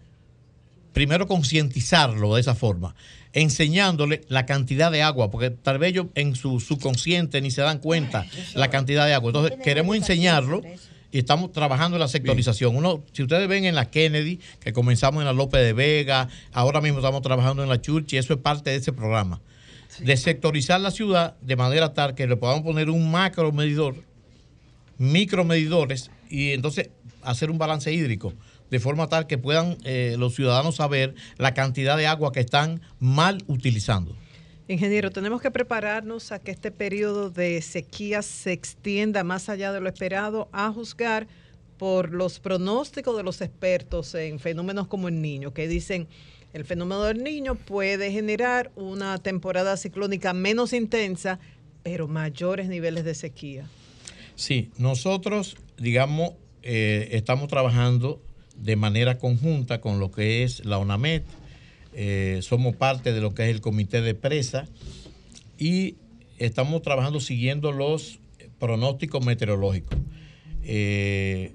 [0.92, 2.94] primero concientizarlo de esa forma,
[3.32, 7.78] enseñándole la cantidad de agua, porque tal vez ellos en su subconsciente ni se dan
[7.78, 9.30] cuenta la cantidad de agua.
[9.30, 10.62] Entonces queremos enseñarlo
[11.10, 12.76] y estamos trabajando en la sectorización.
[12.76, 16.80] Uno, si ustedes ven en la Kennedy, que comenzamos en la López de Vega, ahora
[16.80, 19.40] mismo estamos trabajando en la Church y eso es parte de ese programa.
[20.00, 23.94] De sectorizar la ciudad de manera tal que le podamos poner un macro medidor
[24.98, 26.90] micromedidores y entonces
[27.22, 28.32] hacer un balance hídrico
[28.70, 32.80] de forma tal que puedan eh, los ciudadanos saber la cantidad de agua que están
[33.00, 34.16] mal utilizando.
[34.68, 39.80] Ingeniero, tenemos que prepararnos a que este periodo de sequía se extienda más allá de
[39.80, 41.26] lo esperado, a juzgar
[41.76, 46.08] por los pronósticos de los expertos en fenómenos como el niño, que dicen
[46.52, 51.38] el fenómeno del niño puede generar una temporada ciclónica menos intensa,
[51.82, 53.68] pero mayores niveles de sequía.
[54.34, 56.32] Sí, nosotros, digamos,
[56.62, 58.22] eh, estamos trabajando
[58.56, 61.24] de manera conjunta con lo que es la ONAMET,
[61.94, 64.66] eh, somos parte de lo que es el comité de presa
[65.58, 65.96] y
[66.38, 68.18] estamos trabajando siguiendo los
[68.58, 69.98] pronósticos meteorológicos,
[70.62, 71.52] eh,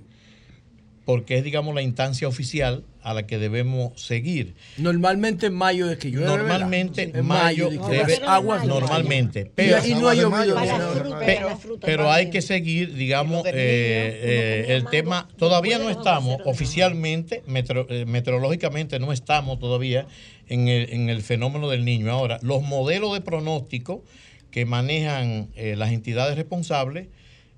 [1.06, 4.56] porque es, digamos, la instancia oficial a la que debemos seguir.
[4.77, 6.27] Normalmente en mayo es que llueve.
[6.27, 10.56] Normalmente En mayo dice, debe aguas normalmente, pero y, no ha llovido.
[10.56, 10.92] Para la nada.
[10.95, 15.30] fruta, Pe- para la fruta pero hay que seguir, digamos, eh, eh, el tema.
[15.38, 20.06] Todavía no estamos oficialmente, metro- eh, meteorológicamente, no estamos todavía
[20.50, 22.11] en el, en el fenómeno del niño.
[22.11, 24.03] Ahora, los modelos de pronóstico
[24.52, 27.08] que manejan eh, las entidades responsables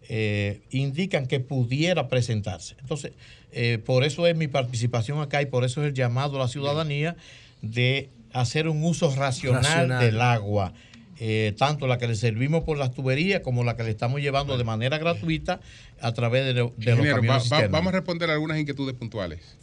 [0.10, 2.76] eh, indican que pudiera presentarse.
[2.82, 3.11] Entonces,
[3.52, 6.48] eh, por eso es mi participación acá y por eso es el llamado a la
[6.48, 7.16] ciudadanía
[7.61, 10.06] de hacer un uso racional, Racional.
[10.06, 10.74] del agua,
[11.19, 14.58] eh, tanto la que le servimos por las tuberías como la que le estamos llevando
[14.58, 15.60] de manera gratuita
[16.00, 17.78] a través de, lo- de los Ingeniero, camiones va- va- cisterna.
[17.78, 19.58] vamos a responder algunas inquietudes puntuales.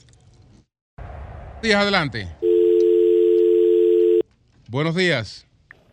[1.63, 2.29] Días adelante.
[4.69, 5.47] Buenos días.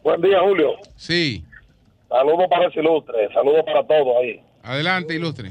[0.04, 0.72] Buen día, Julio.
[0.96, 1.46] Sí,
[2.10, 4.40] Saludos para ese ilustre, saludos para todos ahí.
[4.64, 5.50] Adelante, ilustre.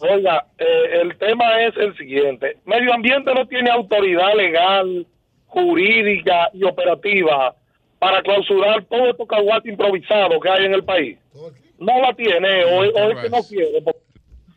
[0.00, 2.58] Oiga, eh, el tema es el siguiente.
[2.66, 5.06] Medio Ambiente no tiene autoridad legal,
[5.46, 7.54] jurídica y operativa
[7.98, 11.18] para clausurar todo estos caguates improvisados que hay en el país.
[11.78, 13.82] No la tiene o, o es que no quiere.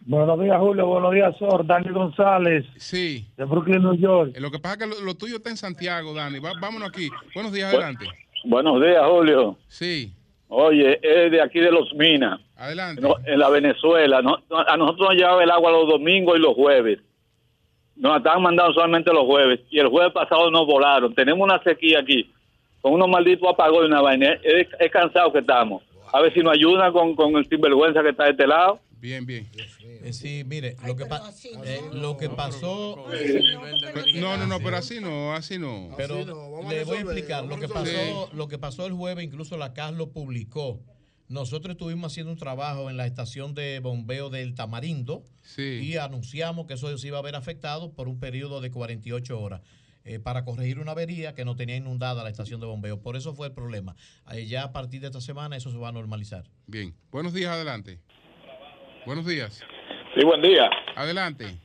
[0.02, 0.86] Buenos días, Julio.
[0.88, 1.66] Buenos días, Sor.
[1.66, 3.26] Dani González, Sí.
[3.36, 4.32] de Brooklyn, New York.
[4.36, 6.40] Eh, Lo que pasa es que lo, lo tuyo está en Santiago, Dani.
[6.40, 7.10] Va- vámonos aquí.
[7.34, 8.06] Buenos días, adelante.
[8.46, 9.58] Buenos días, Julio.
[9.68, 10.14] Sí.
[10.48, 12.40] Oye, es de aquí de Los Minas.
[12.58, 13.02] Adelante.
[13.02, 14.22] No, en la Venezuela.
[14.22, 17.00] No- no- a nosotros nos llevaba el agua los domingos y los jueves.
[17.96, 19.60] Nos estaban mandando solamente los jueves.
[19.70, 21.14] Y el jueves pasado nos volaron.
[21.16, 22.32] Tenemos una sequía aquí.
[22.82, 24.34] Con unos malditos apagones y una vaina.
[24.44, 25.84] Es, es cansado que estamos.
[26.14, 28.80] A ver si nos ayuda con, con el sinvergüenza que está de este lado.
[29.00, 29.48] Bien, bien.
[30.04, 31.22] Eh, sí, mire, lo que, pa-
[31.66, 33.06] eh, lo que pasó...
[34.16, 35.90] No, no, no, pero así no, así no.
[35.98, 36.16] Pero
[36.70, 39.94] le voy a explicar lo que pasó, lo que pasó el jueves, incluso la CAS
[39.94, 40.80] lo publicó.
[41.30, 45.24] Nosotros estuvimos haciendo un trabajo en la estación de bombeo del Tamarindo
[45.58, 49.62] y anunciamos que eso se iba a ver afectado por un periodo de 48 horas
[50.06, 53.02] eh, para corregir una avería que no tenía inundada la estación de bombeo.
[53.02, 53.94] Por eso fue el problema.
[54.32, 56.46] Eh, ya a partir de esta semana eso se va a normalizar.
[56.66, 56.94] Bien.
[57.12, 58.00] Buenos días, adelante.
[59.06, 59.62] Buenos días.
[60.16, 60.70] Sí, buen día.
[60.96, 61.58] Adelante.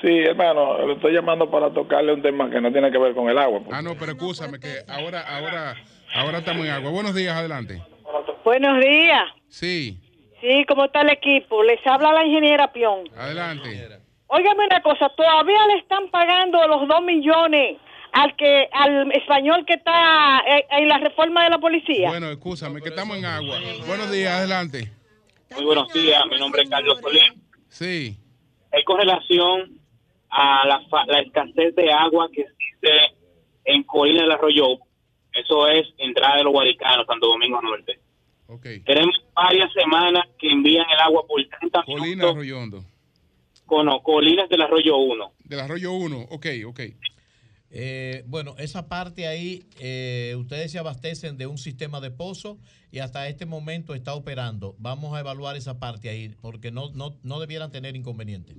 [0.00, 3.28] Sí, hermano, le estoy llamando para tocarle un tema que no tiene que ver con
[3.28, 3.62] el agua.
[3.72, 5.76] Ah, no, pero escúchame que ahora, ahora,
[6.14, 6.90] ahora estamos en agua.
[6.92, 7.82] Buenos días, adelante.
[8.44, 9.24] Buenos días.
[9.48, 9.98] Sí,
[10.40, 11.62] Sí, ¿cómo está el equipo?
[11.62, 13.04] Les habla la ingeniera Pion.
[13.16, 13.88] adelante.
[14.26, 17.78] Óigame una cosa, todavía le están pagando los dos millones
[18.12, 22.08] al que al español que está en la reforma de la policía.
[22.08, 23.56] Bueno, escúchame que estamos en agua.
[23.86, 24.90] Buenos días, adelante.
[25.54, 27.40] Muy buenos días, mi nombre es Carlos Solín.
[27.68, 28.16] Sí.
[28.72, 29.78] Es con relación
[30.30, 33.14] a la, fa- la escasez de agua que existe
[33.66, 34.78] en Colina del Arroyo.
[35.32, 38.00] Eso es entrada de los Guaricanos, Santo Domingo Norte.
[38.60, 42.84] Tenemos varias semanas que envían el agua por 30 Colina minutos
[43.66, 45.32] con no, Colinas del Arroyo 1.
[45.44, 46.80] Del Arroyo 1, ok, ok.
[47.70, 52.58] Eh, bueno, esa parte ahí, eh, ustedes se abastecen de un sistema de pozo
[52.90, 54.74] y hasta este momento está operando.
[54.78, 58.52] Vamos a evaluar esa parte ahí porque no, no, no debieran tener inconveniente.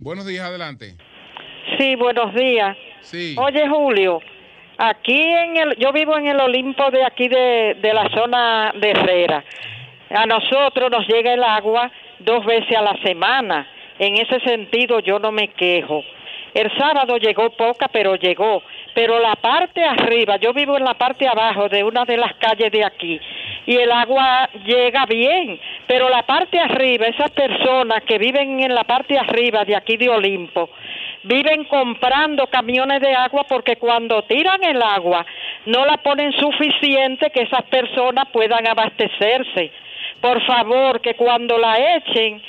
[0.00, 0.96] Buenos días, adelante.
[1.78, 2.76] Sí, buenos días.
[3.00, 3.34] Sí.
[3.38, 4.20] Oye, Julio,
[4.78, 8.90] aquí en el, yo vivo en el Olimpo de aquí de, de la zona de
[8.90, 9.44] Herrera.
[10.10, 13.66] A nosotros nos llega el agua dos veces a la semana.
[13.98, 16.02] En ese sentido yo no me quejo.
[16.54, 18.62] El sábado llegó poca, pero llegó.
[18.94, 22.70] Pero la parte arriba, yo vivo en la parte abajo de una de las calles
[22.70, 23.20] de aquí
[23.66, 28.84] y el agua llega bien, pero la parte arriba, esas personas que viven en la
[28.84, 30.70] parte arriba de aquí de Olimpo,
[31.24, 35.24] viven comprando camiones de agua porque cuando tiran el agua
[35.66, 39.70] no la ponen suficiente que esas personas puedan abastecerse.
[40.20, 42.40] Por favor, que cuando la echen,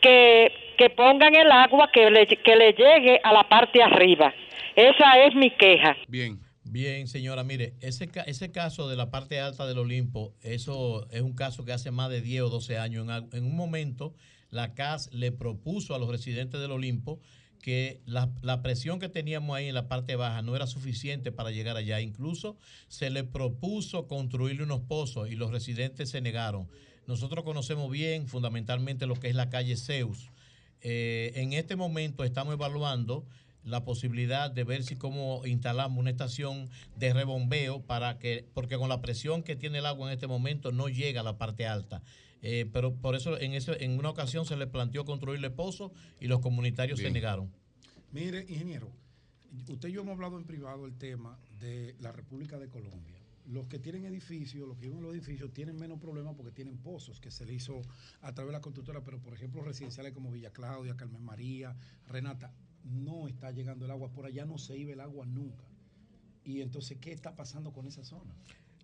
[0.00, 4.32] que, que pongan el agua que le, que le llegue a la parte arriba.
[4.74, 5.96] Esa es mi queja.
[6.08, 6.38] Bien.
[6.64, 11.34] Bien, señora, mire, ese, ese caso de la parte alta del Olimpo, eso es un
[11.34, 13.06] caso que hace más de 10 o 12 años.
[13.06, 14.14] En, en un momento,
[14.48, 17.20] la CAS le propuso a los residentes del Olimpo
[17.62, 21.50] que la, la presión que teníamos ahí en la parte baja no era suficiente para
[21.50, 22.02] llegar allá.
[22.02, 22.58] Incluso
[22.88, 26.68] se le propuso construirle unos pozos y los residentes se negaron.
[27.06, 30.30] Nosotros conocemos bien fundamentalmente lo que es la calle Zeus.
[30.82, 33.24] Eh, en este momento estamos evaluando
[33.64, 38.88] la posibilidad de ver si cómo instalamos una estación de rebombeo para que, porque con
[38.88, 42.02] la presión que tiene el agua en este momento no llega a la parte alta.
[42.42, 46.26] Eh, pero por eso en, eso en una ocasión se le planteó construirle pozos y
[46.26, 47.50] los comunitarios se negaron.
[48.10, 48.90] Mire, ingeniero,
[49.68, 53.20] usted y yo hemos hablado en privado el tema de la República de Colombia.
[53.46, 56.78] Los que tienen edificios, los que viven en los edificios, tienen menos problemas porque tienen
[56.78, 57.82] pozos que se le hizo
[58.20, 61.76] a través de la constructora, pero por ejemplo residenciales como Villa Claudia, Carmen María,
[62.08, 62.52] Renata,
[62.84, 65.64] no está llegando el agua, por allá no se iba el agua nunca.
[66.44, 68.34] Y entonces, ¿qué está pasando con esa zona?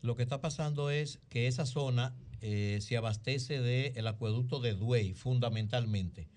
[0.00, 5.14] Lo que está pasando es que esa zona eh, se abastece del acueducto de Duey,
[5.14, 6.28] fundamentalmente.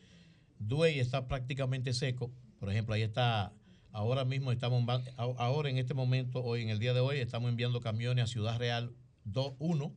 [0.60, 2.32] Duey está prácticamente seco.
[2.60, 3.54] Por ejemplo, ahí está,
[3.92, 4.84] ahora mismo estamos,
[5.18, 8.58] ahora en este momento, hoy en el día de hoy, estamos enviando camiones a Ciudad
[8.58, 8.94] Real
[9.26, 9.94] 2, 1,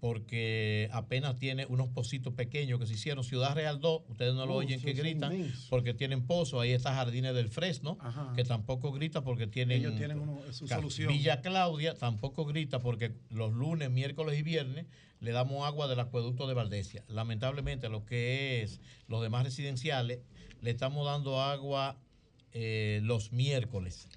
[0.00, 3.22] porque apenas tiene unos pocitos pequeños que se hicieron.
[3.22, 5.32] Ciudad Real 2, ustedes no lo Oh, oyen que gritan,
[5.68, 6.60] porque tienen pozos.
[6.62, 8.32] Ahí está Jardines del Fresno, Ajá.
[8.34, 9.80] que tampoco grita porque tienen...
[9.80, 11.12] Ellos tienen uno- su solución.
[11.12, 14.86] Villa Claudia tampoco grita porque los lunes, miércoles y viernes
[15.20, 17.04] le damos agua del acueducto de Valdesia.
[17.08, 20.20] Lamentablemente, lo que es los demás residenciales,
[20.62, 21.98] le estamos dando agua
[22.52, 24.08] eh, los miércoles.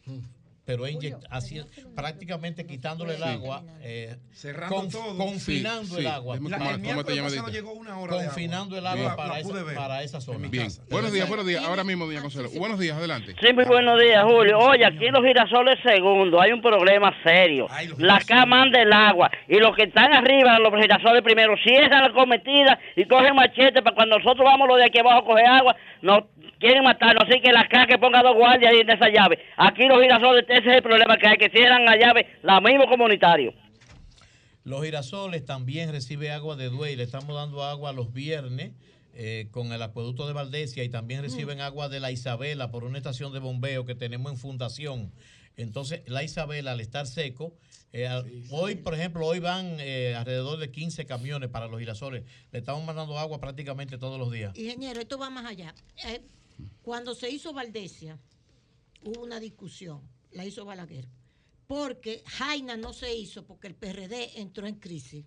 [0.65, 1.61] Pero inyect- así-
[1.93, 5.17] prácticamente quitándole el agua, eh, Cerrando conf- todo.
[5.17, 6.07] confinando Sí, el sí.
[6.07, 6.37] agua.
[6.41, 8.33] La- el miércoles pasado llegó una hora de agua.
[8.33, 10.47] Confinando el agua para, esa, para esa zona.
[10.47, 10.67] Bien.
[10.89, 11.63] Buenos días, buenos días.
[11.65, 12.49] Ahora mismo, doña Consuelo.
[12.57, 13.35] Buenos días, adelante.
[13.41, 14.57] Sí, muy buenos días, Julio.
[14.59, 17.67] Oye, aquí en los girasoles segundo hay un problema serio.
[17.97, 22.79] La cama del agua y los que están arriba, los girasoles primero, cierran la cometida
[22.95, 26.23] y cogen machete para cuando nosotros vamos los de aquí abajo a coger agua, nos
[26.59, 27.25] quieren matarnos.
[27.27, 29.39] Así que la CA que ponga dos guardias ahí en esa llave.
[29.57, 32.87] Aquí los girasoles, ese es el problema que hay, que cierran la llave, la mismo
[32.87, 33.53] comunitario.
[34.63, 38.71] Los girasoles también recibe agua de Duey, le estamos dando agua los viernes
[39.13, 42.97] eh, con el acueducto de Valdesia y también reciben agua de la Isabela por una
[42.97, 45.11] estación de bombeo que tenemos en fundación.
[45.57, 47.53] Entonces, la Isabela, al estar seco,
[47.91, 48.09] eh,
[48.49, 52.23] hoy, por ejemplo, hoy van eh, alrededor de 15 camiones para los girasoles.
[52.51, 54.57] Le estamos mandando agua prácticamente todos los días.
[54.57, 55.75] Ingeniero, esto va más allá.
[56.07, 56.21] Eh,
[56.81, 58.17] cuando se hizo Valdesia,
[59.03, 60.01] hubo una discusión,
[60.33, 61.07] la hizo Balaguer,
[61.67, 65.25] porque Jaina no se hizo porque el PRD entró en crisis.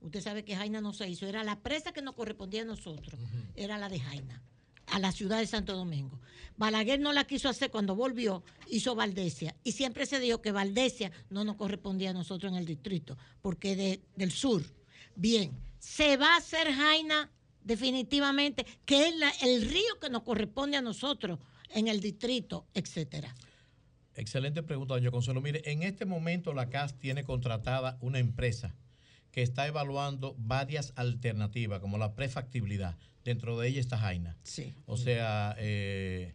[0.00, 3.18] Usted sabe que Jaina no se hizo, era la presa que nos correspondía a nosotros,
[3.54, 4.42] era la de Jaina,
[4.86, 6.20] a la ciudad de Santo Domingo.
[6.56, 11.10] Balaguer no la quiso hacer cuando volvió, hizo Valdesia, y siempre se dijo que Valdesia
[11.30, 14.62] no nos correspondía a nosotros en el distrito, porque de, del sur.
[15.16, 17.30] Bien, se va a hacer Jaina
[17.62, 21.38] definitivamente, que es la- el río que nos corresponde a nosotros
[21.70, 23.34] en el distrito, etcétera.
[24.16, 25.40] Excelente pregunta, doña Consuelo.
[25.40, 28.74] Mire, en este momento la CAS tiene contratada una empresa
[29.32, 32.96] que está evaluando varias alternativas, como la prefactibilidad.
[33.24, 34.36] Dentro de ella está Jaina.
[34.44, 34.72] Sí.
[34.86, 36.34] O sea, eh,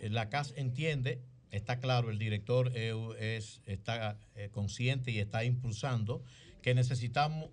[0.00, 1.20] la CAS entiende,
[1.52, 6.24] está claro, el director eh, es, está eh, consciente y está impulsando
[6.62, 7.50] que necesitamos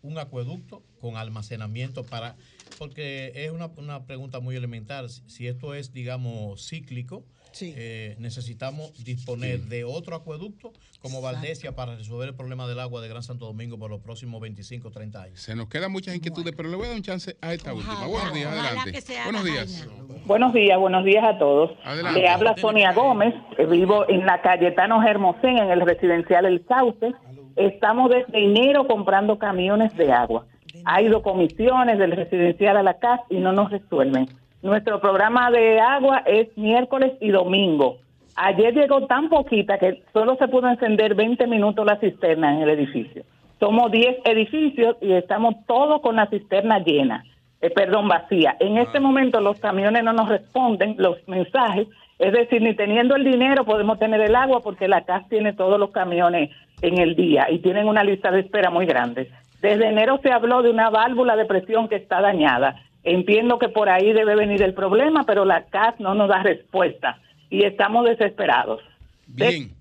[0.00, 2.36] un acueducto con almacenamiento para,
[2.78, 7.26] porque es una, una pregunta muy elemental, si si esto es, digamos, cíclico,
[7.62, 11.36] eh, necesitamos disponer de otro acueducto como Exacto.
[11.36, 14.88] Valdesia para resolver el problema del agua de Gran Santo Domingo por los próximos 25
[14.88, 15.40] o 30 años.
[15.40, 18.06] Se nos quedan muchas inquietudes, pero le voy a dar un chance a esta última.
[18.06, 19.02] Buenos días, ojalá adelante.
[19.24, 19.88] Buenos días.
[20.26, 21.70] Buenos días, buenos días a todos.
[21.84, 22.20] Adelante.
[22.20, 23.34] Le habla Sonia Gómez,
[23.70, 27.14] vivo en la Cayetano Hermosén, en el residencial El Sauce.
[27.56, 30.46] Estamos desde enero comprando camiones de agua.
[30.84, 34.28] Ha ido comisiones del residencial a la casa y no nos resuelven.
[34.66, 37.98] Nuestro programa de agua es miércoles y domingo.
[38.34, 42.70] Ayer llegó tan poquita que solo se pudo encender 20 minutos la cisterna en el
[42.70, 43.22] edificio.
[43.60, 47.22] Somos 10 edificios y estamos todos con la cisterna llena,
[47.60, 48.56] eh, perdón, vacía.
[48.58, 51.86] En este momento los camiones no nos responden los mensajes,
[52.18, 55.78] es decir, ni teniendo el dinero podemos tener el agua porque la CAS tiene todos
[55.78, 56.50] los camiones
[56.82, 59.30] en el día y tienen una lista de espera muy grande.
[59.62, 62.82] Desde enero se habló de una válvula de presión que está dañada.
[63.06, 67.20] Entiendo que por ahí debe venir el problema, pero la CAS no nos da respuesta
[67.48, 68.80] y estamos desesperados.
[69.28, 69.74] Bien.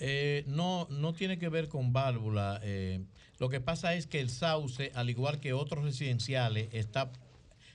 [0.00, 2.58] Eh, no, no tiene que ver con válvula.
[2.62, 3.00] eh,
[3.38, 7.10] lo que pasa es que el sauce, al igual que otros residenciales, está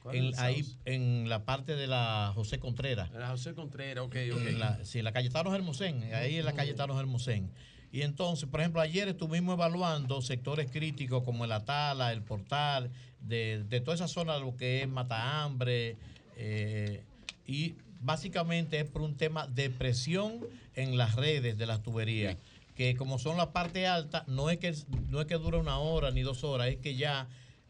[0.02, 3.12] ¿Cuál es en, ahí en la parte de la José Contreras.
[3.12, 4.60] La José Contreras, ok, En ok.
[4.60, 7.52] la, sí, la calle Taros Hermosén, ahí en la calle Taros Hermosén.
[7.92, 12.90] Y entonces, por ejemplo, ayer estuvimos evaluando sectores críticos como el Atala, el Portal,
[13.22, 15.98] de, de toda esa zona, lo que es Matahambre,
[16.38, 17.04] eh,
[17.46, 20.40] y básicamente es por un tema de presión
[20.76, 22.38] en las redes de las tuberías,
[22.76, 24.74] que como son la parte alta, no es que,
[25.10, 27.28] no es que dure una hora ni dos horas, es que ya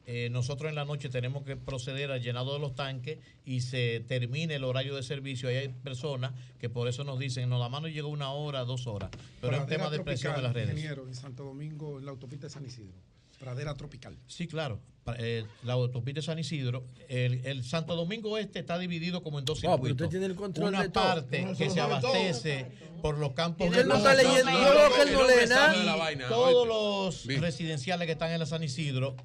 [0.08, 4.04] eh, nosotros en la noche tenemos que proceder al llenado de los tanques y se
[4.08, 5.48] termine el horario de servicio.
[5.50, 8.88] Ahí hay personas que por eso nos dicen, no, la mano llegó una hora, dos
[8.88, 9.12] horas.
[9.42, 10.72] Pero es un tema de presión en las redes.
[10.72, 12.98] Ingeniero, en Santo Domingo, en la autopista de San Isidro.
[13.42, 14.18] Pradera tropical.
[14.28, 14.80] Sí, claro.
[15.18, 19.46] Eh, la autopista de San Isidro, el, el Santo Domingo Este está dividido como en
[19.46, 19.94] dos Oh, circuitos.
[19.94, 21.04] usted tiene el control Una de todo.
[21.04, 22.68] parte No, que se abastece
[23.02, 26.14] por los campos Él no está leyendo, no lee nada.
[26.14, 29.16] Y Todos los residenciales que están en la San Isidro.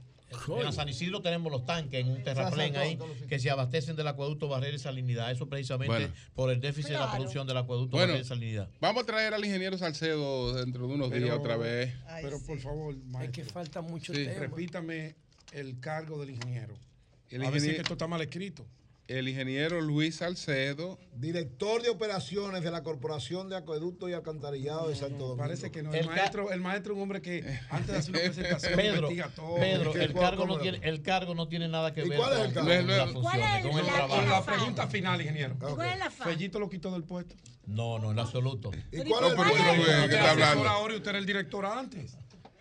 [0.65, 2.99] En San Isidro tenemos los tanques en un terraplén ahí
[3.29, 5.31] que se abastecen del acueducto Barrera y Salinidad.
[5.31, 6.15] Eso precisamente Bueno.
[6.35, 8.69] por el déficit de la producción del acueducto Bueno, Barrera y Salinidad.
[8.81, 11.95] vamos a traer al ingeniero Salcedo dentro de unos Pero- días otra vez.
[12.23, 13.33] Pero por favor, maestro.
[13.45, 14.27] que falta mucho Sí.
[14.27, 15.15] Repítame
[15.53, 16.75] el cargo del ingeniero.
[17.31, 18.67] El a ver si es ingeniero- que esto está mal escrito.
[19.09, 20.99] El ingeniero Luis Salcedo.
[21.15, 25.36] Director de operaciones de la Corporación de Acueducto y Alcantarillado de Santo Domingo.
[25.36, 25.94] Parece que no.
[25.94, 29.28] El, maestro, el maestro es un hombre que antes de hacer una presentación Pedro, investiga
[29.28, 29.55] todo.
[29.57, 32.18] Pedro, ¿Qué- el cargo, no lo- tiene, el cargo no tiene nada que ¿Y ver
[32.18, 32.86] cuál es con, el con cargo?
[32.97, 34.17] las funciones, con el trabajo.
[34.17, 35.57] Con la pregunta final, ingeniero.
[35.59, 37.36] ¿Cuál es la fa- Fellito lo quitó del puesto.
[37.67, 38.70] No, no, en absoluto.
[38.91, 39.39] ¿Y cuál es el
[40.93, 42.17] y usted era el director antes.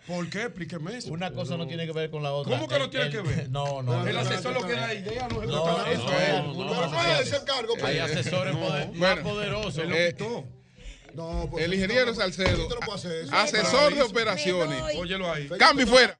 [0.06, 0.42] ¿Por qué?
[0.42, 1.12] Explíqueme eso.
[1.12, 2.54] Una cosa no tiene que ver con la otra.
[2.56, 3.50] ¿Cómo que no tiene el- que ver?
[3.50, 4.06] No, no.
[4.06, 7.32] El asesor lo que da idea no es No, no, eso Pero ¿cuál es asesores.
[7.32, 7.74] ese cargo?
[7.82, 8.60] Hay asesores No.
[8.60, 9.84] poder- más poderosos.
[9.90, 10.44] Eh, quitó.
[11.14, 14.82] No, pues, El ingeniero Salcedo, no puede asesor de operaciones.
[14.96, 15.48] Óyelo ahí.
[15.58, 16.18] Cambio y fuera.